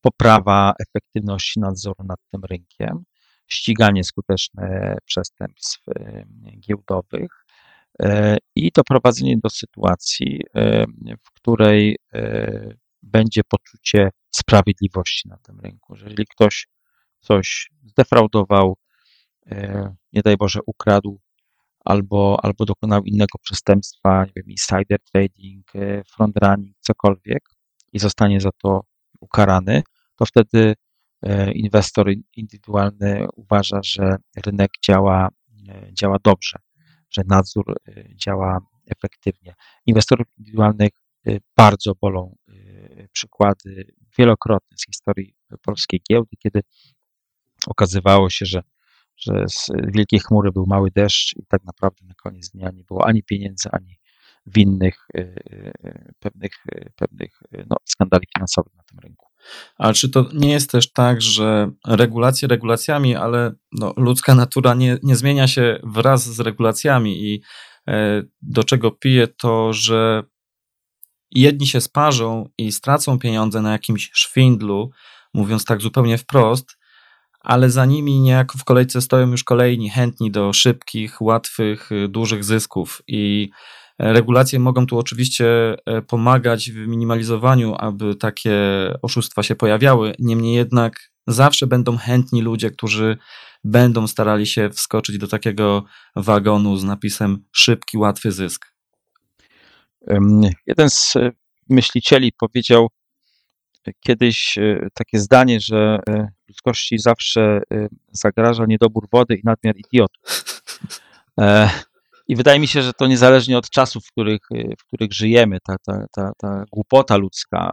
poprawa 0.00 0.74
efektywności 0.80 1.60
nadzoru 1.60 2.04
nad 2.04 2.18
tym 2.30 2.44
rynkiem, 2.44 3.04
ściganie 3.46 4.04
skuteczne 4.04 4.96
przestępstw 5.04 5.80
giełdowych 6.60 7.44
i 8.56 8.70
doprowadzenie 8.74 9.38
do 9.38 9.50
sytuacji, 9.50 10.40
w 11.24 11.32
której 11.32 11.98
będzie 13.02 13.42
poczucie 13.44 14.10
sprawiedliwości 14.30 15.28
na 15.28 15.36
tym 15.36 15.60
rynku. 15.60 15.94
Jeżeli 15.94 16.26
ktoś 16.26 16.68
coś 17.20 17.70
zdefraudował, 17.84 18.76
nie 20.12 20.22
daj 20.22 20.36
Boże, 20.36 20.60
ukradł 20.66 21.20
albo, 21.88 22.38
albo 22.42 22.64
dokonał 22.64 23.04
innego 23.04 23.38
przestępstwa, 23.42 24.24
nie 24.24 24.32
wiem, 24.36 24.46
insider 24.46 24.98
trading, 25.12 25.66
e, 25.74 26.04
front 26.04 26.36
running, 26.42 26.76
cokolwiek 26.80 27.42
i 27.92 27.98
zostanie 27.98 28.40
za 28.40 28.50
to 28.62 28.80
ukarany, 29.20 29.82
to 30.16 30.24
wtedy 30.26 30.74
e, 31.22 31.52
inwestor 31.52 32.12
indywidualny 32.36 33.26
uważa, 33.36 33.80
że 33.84 34.16
rynek 34.46 34.70
działa, 34.86 35.28
działa 35.92 36.16
dobrze, 36.24 36.58
że 37.10 37.22
nadzór 37.28 37.76
działa 38.14 38.58
efektywnie. 38.86 39.54
Inwestorów 39.86 40.26
indywidualnych 40.38 40.90
bardzo 41.56 41.92
bolą 42.00 42.36
przykłady 43.12 43.92
wielokrotne 44.18 44.76
z 44.76 44.86
historii 44.86 45.34
polskiej 45.62 46.00
giełdy, 46.10 46.36
kiedy 46.38 46.60
okazywało 47.66 48.30
się, 48.30 48.46
że, 48.46 48.62
że 49.18 49.44
z 49.48 49.66
wielkiej 49.94 50.20
chmury 50.20 50.52
był 50.52 50.66
mały 50.66 50.90
deszcz 50.90 51.36
i 51.36 51.46
tak 51.48 51.64
naprawdę 51.64 52.04
na 52.06 52.14
koniec 52.14 52.50
dnia 52.50 52.70
nie 52.70 52.84
było 52.84 53.06
ani 53.06 53.22
pieniędzy, 53.22 53.68
ani 53.72 53.98
winnych 54.46 55.06
y, 55.16 55.20
y, 55.84 56.12
pewnych, 56.18 56.52
y, 56.74 56.92
pewnych 56.96 57.40
no, 57.70 57.76
skandali 57.84 58.26
finansowych 58.36 58.74
na 58.74 58.82
tym 58.82 58.98
rynku. 58.98 59.26
Ale 59.76 59.94
czy 59.94 60.08
to 60.08 60.28
nie 60.34 60.50
jest 60.50 60.70
też 60.70 60.92
tak, 60.92 61.22
że 61.22 61.70
regulacje 61.86 62.48
regulacjami, 62.48 63.16
ale 63.16 63.52
no, 63.72 63.94
ludzka 63.96 64.34
natura 64.34 64.74
nie, 64.74 64.98
nie 65.02 65.16
zmienia 65.16 65.48
się 65.48 65.80
wraz 65.82 66.34
z 66.34 66.40
regulacjami 66.40 67.24
i 67.24 67.42
e, 67.88 68.22
do 68.42 68.64
czego 68.64 68.90
pije 68.90 69.28
to, 69.28 69.72
że 69.72 70.22
jedni 71.30 71.66
się 71.66 71.80
sparzą 71.80 72.48
i 72.58 72.72
stracą 72.72 73.18
pieniądze 73.18 73.62
na 73.62 73.72
jakimś 73.72 74.10
szwindlu, 74.12 74.90
mówiąc 75.34 75.64
tak 75.64 75.80
zupełnie 75.80 76.18
wprost, 76.18 76.77
ale 77.40 77.70
za 77.70 77.86
nimi 77.86 78.20
niejako 78.20 78.58
w 78.58 78.64
kolejce 78.64 79.00
stoją 79.00 79.30
już 79.30 79.44
kolejni 79.44 79.90
chętni 79.90 80.30
do 80.30 80.52
szybkich, 80.52 81.22
łatwych, 81.22 81.92
y, 81.92 82.08
dużych 82.08 82.44
zysków 82.44 83.02
i 83.06 83.50
e, 83.98 84.12
regulacje 84.12 84.58
mogą 84.58 84.86
tu 84.86 84.98
oczywiście 84.98 85.76
e, 85.86 86.02
pomagać 86.02 86.70
w 86.70 86.76
minimalizowaniu, 86.76 87.74
aby 87.78 88.14
takie 88.14 88.58
oszustwa 89.02 89.42
się 89.42 89.54
pojawiały. 89.54 90.14
Niemniej 90.18 90.54
jednak 90.54 91.10
zawsze 91.26 91.66
będą 91.66 91.96
chętni 91.96 92.42
ludzie, 92.42 92.70
którzy 92.70 93.16
będą 93.64 94.06
starali 94.06 94.46
się 94.46 94.70
wskoczyć 94.70 95.18
do 95.18 95.28
takiego 95.28 95.84
wagonu 96.16 96.76
z 96.76 96.84
napisem 96.84 97.44
szybki, 97.52 97.98
łatwy 97.98 98.32
zysk. 98.32 98.72
Jeden 100.66 100.90
z 100.90 101.16
e, 101.16 101.30
myślicieli 101.70 102.32
powiedział 102.32 102.88
kiedyś 104.00 104.58
takie 104.94 105.18
zdanie, 105.18 105.60
że 105.60 105.98
ludzkości 106.48 106.98
zawsze 106.98 107.60
y, 107.72 107.88
zagraża 108.12 108.64
niedobór 108.66 109.08
wody 109.12 109.34
i 109.34 109.40
nadmiar 109.44 109.76
idiotów. 109.76 110.44
E, 111.40 111.70
I 112.28 112.36
wydaje 112.36 112.60
mi 112.60 112.68
się, 112.68 112.82
że 112.82 112.92
to 112.92 113.06
niezależnie 113.06 113.58
od 113.58 113.70
czasów, 113.70 114.04
w 114.06 114.12
których, 114.12 114.40
w 114.78 114.84
których 114.86 115.12
żyjemy, 115.12 115.58
ta, 115.66 115.76
ta, 115.86 116.06
ta, 116.12 116.32
ta 116.38 116.64
głupota 116.72 117.16
ludzka, 117.16 117.72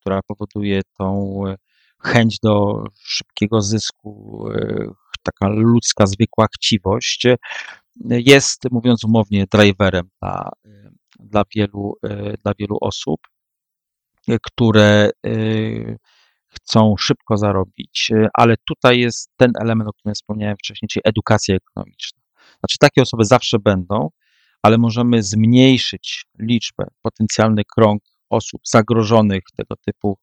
która 0.00 0.20
powoduje 0.22 0.80
tą 0.98 1.42
chęć 2.02 2.38
do 2.42 2.84
szybkiego 3.02 3.60
zysku, 3.60 4.44
taka 5.22 5.48
ludzka 5.48 6.06
zwykła 6.06 6.46
chciwość, 6.54 7.26
jest, 8.04 8.70
mówiąc 8.70 9.04
umownie, 9.04 9.46
driverem 9.52 10.08
dla, 10.20 10.50
dla, 11.20 11.42
wielu, 11.56 11.94
dla 12.44 12.52
wielu 12.58 12.78
osób, 12.80 13.20
które 14.42 15.10
chcą 16.50 16.94
szybko 16.98 17.36
zarobić, 17.36 18.10
e, 18.14 18.28
ale 18.34 18.54
tutaj 18.68 18.98
jest 18.98 19.30
ten 19.36 19.52
element, 19.62 19.90
o 19.90 19.92
którym 19.92 20.14
wspomniałem 20.14 20.56
wcześniej, 20.56 20.88
czyli 20.88 21.02
edukacja 21.04 21.56
ekonomiczna. 21.56 22.20
Znaczy, 22.60 22.76
takie 22.80 23.02
osoby 23.02 23.24
zawsze 23.24 23.58
będą, 23.58 24.08
ale 24.62 24.78
możemy 24.78 25.22
zmniejszyć 25.22 26.24
liczbę, 26.38 26.84
potencjalny 27.02 27.62
krąg 27.76 28.02
osób 28.30 28.60
zagrożonych 28.66 29.42
tego 29.56 29.74
typu, 29.86 30.18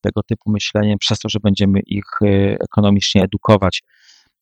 tego 0.00 0.22
typu 0.22 0.50
myśleniem, 0.50 0.98
przez 0.98 1.18
to, 1.18 1.28
że 1.28 1.38
będziemy 1.42 1.80
ich 1.86 2.22
e, 2.22 2.26
ekonomicznie 2.60 3.22
edukować. 3.22 3.82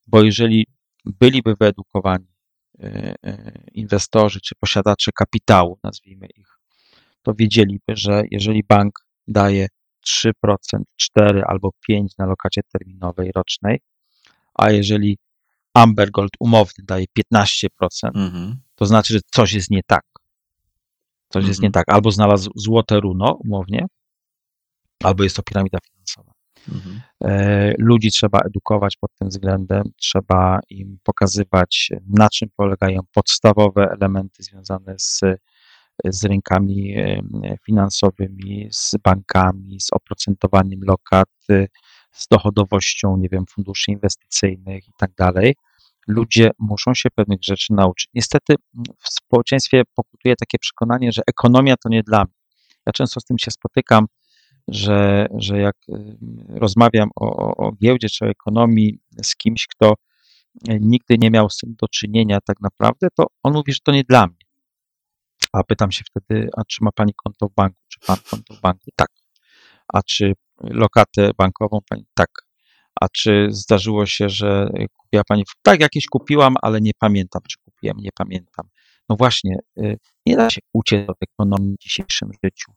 Bo 0.07 0.23
jeżeli 0.23 0.67
byliby 1.05 1.55
wyedukowani 1.61 2.37
inwestorzy 3.73 4.41
czy 4.41 4.55
posiadacze 4.55 5.13
kapitału, 5.13 5.79
nazwijmy 5.83 6.27
ich, 6.27 6.56
to 7.27 7.35
wiedzieliby, 7.35 7.97
że 7.97 8.23
jeżeli 8.31 8.63
bank 8.69 9.07
daje 9.29 9.69
3%, 10.07 10.33
4 10.97 11.43
albo 11.45 11.71
5 11.87 12.17
na 12.19 12.27
lokacie 12.27 12.61
terminowej 12.73 13.33
rocznej, 13.35 13.81
a 14.55 14.71
jeżeli 14.71 15.19
Amber 15.75 16.11
Gold 16.11 16.31
umowny 16.41 16.85
daje 16.85 17.07
15%, 17.35 17.69
mhm. 18.05 18.57
to 18.75 18.87
znaczy, 18.87 19.15
że 19.15 19.21
coś 19.33 19.53
jest 19.53 19.71
nie 19.71 19.81
tak. 19.87 20.05
Coś 21.29 21.41
mhm. 21.41 21.49
jest 21.49 21.61
nie 21.63 21.69
mhm. 21.69 21.85
tak. 21.85 21.95
Albo 21.95 22.11
znalazł 22.11 22.51
złote 22.57 23.01
runo 23.01 23.39
umownie, 23.45 23.87
albo 25.05 25.25
jest 25.25 25.37
to 25.37 25.43
piramida 25.43 25.79
finansowa. 25.91 26.33
Mhm. 26.69 27.01
E, 27.25 27.73
ludzi 27.79 28.11
trzeba 28.11 28.41
edukować 28.41 28.97
pod 28.97 29.11
tym 29.19 29.29
względem, 29.29 29.83
trzeba 29.97 30.61
im 30.71 30.99
pokazywać, 31.03 31.91
na 32.09 32.29
czym 32.29 32.49
polegają 32.57 33.01
podstawowe 33.15 33.91
elementy 33.91 34.43
związane 34.43 34.95
z 34.99 35.21
z 36.05 36.25
rynkami 36.25 36.95
finansowymi, 37.67 38.69
z 38.73 38.95
bankami, 39.05 39.81
z 39.81 39.93
oprocentowaniem 39.93 40.81
lokat, 40.83 41.29
z 42.13 42.29
dochodowością, 42.31 43.17
nie 43.17 43.29
wiem, 43.29 43.45
funduszy 43.51 43.91
inwestycyjnych 43.91 44.89
i 44.89 44.93
tak 44.99 45.11
dalej. 45.19 45.55
Ludzie 46.09 46.51
muszą 46.59 46.95
się 46.95 47.09
pewnych 47.15 47.39
rzeczy 47.43 47.73
nauczyć. 47.73 48.09
Niestety 48.15 48.55
w 48.99 49.09
społeczeństwie 49.09 49.83
pokutuje 49.95 50.37
takie 50.37 50.59
przekonanie, 50.59 51.13
że 51.13 51.23
ekonomia 51.27 51.75
to 51.77 51.89
nie 51.89 52.03
dla 52.03 52.25
mnie. 52.25 52.35
Ja 52.87 52.93
często 52.93 53.21
z 53.21 53.25
tym 53.25 53.39
się 53.39 53.51
spotykam, 53.51 54.07
że, 54.69 55.27
że 55.35 55.59
jak 55.59 55.77
rozmawiam 56.49 57.09
o, 57.17 57.37
o, 57.37 57.57
o 57.57 57.73
giełdzie 57.73 58.09
czy 58.09 58.25
o 58.25 58.29
ekonomii 58.29 58.99
z 59.23 59.37
kimś, 59.37 59.67
kto 59.67 59.95
nigdy 60.81 61.19
nie 61.19 61.31
miał 61.31 61.51
z 61.51 61.57
tym 61.57 61.75
do 61.81 61.89
czynienia 61.89 62.39
tak 62.41 62.61
naprawdę, 62.61 63.09
to 63.15 63.27
on 63.43 63.53
mówi, 63.53 63.73
że 63.73 63.79
to 63.85 63.93
nie 63.93 64.05
dla 64.05 64.27
mnie. 64.27 64.36
A 65.57 65.65
pytam 65.65 65.93
się 65.93 66.05
wtedy, 66.11 66.49
a 66.57 66.65
czy 66.65 66.85
ma 66.85 66.93
pani 66.93 67.13
konto 67.25 67.49
w 67.49 67.55
banku? 67.55 67.81
Czy 67.89 67.99
pan 68.07 68.17
konto 68.31 68.55
w 68.55 68.61
banku? 68.61 68.91
Tak. 68.97 69.09
A 69.95 70.03
czy 70.03 70.33
lokatę 70.63 71.31
bankową? 71.39 71.79
Pani? 71.89 72.07
Tak. 72.15 72.31
A 73.01 73.09
czy 73.09 73.49
zdarzyło 73.51 74.07
się, 74.07 74.29
że 74.29 74.71
kupiła 74.97 75.25
pani? 75.25 75.45
Tak, 75.63 75.81
jakieś 75.81 76.07
kupiłam, 76.07 76.55
ale 76.63 76.81
nie 76.81 76.91
pamiętam, 76.99 77.43
czy 77.49 77.59
kupiłem, 77.65 77.97
nie 77.99 78.11
pamiętam. 78.15 78.69
No 79.09 79.17
właśnie, 79.17 79.59
y, 79.79 79.99
nie 80.27 80.37
da 80.37 80.51
się 80.51 80.61
uciec 80.73 81.09
od 81.09 81.17
ekonomii 81.21 81.75
w 81.75 81.83
dzisiejszym 81.83 82.31
życiu. 82.45 82.73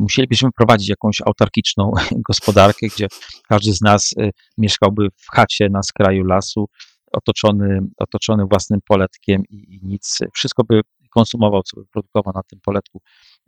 Musielibyśmy 0.00 0.52
prowadzić 0.56 0.88
jakąś 0.88 1.20
autarkiczną 1.26 1.92
gospodarkę, 2.28 2.86
gdzie 2.86 3.06
każdy 3.48 3.72
z 3.72 3.80
nas 3.80 4.12
y, 4.12 4.30
mieszkałby 4.58 5.08
w 5.16 5.30
chacie 5.30 5.68
na 5.70 5.82
skraju 5.82 6.24
lasu, 6.24 6.68
otoczony, 7.12 7.80
otoczony 7.98 8.44
własnym 8.50 8.80
poletkiem 8.88 9.42
i, 9.48 9.74
i 9.74 9.80
nic. 9.82 10.18
Wszystko 10.34 10.64
by 10.64 10.80
konsumował, 11.14 11.62
co 11.62 11.80
wyprodukował 11.80 12.32
na 12.34 12.42
tym 12.42 12.60
poletku. 12.60 13.00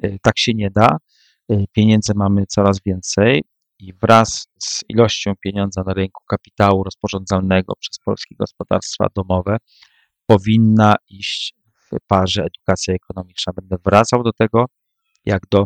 E, 0.03 0.19
tak 0.19 0.39
się 0.39 0.53
nie 0.55 0.71
da. 0.71 0.97
E, 1.49 1.65
pieniędzy 1.73 2.13
mamy 2.17 2.47
coraz 2.47 2.81
więcej 2.87 3.43
i 3.79 3.95
wraz 3.95 4.47
z 4.63 4.85
ilością 4.89 5.33
pieniądza 5.41 5.83
na 5.87 5.95
rynku 5.95 6.25
kapitału 6.29 6.85
rozporządzalnego 6.85 7.73
przez 7.81 7.99
polskie 8.05 8.35
gospodarstwa 8.39 9.07
domowe 9.15 9.57
powinna 10.27 10.95
iść 11.09 11.55
w 11.75 11.97
parze 12.07 12.45
edukacja 12.45 12.95
ekonomiczna. 12.95 13.53
Będę 13.57 13.77
wracał 13.85 14.23
do 14.23 14.33
tego 14.33 14.65
jak 15.25 15.43
do, 15.51 15.65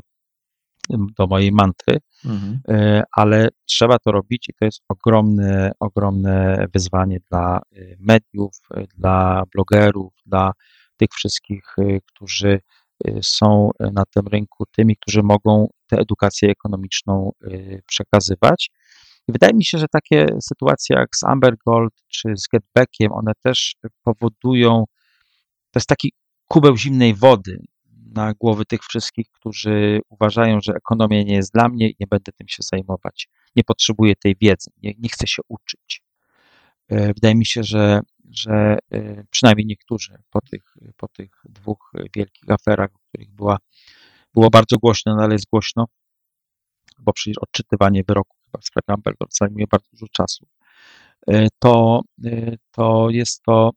do 1.19 1.27
mojej 1.27 1.53
mantry, 1.53 1.99
mhm. 2.25 2.61
E, 2.69 3.03
ale 3.13 3.49
trzeba 3.65 3.99
to 3.99 4.13
robić 4.13 4.49
i 4.49 4.53
to 4.53 4.65
jest 4.65 4.81
ogromne, 4.89 5.73
ogromne 5.81 6.67
wyzwanie 6.75 7.19
dla 7.31 7.61
mediów, 7.99 8.53
dla 8.97 9.43
blogerów, 9.55 10.13
dla 10.27 10.53
tych 10.99 11.11
wszystkich, 11.13 11.65
y, 11.79 12.01
którzy 12.07 12.61
y, 13.09 13.21
są 13.23 13.71
na 13.93 14.05
tym 14.05 14.27
rynku, 14.27 14.65
tymi, 14.77 14.97
którzy 14.97 15.23
mogą 15.23 15.69
tę 15.87 15.97
edukację 15.99 16.51
ekonomiczną 16.51 17.33
y, 17.45 17.83
przekazywać. 17.87 18.71
I 19.29 19.33
wydaje 19.33 19.55
mi 19.55 19.65
się, 19.65 19.79
że 19.79 19.87
takie 19.89 20.27
sytuacje 20.41 20.97
jak 20.97 21.17
z 21.17 21.25
Amber 21.25 21.57
Gold 21.67 21.93
czy 22.09 22.29
z 22.37 22.49
Getbackiem, 22.53 23.13
one 23.13 23.33
też 23.43 23.77
powodują 24.03 24.85
to 25.71 25.79
jest 25.81 25.89
taki 25.89 26.13
kubeł 26.49 26.77
zimnej 26.77 27.15
wody 27.15 27.59
na 28.15 28.35
głowy 28.35 28.65
tych 28.65 28.81
wszystkich, 28.83 29.27
którzy 29.31 30.01
uważają, 30.09 30.59
że 30.63 30.73
ekonomia 30.73 31.23
nie 31.23 31.35
jest 31.35 31.53
dla 31.53 31.69
mnie 31.69 31.91
i 31.91 31.97
nie 32.01 32.07
będę 32.07 32.33
tym 32.33 32.49
się 32.49 32.63
zajmować. 32.63 33.29
Nie 33.57 33.65
potrzebuję 33.65 34.17
tej 34.17 34.37
wiedzy, 34.41 34.71
nie, 34.83 34.95
nie 34.99 35.09
chcę 35.09 35.27
się 35.27 35.43
uczyć. 35.49 36.03
E, 36.89 37.07
wydaje 37.15 37.35
mi 37.35 37.47
się, 37.47 37.63
że, 37.63 38.01
że 38.31 38.79
e, 38.93 39.25
przynajmniej 39.31 39.67
niektórzy 39.67 40.19
po 40.31 40.41
tych, 40.41 40.75
po 40.97 41.09
tych 41.09 41.43
dwóch 41.45 41.93
wielkich 42.17 42.51
aferach, 42.51 42.91
o 42.95 42.99
których 43.09 43.31
była, 43.31 43.59
było 44.35 44.51
bardzo 44.51 44.77
głośno, 44.79 45.17
no 45.17 45.23
ale 45.23 45.35
jest 45.35 45.51
głośno, 45.53 45.87
bo 46.99 47.13
przecież 47.13 47.39
odczytywanie 47.39 48.05
wyroku 48.09 48.37
chyba 48.45 48.63
sprawie 48.63 48.85
Amber 48.87 49.15
zajmuje 49.31 49.67
bardzo 49.71 49.89
dużo 49.93 50.07
czasu, 50.13 50.47
e, 51.29 51.47
to, 51.59 52.03
to 52.71 53.11
jest 53.11 53.43
to 53.43 53.71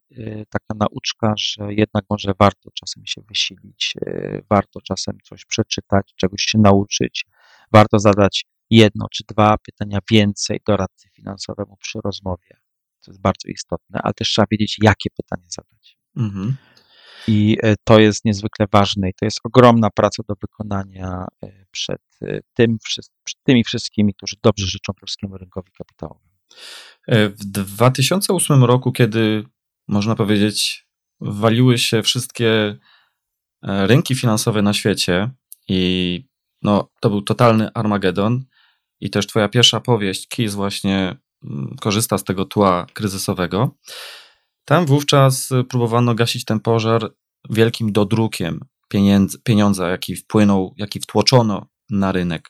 taka 0.49 0.75
nauczka, 0.75 1.33
że 1.37 1.73
jednak 1.73 2.05
może 2.09 2.31
warto 2.39 2.69
czasem 2.73 3.03
się 3.05 3.21
wysilić, 3.21 3.93
warto 4.49 4.81
czasem 4.81 5.17
coś 5.23 5.45
przeczytać, 5.45 6.13
czegoś 6.15 6.41
się 6.41 6.57
nauczyć, 6.57 7.25
warto 7.71 7.99
zadać 7.99 8.45
jedno 8.69 9.05
czy 9.11 9.23
dwa 9.27 9.57
pytania 9.57 9.99
więcej 10.11 10.59
doradcy 10.65 11.09
finansowemu 11.09 11.77
przy 11.77 11.99
rozmowie 12.03 12.60
to 13.01 13.11
jest 13.11 13.21
bardzo 13.21 13.47
istotne, 13.47 13.99
ale 14.03 14.13
też 14.13 14.29
trzeba 14.29 14.45
wiedzieć, 14.51 14.77
jakie 14.81 15.09
pytanie 15.17 15.47
zadać. 15.49 15.97
Mhm. 16.17 16.55
I 17.27 17.57
e, 17.63 17.75
to 17.83 17.99
jest 17.99 18.25
niezwykle 18.25 18.65
ważne 18.71 19.09
i 19.09 19.13
to 19.13 19.25
jest 19.25 19.39
ogromna 19.43 19.89
praca 19.89 20.23
do 20.27 20.35
wykonania 20.41 21.25
e, 21.43 21.65
przed, 21.71 22.01
e, 22.21 22.39
tym, 22.53 22.77
przed 22.83 23.05
tymi 23.43 23.63
wszystkimi, 23.63 24.13
którzy 24.13 24.35
dobrze 24.43 24.67
życzą 24.67 24.93
polskiemu 24.93 25.37
rynkowi 25.37 25.71
kapitałowemu. 25.77 26.31
W 27.07 27.45
2008 27.45 28.63
roku, 28.63 28.91
kiedy 28.91 29.43
można 29.87 30.15
powiedzieć, 30.15 30.87
waliły 31.19 31.77
się 31.77 32.03
wszystkie 32.03 32.77
rynki 33.63 34.15
finansowe 34.15 34.61
na 34.61 34.73
świecie 34.73 35.31
i 35.67 36.23
no, 36.61 36.91
to 37.01 37.09
był 37.09 37.21
totalny 37.21 37.73
Armagedon 37.73 38.45
i 38.99 39.09
też 39.09 39.27
twoja 39.27 39.49
pierwsza 39.49 39.79
powieść, 39.79 40.27
Keys 40.27 40.55
właśnie 40.55 41.15
korzysta 41.81 42.17
z 42.17 42.23
tego 42.23 42.45
tła 42.45 42.85
kryzysowego. 42.93 43.75
Tam 44.65 44.85
wówczas 44.85 45.49
próbowano 45.69 46.15
gasić 46.15 46.45
ten 46.45 46.59
pożar 46.59 47.13
wielkim 47.49 47.91
dodrukiem 47.91 48.59
pieniędzy, 48.89 49.39
pieniądza, 49.43 49.89
jaki 49.89 50.15
wpłynął, 50.15 50.73
jaki 50.77 50.99
wtłoczono 50.99 51.67
na 51.89 52.11
rynek. 52.11 52.49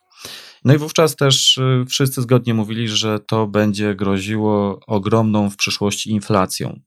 No 0.65 0.73
i 0.73 0.77
wówczas 0.77 1.15
też 1.15 1.57
y, 1.57 1.85
wszyscy 1.89 2.21
zgodnie 2.21 2.53
mówili, 2.53 2.87
że 2.87 3.19
to 3.19 3.47
będzie 3.47 3.95
groziło 3.95 4.79
ogromną 4.87 5.49
w 5.49 5.57
przyszłości 5.57 6.11
inflacją. 6.11 6.79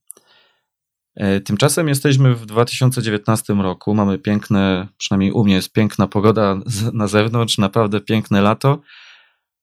E, 1.17 1.41
tymczasem 1.41 1.89
jesteśmy 1.89 2.35
w 2.35 2.47
2019 2.47 3.55
roku, 3.55 3.95
mamy 3.95 4.19
piękne, 4.19 4.89
przynajmniej 4.97 5.33
u 5.33 5.45
mnie 5.45 5.55
jest 5.55 5.73
piękna 5.73 6.07
pogoda 6.07 6.61
na 6.93 7.07
zewnątrz, 7.07 7.59
naprawdę 7.59 8.01
piękne 8.01 8.43
lato 8.43 8.81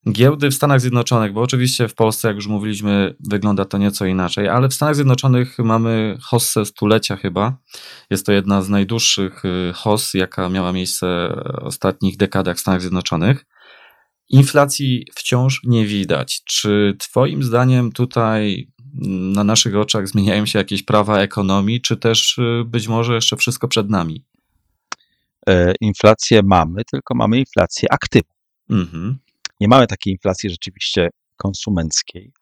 Giełdy 0.09 0.51
w 0.51 0.53
Stanach 0.53 0.81
Zjednoczonych, 0.81 1.33
bo 1.33 1.41
oczywiście 1.41 1.87
w 1.87 1.95
Polsce, 1.95 2.27
jak 2.27 2.35
już 2.35 2.47
mówiliśmy, 2.47 3.15
wygląda 3.29 3.65
to 3.65 3.77
nieco 3.77 4.05
inaczej, 4.05 4.47
ale 4.47 4.69
w 4.69 4.73
Stanach 4.73 4.95
Zjednoczonych 4.95 5.59
mamy 5.59 6.17
hossę 6.21 6.65
stulecia 6.65 7.15
chyba. 7.15 7.57
Jest 8.09 8.25
to 8.25 8.31
jedna 8.31 8.61
z 8.61 8.69
najdłuższych 8.69 9.45
y, 9.45 9.73
hoss, 9.73 10.13
jaka 10.13 10.49
miała 10.49 10.73
miejsce 10.73 11.05
w 11.61 11.65
ostatnich 11.65 12.17
dekadach 12.17 12.57
w 12.57 12.59
Stanach 12.59 12.81
Zjednoczonych. 12.81 13.45
Inflacji 14.29 15.05
wciąż 15.15 15.61
nie 15.63 15.85
widać. 15.85 16.41
Czy 16.45 16.95
Twoim 16.99 17.43
zdaniem 17.43 17.91
tutaj 17.91 18.67
mm, 19.01 19.31
na 19.31 19.43
naszych 19.43 19.75
oczach 19.75 20.07
zmieniają 20.07 20.45
się 20.45 20.59
jakieś 20.59 20.83
prawa 20.83 21.19
ekonomii, 21.19 21.81
czy 21.81 21.97
też 21.97 22.37
y, 22.37 22.63
być 22.65 22.87
może 22.87 23.15
jeszcze 23.15 23.37
wszystko 23.37 23.67
przed 23.67 23.89
nami? 23.89 24.25
E, 25.47 25.73
inflację 25.81 26.41
mamy, 26.43 26.81
tylko 26.91 27.15
mamy 27.15 27.39
inflację 27.39 27.93
aktywną. 27.93 28.33
Mhm 28.69 29.19
nie 29.61 29.67
mamy 29.67 29.87
takiej 29.87 30.13
inflacji 30.13 30.49
rzeczywiście 30.49 31.09
konsumenckiej. 31.37 32.33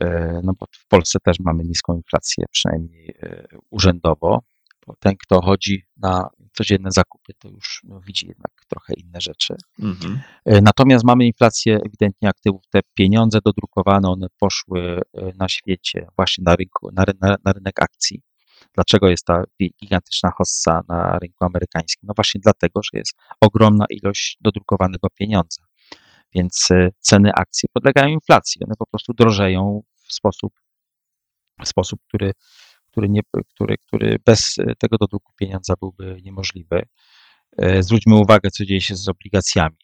E, 0.00 0.40
no 0.44 0.52
bo 0.60 0.66
w 0.72 0.88
Polsce 0.88 1.18
też 1.24 1.36
mamy 1.40 1.64
niską 1.64 1.96
inflację, 1.96 2.44
przynajmniej 2.50 3.14
e, 3.22 3.46
urzędowo. 3.70 4.42
Bo 4.86 4.94
ten, 5.00 5.14
kto 5.16 5.42
chodzi 5.42 5.82
na 5.96 6.28
codzienne 6.52 6.90
zakupy, 6.92 7.32
to 7.38 7.48
już 7.48 7.80
no, 7.84 8.00
widzi 8.00 8.26
jednak 8.26 8.52
trochę 8.68 8.94
inne 8.94 9.20
rzeczy. 9.20 9.54
Mhm. 9.78 10.20
E, 10.44 10.60
natomiast 10.60 11.04
mamy 11.04 11.26
inflację 11.26 11.76
ewidentnie 11.86 12.28
aktywów. 12.28 12.62
Te 12.70 12.80
pieniądze 12.94 13.38
dodrukowane, 13.44 14.08
one 14.08 14.26
poszły 14.38 15.00
na 15.38 15.48
świecie, 15.48 16.06
właśnie 16.16 16.44
na, 16.44 16.56
rynku, 16.56 16.90
na, 16.92 17.04
na, 17.20 17.36
na 17.44 17.52
rynek 17.52 17.82
akcji. 17.82 18.22
Dlaczego 18.74 19.08
jest 19.08 19.24
ta 19.24 19.42
gigantyczna 19.82 20.30
hossa 20.30 20.82
na 20.88 21.18
rynku 21.18 21.44
amerykańskim? 21.44 22.06
No 22.06 22.14
właśnie 22.16 22.40
dlatego, 22.44 22.80
że 22.82 22.98
jest 22.98 23.14
ogromna 23.40 23.84
ilość 23.90 24.38
dodrukowanego 24.40 25.08
pieniądza 25.18 25.62
więc 26.34 26.68
e, 26.70 26.88
ceny 27.00 27.30
akcji 27.34 27.68
podlegają 27.72 28.08
inflacji. 28.08 28.60
One 28.64 28.74
po 28.78 28.86
prostu 28.86 29.12
drożeją 29.12 29.82
w 30.08 30.12
sposób, 30.12 30.52
w 31.64 31.68
sposób 31.68 32.00
który, 32.08 32.32
który, 32.90 33.08
nie, 33.08 33.20
który, 33.54 33.78
który 33.78 34.18
bez 34.26 34.58
e, 34.58 34.74
tego 34.78 34.96
dodruku 34.98 35.32
pieniądza 35.36 35.74
byłby 35.80 36.20
niemożliwy. 36.22 36.82
E, 37.58 37.82
zwróćmy 37.82 38.14
uwagę, 38.14 38.50
co 38.50 38.64
dzieje 38.64 38.80
się 38.80 38.96
z 38.96 39.08
obligacjami. 39.08 39.76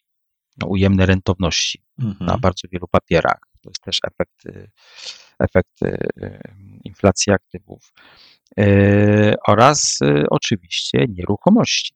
No, 0.57 0.67
ujemne 0.67 1.05
rentowności 1.05 1.83
mhm. 1.99 2.25
na 2.25 2.37
bardzo 2.37 2.67
wielu 2.71 2.87
papierach. 2.87 3.39
To 3.61 3.69
jest 3.69 3.83
też 3.83 3.99
efekt, 4.03 4.43
efekt 5.39 5.79
inflacji 6.83 7.33
aktywów. 7.33 7.93
Oraz 9.47 9.99
oczywiście 10.29 11.05
nieruchomości. 11.09 11.93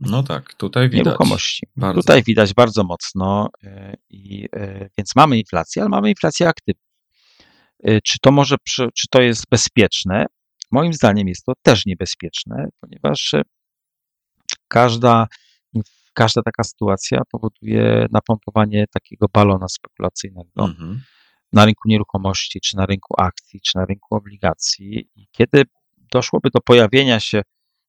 No 0.00 0.22
tak, 0.22 0.54
tutaj 0.54 0.90
widać. 0.90 1.06
Nieruchomości. 1.06 1.66
Bardzo. 1.76 2.00
Tutaj 2.00 2.22
widać 2.22 2.54
bardzo 2.54 2.84
mocno, 2.84 3.48
e, 3.64 3.94
i, 4.10 4.48
e, 4.52 4.88
więc 4.98 5.16
mamy 5.16 5.38
inflację, 5.38 5.82
ale 5.82 5.88
mamy 5.88 6.10
inflację 6.10 6.48
aktywną. 6.48 6.82
E, 7.82 8.00
czy 8.00 8.18
to 8.22 8.32
może, 8.32 8.56
czy 8.94 9.08
to 9.10 9.22
jest 9.22 9.44
bezpieczne? 9.50 10.26
Moim 10.70 10.92
zdaniem 10.92 11.28
jest 11.28 11.44
to 11.44 11.52
też 11.62 11.86
niebezpieczne, 11.86 12.68
ponieważ 12.80 13.34
każda, 14.68 15.26
każda 16.14 16.42
taka 16.42 16.64
sytuacja 16.64 17.22
powoduje 17.30 18.06
napompowanie 18.10 18.84
takiego 18.94 19.26
balona 19.32 19.68
spekulacyjnego 19.68 20.64
mhm. 20.64 21.02
na 21.52 21.64
rynku 21.64 21.88
nieruchomości, 21.88 22.60
czy 22.60 22.76
na 22.76 22.86
rynku 22.86 23.14
akcji, 23.18 23.60
czy 23.60 23.78
na 23.78 23.84
rynku 23.84 24.14
obligacji. 24.14 25.10
I 25.14 25.26
kiedy 25.32 25.62
doszłoby 26.12 26.50
do 26.50 26.60
pojawienia 26.60 27.20
się 27.20 27.42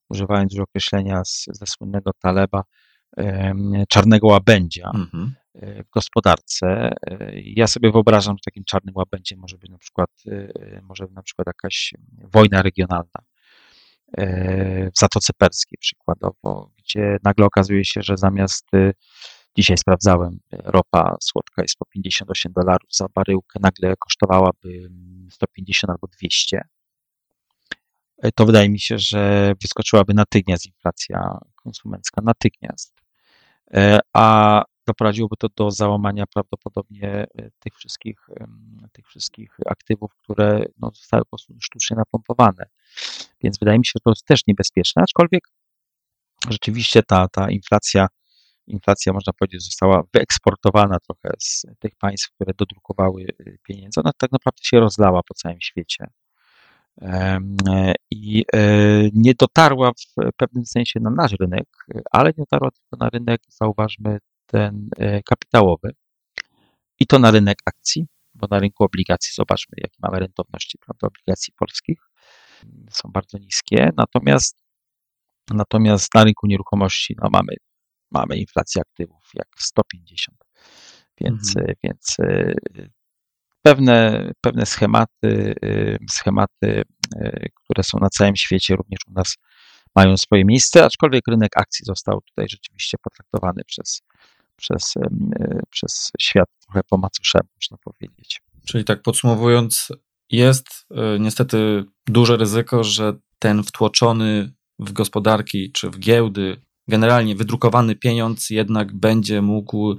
używając 0.10 0.54
już 0.54 0.62
określenia 0.62 1.26
z, 1.26 1.46
ze 1.52 1.66
słynnego 1.66 2.12
Taleba, 2.20 2.64
czarnego 3.90 4.28
łabędzia 4.28 4.92
mhm. 4.96 5.36
E, 5.62 5.84
w 5.84 5.90
gospodarce. 5.90 6.68
E, 6.68 7.32
ja 7.36 7.68
sobie 7.68 7.92
wyobrażam, 7.92 8.36
że 8.36 8.42
takim 8.46 8.64
czarnym 8.64 8.96
łabędziem 8.96 9.40
może 9.40 9.58
być 9.58 9.70
na 9.70 9.78
przykład, 9.78 10.10
e, 10.28 10.82
może 10.82 11.06
być 11.06 11.16
na 11.16 11.22
przykład 11.22 11.48
jakaś 11.48 11.94
wojna 12.34 12.62
regionalna 12.62 13.22
w 14.96 15.00
Zatoce 15.00 15.34
Perskiej 15.38 15.78
przykładowo, 15.80 16.72
gdzie 16.78 17.18
nagle 17.24 17.46
okazuje 17.46 17.86
się, 17.86 18.02
że 18.02 18.18
zamiast 18.18 18.66
dzisiaj 19.58 19.78
sprawdzałem, 19.78 20.40
ropa 20.52 21.16
słodka 21.22 21.62
jest 21.62 21.76
po 21.78 21.86
58 21.86 22.52
dolarów 22.56 22.90
za 22.92 23.06
baryłkę, 23.16 23.60
nagle 23.62 23.94
kosztowałaby 24.00 24.90
150 25.30 25.90
albo 25.90 26.08
200 26.08 26.58
E, 26.58 26.77
to 28.36 28.46
wydaje 28.46 28.70
mi 28.70 28.80
się, 28.80 29.00
że 29.00 29.54
wyskoczyłaby 29.62 30.14
natychmiast 30.14 30.66
inflacja 30.66 31.40
konsumencka, 31.56 32.22
natychmiast. 32.22 32.94
E, 33.74 34.00
a 34.14 34.64
doprowadziłoby 34.88 35.36
to 35.40 35.48
do 35.56 35.72
załamania 35.72 36.26
prawdopodobnie 36.34 37.10
e, 37.10 37.50
tych 37.60 37.76
wszystkich, 37.76 38.28
tych 38.92 39.08
wszystkich 39.08 39.58
aktywów, 39.66 40.12
które 40.16 40.66
no, 40.78 40.92
zostały 40.94 41.24
po 41.24 41.30
prostu 41.30 41.54
sztucznie 41.62 41.98
napompowane. 41.98 42.66
Więc 43.44 43.60
wydaje 43.60 43.80
mi 43.80 43.86
się, 43.86 43.92
że 43.96 44.00
to 44.04 44.10
jest 44.12 44.26
też 44.26 44.42
niebezpieczne, 44.48 45.04
aczkolwiek 45.04 45.48
rzeczywiście 46.50 47.04
ta, 47.04 47.28
ta 47.28 47.52
inflacja, 47.52 48.08
inflacja, 48.68 49.14
można 49.14 49.34
powiedzieć, 49.34 49.64
została 49.64 50.04
wyeksportowana 50.14 50.98
trochę 51.00 51.36
z 51.40 51.66
tych 51.80 51.96
państw, 51.96 52.32
które 52.32 52.54
dodrukowały 52.58 53.26
pieniądze. 53.68 54.02
Ona 54.02 54.12
tak 54.18 54.32
naprawdę 54.32 54.60
się 54.64 54.80
rozlała 54.80 55.22
po 55.24 55.34
całym 55.34 55.62
świecie 55.62 56.08
i 58.12 58.46
e, 58.54 58.64
nie 59.14 59.34
dotarła 59.34 59.92
w 59.92 60.32
pewnym 60.38 60.66
sensie 60.66 61.00
na 61.00 61.10
nasz 61.10 61.32
rynek, 61.40 61.68
ale 62.12 62.30
nie 62.30 62.44
dotarła 62.44 62.72
tylko 62.72 63.06
na 63.06 63.10
rynek, 63.10 63.42
zauważmy, 63.48 64.20
ten 64.46 64.90
e, 64.98 65.24
kapitałowy. 65.24 65.92
I 67.00 67.08
to 67.08 67.20
na 67.20 67.32
rynek 67.32 67.58
akcji, 67.66 68.08
bo 68.36 68.48
na 68.52 68.60
rynku 68.60 68.84
obligacji 68.84 69.34
zobaczmy, 69.36 69.74
jakie 69.78 69.98
mamy 70.02 70.20
rentowności 70.20 70.78
prawda, 70.78 71.08
obligacji 71.08 71.54
polskich, 71.54 72.00
są 72.90 73.10
bardzo 73.12 73.38
niskie, 73.38 73.90
natomiast 73.98 74.68
natomiast 75.54 76.14
na 76.14 76.24
rynku 76.24 76.48
nieruchomości 76.48 77.16
no, 77.22 77.30
mamy, 77.32 77.54
mamy 78.12 78.38
inflację 78.38 78.82
aktywów 78.82 79.32
jak 79.34 79.48
150, 79.58 80.38
więc, 81.22 81.58
mhm. 81.58 81.76
więc 81.84 82.16
e, 82.20 82.54
pewne, 83.68 84.32
pewne 84.42 84.66
schematy, 84.66 85.56
schematy, 86.12 86.84
które 87.56 87.84
są 87.84 87.98
na 88.02 88.10
całym 88.10 88.36
świecie, 88.36 88.76
również 88.76 89.00
u 89.08 89.14
nas 89.14 89.38
mają 89.96 90.18
swoje 90.18 90.46
miejsce, 90.46 90.86
aczkolwiek 90.86 91.28
rynek 91.28 91.52
akcji 91.58 91.86
został 91.86 92.22
tutaj 92.22 92.46
rzeczywiście 92.50 92.98
potraktowany 93.02 93.64
przez, 93.66 94.02
przez, 94.56 94.94
przez 95.70 96.12
świat 96.20 96.50
trochę 96.66 96.82
po 96.90 96.98
macoszemu, 96.98 97.50
można 97.56 97.78
powiedzieć. 97.78 98.42
Czyli 98.68 98.84
tak 98.84 99.02
podsumowując, 99.02 99.92
jest 100.32 100.88
niestety 101.20 101.86
duże 102.06 102.38
ryzyko, 102.38 102.84
że 102.84 103.14
ten 103.40 103.64
wtłoczony 103.64 104.54
w 104.80 104.92
gospodarki 104.92 105.72
czy 105.72 105.90
w 105.90 106.00
giełdy, 106.00 106.62
generalnie 106.88 107.36
wydrukowany 107.36 107.96
pieniądz 107.96 108.50
jednak 108.50 108.94
będzie 108.94 109.42
mógł, 109.42 109.98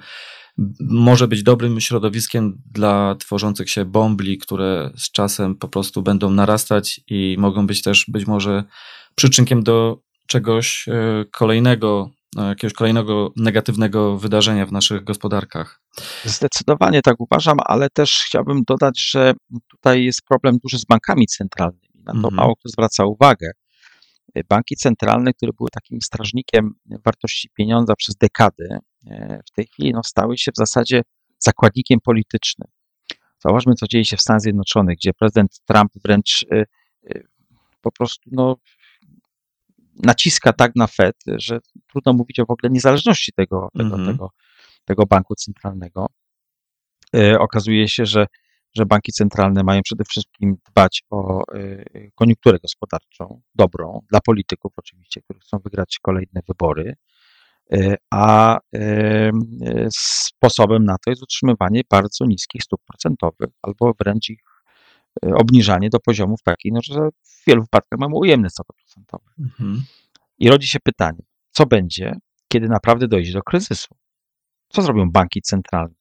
może 0.81 1.29
być 1.29 1.43
dobrym 1.43 1.81
środowiskiem 1.81 2.63
dla 2.71 3.15
tworzących 3.15 3.71
się 3.71 3.85
bombli, 3.85 4.39
które 4.39 4.91
z 4.97 5.11
czasem 5.11 5.55
po 5.55 5.69
prostu 5.69 6.03
będą 6.03 6.31
narastać 6.31 7.01
i 7.09 7.37
mogą 7.39 7.67
być 7.67 7.83
też 7.83 8.05
być 8.09 8.27
może 8.27 8.65
przyczynkiem 9.15 9.63
do 9.63 10.03
czegoś 10.27 10.89
e, 10.89 11.25
kolejnego, 11.33 12.11
e, 12.39 12.43
jakiegoś 12.43 12.73
kolejnego 12.73 13.33
negatywnego 13.37 14.19
wydarzenia 14.19 14.67
w 14.67 14.73
naszych 14.73 15.05
gospodarkach. 15.05 15.81
Zdecydowanie 16.25 17.03
tak 17.03 17.21
uważam, 17.21 17.57
ale 17.65 17.91
też 17.91 18.23
chciałbym 18.27 18.63
dodać, 18.67 19.11
że 19.11 19.35
tutaj 19.71 20.05
jest 20.05 20.23
problem 20.23 20.59
duży 20.63 20.79
z 20.79 20.85
bankami 20.85 21.27
centralnymi. 21.27 21.89
Na 21.95 22.13
to 22.13 22.19
mm 22.19 22.31
-hmm. 22.31 22.35
mało 22.35 22.57
kto 22.57 22.69
zwraca 22.69 23.05
uwagę 23.05 23.51
banki 24.49 24.77
centralne, 24.77 25.33
które 25.33 25.53
były 25.53 25.71
takim 25.71 26.01
strażnikiem 26.01 26.75
wartości 27.05 27.49
pieniądza 27.55 27.95
przez 27.97 28.17
dekady, 28.17 28.79
w 29.47 29.51
tej 29.51 29.67
chwili 29.67 29.93
no, 29.93 30.03
stały 30.05 30.39
się 30.39 30.53
w 30.53 30.57
zasadzie 30.57 31.03
zakładnikiem 31.39 32.01
politycznym. 32.01 32.69
Zauważmy, 33.39 33.75
co 33.75 33.87
dzieje 33.87 34.05
się 34.05 34.17
w 34.17 34.21
Stanach 34.21 34.41
Zjednoczonych, 34.41 34.97
gdzie 34.97 35.13
prezydent 35.15 35.61
Trump 35.67 35.93
wręcz 36.05 36.47
e, 36.53 36.65
e, 37.11 37.21
po 37.81 37.93
prostu 37.93 38.31
no, 38.33 38.57
naciska 40.03 40.53
tak 40.53 40.73
na 40.77 40.87
Fed, 40.87 41.17
że 41.27 41.59
trudno 41.91 42.13
mówić 42.13 42.41
o 42.41 42.47
w 42.47 42.51
ogóle 42.51 42.71
niezależności 42.71 43.33
tego, 43.33 43.69
tego, 43.79 43.95
mm 43.95 44.07
-hmm. 44.07 44.13
tego, 44.13 44.31
tego 44.85 45.07
banku 45.07 45.35
centralnego. 45.35 46.07
Okazuje 47.39 47.89
się, 47.89 48.07
że 48.07 48.27
że 48.77 48.87
banki 48.87 49.13
centralne 49.13 49.63
mają 49.63 49.83
przede 49.83 50.05
wszystkim 50.05 50.57
dbać 50.71 51.03
o 51.11 51.43
koniunkturę 52.15 52.59
gospodarczą, 52.59 53.41
dobrą, 53.55 54.01
dla 54.11 54.21
polityków 54.21 54.73
oczywiście, 54.77 55.23
którzy 55.23 55.41
chcą 55.41 55.59
wygrać 55.59 55.99
kolejne 56.03 56.41
wybory, 56.49 56.95
a 58.11 58.59
y, 58.75 59.31
sposobem 59.91 60.85
na 60.85 60.97
to 61.05 61.11
jest 61.11 61.23
utrzymywanie 61.23 61.83
bardzo 61.91 62.25
niskich 62.25 62.63
stóp 62.63 62.81
procentowych 62.87 63.51
albo 63.63 63.93
wręcz 64.01 64.31
ich 64.31 64.41
obniżanie 65.23 65.91
do 65.91 66.01
poziomów 66.01 66.43
takich, 66.43 66.73
no, 66.73 66.81
że 66.83 67.09
w 67.23 67.47
wielu 67.47 67.63
wypadkach 67.63 67.99
mamy 67.99 68.15
ujemne 68.17 68.51
stopy 68.51 68.73
procentowe. 68.77 69.25
Mhm. 69.39 69.83
I 70.39 70.49
rodzi 70.49 70.69
się 70.69 70.79
pytanie, 70.81 71.23
co 71.51 71.67
będzie, 71.67 72.13
kiedy 72.49 72.69
naprawdę 72.69 73.09
dojdzie 73.09 73.33
do 73.33 73.43
kryzysu? 73.43 73.95
Co 74.69 74.83
zrobią 74.83 75.11
banki 75.11 75.43
centralne? 75.43 75.99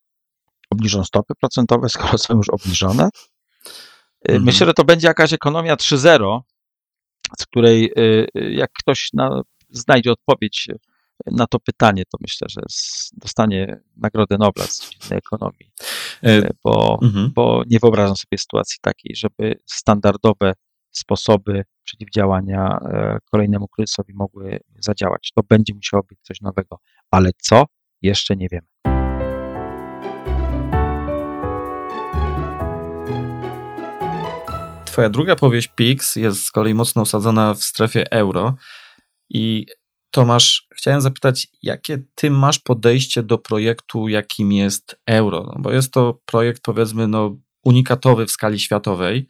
obniżą 0.70 1.04
stopy 1.04 1.34
procentowe, 1.36 1.90
skoro 1.96 2.18
są 2.18 2.38
już 2.38 2.50
obniżone. 2.50 3.04
Y, 3.06 3.10
mhm. 4.22 4.44
Myślę, 4.44 4.68
że 4.68 4.74
to 4.74 4.84
będzie 4.84 5.08
jakaś 5.08 5.34
ekonomia 5.34 5.76
3.0, 5.76 6.40
z 7.38 7.46
której 7.46 7.92
y, 7.98 8.28
y, 8.38 8.54
jak 8.54 8.72
ktoś 8.74 9.14
na, 9.14 9.42
znajdzie 9.70 10.12
odpowiedź 10.12 10.68
na 11.26 11.48
to 11.48 11.60
pytanie, 11.60 12.04
to 12.12 12.18
myślę, 12.22 12.48
że 12.50 12.62
dostanie 13.14 13.80
Nagrodę 13.98 14.38
Nobla 14.38 14.64
z 14.68 14.90
dziedziny 14.90 15.16
ekonomii, 15.16 15.72
e, 16.24 16.50
bo, 16.64 17.00
mhm. 17.04 17.32
bo 17.36 17.64
nie 17.68 17.80
wyobrażam 17.80 18.16
sobie 18.16 18.38
sytuacji 18.38 18.78
takiej, 18.82 19.16
żeby 19.16 19.60
standardowe 19.66 20.54
sposoby 20.92 21.64
przeciwdziałania 21.84 22.80
e, 22.82 23.18
kolejnemu 23.32 23.68
kryzysowi 23.68 24.14
mogły 24.14 24.60
zadziałać. 24.80 25.32
To 25.36 25.44
będzie 25.50 25.74
musiało 25.74 26.04
być 26.04 26.20
coś 26.22 26.42
nowego, 26.42 26.80
ale 27.12 27.32
co? 27.38 27.66
Jeszcze 28.02 28.36
nie 28.36 28.48
wiemy. 28.52 28.68
Twoja 34.86 35.10
druga 35.10 35.36
powieść 35.36 35.68
Pix 35.76 36.16
jest 36.16 36.44
z 36.44 36.52
kolei 36.52 36.74
mocno 36.74 37.02
osadzona 37.02 37.54
w 37.54 37.64
strefie 37.64 38.12
euro. 38.12 38.56
I 39.30 39.66
Tomasz, 40.18 40.68
chciałem 40.76 41.02
zapytać, 41.02 41.48
jakie 41.64 42.04
ty 42.16 42.32
masz 42.32 42.60
podejście 42.60 43.24
do 43.24 43.38
projektu, 43.38 44.08
jakim 44.08 44.52
jest 44.52 45.00
euro? 45.06 45.44
No, 45.44 45.56
bo 45.60 45.72
jest 45.72 45.94
to 45.94 46.22
projekt, 46.26 46.62
powiedzmy, 46.64 47.08
no, 47.08 47.38
unikatowy 47.64 48.26
w 48.26 48.32
skali 48.32 48.60
światowej. 48.60 49.28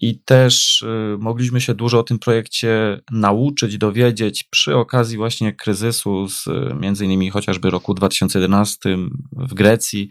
I 0.00 0.20
też 0.20 0.82
y, 0.82 1.16
mogliśmy 1.20 1.60
się 1.60 1.74
dużo 1.74 1.98
o 1.98 2.02
tym 2.02 2.18
projekcie 2.18 3.00
nauczyć, 3.10 3.78
dowiedzieć 3.78 4.44
przy 4.50 4.76
okazji 4.76 5.16
właśnie 5.16 5.52
kryzysu 5.52 6.28
z 6.28 6.44
między 6.80 7.04
innymi 7.04 7.30
chociażby 7.30 7.70
roku 7.70 7.94
2011 7.94 8.96
w 9.32 9.54
Grecji. 9.54 10.08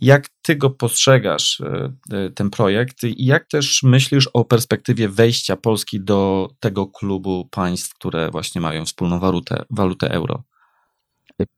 Jak 0.00 0.28
ty 0.42 0.56
go 0.56 0.70
postrzegasz, 0.70 1.60
e, 1.60 1.92
e, 2.12 2.30
ten 2.30 2.50
projekt, 2.50 3.04
i 3.04 3.26
jak 3.26 3.48
też 3.48 3.82
myślisz 3.82 4.26
o 4.32 4.44
perspektywie 4.44 5.08
wejścia 5.08 5.56
Polski 5.56 6.00
do 6.00 6.48
tego 6.60 6.86
klubu 6.86 7.48
państw, 7.50 7.94
które 7.94 8.30
właśnie 8.30 8.60
mają 8.60 8.84
wspólną 8.84 9.20
walutę, 9.20 9.64
walutę 9.70 10.10
euro? 10.10 10.44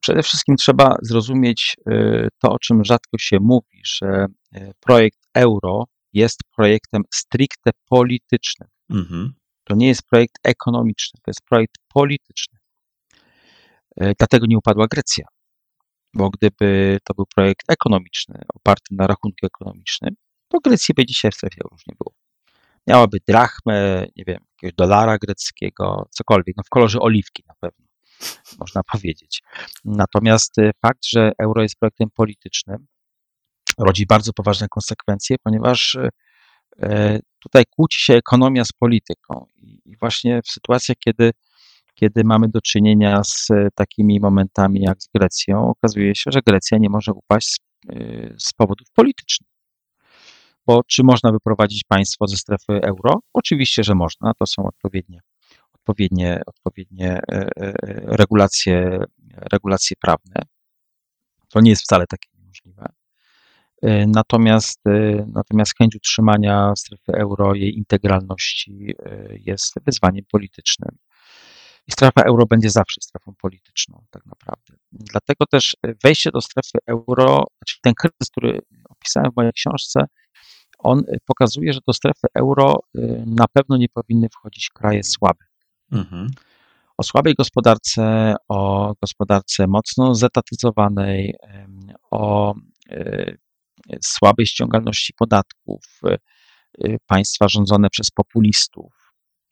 Przede 0.00 0.22
wszystkim 0.22 0.56
trzeba 0.56 0.96
zrozumieć 1.02 1.76
e, 1.86 2.28
to, 2.38 2.52
o 2.52 2.58
czym 2.58 2.84
rzadko 2.84 3.18
się 3.18 3.38
mówi, 3.40 3.82
że 3.84 4.26
projekt 4.80 5.18
euro 5.34 5.84
jest 6.12 6.40
projektem 6.56 7.02
stricte 7.14 7.70
politycznym. 7.88 8.68
Mhm. 8.90 9.32
To 9.64 9.74
nie 9.74 9.88
jest 9.88 10.02
projekt 10.10 10.34
ekonomiczny, 10.44 11.20
to 11.24 11.30
jest 11.30 11.40
projekt 11.48 11.74
polityczny. 11.94 12.58
Dlatego 13.96 14.46
nie 14.48 14.58
upadła 14.58 14.86
Grecja 14.86 15.24
bo 16.14 16.30
gdyby 16.30 16.98
to 17.04 17.14
był 17.14 17.26
projekt 17.34 17.70
ekonomiczny, 17.70 18.42
oparty 18.54 18.94
na 18.94 19.06
rachunku 19.06 19.46
ekonomicznym, 19.46 20.14
to 20.48 20.58
Grecji 20.60 20.94
by 20.94 21.06
dzisiaj 21.06 21.30
w 21.30 21.34
strefie 21.34 21.60
już 21.72 21.86
nie 21.86 21.94
było. 21.98 22.14
Miałaby 22.86 23.18
drachmę, 23.28 24.06
nie 24.16 24.24
wiem, 24.24 24.44
jakiegoś 24.52 24.76
dolara 24.76 25.18
greckiego, 25.18 26.08
cokolwiek, 26.10 26.56
no 26.56 26.62
w 26.62 26.68
kolorze 26.68 27.00
oliwki 27.00 27.44
na 27.48 27.54
pewno, 27.60 27.86
można 28.58 28.82
powiedzieć. 28.92 29.42
Natomiast 29.84 30.58
y, 30.58 30.70
fakt, 30.82 31.06
że 31.06 31.32
euro 31.38 31.62
jest 31.62 31.76
projektem 31.78 32.10
politycznym, 32.10 32.86
rodzi 33.78 34.06
bardzo 34.06 34.32
poważne 34.32 34.68
konsekwencje, 34.68 35.36
ponieważ 35.44 35.94
y, 35.94 36.08
y, 36.82 37.20
tutaj 37.38 37.64
kłóci 37.70 38.00
się 38.00 38.14
ekonomia 38.14 38.64
z 38.64 38.72
polityką. 38.72 39.46
I 39.84 39.96
właśnie 39.96 40.42
w 40.42 40.48
sytuacjach, 40.48 40.96
kiedy 40.98 41.32
kiedy 42.00 42.24
mamy 42.24 42.48
do 42.48 42.60
czynienia 42.60 43.24
z 43.24 43.50
e, 43.50 43.68
takimi 43.74 44.20
momentami 44.20 44.80
jak 44.80 45.02
z 45.02 45.08
Grecją, 45.14 45.68
okazuje 45.68 46.14
się, 46.14 46.30
że 46.30 46.40
Grecja 46.46 46.78
nie 46.78 46.90
może 46.90 47.12
upaść 47.12 47.48
z, 47.48 47.58
e, 47.88 47.94
z 48.38 48.52
powodów 48.52 48.86
politycznych. 48.94 49.50
Bo 50.66 50.82
czy 50.86 51.02
można 51.04 51.32
wyprowadzić 51.32 51.84
państwo 51.84 52.26
ze 52.26 52.36
strefy 52.36 52.80
euro? 52.82 53.20
Oczywiście, 53.32 53.84
że 53.84 53.94
można. 53.94 54.32
To 54.38 54.46
są 54.46 54.66
odpowiednie, 54.66 55.20
odpowiednie, 55.72 56.42
odpowiednie 56.46 57.20
e, 57.32 57.50
regulacje, 58.16 59.04
regulacje 59.52 59.96
prawne. 60.00 60.42
To 61.48 61.60
nie 61.60 61.70
jest 61.70 61.82
wcale 61.82 62.06
takie 62.06 62.28
niemożliwe. 62.34 62.86
Natomiast, 64.06 64.80
natomiast 65.26 65.78
chęć 65.78 65.96
utrzymania 65.96 66.72
strefy 66.76 67.12
euro, 67.12 67.54
jej 67.54 67.76
integralności 67.76 68.94
jest 69.30 69.74
wyzwaniem 69.86 70.24
politycznym. 70.32 70.96
I 71.90 71.92
strefa 71.92 72.22
euro 72.22 72.46
będzie 72.46 72.70
zawsze 72.70 73.00
strefą 73.00 73.34
polityczną, 73.42 74.04
tak 74.10 74.26
naprawdę. 74.26 74.74
Dlatego 74.92 75.46
też 75.46 75.76
wejście 76.04 76.30
do 76.30 76.40
strefy 76.40 76.78
euro, 76.86 77.44
znaczy 77.58 77.78
ten 77.82 77.94
kryzys, 77.94 78.30
który 78.30 78.60
opisałem 78.88 79.32
w 79.32 79.36
mojej 79.36 79.52
książce, 79.52 80.04
on 80.78 81.02
pokazuje, 81.26 81.72
że 81.72 81.80
do 81.86 81.92
strefy 81.92 82.26
euro 82.34 82.82
y, 82.98 83.24
na 83.26 83.44
pewno 83.52 83.76
nie 83.76 83.88
powinny 83.88 84.28
wchodzić 84.28 84.68
kraje 84.68 85.04
słabe. 85.04 85.44
Mhm. 85.92 86.30
O 86.96 87.02
słabej 87.02 87.34
gospodarce, 87.34 88.34
o 88.48 88.92
gospodarce 89.02 89.66
mocno 89.66 90.14
zetatyzowanej, 90.14 91.34
o 92.10 92.54
słabej 94.02 94.46
ściągalności 94.46 95.12
podatków, 95.18 96.00
państwa 97.06 97.48
rządzone 97.48 97.90
przez 97.90 98.10
populistów, 98.10 98.99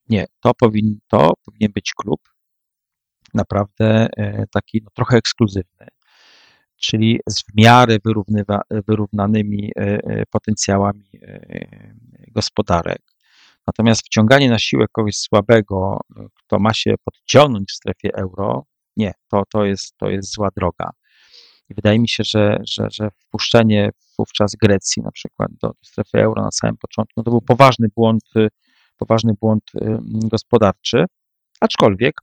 nie, 0.09 0.27
to 0.41 0.55
powin, 0.55 0.99
to 1.09 1.33
powinien 1.45 1.73
być 1.73 1.93
klub 1.95 2.21
naprawdę 3.35 4.09
e, 4.17 4.47
taki 4.53 4.81
no, 4.85 4.91
trochę 4.95 5.17
ekskluzywny, 5.17 5.87
czyli 6.77 7.21
z 7.29 7.43
w 7.43 7.57
miarę 7.57 7.97
wyrównanymi 8.89 9.71
e, 9.77 9.83
e, 9.83 10.27
potencjałami 10.31 11.11
gospodarek. 12.29 13.03
Natomiast 13.67 14.07
wciąganie 14.07 14.51
na 14.51 14.59
siłę 14.59 14.87
kogoś 14.93 15.17
słabego, 15.17 16.01
kto 16.35 16.59
ma 16.59 16.75
się 16.75 16.95
podciągnąć 17.05 17.71
w 17.71 17.75
strefie 17.75 18.15
euro, 18.15 18.65
nie, 18.97 19.13
to, 19.31 19.43
to, 19.53 19.65
jest, 19.65 19.97
to 19.97 20.11
jest 20.11 20.33
zła 20.33 20.49
droga. 20.57 20.91
I 21.71 21.75
wydaje 21.75 21.99
mi 21.99 22.09
się, 22.09 22.25
że, 22.25 22.59
że, 22.69 22.89
że 22.91 23.11
wpuszczenie 23.11 23.91
wówczas 24.19 24.53
Grecji 24.63 25.03
na 25.03 25.11
przykład 25.11 25.51
do 25.63 25.73
strefy 25.85 26.19
euro 26.19 26.43
na 26.43 26.51
samym 26.51 26.77
początku, 26.77 27.13
no 27.17 27.23
to 27.23 27.31
był 27.31 27.41
poważny 27.41 27.89
błąd, 27.97 28.23
poważny 28.99 29.33
błąd 29.41 29.63
gospodarczy, 30.03 31.05
aczkolwiek 31.61 32.15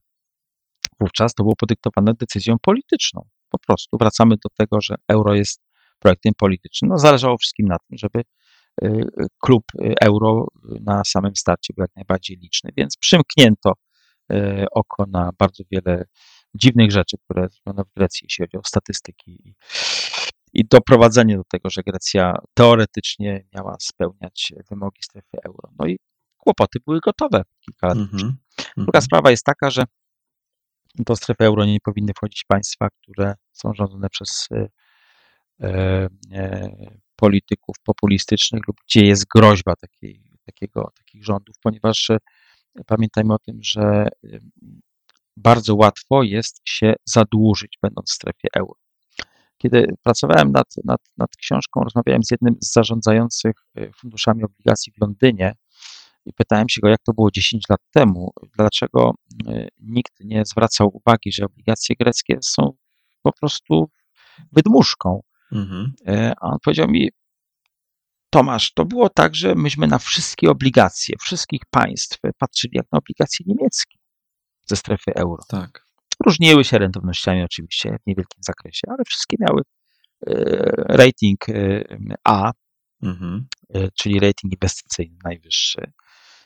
wówczas 1.00 1.34
to 1.34 1.44
było 1.44 1.56
podyktowane 1.56 2.14
decyzją 2.14 2.56
polityczną. 2.62 3.26
Po 3.50 3.60
prostu 3.60 3.98
wracamy 3.98 4.36
do 4.44 4.50
tego, 4.58 4.82
że 4.82 4.96
euro 5.08 5.36
jest 5.36 5.62
projektem 6.00 6.34
politycznym. 6.38 6.90
No, 6.90 6.98
zależało 6.98 7.38
wszystkim 7.38 7.68
na 7.68 7.78
tym, 7.80 7.98
żeby 7.98 8.24
y, 8.84 9.06
klub 9.40 9.64
euro 10.02 10.48
na 10.82 11.04
samym 11.06 11.36
starcie 11.36 11.74
był 11.74 11.84
jak 11.84 11.96
najbardziej 11.96 12.38
liczny, 12.38 12.72
więc 12.78 12.98
przymknięto 12.98 13.74
y, 14.34 14.66
oko 14.72 15.06
na 15.08 15.30
bardzo 15.40 15.64
wiele 15.72 16.06
dziwnych 16.56 16.92
rzeczy, 16.92 17.18
które 17.18 17.48
zrobiono 17.50 17.84
w 17.86 17.94
Grecji, 17.94 18.26
jeśli 18.26 18.44
chodzi 18.44 18.58
o 18.58 18.62
statystyki 18.66 19.56
i 20.54 20.66
doprowadzenie 20.68 21.38
do 21.38 21.44
tego, 21.44 21.70
że 21.70 21.82
Grecja 21.84 22.34
teoretycznie 22.54 23.46
miała 23.56 23.76
spełniać 23.80 24.54
wymogi 24.70 25.04
strefy 25.04 25.38
euro. 25.44 25.70
No 25.80 25.88
i 25.88 25.98
kłopoty 26.46 26.80
były 26.86 27.00
gotowe 27.00 27.44
kilka 27.62 27.88
lat 27.88 27.98
mm 27.98 28.08
-hmm. 28.08 28.32
Druga 28.78 29.02
sprawa 29.02 29.32
jest 29.32 29.44
taka, 29.44 29.70
że 29.70 29.84
do 30.96 31.16
strefy 31.16 31.46
euro 31.46 31.66
nie 31.66 31.80
powinny 31.80 32.14
wchodzić 32.14 32.44
państwa, 32.48 32.90
które 32.90 33.34
są 33.52 33.74
rządzone 33.74 34.10
przez 34.10 34.48
e, 34.52 34.68
e, 36.32 36.70
polityków 37.16 37.76
populistycznych 37.84 38.62
lub 38.68 38.78
gdzie 38.88 39.06
jest 39.06 39.26
groźba 39.36 39.76
takiej, 39.76 40.22
takiego, 40.46 40.92
takich 40.98 41.26
rządów, 41.26 41.56
ponieważ 41.64 42.10
e, 42.10 42.18
pamiętajmy 42.88 43.34
o 43.34 43.40
tym, 43.40 43.60
że 43.62 44.08
bardzo 45.38 45.76
łatwo 45.76 46.24
jest 46.24 46.62
się 46.66 46.94
zadłużyć, 47.06 47.78
będąc 47.82 48.12
w 48.12 48.14
strefie 48.14 48.48
euro. 48.58 48.80
Kiedy 49.58 49.88
pracowałem 50.04 50.52
nad, 50.52 50.68
nad, 50.84 51.02
nad 51.18 51.36
książką, 51.36 51.84
rozmawiałem 51.84 52.24
z 52.24 52.32
jednym 52.32 52.56
z 52.62 52.74
zarządzających 52.74 53.56
funduszami 53.96 54.44
obligacji 54.44 54.94
w 54.94 55.02
Londynie, 55.02 55.54
i 56.26 56.34
pytałem 56.34 56.70
się 56.70 56.82
go, 56.82 56.90
jak 56.90 57.02
to 57.04 57.14
było 57.14 57.32
10 57.32 57.64
lat 57.70 57.80
temu, 57.94 58.34
dlaczego 58.58 59.14
y, 59.48 59.68
nikt 59.82 60.14
nie 60.20 60.46
zwracał 60.46 60.90
uwagi, 60.94 61.32
że 61.32 61.46
obligacje 61.46 61.96
greckie 62.00 62.38
są 62.42 62.74
po 63.22 63.32
prostu 63.40 63.90
wydmuszką. 64.52 65.22
Mhm. 65.52 65.94
E, 66.08 66.34
a 66.42 66.48
on 66.48 66.58
powiedział 66.64 66.88
mi, 66.88 67.10
Tomasz, 68.30 68.74
to 68.74 68.86
było 68.86 69.10
tak, 69.10 69.36
że 69.36 69.56
myśmy 69.56 69.88
na 69.88 70.00
wszystkie 70.00 70.50
obligacje 70.50 71.16
wszystkich 71.22 71.62
państw 71.70 72.20
patrzyli 72.40 72.72
jak 72.74 72.86
na 72.92 73.00
obligacje 73.00 73.46
niemieckie 73.48 73.98
ze 74.66 74.76
strefy 74.76 75.14
euro. 75.16 75.44
Tak. 75.48 75.86
Różniły 76.26 76.64
się 76.64 76.78
rentownościami 76.78 77.44
oczywiście 77.44 77.98
w 78.04 78.08
niewielkim 78.08 78.44
zakresie, 78.44 78.82
ale 78.88 79.04
wszystkie 79.06 79.38
miały 79.40 79.62
e, 80.28 80.34
rating 80.98 81.50
e, 81.50 81.84
A, 82.24 82.52
mhm. 83.04 83.48
czyli 84.00 84.20
rating 84.20 84.54
inwestycyjny 84.54 85.18
najwyższy. 85.24 85.92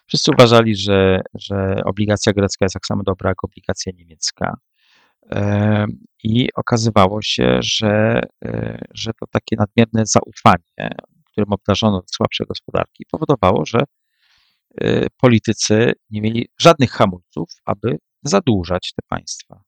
Wszyscy 0.09 0.31
uważali, 0.31 0.75
że, 0.75 1.21
że 1.33 1.81
obligacja 1.85 2.33
grecka 2.33 2.65
jest 2.65 2.73
tak 2.73 2.85
samo 2.85 3.03
dobra 3.03 3.29
jak 3.29 3.43
obligacja 3.43 3.91
niemiecka. 3.95 4.57
I 6.23 6.47
okazywało 6.55 7.21
się, 7.21 7.57
że, 7.61 8.21
e, 8.45 8.81
że 8.93 9.11
to 9.19 9.25
takie 9.31 9.55
nadmierne 9.55 10.05
zaufanie, 10.05 10.95
którym 11.25 11.53
obdarzono 11.53 12.01
słabsze 12.11 12.45
gospodarki, 12.45 13.05
powodowało, 13.11 13.65
że 13.65 13.79
e, 14.81 15.07
politycy 15.17 15.93
nie 16.09 16.21
mieli 16.21 16.49
żadnych 16.57 16.91
hamulców, 16.91 17.49
aby 17.65 17.97
zadłużać 18.23 18.93
te 18.95 19.01
państwa. 19.07 19.61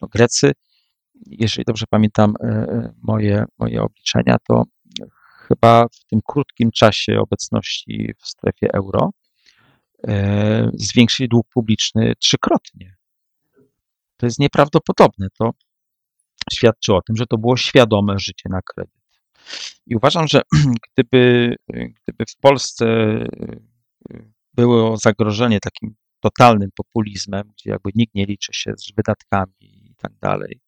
No 0.00 0.08
Grecy, 0.08 0.52
jeżeli 1.26 1.64
dobrze 1.64 1.84
pamiętam 1.90 2.34
e, 2.40 2.92
moje, 3.02 3.44
moje 3.58 3.82
obliczenia, 3.82 4.36
to 4.48 4.64
chyba 5.48 5.86
w 5.88 6.04
tym 6.04 6.20
krótkim 6.26 6.70
czasie 6.70 7.20
obecności 7.20 8.14
w 8.18 8.26
strefie 8.26 8.74
euro 8.74 9.10
E, 10.06 10.70
zwiększyć 10.74 11.28
dług 11.28 11.46
publiczny 11.48 12.12
trzykrotnie. 12.18 12.96
To 14.16 14.26
jest 14.26 14.38
nieprawdopodobne. 14.38 15.26
To 15.38 15.50
świadczy 16.52 16.94
o 16.94 17.02
tym, 17.02 17.16
że 17.16 17.26
to 17.26 17.38
było 17.38 17.56
świadome 17.56 18.18
życie 18.18 18.48
na 18.50 18.60
kredyt. 18.62 18.94
I 19.86 19.96
uważam, 19.96 20.28
że 20.28 20.42
gdyby, 20.92 21.54
gdyby 21.68 22.24
w 22.28 22.36
Polsce 22.40 22.86
e, 22.86 23.26
było 24.54 24.96
zagrożenie 24.96 25.60
takim 25.60 25.94
totalnym 26.20 26.70
populizmem, 26.76 27.52
gdzie 27.56 27.70
jakby 27.70 27.90
nikt 27.94 28.14
nie 28.14 28.26
liczy 28.26 28.52
się 28.52 28.72
z 28.76 28.92
wydatkami 28.96 29.52
i 29.60 29.94
tak 29.96 30.12
dalej, 30.22 30.60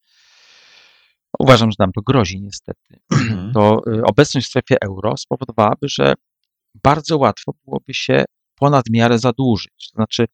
uważam, 1.39 1.71
że 1.71 1.77
nam 1.79 1.93
to 1.93 2.01
grozi 2.03 2.41
niestety, 2.41 3.01
mhm. 3.13 3.53
to 3.53 3.81
e, 3.93 4.03
obecność 4.03 4.47
w 4.47 4.51
strefie 4.51 4.77
euro 4.83 5.17
spowodowałaby, 5.17 5.89
że 5.89 6.15
bardzo 6.75 7.19
łatwo 7.19 7.53
byłoby 7.65 7.95
się 7.95 8.25
ponad 8.59 8.85
miarę 8.91 9.19
zadłużyć. 9.19 9.91
To 9.91 9.97
znaczy, 9.97 10.27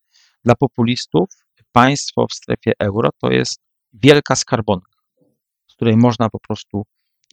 dla 0.45 0.55
populistów 0.55 1.29
państwo 1.73 2.27
w 2.31 2.35
strefie 2.35 2.73
euro 2.79 3.11
to 3.21 3.31
jest 3.31 3.61
wielka 3.93 4.37
skarbonka, 4.37 4.99
z 5.71 5.75
której 5.75 5.97
można 5.97 6.31
po 6.31 6.41
prostu 6.41 6.83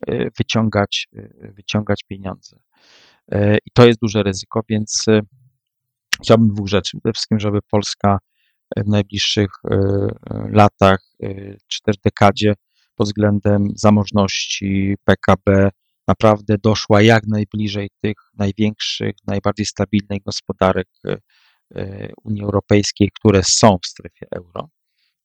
e, 0.07 0.29
wyciągać, 0.37 1.07
e, 1.15 1.51
wyciągać 1.51 2.03
pieniądze. 2.03 2.59
E, 3.31 3.57
I 3.57 3.71
to 3.73 3.87
jest 3.87 3.99
duże 3.99 4.23
ryzyko, 4.23 4.61
więc 4.69 5.05
chciałbym 6.21 6.53
dwóch 6.53 6.67
rzeczy. 6.67 6.97
Przede 6.97 7.13
wszystkim, 7.13 7.39
żeby 7.39 7.59
Polska 7.71 8.19
w 8.77 8.87
najbliższych 8.87 9.51
latach 10.49 10.99
czy 11.67 11.81
też 11.83 11.97
dekadzie 11.97 12.53
pod 12.95 13.07
względem 13.07 13.67
zamożności 13.75 14.95
PKB 15.03 15.69
naprawdę 16.11 16.55
doszła 16.63 17.01
jak 17.01 17.27
najbliżej 17.27 17.89
tych 18.01 18.17
największych, 18.37 19.15
najbardziej 19.27 19.65
stabilnych 19.65 20.23
gospodarek 20.25 20.87
e, 21.05 21.17
e, 21.75 22.11
Unii 22.23 22.43
Europejskiej, 22.43 23.09
które 23.19 23.43
są 23.43 23.77
w 23.83 23.87
strefie 23.87 24.25
euro. 24.31 24.69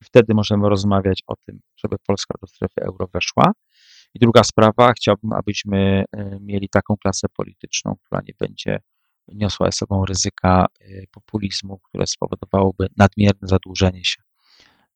Wtedy 0.05 0.35
możemy 0.35 0.69
rozmawiać 0.69 1.23
o 1.27 1.35
tym, 1.47 1.61
żeby 1.77 1.97
Polska 2.07 2.35
do 2.41 2.47
strefy 2.47 2.81
euro 2.81 3.07
weszła. 3.15 3.53
I 4.15 4.19
druga 4.19 4.45
sprawa, 4.45 4.93
chciałbym, 4.93 5.33
abyśmy 5.33 6.05
e, 6.13 6.39
mieli 6.41 6.69
taką 6.69 6.97
klasę 6.97 7.27
polityczną, 7.37 7.97
która 8.05 8.21
nie 8.29 8.35
będzie 8.39 8.79
niosła 9.29 9.67
ze 9.67 9.73
sobą 9.73 10.05
ryzyka 10.05 10.67
populizmu, 11.11 11.79
które 11.79 12.07
spowodowałoby 12.07 12.87
nadmierne 12.97 13.41
zadłużenie 13.43 14.05
się, 14.05 14.23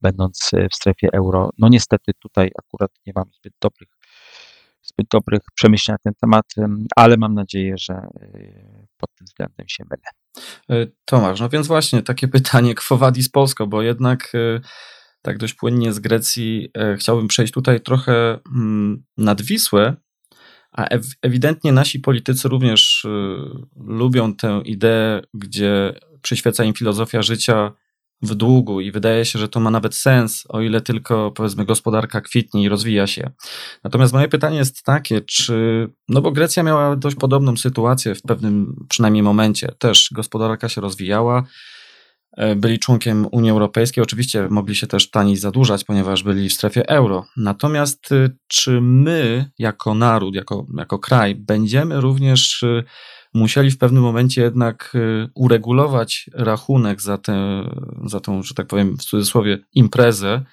będąc 0.01 0.51
w 0.73 0.75
strefie 0.75 1.09
euro. 1.13 1.51
No 1.59 1.69
niestety 1.69 2.13
tutaj 2.19 2.51
akurat 2.59 2.91
nie 3.07 3.13
mam 3.17 3.25
zbyt 3.33 3.55
dobrych 3.61 4.00
zbyt 4.93 5.07
dobrych 5.13 5.41
przemyśleń 5.55 5.95
na 5.95 5.99
ten 5.99 6.13
temat, 6.21 6.45
ale 6.97 7.17
mam 7.17 7.35
nadzieję, 7.35 7.75
że 7.79 7.95
y, 7.95 8.87
pod 8.97 9.11
tym 9.15 9.25
względem 9.27 9.67
się 9.69 9.85
mylę. 9.91 10.83
E, 10.83 10.87
Tomasz, 11.05 11.41
no 11.41 11.49
więc 11.49 11.67
właśnie 11.67 12.03
takie 12.03 12.29
pytanie 12.39 12.75
Quo 12.75 12.97
Vadis 12.97 13.29
Polsko, 13.29 13.67
bo 13.67 13.83
jednak 13.83 14.35
y, 14.35 14.61
tak 15.23 15.39
dość 15.39 15.55
płynnie 15.55 15.93
z 15.93 15.99
Grecji 15.99 16.69
e, 16.77 16.97
chciałbym 16.97 17.29
przejść 17.29 17.53
tutaj 17.53 17.81
trochę 17.81 18.39
mm, 18.55 19.05
nad 19.17 19.43
Wisłę, 19.43 19.97
a 20.73 20.85
ewidentnie 21.23 21.73
nasi 21.73 22.01
politycy 22.01 22.49
również 22.49 23.07
lubią 23.77 24.35
tę 24.35 24.61
ideę, 24.65 25.21
gdzie 25.35 25.95
przyświeca 26.23 26.65
im 26.65 26.75
filozofia 26.75 27.23
życia 27.23 27.73
w 28.23 28.35
długu 28.35 28.81
i 28.81 28.93
wydaje 28.93 29.25
się, 29.25 29.39
że 29.39 29.49
to 29.49 29.61
ma 29.61 29.71
nawet 29.71 29.95
sens, 29.95 30.45
o 30.49 30.61
ile 30.61 30.81
tylko 30.81 31.31
powiedzmy 31.31 31.65
gospodarka 31.65 32.21
kwitnie 32.21 32.63
i 32.63 32.69
rozwija 32.69 33.07
się. 33.07 33.31
Natomiast 33.85 34.13
moje 34.13 34.29
pytanie 34.29 34.57
jest 34.57 34.83
takie, 34.83 35.21
czy, 35.21 35.89
no 36.09 36.21
bo 36.21 36.33
Grecja 36.33 36.63
miała 36.63 36.97
dość 36.97 37.17
podobną 37.17 37.57
sytuację 37.57 38.15
w 38.15 38.23
pewnym 38.23 38.87
przynajmniej 38.89 39.23
momencie, 39.23 39.69
też 39.79 40.09
gospodarka 40.13 40.69
się 40.69 40.81
rozwijała, 40.81 41.45
e, 42.37 42.57
byli 42.57 42.79
członkiem 42.79 43.27
Unii 43.33 43.51
Europejskiej, 43.51 44.03
oczywiście 44.03 44.49
mogli 44.51 44.75
się 44.75 44.87
też 44.87 45.11
taniej 45.11 45.37
zadłużać, 45.37 45.85
ponieważ 45.85 46.23
byli 46.23 46.49
w 46.49 46.53
strefie 46.53 46.89
euro. 46.89 47.27
Natomiast 47.37 48.13
y, 48.13 48.37
czy 48.47 48.81
my 48.81 49.51
jako 49.59 49.95
naród, 49.95 50.35
jako, 50.35 50.67
jako 50.79 50.99
kraj 50.99 51.35
będziemy 51.35 52.01
również 52.01 52.63
y, 52.63 52.85
musieli 53.35 53.71
w 53.71 53.79
pewnym 53.79 54.03
momencie 54.03 54.43
jednak 54.43 54.93
y, 54.95 55.29
uregulować 55.35 56.31
rachunek 56.35 57.03
za, 57.03 57.19
tę, 57.19 57.65
za 58.05 58.21
tą, 58.21 58.43
że 58.43 58.55
tak 58.55 58.67
powiem, 58.67 58.97
w 58.97 59.05
cudzysłowie, 59.05 59.59
imprezę 59.75 60.45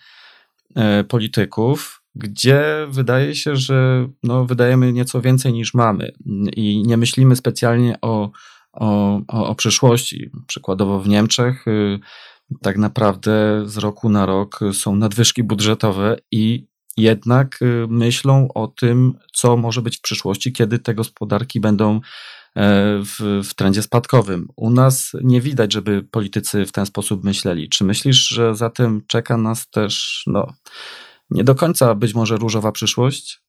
e, 0.76 1.04
polityków, 1.04 2.02
gdzie 2.16 2.88
wydaje 2.90 3.36
się, 3.36 3.56
że 3.56 4.08
no, 4.24 4.46
wydajemy 4.46 4.94
nieco 4.94 5.22
więcej 5.22 5.54
niż 5.54 5.74
mamy 5.74 6.12
i 6.56 6.84
nie 6.88 6.98
myślimy 6.98 7.36
specjalnie 7.36 7.98
o, 8.02 8.32
o, 8.74 9.20
o, 9.28 9.48
o 9.48 9.56
przyszłości. 9.56 10.32
Przykładowo 10.48 11.00
w 11.00 11.08
Niemczech 11.08 11.68
y, 11.68 12.00
tak 12.62 12.78
naprawdę 12.78 13.64
z 13.66 13.78
roku 13.78 14.10
na 14.10 14.26
rok 14.26 14.60
są 14.74 14.96
nadwyżki 14.96 15.44
budżetowe 15.44 16.18
i 16.32 16.68
jednak 16.98 17.62
y, 17.62 17.86
myślą 17.90 18.48
o 18.54 18.68
tym, 18.68 19.14
co 19.34 19.58
może 19.58 19.82
być 19.82 19.98
w 19.98 20.02
przyszłości, 20.02 20.54
kiedy 20.54 20.80
te 20.80 20.94
gospodarki 20.94 21.60
będą 21.60 22.02
w, 23.04 23.42
w 23.44 23.54
trendzie 23.56 23.82
spadkowym. 23.82 24.48
U 24.56 24.70
nas 24.70 25.12
nie 25.24 25.42
widać, 25.42 25.74
żeby 25.74 26.04
politycy 26.04 26.66
w 26.66 26.72
ten 26.72 26.86
sposób 26.86 27.24
myśleli. 27.24 27.70
Czy 27.70 27.84
myślisz, 27.84 28.28
że 28.28 28.56
za 28.56 28.70
tym 28.70 29.02
czeka 29.08 29.38
nas 29.38 29.70
też 29.70 30.24
no, 30.28 30.54
nie 31.30 31.44
do 31.44 31.56
końca 31.56 31.96
być 31.96 32.14
może 32.14 32.38
różowa 32.38 32.72
przyszłość? 32.72 33.42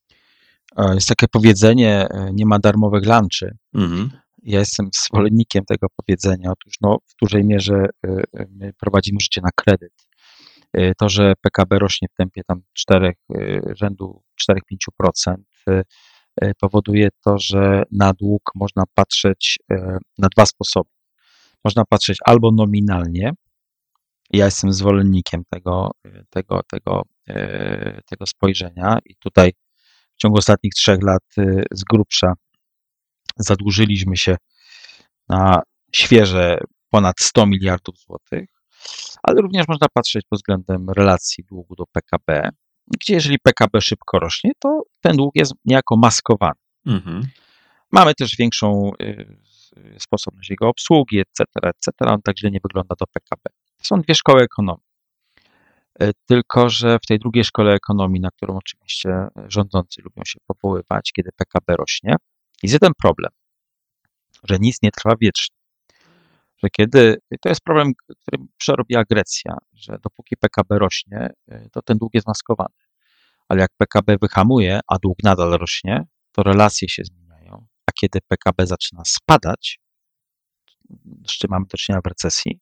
E, 0.76 0.94
Jest 0.94 1.08
takie 1.08 1.26
powiedzenie, 1.28 2.06
e, 2.10 2.30
nie 2.32 2.46
ma 2.46 2.58
darmowych 2.58 3.06
lunchy. 3.06 3.56
Mhm. 3.74 4.10
Ja 4.42 4.58
jestem 4.58 4.88
zwolennikiem 5.06 5.64
tego 5.64 5.86
powiedzenia. 5.96 6.52
Otóż 6.52 6.74
no, 6.80 6.98
w 7.06 7.14
dużej 7.22 7.44
mierze 7.44 7.74
e, 7.74 8.08
e, 8.08 8.46
my 8.50 8.72
prowadzimy 8.80 9.18
życie 9.20 9.40
na 9.44 9.50
kredyt. 9.56 9.92
E, 10.72 10.94
To, 10.94 11.08
że 11.08 11.32
PKB 11.42 11.78
rośnie 11.78 12.08
w 12.12 12.16
tempie 12.16 12.42
tam 12.46 12.60
4, 12.72 13.12
e, 13.34 13.60
rzędu 13.74 14.22
4-5%, 14.36 15.34
e, 15.68 15.72
e, 15.72 15.84
powoduje 16.60 17.08
to, 17.24 17.38
że 17.38 17.82
na 17.92 18.12
dług 18.12 18.42
można 18.54 18.82
patrzeć 18.94 19.58
e, 19.70 19.98
na 20.18 20.28
dwa 20.36 20.46
sposoby. 20.46 20.90
Można 21.64 21.84
patrzeć 21.84 22.18
albo 22.24 22.52
nominalnie, 22.52 23.32
ja 24.30 24.44
jestem 24.44 24.72
zwolennikiem 24.72 25.42
tego, 25.50 25.90
e, 26.04 26.24
tego, 26.30 26.60
tego, 26.70 27.02
e, 27.28 28.00
tego 28.10 28.26
spojrzenia 28.26 28.98
i 29.04 29.16
tutaj 29.16 29.52
w 30.14 30.22
ciągu 30.22 30.38
ostatnich 30.38 30.72
trzech 30.72 31.02
lat 31.02 31.22
e, 31.38 31.62
z 31.70 31.84
grubsza 31.84 32.32
zadłużyliśmy 33.36 34.16
się 34.16 34.36
na 35.28 35.62
świeże 35.94 36.58
ponad 36.90 37.14
100 37.20 37.46
miliardów 37.46 37.98
złotych, 37.98 38.48
ale 39.22 39.40
również 39.40 39.68
można 39.68 39.86
patrzeć 39.94 40.24
pod 40.30 40.38
względem 40.38 40.90
relacji 40.90 41.44
długu 41.44 41.74
do 41.74 41.84
PKB, 41.92 42.50
gdzie 42.90 43.14
jeżeli 43.14 43.38
PKB 43.38 43.80
szybko 43.80 44.18
rośnie, 44.18 44.50
to 44.58 44.82
ten 45.00 45.16
dług 45.16 45.36
jest 45.36 45.52
niejako 45.64 45.96
maskowany. 45.96 46.60
Mhm. 46.86 47.22
Mamy 47.92 48.14
też 48.14 48.36
większą 48.36 48.90
y, 49.02 49.38
sposobność 49.98 50.50
jego 50.50 50.68
obsługi, 50.68 51.20
etc., 51.20 51.44
etc. 51.62 51.92
On 52.00 52.22
tak 52.22 52.38
źle 52.38 52.50
nie 52.50 52.60
wygląda 52.62 52.94
do 53.00 53.06
PKB. 53.06 53.50
To 53.78 53.84
są 53.84 54.00
dwie 54.00 54.14
szkoły 54.14 54.42
ekonomii. 54.42 54.88
Y, 56.02 56.12
Tylko, 56.26 56.70
że 56.70 56.98
w 56.98 57.06
tej 57.06 57.18
drugiej 57.18 57.44
szkole 57.44 57.74
ekonomii, 57.74 58.20
na 58.20 58.30
którą 58.30 58.56
oczywiście 58.56 59.28
rządzący 59.46 60.02
lubią 60.02 60.22
się 60.26 60.38
powoływać, 60.46 61.12
kiedy 61.12 61.30
PKB 61.36 61.76
rośnie, 61.76 62.16
jest 62.62 62.72
jeden 62.72 62.92
problem, 63.02 63.30
że 64.44 64.56
nic 64.60 64.82
nie 64.82 64.90
trwa 64.90 65.14
wiecznie. 65.20 65.57
Że 66.62 66.70
kiedy, 66.70 67.16
to 67.40 67.48
jest 67.48 67.60
problem, 67.60 67.92
który 68.08 68.44
przerobiła 68.56 69.04
Grecja, 69.10 69.56
że 69.72 69.98
dopóki 70.02 70.36
PKB 70.36 70.78
rośnie, 70.78 71.30
y, 71.52 71.68
to 71.72 71.82
ten 71.82 71.98
dług 71.98 72.14
jest 72.14 72.26
maskowany. 72.26 72.74
Ale 73.48 73.60
jak 73.60 73.70
PKB 73.76 74.16
wyhamuje, 74.22 74.80
a 74.88 74.98
dług 74.98 75.18
nadal 75.22 75.50
rośnie, 75.50 76.04
to 76.32 76.42
relacje 76.42 76.88
się 76.88 77.02
zmieniają. 77.04 77.66
A 77.86 77.92
kiedy 78.00 78.18
PKB 78.28 78.66
zaczyna 78.66 79.02
spadać, 79.04 79.80
z 81.26 81.30
czym 81.30 81.50
mamy 81.50 81.66
do 81.66 81.76
czynienia 81.78 82.00
w 82.04 82.06
recesji, 82.06 82.60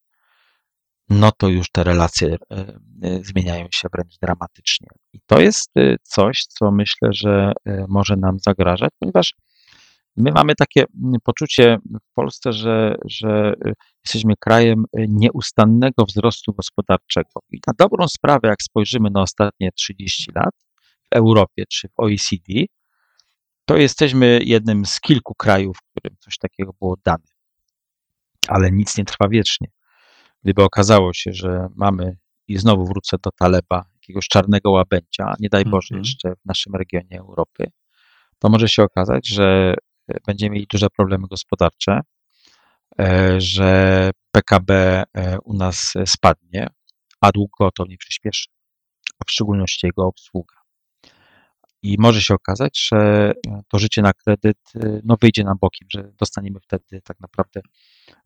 no 1.09 1.33
to 1.33 1.49
już 1.49 1.71
te 1.71 1.85
relacje 1.85 2.37
e, 2.51 2.57
e, 3.03 3.25
zmieniają 3.25 3.67
się 3.71 3.89
wręcz 3.93 4.19
dramatycznie. 4.23 4.89
I 5.13 5.21
to 5.27 5.41
jest 5.41 5.71
coś, 6.03 6.43
co 6.43 6.71
myślę, 6.71 7.09
że 7.13 7.53
może 7.89 8.17
nam 8.17 8.39
zagrażać, 8.39 8.91
ponieważ 8.99 9.35
my 10.17 10.33
mamy 10.33 10.55
takie 10.55 10.85
mm, 11.05 11.21
poczucie 11.25 11.79
w 11.85 12.15
Polsce, 12.15 12.53
że, 12.53 12.97
że 13.05 13.55
e, 13.67 13.73
jesteśmy 14.05 14.35
krajem 14.41 14.85
e, 14.93 15.07
nieustannego 15.09 16.05
wzrostu 16.05 16.53
gospodarczego. 16.53 17.41
I 17.53 17.59
na 17.67 17.73
dobrą 17.79 18.09
sprawę, 18.09 18.49
jak 18.49 18.63
spojrzymy 18.63 19.11
na 19.11 19.23
ostatnie 19.23 19.71
30 19.73 20.33
lat 20.35 20.55
w 21.03 21.17
Europie 21.17 21.65
czy 21.69 21.89
w 21.89 22.01
OECD, 22.01 22.53
to 23.65 23.77
jesteśmy 23.77 24.41
jednym 24.45 24.87
z 24.87 25.01
kilku 25.01 25.35
krajów, 25.35 25.77
w 25.77 25.91
którym 25.91 26.17
coś 26.21 26.39
takiego 26.39 26.73
było 26.81 26.97
dane. 27.05 27.25
Ale 28.49 28.73
nic 28.73 28.99
nie 28.99 29.05
trwa 29.05 29.29
wiecznie. 29.29 29.69
Gdyby 30.43 30.65
okazało 30.65 31.13
się, 31.13 31.33
że 31.33 31.69
mamy, 31.77 32.17
i 32.49 32.59
znowu 32.59 32.87
wrócę 32.87 33.17
do 33.25 33.31
Taleba, 33.31 33.85
jakiegoś 33.95 34.29
czarnego 34.29 34.71
łabędzia, 34.71 35.35
nie 35.41 35.49
daj 35.49 35.65
Boże 35.65 35.95
Mhm. 35.95 36.01
jeszcze 36.01 36.35
w 36.35 36.47
naszym 36.47 36.75
regionie 36.75 37.19
Europy, 37.19 37.71
to 38.39 38.49
może 38.49 38.69
się 38.69 38.83
okazać, 38.83 39.29
że 39.29 39.75
będziemy 40.27 40.55
mieli 40.55 40.67
duże 40.73 40.91
problemy 40.91 41.27
gospodarcze, 41.31 42.01
e, 43.01 43.41
że 43.41 44.11
PKB 44.31 45.05
e, 45.15 45.39
u 45.45 45.55
nas 45.55 45.95
spadnie, 46.07 46.67
a 47.21 47.33
dług 47.33 47.51
gwałtownie 47.59 47.97
przyspieszy, 47.99 48.49
a 49.19 49.25
w 49.29 49.31
szczególności 49.31 49.87
jego 49.87 50.07
obsługa. 50.07 50.57
I 51.83 51.97
może 51.99 52.23
się 52.23 52.35
okazać, 52.35 52.89
że 52.93 53.33
to 53.69 53.79
życie 53.79 54.03
na 54.03 54.13
kredyt 54.13 54.59
e, 54.75 55.01
no, 55.05 55.17
wyjdzie 55.21 55.45
nam 55.45 55.57
bokiem, 55.61 55.89
że 55.91 56.13
dostaniemy 56.19 56.61
wtedy 56.61 57.01
tak 57.05 57.21
naprawdę 57.21 57.61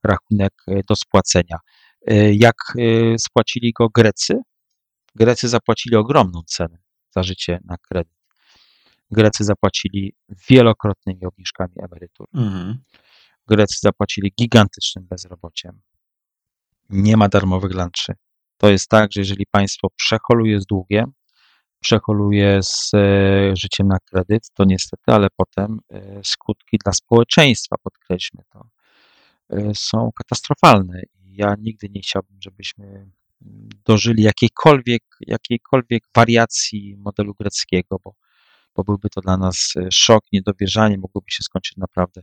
rachunek 0.04 0.52
e, 0.68 0.80
do 0.88 0.96
spłacenia. 0.96 1.58
E, 2.06 2.34
Jak 2.34 2.56
e, 2.78 3.18
spłacili 3.18 3.72
go 3.72 3.88
Grecy? 3.88 4.40
Grecy 5.14 5.48
zapłacili 5.48 5.96
ogromną 5.96 6.42
cenę 6.46 6.78
za 7.10 7.22
życie 7.22 7.60
na 7.64 7.76
kredyt. 7.78 8.19
Grecy 9.10 9.44
zapłacili 9.44 10.14
wielokrotnymi 10.48 11.24
obniżkami 11.24 11.74
emerytur. 11.78 12.26
Mhm. 12.34 12.78
Grecy 13.46 13.78
zapłacili 13.80 14.32
gigantycznym 14.40 15.06
bezrobociem. 15.06 15.80
Nie 16.90 17.16
ma 17.16 17.28
darmowych 17.28 17.72
lunchy. 17.72 18.14
To 18.56 18.70
jest 18.70 18.88
tak, 18.88 19.12
że 19.12 19.20
jeżeli 19.20 19.44
państwo 19.50 19.88
przeholuje 19.96 20.60
z 20.60 20.66
długiem, 20.66 21.12
przeholuje 21.80 22.62
z 22.62 22.90
e, 22.94 23.56
życiem 23.56 23.88
na 23.88 23.98
kredyt, 23.98 24.50
to 24.54 24.64
niestety, 24.64 25.02
ale 25.06 25.28
potem 25.36 25.80
e, 25.90 26.20
skutki 26.24 26.78
dla 26.84 26.92
społeczeństwa, 26.92 27.76
podkreślmy 27.82 28.42
to, 28.50 28.68
e, 29.50 29.74
są 29.74 30.10
katastrofalne. 30.18 31.02
Ja 31.24 31.54
nigdy 31.58 31.88
nie 31.90 32.00
chciałbym, 32.00 32.36
żebyśmy 32.44 33.10
dożyli 33.86 34.22
jakiejkolwiek, 34.22 35.02
jakiejkolwiek 35.20 36.02
wariacji 36.16 36.96
modelu 36.98 37.34
greckiego, 37.34 37.96
bo, 38.04 38.14
bo 38.80 38.84
byłby 38.84 39.08
to 39.10 39.20
dla 39.20 39.36
nas 39.36 39.74
e, 39.76 39.88
szok, 39.92 40.24
niedowierzanie, 40.32 40.98
mogłoby 40.98 41.30
się 41.30 41.42
skończyć 41.42 41.76
naprawdę 41.76 42.22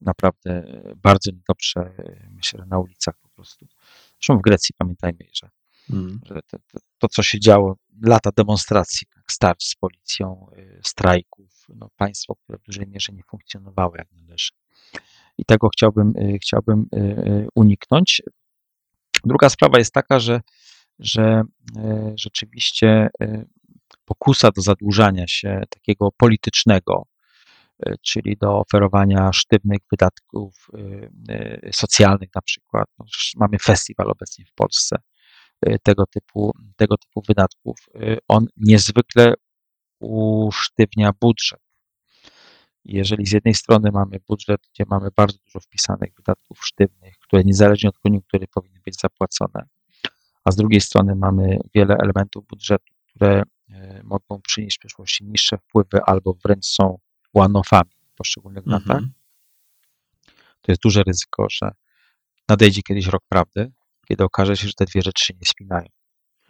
naprawdę 0.00 0.50
e, 0.50 0.92
bardzo 0.96 1.30
niedobrze, 1.30 1.80
e, 1.80 2.28
myślę, 2.30 2.64
na 2.66 2.78
ulicach 2.78 3.14
po 3.22 3.28
prostu. 3.28 3.66
Zresztą 4.12 4.38
w 4.38 4.42
Grecji 4.42 4.74
pamiętajmy, 4.78 5.18
że, 5.32 5.50
Mhm. 5.90 6.20
że 6.26 6.34
to, 6.34 6.58
to, 6.58 6.78
to, 6.98 7.08
co 7.08 7.22
się 7.22 7.40
działo, 7.40 7.76
lata 8.02 8.30
demonstracji, 8.36 9.06
tak, 9.14 9.32
starć 9.32 9.68
z 9.68 9.74
policją, 9.74 10.46
strajków, 10.82 11.66
no, 11.76 11.88
państwo, 11.96 12.34
które 12.34 12.58
w 12.58 12.62
dużej 12.62 12.86
mierze 12.86 13.12
nie 13.12 13.22
funkcjonowało 13.22 13.96
jak 13.96 14.12
należy. 14.12 14.50
I 15.38 15.44
tego 15.44 15.68
chciałbym, 15.68 16.12
chciałbym 16.42 16.86
uniknąć. 17.54 18.22
Druga 19.24 19.48
sprawa 19.48 19.78
jest 19.78 19.92
taka, 19.92 20.20
że, 20.20 20.40
że 20.98 21.42
rzeczywiście 22.14 23.08
pokusa 24.04 24.50
do 24.50 24.62
zadłużania 24.62 25.24
się 25.28 25.62
takiego 25.70 26.10
politycznego, 26.16 27.06
e, 27.86 27.94
czyli 28.02 28.36
do 28.36 28.58
oferowania 28.58 29.32
sztywnych 29.32 29.80
wydatków 29.90 30.66
e, 30.74 31.34
e, 31.34 31.72
socjalnych 31.72 32.28
na 32.34 32.42
przykład. 32.42 32.88
No, 32.98 33.04
mamy 33.36 33.58
festiwal 33.58 34.10
obecnie 34.10 34.44
w 34.44 34.52
Polsce 34.54 34.96
tego 35.82 36.06
typu, 36.06 36.52
tego 36.76 36.96
typu 36.96 37.22
wydatków. 37.28 37.76
On 38.28 38.46
niezwykle 38.56 39.34
usztywnia 40.00 41.10
budżet. 41.20 41.60
Jeżeli 42.84 43.26
z 43.26 43.32
jednej 43.32 43.54
strony 43.54 43.90
mamy 43.92 44.20
budżet, 44.28 44.60
gdzie 44.74 44.84
mamy 44.90 45.08
bardzo 45.16 45.38
dużo 45.46 45.60
wpisanych 45.60 46.14
wydatków 46.16 46.66
sztywnych, 46.66 47.18
które 47.18 47.44
niezależnie 47.44 47.88
od 47.88 47.98
koniunktury 47.98 48.46
powinny 48.54 48.80
być 48.84 49.00
zapłacone, 49.00 49.68
a 50.44 50.50
z 50.50 50.56
drugiej 50.56 50.80
strony 50.80 51.14
mamy 51.14 51.58
wiele 51.74 51.96
elementów 51.96 52.46
budżetu, 52.46 52.94
które 53.08 53.42
mogą 54.04 54.40
przynieść 54.42 54.76
w 54.76 54.80
przyszłości 54.80 55.24
niższe 55.24 55.58
wpływy 55.58 56.00
albo 56.06 56.34
wręcz 56.44 56.64
są 56.66 56.98
one-offami 57.32 57.90
w 58.12 58.14
poszczególnych 58.14 58.66
latach, 58.66 58.96
Mhm. 58.96 59.12
to 60.60 60.72
jest 60.72 60.82
duże 60.82 61.02
ryzyko, 61.02 61.46
że 61.50 61.70
nadejdzie 62.48 62.82
kiedyś 62.82 63.06
rok 63.06 63.22
prawdy, 63.28 63.72
kiedy 64.08 64.24
okaże 64.24 64.56
się, 64.56 64.66
że 64.66 64.72
te 64.74 64.84
dwie 64.84 65.02
rzeczy 65.02 65.24
się 65.24 65.34
nie 65.40 65.46
spinają. 65.46 65.86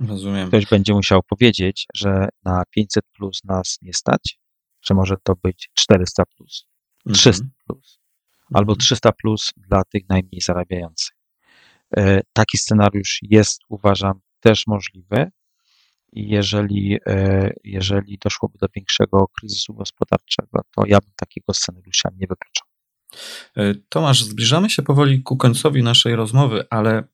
Rozumiem. 0.00 0.48
Ktoś 0.48 0.66
będzie 0.66 0.94
musiał 0.94 1.22
powiedzieć, 1.22 1.86
że 1.94 2.28
na 2.44 2.62
500 2.70 3.04
plus 3.12 3.44
nas 3.44 3.78
nie 3.82 3.92
stać, 3.94 4.38
że 4.82 4.94
może 4.94 5.14
to 5.22 5.34
być 5.42 5.70
400 5.74 6.22
plus, 6.36 6.66
300 7.14 7.44
plus, 7.66 8.00
albo 8.54 8.76
300 8.76 9.12
plus 9.12 9.50
dla 9.56 9.84
tych 9.84 10.08
najmniej 10.08 10.40
zarabiających. 10.40 11.16
E, 11.96 12.20
Taki 12.32 12.58
scenariusz 12.58 13.18
jest, 13.22 13.60
uważam, 13.68 14.20
też 14.40 14.66
możliwy. 14.66 15.30
Jeżeli, 16.12 16.98
e, 17.06 17.52
jeżeli 17.64 18.18
doszłoby 18.18 18.58
do 18.58 18.66
większego 18.76 19.26
kryzysu 19.38 19.74
gospodarczego, 19.74 20.60
to 20.76 20.82
ja 20.86 20.98
bym 21.00 21.12
takiego 21.16 21.54
scenariusza 21.54 22.08
nie 22.16 22.26
wykluczał. 22.26 22.68
E, 23.56 23.74
Tomasz, 23.88 24.24
zbliżamy 24.24 24.70
się 24.70 24.82
powoli 24.82 25.22
ku 25.22 25.36
końcowi 25.36 25.82
naszej 25.82 26.16
rozmowy, 26.16 26.64
ale 26.70 27.04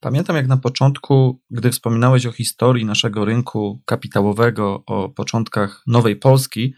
pamiętam 0.00 0.36
jak 0.36 0.46
na 0.46 0.56
początku, 0.56 1.42
gdy 1.50 1.70
wspominałeś 1.70 2.26
o 2.26 2.32
historii 2.32 2.84
naszego 2.84 3.24
rynku 3.24 3.82
kapitałowego, 3.86 4.82
o 4.86 5.08
początkach 5.08 5.82
nowej 5.86 6.16
Polski, 6.16 6.74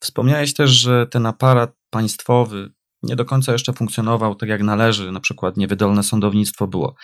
wspomniałeś 0.00 0.54
też, 0.54 0.70
że 0.70 1.06
ten 1.06 1.26
aparat 1.26 1.76
państwowy 1.90 2.70
nie 3.02 3.16
do 3.16 3.24
końca 3.24 3.52
jeszcze 3.52 3.72
funkcjonował 3.72 4.34
tak 4.34 4.48
jak 4.48 4.62
należy, 4.62 5.12
na 5.12 5.20
przykład 5.20 5.56
niewydolne 5.56 6.02
sądownictwo 6.02 6.66
było. 6.66 6.94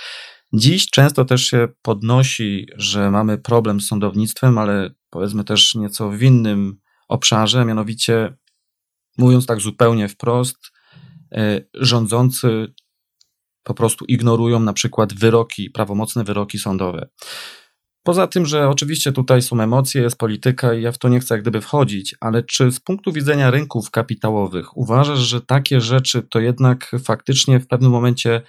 Dziś 0.55 0.91
często 0.91 1.25
też 1.25 1.47
się 1.47 1.69
podnosi, 1.83 2.67
że 2.77 3.11
mamy 3.11 3.39
problem 3.39 3.81
z 3.81 3.87
sądownictwem, 3.87 4.59
ale 4.59 4.91
powiedzmy 5.11 5.45
też 5.45 5.75
nieco 5.75 6.11
w 6.11 6.23
innym 6.23 6.81
obszarze, 7.09 7.65
mianowicie 7.65 8.37
mówiąc 9.19 9.47
tak 9.47 9.61
zupełnie 9.61 10.09
wprost, 10.09 10.57
e, 11.33 11.61
rządzący 11.75 12.75
po 13.63 13.75
prostu 13.75 14.05
ignorują 14.05 14.61
na 14.61 14.73
przykład 14.73 15.15
wyroki, 15.15 15.71
prawomocne 15.71 16.25
wyroki 16.25 16.59
sądowe. 16.59 17.09
Poza 18.03 18.27
tym, 18.27 18.47
że 18.47 18.69
oczywiście 18.69 19.13
tutaj 19.13 19.43
są 19.43 19.61
emocje, 19.61 20.03
jest 20.03 20.19
polityka 20.19 20.75
i 20.75 20.83
ja 20.83 20.93
w 20.93 20.99
to 20.99 21.09
nie 21.09 21.21
chcę 21.21 21.35
jak 21.35 21.43
gdyby 21.43 21.61
wchodzić, 21.61 22.15
ale 22.21 22.43
czy 22.43 22.73
z 22.73 22.81
punktu 22.81 23.13
widzenia 23.13 23.51
rynków 23.51 23.91
kapitałowych 23.91 24.77
uważasz, 24.77 25.19
że 25.19 25.41
takie 25.41 25.81
rzeczy 25.81 26.23
to 26.23 26.41
jednak 26.41 26.91
faktycznie 27.05 27.61
w 27.61 27.67
pewnym 27.67 27.91
momencie 27.91 28.43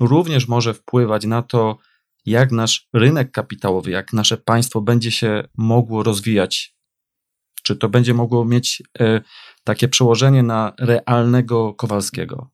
również 0.00 0.48
może 0.48 0.74
wpływać 0.74 1.24
na 1.24 1.42
to, 1.42 1.78
jak 2.26 2.52
nasz 2.52 2.88
rynek 2.92 3.30
kapitałowy, 3.30 3.90
jak 3.90 4.12
nasze 4.12 4.36
państwo 4.36 4.80
będzie 4.80 5.10
się 5.10 5.44
mogło 5.56 6.02
rozwijać? 6.02 6.76
Czy 7.62 7.76
to 7.76 7.88
będzie 7.88 8.14
mogło 8.14 8.44
mieć 8.44 8.82
e, 9.00 9.20
takie 9.64 9.88
przełożenie 9.88 10.42
na 10.42 10.72
realnego 10.78 11.74
Kowalskiego? 11.74 12.50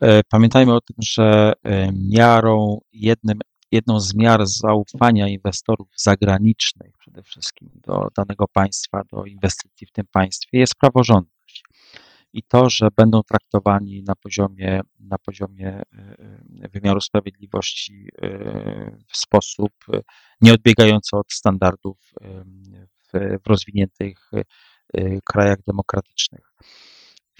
E, 0.00 0.20
pamiętajmy 0.28 0.74
o 0.74 0.80
tym, 0.80 0.96
że 0.98 1.52
e, 1.62 1.92
miarą, 1.92 2.80
jednym, 2.92 3.38
jedną 3.72 4.00
z 4.00 4.14
miar 4.14 4.46
zaufania 4.46 5.28
inwestorów 5.28 5.88
zagranicznych 5.96 6.98
przede 6.98 7.22
wszystkim 7.22 7.70
do 7.74 8.08
danego 8.16 8.48
państwa, 8.52 9.02
do 9.12 9.24
inwestycji 9.24 9.86
w 9.86 9.92
tym 9.92 10.06
państwie 10.12 10.58
jest 10.58 10.74
praworządność. 10.74 11.33
I 12.34 12.42
to, 12.42 12.70
że 12.70 12.88
będą 12.96 13.22
traktowani 13.22 14.02
na 14.02 14.14
poziomie, 14.14 14.80
na 15.00 15.18
poziomie 15.18 15.82
e, 15.92 16.68
wymiaru 16.68 17.00
sprawiedliwości 17.00 18.08
w 19.08 19.16
sposób 19.16 19.72
nieodbiegający 20.40 21.16
od 21.16 21.32
standardów 21.32 22.12
w, 23.12 23.40
w 23.44 23.46
rozwiniętych 23.46 24.30
krajach 25.24 25.58
demokratycznych. 25.66 26.52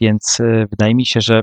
Więc 0.01 0.39
wydaje 0.71 0.95
mi 0.95 1.07
się, 1.07 1.21
że 1.21 1.43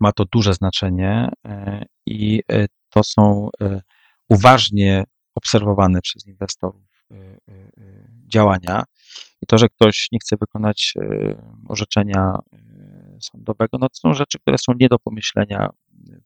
ma 0.00 0.12
to 0.12 0.24
duże 0.24 0.54
znaczenie 0.54 1.28
e, 1.46 1.84
i 2.06 2.42
e, 2.52 2.66
to 2.90 3.02
są 3.02 3.48
e, 3.60 3.80
uważnie 4.28 5.04
obserwowane 5.34 6.00
przez 6.00 6.26
inwestorów 6.26 6.82
działania. 8.26 8.84
I 9.42 9.46
to, 9.46 9.58
że 9.58 9.68
ktoś 9.68 10.08
nie 10.12 10.18
chce 10.18 10.36
wykonać 10.40 10.94
orzeczenia 11.68 12.38
sądowego, 13.20 13.78
no 13.78 13.88
to 13.88 13.94
są 13.94 14.14
rzeczy, 14.14 14.38
które 14.38 14.58
są 14.58 14.72
nie 14.80 14.88
do 14.88 14.98
pomyślenia 14.98 15.68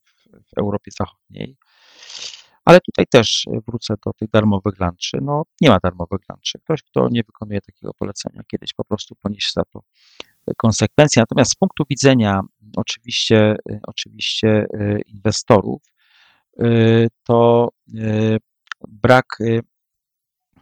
w, 0.04 0.28
w 0.30 0.58
Europie 0.58 0.90
Zachodniej. 0.98 1.56
Ale 2.64 2.80
tutaj 2.80 3.06
też 3.06 3.46
wrócę 3.66 3.94
do 4.06 4.12
tych 4.12 4.30
darmowych 4.30 4.80
lunchy. 4.80 5.18
No, 5.22 5.42
nie 5.60 5.68
ma 5.68 5.78
darmowych 5.82 6.20
lunchy. 6.28 6.58
Ktoś, 6.64 6.82
kto 6.82 7.08
nie 7.10 7.22
wykonuje 7.22 7.60
takiego 7.60 7.94
polecenia, 7.94 8.42
kiedyś 8.50 8.74
po 8.74 8.84
prostu 8.84 9.14
poniesie 9.14 9.50
za 9.54 9.62
to 9.64 9.80
konsekwencje. 10.56 11.22
Natomiast 11.22 11.52
z 11.52 11.54
punktu 11.54 11.84
widzenia 11.90 12.40
oczywiście, 12.76 13.56
oczywiście 13.82 14.48
e, 14.48 15.00
inwestorów, 15.00 15.82
e, 16.58 16.66
to 17.24 17.68
e, 17.94 18.36
brak 18.88 19.26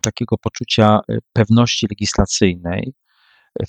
takiego 0.09 0.39
poczucia 0.39 1.01
pewności 1.33 1.87
legislacyjnej, 1.91 2.93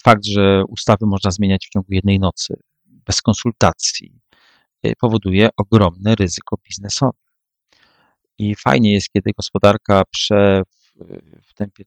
fakt, 0.03 0.26
że 0.26 0.64
ustawy 0.70 1.06
można 1.06 1.32
zmieniać 1.32 1.68
w 1.68 1.70
ciągu 1.70 1.88
jednej 1.94 2.20
nocy, 2.20 2.53
bez 2.86 3.22
konsultacji, 3.22 4.20
powoduje 4.99 5.49
ogromne 5.57 6.16
ryzyko 6.16 6.57
biznesowe. 6.70 7.18
I 8.38 8.56
fajnie 8.56 8.94
jest, 8.94 9.10
kiedy 9.10 9.32
gospodarka 9.38 10.03
prze, 10.11 10.64
w 11.44 11.53
tempie 11.53 11.84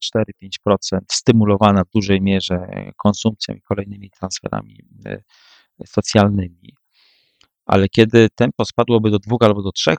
4-5%, 0.68 0.98
stymulowana 1.10 1.84
w 1.84 1.90
dużej 1.90 2.20
mierze 2.20 2.66
konsumpcją 2.96 3.54
i 3.54 3.60
kolejnymi 3.60 4.10
transferami 4.10 4.78
e, 5.06 5.22
socjalnymi. 5.86 6.74
Ale 7.66 7.88
kiedy 7.88 8.28
tempo 8.34 8.64
spadłoby 8.64 9.10
do 9.10 9.18
2 9.18 9.36
albo 9.40 9.62
do 9.62 9.70
3%, 9.70 9.96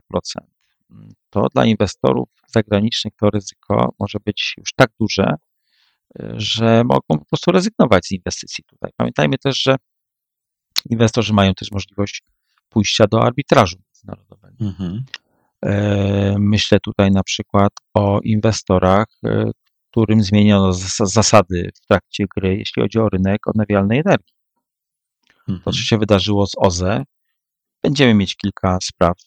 to 1.30 1.48
dla 1.54 1.66
inwestorów 1.66 2.30
zagranicznych 2.54 3.14
to 3.20 3.30
ryzyko 3.30 3.94
może 4.00 4.18
być 4.26 4.56
już 4.58 4.74
tak 4.76 4.90
duże, 5.00 5.36
e, 6.20 6.34
że 6.38 6.84
mogą 6.84 7.20
po 7.20 7.26
prostu 7.26 7.52
rezygnować 7.52 8.06
z 8.06 8.12
inwestycji 8.12 8.64
tutaj. 8.64 8.92
Pamiętajmy 8.98 9.38
też, 9.38 9.62
że 9.62 9.76
inwestorzy 10.90 11.34
mają 11.34 11.54
też 11.54 11.72
możliwość 11.72 12.24
pójścia 12.70 13.08
do 13.08 13.24
arbitrażu 13.24 13.78
międzynarodowego. 13.78 14.56
Mhm. 14.66 15.04
E, 15.66 16.36
myślę 16.40 16.80
tutaj 16.80 17.12
na 17.12 17.24
przykład 17.24 17.72
o 17.94 18.20
inwestorach, 18.24 19.08
e, 19.26 19.52
którym 19.92 20.24
zmieniono 20.24 20.74
zasady 21.00 21.72
w 21.76 21.88
trakcie 21.88 22.26
gry, 22.36 22.58
jeśli 22.58 22.82
chodzi 22.82 23.00
o 23.00 23.10
rynek 23.10 23.48
odnawialnej 23.48 24.00
energii. 24.00 24.34
To, 25.38 25.46
co 25.46 25.54
mhm. 25.54 25.74
się 25.74 25.98
wydarzyło 25.98 26.48
z 26.48 26.54
OZE, 26.58 27.04
będziemy 27.84 28.14
mieć 28.14 28.36
kilka 28.36 28.78
spraw 28.82 29.18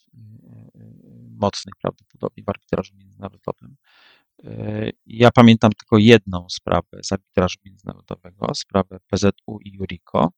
mocnych 1.36 1.74
prawdopodobnie 1.82 2.44
w 2.44 2.48
arbitrażu 2.48 2.94
międzynarodowym. 2.96 3.76
Ja 5.06 5.30
pamiętam 5.30 5.72
tylko 5.72 5.98
jedną 5.98 6.46
sprawę 6.50 6.88
z 7.02 7.12
arbitrażu 7.12 7.56
międzynarodowego, 7.64 8.46
sprawę 8.54 8.98
PZU 9.10 9.58
i 9.64 9.72
Juriko, 9.72 10.32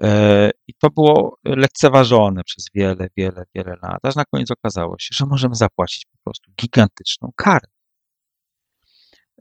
E, 0.00 0.50
I 0.66 0.74
to 0.74 0.90
było 0.90 1.38
lekceważone 1.44 2.44
przez 2.44 2.66
wiele, 2.74 3.08
wiele, 3.16 3.44
wiele 3.54 3.76
lat, 3.82 3.98
aż 4.02 4.16
na 4.16 4.24
koniec 4.24 4.50
okazało 4.50 4.96
się, 4.98 5.08
że 5.12 5.26
możemy 5.26 5.54
zapłacić 5.54 6.06
po 6.06 6.18
prostu 6.24 6.52
gigantyczną 6.60 7.30
karę, 7.36 7.68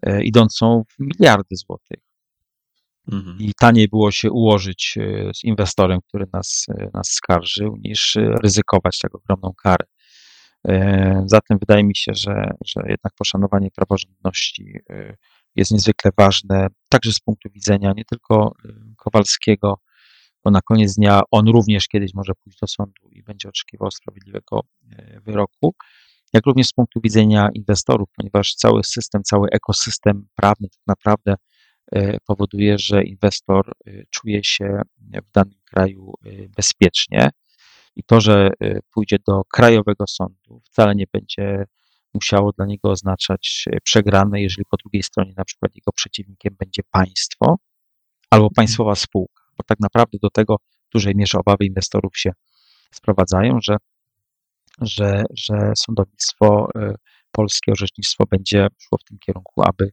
e, 0.01 0.23
idącą 0.23 0.83
w 0.89 0.99
miliardy 0.99 1.55
złotych. 1.55 1.99
Mhm. 3.11 3.37
I 3.39 3.53
taniej 3.53 3.87
było 3.87 4.11
się 4.11 4.31
ułożyć 4.31 4.95
e, 4.97 5.31
z 5.33 5.43
inwestorem, 5.43 5.99
który 6.07 6.25
nas, 6.33 6.67
nas 6.93 7.07
skarżył, 7.07 7.77
niż 7.77 8.17
ryzykować 8.43 8.99
tak 8.99 9.15
ogromną 9.15 9.53
karę. 9.63 9.85
Zatem 11.25 11.59
wydaje 11.59 11.83
mi 11.83 11.95
się, 11.95 12.11
że, 12.15 12.51
że 12.65 12.81
jednak 12.87 13.13
poszanowanie 13.17 13.71
praworządności 13.71 14.79
jest 15.55 15.71
niezwykle 15.71 16.11
ważne, 16.17 16.67
także 16.89 17.13
z 17.13 17.19
punktu 17.19 17.49
widzenia 17.49 17.93
nie 17.97 18.05
tylko 18.05 18.51
Kowalskiego, 18.97 19.79
bo 20.43 20.51
na 20.51 20.61
koniec 20.61 20.95
dnia 20.95 21.21
on 21.31 21.47
również 21.47 21.87
kiedyś 21.87 22.13
może 22.13 22.33
pójść 22.43 22.59
do 22.59 22.67
sądu 22.67 23.09
i 23.11 23.23
będzie 23.23 23.49
oczekiwał 23.49 23.91
sprawiedliwego 23.91 24.61
wyroku, 25.25 25.73
jak 26.33 26.45
również 26.45 26.67
z 26.67 26.73
punktu 26.73 26.99
widzenia 27.03 27.49
inwestorów, 27.53 28.09
ponieważ 28.15 28.55
cały 28.55 28.83
system, 28.83 29.23
cały 29.23 29.47
ekosystem 29.49 30.27
prawny 30.35 30.67
tak 30.69 30.81
naprawdę 30.87 31.35
powoduje, 32.27 32.77
że 32.77 33.03
inwestor 33.03 33.71
czuje 34.09 34.43
się 34.43 34.81
w 35.05 35.31
danym 35.31 35.59
kraju 35.69 36.13
bezpiecznie 36.57 37.29
i 37.95 38.03
to, 38.03 38.21
że 38.21 38.49
pójdzie 38.93 39.17
do 39.27 39.41
krajowego 39.53 40.07
sądu, 40.07 40.61
wcale 40.63 40.95
nie 40.95 41.05
będzie 41.13 41.65
musiało 42.13 42.51
dla 42.51 42.65
niego 42.65 42.89
oznaczać 42.91 43.65
przegrane, 43.83 44.41
jeżeli 44.41 44.65
po 44.69 44.77
drugiej 44.77 45.03
stronie 45.03 45.33
na 45.37 45.45
przykład 45.45 45.75
jego 45.75 45.91
przeciwnikiem 45.91 46.55
będzie 46.59 46.81
państwo 46.91 47.55
albo 48.29 48.49
państwowa 48.55 48.95
spółka. 48.95 49.43
Bo 49.57 49.63
tak 49.63 49.79
naprawdę 49.79 50.17
do 50.21 50.29
tego 50.29 50.57
w 50.89 50.93
dużej 50.93 51.15
mierze 51.15 51.37
obawy 51.37 51.65
inwestorów 51.65 52.17
się 52.17 52.31
sprowadzają, 52.93 53.59
że, 53.61 53.77
że, 54.81 55.23
że 55.35 55.73
sądownictwo 55.77 56.67
e, 56.75 56.95
polskie, 57.31 57.71
orzecznictwo 57.71 58.25
będzie 58.31 58.67
szło 58.77 58.97
w 58.97 59.03
tym 59.03 59.17
kierunku, 59.19 59.61
aby, 59.61 59.89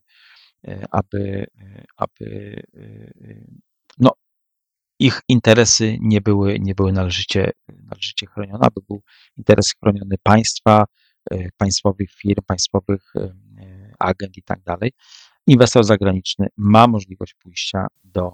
aby, 0.91 1.47
aby 1.97 2.57
no, 3.99 4.11
ich 5.01 5.21
interesy 5.29 5.99
nie 6.01 6.21
były, 6.21 6.59
nie 6.61 6.75
były 6.75 6.93
należycie, 6.93 7.51
należycie 7.69 8.27
chronione, 8.27 8.67
aby 8.67 8.81
był 8.89 9.03
interes 9.37 9.75
chroniony 9.81 10.17
państwa, 10.23 10.85
państwowych 11.57 12.13
firm, 12.13 12.43
państwowych 12.47 13.13
agent 13.99 14.37
i 14.37 14.43
tak 14.43 14.63
dalej. 14.63 14.93
Inwestor 15.47 15.85
zagraniczny 15.85 16.47
ma 16.57 16.87
możliwość 16.87 17.35
pójścia 17.35 17.87
do 18.05 18.33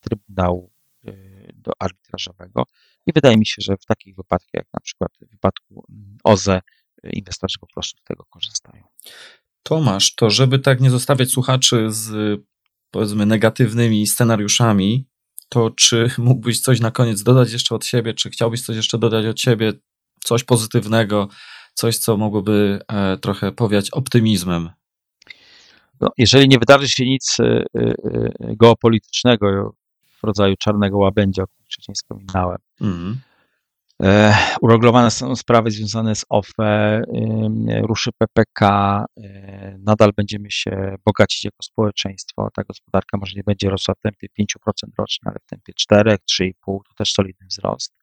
Trybunału 0.00 0.72
y, 1.08 1.52
do 1.54 1.72
arbitrażowego 1.78 2.64
i 3.06 3.12
wydaje 3.12 3.36
mi 3.36 3.46
się, 3.46 3.56
że 3.58 3.76
w 3.76 3.84
takich 3.86 4.16
wypadkach, 4.16 4.50
jak 4.54 4.66
na 4.74 4.80
przykład 4.80 5.12
w 5.20 5.30
wypadku 5.30 5.84
mm, 5.90 6.18
OZE, 6.24 6.60
inwestorzy 7.02 7.58
po 7.60 7.66
prostu 7.66 8.00
z 8.00 8.04
tego 8.04 8.24
korzystają. 8.24 8.84
Tomasz, 9.62 10.14
to 10.14 10.30
żeby 10.30 10.58
tak 10.58 10.80
nie 10.80 10.90
zostawiać 10.90 11.30
słuchaczy 11.30 11.86
z 11.88 12.40
powiedzmy 12.90 13.26
negatywnymi 13.26 14.06
scenariuszami, 14.06 15.08
to 15.48 15.70
czy 15.70 16.10
mógłbyś 16.18 16.60
coś 16.60 16.80
na 16.80 16.90
koniec 16.90 17.22
dodać 17.22 17.52
jeszcze 17.52 17.74
od 17.74 17.84
siebie, 17.84 18.14
czy 18.14 18.30
chciałbyś 18.30 18.62
coś 18.62 18.76
jeszcze 18.76 18.98
dodać 18.98 19.26
od 19.26 19.40
siebie, 19.40 19.72
coś 20.24 20.44
pozytywnego, 20.44 21.28
coś, 21.74 21.98
co 21.98 22.16
mogłoby 22.16 22.80
e, 22.88 23.16
trochę 23.16 23.52
powiać 23.52 23.90
optymizmem? 23.90 24.70
No, 26.00 26.08
jeżeli 26.18 26.48
nie 26.48 26.58
wydarzy 26.58 26.88
się 26.88 27.04
nic 27.06 27.36
e, 27.40 27.44
e, 27.44 27.94
geopolitycznego, 28.40 29.74
w 30.22 30.24
rodzaju 30.26 30.54
czarnego 30.58 30.98
łabędzia, 30.98 31.42
o 31.42 31.46
którym 31.46 31.64
wcześniej 31.64 31.94
wspominałem, 31.94 32.58
mm. 32.80 33.20
E, 34.02 34.34
uregulowane 34.60 35.10
są 35.10 35.36
sprawy 35.36 35.70
związane 35.70 36.14
z 36.14 36.24
OFE, 36.28 37.02
ruszy 37.82 38.10
PPK, 38.18 39.04
e, 39.16 39.78
nadal 39.78 40.12
będziemy 40.16 40.50
się 40.50 40.96
bogacić 41.04 41.44
jako 41.44 41.62
społeczeństwo. 41.62 42.48
Ta 42.54 42.62
gospodarka 42.64 43.18
może 43.18 43.32
nie 43.36 43.42
będzie 43.42 43.70
rosła 43.70 43.94
w 43.94 44.00
tempie 44.00 44.28
5% 44.28 44.88
rocznie, 44.98 45.30
ale 45.30 45.36
w 45.42 45.46
tempie 45.46 45.72
4, 45.76 46.16
3,5 46.30 46.52
to 46.88 46.94
też 46.96 47.12
solidny 47.12 47.46
wzrost. 47.46 47.94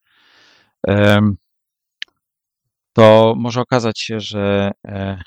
To 2.93 3.33
może 3.37 3.61
okazać 3.61 3.99
się, 4.01 4.19
że 4.19 4.71
e, 4.87 5.21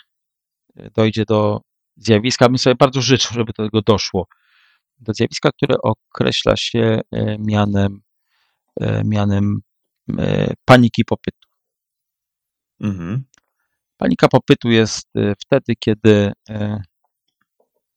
dojdzie 0.95 1.25
do 1.25 1.61
zjawiska, 1.97 2.49
bym 2.49 2.59
sobie 2.59 2.77
bardzo 2.77 3.03
życzył, 3.03 3.35
żeby 3.35 3.53
do 3.59 3.65
tego 3.65 3.83
doszło, 3.83 4.27
do 5.01 5.15
zjawiska, 5.15 5.51
które 5.53 5.75
określa 5.83 6.57
się 6.57 7.01
mianem, 7.39 8.01
mianem 9.05 9.61
E, 9.61 9.68
paniki 10.65 11.05
popytu. 11.05 11.49
Mhm. 12.81 13.25
Panika 13.97 14.29
popytu 14.29 14.71
jest 14.71 15.09
e, 15.17 15.35
wtedy, 15.39 15.75
kiedy 15.79 16.33
e, 16.51 16.83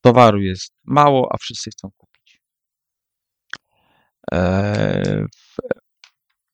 towaru 0.01 0.41
jest 0.41 0.73
mało, 0.83 1.29
a 1.33 1.37
wszyscy 1.37 1.71
chcą 1.71 1.89
kupić. 1.97 2.41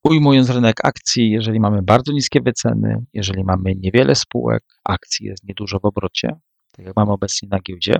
Ujmując 0.04 0.50
rynek 0.50 0.84
akcji, 0.84 1.30
jeżeli 1.30 1.60
mamy 1.60 1.82
bardzo 1.82 2.12
niskie 2.12 2.40
wyceny, 2.40 3.04
jeżeli 3.12 3.44
mamy 3.44 3.74
niewiele 3.76 4.14
spółek, 4.14 4.64
akcji 4.84 5.26
jest 5.26 5.44
niedużo 5.44 5.78
w 5.80 5.84
obrocie, 5.84 6.28
tak 6.72 6.86
jak 6.86 6.96
mamy 6.96 7.12
obecnie 7.12 7.48
na 7.52 7.58
giełdzie 7.60 7.98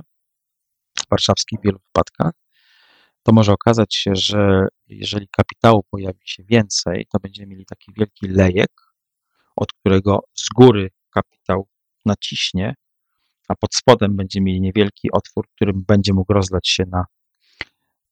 warszawskiej 1.09 1.59
w 1.59 1.65
wielu 1.65 1.79
wypadkach, 1.79 2.31
to 3.29 3.33
może 3.33 3.53
okazać 3.53 3.95
się, 3.95 4.11
że 4.15 4.67
jeżeli 4.87 5.27
kapitału 5.27 5.83
pojawi 5.91 6.19
się 6.25 6.43
więcej, 6.43 7.07
to 7.13 7.19
będziemy 7.19 7.47
mieli 7.47 7.65
taki 7.65 7.91
wielki 7.97 8.27
lejek, 8.27 8.71
od 9.55 9.73
którego 9.73 10.19
z 10.33 10.49
góry 10.55 10.89
kapitał 11.13 11.67
naciśnie, 12.05 12.73
a 13.47 13.55
pod 13.55 13.75
spodem 13.75 14.15
będziemy 14.15 14.45
mieli 14.45 14.61
niewielki 14.61 15.11
otwór, 15.11 15.45
którym 15.55 15.83
będzie 15.87 16.13
mógł 16.13 16.33
rozlać 16.33 16.69
się 16.69 16.83
na, 16.91 17.05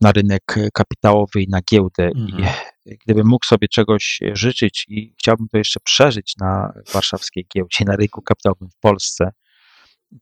na 0.01 0.11
rynek 0.11 0.55
kapitałowy 0.73 1.41
i 1.41 1.49
na 1.49 1.61
giełdę. 1.71 2.09
Mhm. 2.15 2.53
I 2.85 2.97
gdybym 3.05 3.27
mógł 3.27 3.45
sobie 3.45 3.67
czegoś 3.67 4.19
życzyć 4.33 4.85
i 4.87 5.13
chciałbym 5.19 5.47
to 5.51 5.57
jeszcze 5.57 5.79
przeżyć 5.79 6.33
na 6.39 6.73
warszawskiej 6.93 7.47
giełdzie, 7.55 7.85
na 7.85 7.95
rynku 7.95 8.21
kapitałowym 8.21 8.69
w 8.69 8.79
Polsce, 8.79 9.31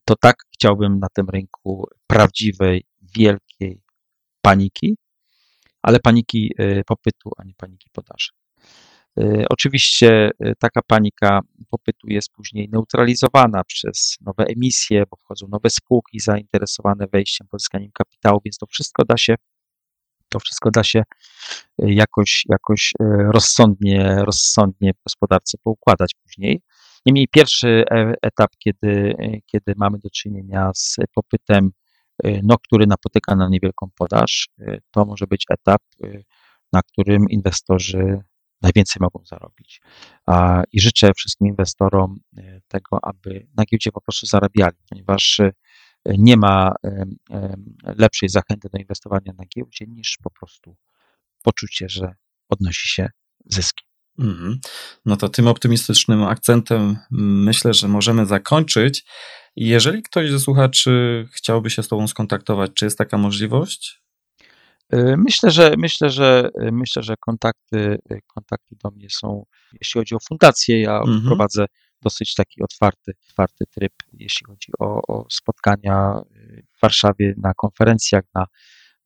to 0.05 0.15
tak 0.15 0.35
chciałbym 0.53 0.99
na 0.99 1.07
tym 1.13 1.29
rynku 1.29 1.87
prawdziwej, 2.07 2.85
wielkiej 3.15 3.84
paniki, 4.45 4.97
ale 5.81 5.99
paniki 5.99 6.51
y, 6.59 6.81
popytu, 6.87 7.31
a 7.37 7.43
nie 7.43 7.53
paniki 7.57 7.89
podaży. 7.93 8.29
Y, 9.19 9.45
oczywiście 9.49 10.31
y, 10.45 10.53
taka 10.59 10.81
panika 10.87 11.39
popytu 11.69 12.07
jest 12.07 12.31
później 12.31 12.69
neutralizowana 12.71 13.63
przez 13.63 14.17
nowe 14.21 14.45
emisje, 14.45 15.03
bo 15.11 15.17
wchodzą 15.17 15.47
nowe 15.47 15.69
spółki 15.69 16.19
zainteresowane 16.19 17.07
wejściem, 17.13 17.47
pozyskaniem 17.47 17.91
kapitału, 17.93 18.41
więc 18.45 18.57
to 18.57 18.65
wszystko 18.65 19.05
da 19.05 19.17
się, 19.17 19.35
to 20.29 20.39
wszystko 20.39 20.71
da 20.71 20.83
się 20.83 21.03
jakoś, 21.77 22.43
jakoś 22.49 22.93
rozsądnie, 23.33 24.15
rozsądnie 24.17 24.93
w 24.93 25.03
gospodarce 25.03 25.57
poukładać 25.63 26.11
później. 26.23 26.61
Niemniej 27.05 27.27
pierwszy 27.27 27.83
e, 27.91 28.13
etap, 28.21 28.51
kiedy, 28.59 29.15
kiedy 29.45 29.73
mamy 29.77 29.97
do 29.99 30.09
czynienia 30.09 30.71
z 30.75 30.95
popytem 31.13 31.71
no, 32.43 32.57
który 32.57 32.87
napotyka 32.87 33.35
na 33.35 33.49
niewielką 33.49 33.89
podaż, 33.95 34.49
y, 34.59 34.81
to 34.91 35.05
może 35.05 35.27
być 35.27 35.45
etap, 35.49 35.81
y, 36.03 36.23
na 36.73 36.81
którym 36.81 37.29
inwestorzy 37.29 38.19
najwięcej 38.61 38.99
mogą 38.99 39.25
zarobić. 39.25 39.81
I 40.71 40.81
życzę 40.81 41.11
wszystkim 41.13 41.47
inwestorom 41.47 42.19
tego, 42.67 42.99
aby 43.03 43.47
na 43.57 43.65
giełdzie 43.65 43.91
po 43.91 44.01
prostu 44.01 44.25
zarabiali, 44.25 44.77
ponieważ 44.89 45.41
nie 46.05 46.37
ma 46.37 46.75
lepszej 47.83 48.29
zachęty 48.29 48.69
do 48.73 48.77
inwestowania 48.77 49.33
na 49.37 49.43
giełdzie 49.55 49.85
niż 49.87 50.17
po 50.23 50.29
prostu 50.31 50.75
poczucie, 51.43 51.89
że 51.89 52.13
odnosi 52.49 52.87
się 52.87 53.09
zyski. 53.45 53.85
Mhm. 54.19 54.59
No 55.05 55.17
to 55.17 55.29
tym 55.29 55.47
optymistycznym 55.47 56.23
akcentem 56.23 56.97
myślę, 57.11 57.73
że 57.73 57.87
możemy 57.87 58.25
zakończyć. 58.25 59.05
Jeżeli 59.55 60.03
ktoś 60.03 60.31
ze 60.31 60.39
słuchaczy 60.39 61.27
chciałby 61.31 61.69
się 61.69 61.83
z 61.83 61.87
Tobą 61.87 62.07
skontaktować, 62.07 62.71
czy 62.73 62.85
jest 62.85 62.97
taka 62.97 63.17
możliwość? 63.17 64.01
Y, 64.93 65.15
myślę, 65.17 65.51
że 65.51 65.73
myślę, 65.77 66.09
że 66.09 66.49
myślę, 66.71 67.03
że 67.03 67.15
kontakty, 67.19 67.97
kontakty 68.27 68.75
do 68.83 68.91
mnie 68.91 69.07
są, 69.09 69.45
jeśli 69.81 69.99
chodzi 69.99 70.15
o 70.15 70.19
fundację, 70.27 70.81
ja 70.81 70.97
mhm. 70.97 71.21
prowadzę 71.25 71.65
dosyć 72.01 72.35
taki 72.35 72.63
otwarty, 72.63 73.11
otwarty 73.29 73.65
tryb, 73.65 73.93
jeśli 74.13 74.45
chodzi 74.45 74.71
o, 74.79 75.01
o 75.07 75.25
spotkania 75.31 76.21
w 76.77 76.81
Warszawie 76.81 77.33
na 77.37 77.53
konferencjach, 77.53 78.23
na, 78.33 78.45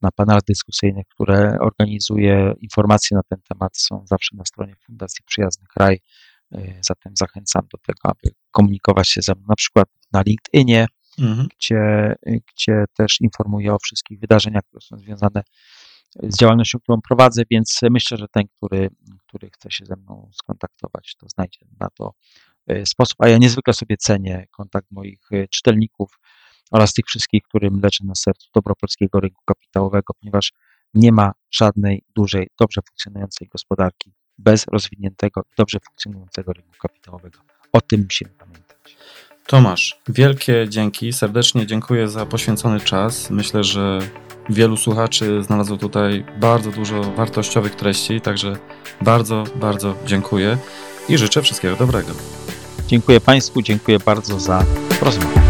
na 0.02 0.10
panelach 0.10 0.42
dyskusyjnych, 0.48 1.06
które 1.08 1.58
organizuję. 1.60 2.54
Informacje 2.60 3.16
na 3.16 3.22
ten 3.22 3.38
temat 3.48 3.78
są 3.78 4.04
zawsze 4.06 4.36
na 4.36 4.44
stronie 4.44 4.74
Fundacji 4.86 5.24
Przyjazny 5.26 5.66
Kraj. 5.74 6.00
Y, 6.54 6.78
zatem 6.80 7.12
zachęcam 7.16 7.62
do 7.72 7.78
tego, 7.78 8.00
aby 8.02 8.34
komunikować 8.50 9.08
się 9.08 9.22
ze 9.22 9.34
mną, 9.34 9.44
na 9.48 9.56
przykład 9.56 9.88
na 10.12 10.22
LinkedInie, 10.26 10.86
mhm. 11.18 11.48
gdzie, 11.58 12.14
gdzie 12.54 12.84
też 12.96 13.20
informuję 13.20 13.74
o 13.74 13.78
wszystkich 13.78 14.20
wydarzeniach, 14.20 14.62
które 14.68 14.80
są 14.80 14.98
związane 14.98 15.42
z 16.22 16.38
działalnością, 16.38 16.78
którą 16.78 17.00
prowadzę, 17.00 17.42
więc 17.50 17.80
myślę, 17.90 18.18
że 18.18 18.28
ten, 18.28 18.42
który, 18.56 18.88
który 19.26 19.50
chce 19.50 19.70
się 19.70 19.84
ze 19.84 19.96
mną 19.96 20.30
skontaktować, 20.32 21.14
to 21.18 21.28
znajdzie 21.28 21.58
na 21.80 21.88
to 21.90 22.12
y, 22.72 22.86
sposób. 22.86 23.16
A 23.18 23.28
ja 23.28 23.38
niezwykle 23.38 23.74
sobie 23.74 23.96
cenię 23.96 24.46
kontakt 24.50 24.86
moich 24.90 25.32
y, 25.32 25.48
czytelników 25.50 26.18
oraz 26.70 26.92
tych 26.92 27.06
wszystkich, 27.06 27.42
którym 27.42 27.80
leży 27.82 28.04
na 28.04 28.14
sercu 28.14 28.48
dobro 28.54 28.74
polskiego 28.80 29.20
rynku 29.20 29.42
kapitałowego, 29.46 30.14
ponieważ 30.20 30.52
nie 30.94 31.12
ma 31.12 31.32
żadnej 31.50 32.02
dużej, 32.14 32.48
dobrze 32.60 32.80
funkcjonującej 32.88 33.48
gospodarki 33.48 34.12
bez 34.38 34.66
rozwiniętego 34.66 35.40
i 35.40 35.54
dobrze 35.56 35.78
funkcjonującego 35.86 36.52
rynku 36.52 36.72
kapitałowego. 36.82 37.38
O 37.72 37.80
tym 37.80 38.02
musimy 38.04 38.30
pamiętać. 38.30 38.96
Tomasz, 39.50 40.00
wielkie 40.08 40.66
dzięki, 40.68 41.12
serdecznie 41.12 41.66
dziękuję 41.66 42.08
za 42.08 42.26
poświęcony 42.26 42.80
czas. 42.80 43.30
Myślę, 43.30 43.64
że 43.64 43.98
wielu 44.50 44.76
słuchaczy 44.76 45.42
znalazło 45.42 45.76
tutaj 45.76 46.24
bardzo 46.40 46.70
dużo 46.70 47.02
wartościowych 47.02 47.74
treści, 47.74 48.20
także 48.20 48.56
bardzo, 49.00 49.44
bardzo 49.54 49.94
dziękuję 50.06 50.58
i 51.08 51.18
życzę 51.18 51.42
wszystkiego 51.42 51.76
dobrego. 51.76 52.12
Dziękuję 52.86 53.20
Państwu, 53.20 53.62
dziękuję 53.62 53.98
bardzo 53.98 54.40
za 54.40 54.64
rozmowę. 55.02 55.40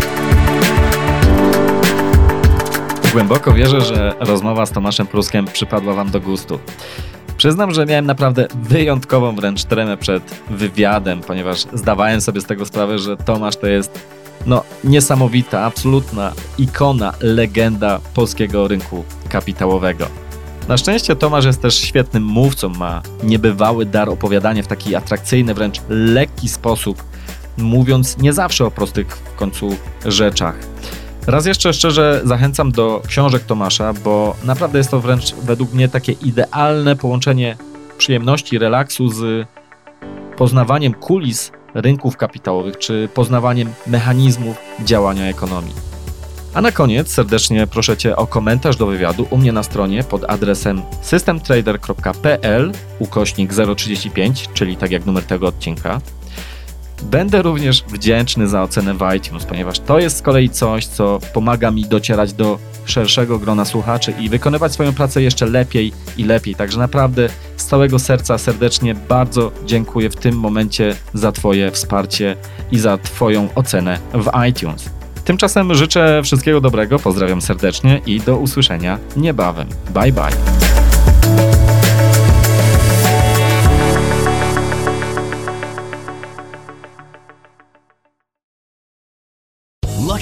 Głęboko 3.12 3.52
wierzę, 3.52 3.80
że 3.80 4.14
rozmowa 4.20 4.66
z 4.66 4.70
Tomaszem 4.70 5.06
Pruskiem 5.06 5.44
przypadła 5.44 5.94
Wam 5.94 6.10
do 6.10 6.20
gustu. 6.20 6.58
Przyznam, 7.40 7.74
że 7.74 7.86
miałem 7.86 8.06
naprawdę 8.06 8.46
wyjątkową 8.62 9.36
wręcz 9.36 9.64
tremę 9.64 9.96
przed 9.96 10.22
wywiadem, 10.50 11.20
ponieważ 11.20 11.66
zdawałem 11.72 12.20
sobie 12.20 12.40
z 12.40 12.44
tego 12.44 12.66
sprawę, 12.66 12.98
że 12.98 13.16
Tomasz 13.16 13.56
to 13.56 13.66
jest 13.66 14.00
no, 14.46 14.62
niesamowita, 14.84 15.64
absolutna 15.64 16.32
ikona, 16.58 17.12
legenda 17.20 18.00
polskiego 18.14 18.68
rynku 18.68 19.04
kapitałowego. 19.28 20.06
Na 20.68 20.76
szczęście 20.76 21.16
Tomasz 21.16 21.44
jest 21.44 21.62
też 21.62 21.78
świetnym 21.78 22.22
mówcą, 22.22 22.68
ma 22.68 23.02
niebywały 23.22 23.86
dar 23.86 24.08
opowiadania 24.08 24.62
w 24.62 24.66
taki 24.66 24.94
atrakcyjny, 24.94 25.54
wręcz 25.54 25.80
lekki 25.88 26.48
sposób, 26.48 27.04
mówiąc 27.58 28.18
nie 28.18 28.32
zawsze 28.32 28.64
o 28.64 28.70
prostych 28.70 29.16
w 29.16 29.34
końcu 29.36 29.76
rzeczach. 30.06 30.54
Raz 31.26 31.46
jeszcze 31.46 31.72
szczerze 31.72 32.20
zachęcam 32.24 32.72
do 32.72 33.02
książek 33.06 33.44
Tomasza, 33.44 33.92
bo 33.92 34.36
naprawdę 34.44 34.78
jest 34.78 34.90
to 34.90 35.00
wręcz 35.00 35.34
według 35.34 35.72
mnie 35.72 35.88
takie 35.88 36.12
idealne 36.12 36.96
połączenie 36.96 37.56
przyjemności, 37.98 38.58
relaksu 38.58 39.08
z 39.08 39.46
poznawaniem 40.36 40.94
kulis 40.94 41.52
rynków 41.74 42.16
kapitałowych 42.16 42.78
czy 42.78 43.08
poznawaniem 43.14 43.72
mechanizmów 43.86 44.56
działania 44.84 45.24
ekonomii. 45.24 45.74
A 46.54 46.60
na 46.60 46.72
koniec 46.72 47.08
serdecznie 47.08 47.66
proszę 47.66 47.96
Cię 47.96 48.16
o 48.16 48.26
komentarz 48.26 48.76
do 48.76 48.86
wywiadu 48.86 49.26
u 49.30 49.36
mnie 49.36 49.52
na 49.52 49.62
stronie 49.62 50.04
pod 50.04 50.30
adresem 50.30 50.82
systemtrader.pl 51.02 52.72
ukośnik 52.98 53.52
035, 53.76 54.48
czyli 54.54 54.76
tak 54.76 54.90
jak 54.90 55.06
numer 55.06 55.24
tego 55.24 55.46
odcinka. 55.46 56.00
Będę 57.02 57.42
również 57.42 57.84
wdzięczny 57.88 58.48
za 58.48 58.62
ocenę 58.62 58.94
w 58.94 59.14
iTunes, 59.16 59.44
ponieważ 59.44 59.78
to 59.78 59.98
jest 59.98 60.16
z 60.16 60.22
kolei 60.22 60.50
coś, 60.50 60.86
co 60.86 61.18
pomaga 61.34 61.70
mi 61.70 61.84
docierać 61.84 62.32
do 62.32 62.58
szerszego 62.84 63.38
grona 63.38 63.64
słuchaczy 63.64 64.12
i 64.20 64.28
wykonywać 64.28 64.72
swoją 64.72 64.92
pracę 64.92 65.22
jeszcze 65.22 65.46
lepiej 65.46 65.92
i 66.16 66.24
lepiej. 66.24 66.54
Także 66.54 66.78
naprawdę 66.78 67.28
z 67.56 67.64
całego 67.66 67.98
serca 67.98 68.38
serdecznie 68.38 68.94
bardzo 68.94 69.52
dziękuję 69.66 70.10
w 70.10 70.16
tym 70.16 70.34
momencie 70.34 70.96
za 71.14 71.32
Twoje 71.32 71.70
wsparcie 71.70 72.36
i 72.70 72.78
za 72.78 72.98
Twoją 72.98 73.48
ocenę 73.54 73.98
w 74.14 74.48
iTunes. 74.48 74.90
Tymczasem 75.24 75.74
życzę 75.74 76.20
wszystkiego 76.24 76.60
dobrego, 76.60 76.98
pozdrawiam 76.98 77.42
serdecznie 77.42 78.00
i 78.06 78.20
do 78.20 78.36
usłyszenia 78.36 78.98
niebawem. 79.16 79.68
Bye 79.94 80.12
bye. 80.12 80.89